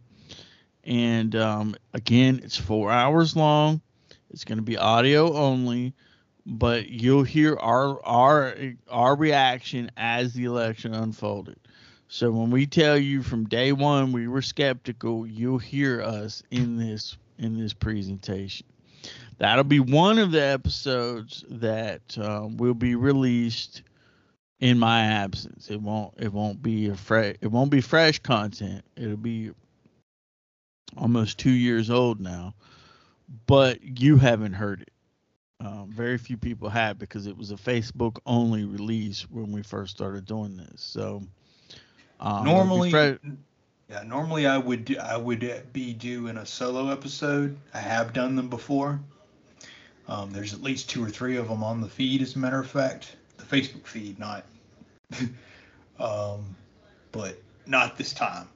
And 0.83 1.35
um, 1.35 1.75
again, 1.93 2.41
it's 2.43 2.57
four 2.57 2.91
hours 2.91 3.35
long. 3.35 3.81
It's 4.29 4.43
going 4.43 4.57
to 4.57 4.63
be 4.63 4.77
audio 4.77 5.33
only, 5.33 5.93
but 6.45 6.89
you'll 6.89 7.23
hear 7.23 7.55
our 7.57 8.03
our 8.05 8.55
our 8.89 9.15
reaction 9.15 9.91
as 9.97 10.33
the 10.33 10.45
election 10.45 10.93
unfolded. 10.93 11.57
So 12.07 12.31
when 12.31 12.51
we 12.51 12.67
tell 12.67 12.97
you 12.97 13.23
from 13.23 13.45
day 13.45 13.71
one 13.71 14.11
we 14.11 14.27
were 14.27 14.41
skeptical, 14.41 15.25
you'll 15.25 15.57
hear 15.57 16.01
us 16.01 16.43
in 16.51 16.77
this 16.77 17.17
in 17.37 17.59
this 17.59 17.73
presentation. 17.73 18.67
That'll 19.37 19.65
be 19.65 19.81
one 19.81 20.17
of 20.17 20.31
the 20.31 20.41
episodes 20.41 21.43
that 21.49 22.17
um, 22.17 22.57
will 22.57 22.73
be 22.73 22.95
released 22.95 23.81
in 24.59 24.79
my 24.79 25.01
absence. 25.01 25.69
It 25.69 25.81
won't 25.81 26.13
it 26.17 26.31
won't 26.31 26.61
be 26.61 26.89
a 26.89 26.95
fresh 26.95 27.35
it 27.41 27.47
won't 27.47 27.71
be 27.71 27.81
fresh 27.81 28.19
content. 28.19 28.83
It'll 28.95 29.17
be 29.17 29.51
almost 30.97 31.37
two 31.37 31.51
years 31.51 31.89
old 31.89 32.19
now, 32.19 32.53
but 33.47 33.79
you 33.99 34.17
haven't 34.17 34.53
heard 34.53 34.81
it. 34.81 34.91
Um, 35.61 35.89
very 35.89 36.17
few 36.17 36.37
people 36.37 36.69
have 36.69 36.99
because 36.99 37.27
it 37.27 37.37
was 37.37 37.51
a 37.51 37.55
Facebook 37.55 38.19
only 38.25 38.65
release 38.65 39.21
when 39.31 39.51
we 39.51 39.63
first 39.63 39.95
started 39.95 40.25
doing 40.25 40.57
this. 40.57 40.81
So 40.81 41.23
um, 42.19 42.45
normally, 42.45 42.91
yeah, 42.91 44.03
normally 44.05 44.47
I 44.47 44.57
would 44.57 44.85
do, 44.85 44.97
I 44.97 45.17
would 45.17 45.73
be 45.73 45.93
doing 45.93 46.37
a 46.37 46.45
solo 46.45 46.89
episode. 46.89 47.57
I 47.73 47.79
have 47.79 48.13
done 48.13 48.35
them 48.35 48.49
before. 48.49 48.99
Um, 50.07 50.31
there's 50.31 50.53
at 50.53 50.61
least 50.61 50.89
two 50.89 51.03
or 51.03 51.09
three 51.09 51.37
of 51.37 51.47
them 51.47 51.63
on 51.63 51.81
the 51.81 51.87
feed, 51.87 52.21
as 52.21 52.35
a 52.35 52.39
matter 52.39 52.59
of 52.59 52.69
fact, 52.69 53.15
the 53.47 53.57
Facebook 53.57 53.85
feed, 53.85 54.19
not, 54.19 54.45
um, 55.99 56.55
but 57.11 57.37
not 57.65 57.97
this 57.97 58.13
time. 58.13 58.47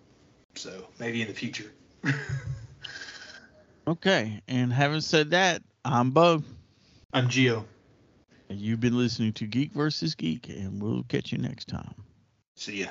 So 0.56 0.86
maybe 0.99 1.22
in 1.22 1.28
the 1.28 1.34
future. 1.34 1.72
okay, 3.88 4.41
and 4.48 4.74
having 4.74 5.02
said 5.02 5.32
that, 5.32 5.61
I'm 5.86 6.11
Bo. 6.11 6.44
I'm 7.14 7.30
Geo. 7.30 7.66
And 8.49 8.60
you've 8.60 8.80
been 8.80 8.98
listening 8.98 9.34
to 9.34 9.45
Geek 9.45 9.74
versus 9.74 10.16
Geek, 10.16 10.49
and 10.49 10.82
we'll 10.82 11.03
catch 11.03 11.32
you 11.32 11.38
next 11.38 11.68
time. 11.68 11.94
See 12.56 12.82
ya. 12.82 12.88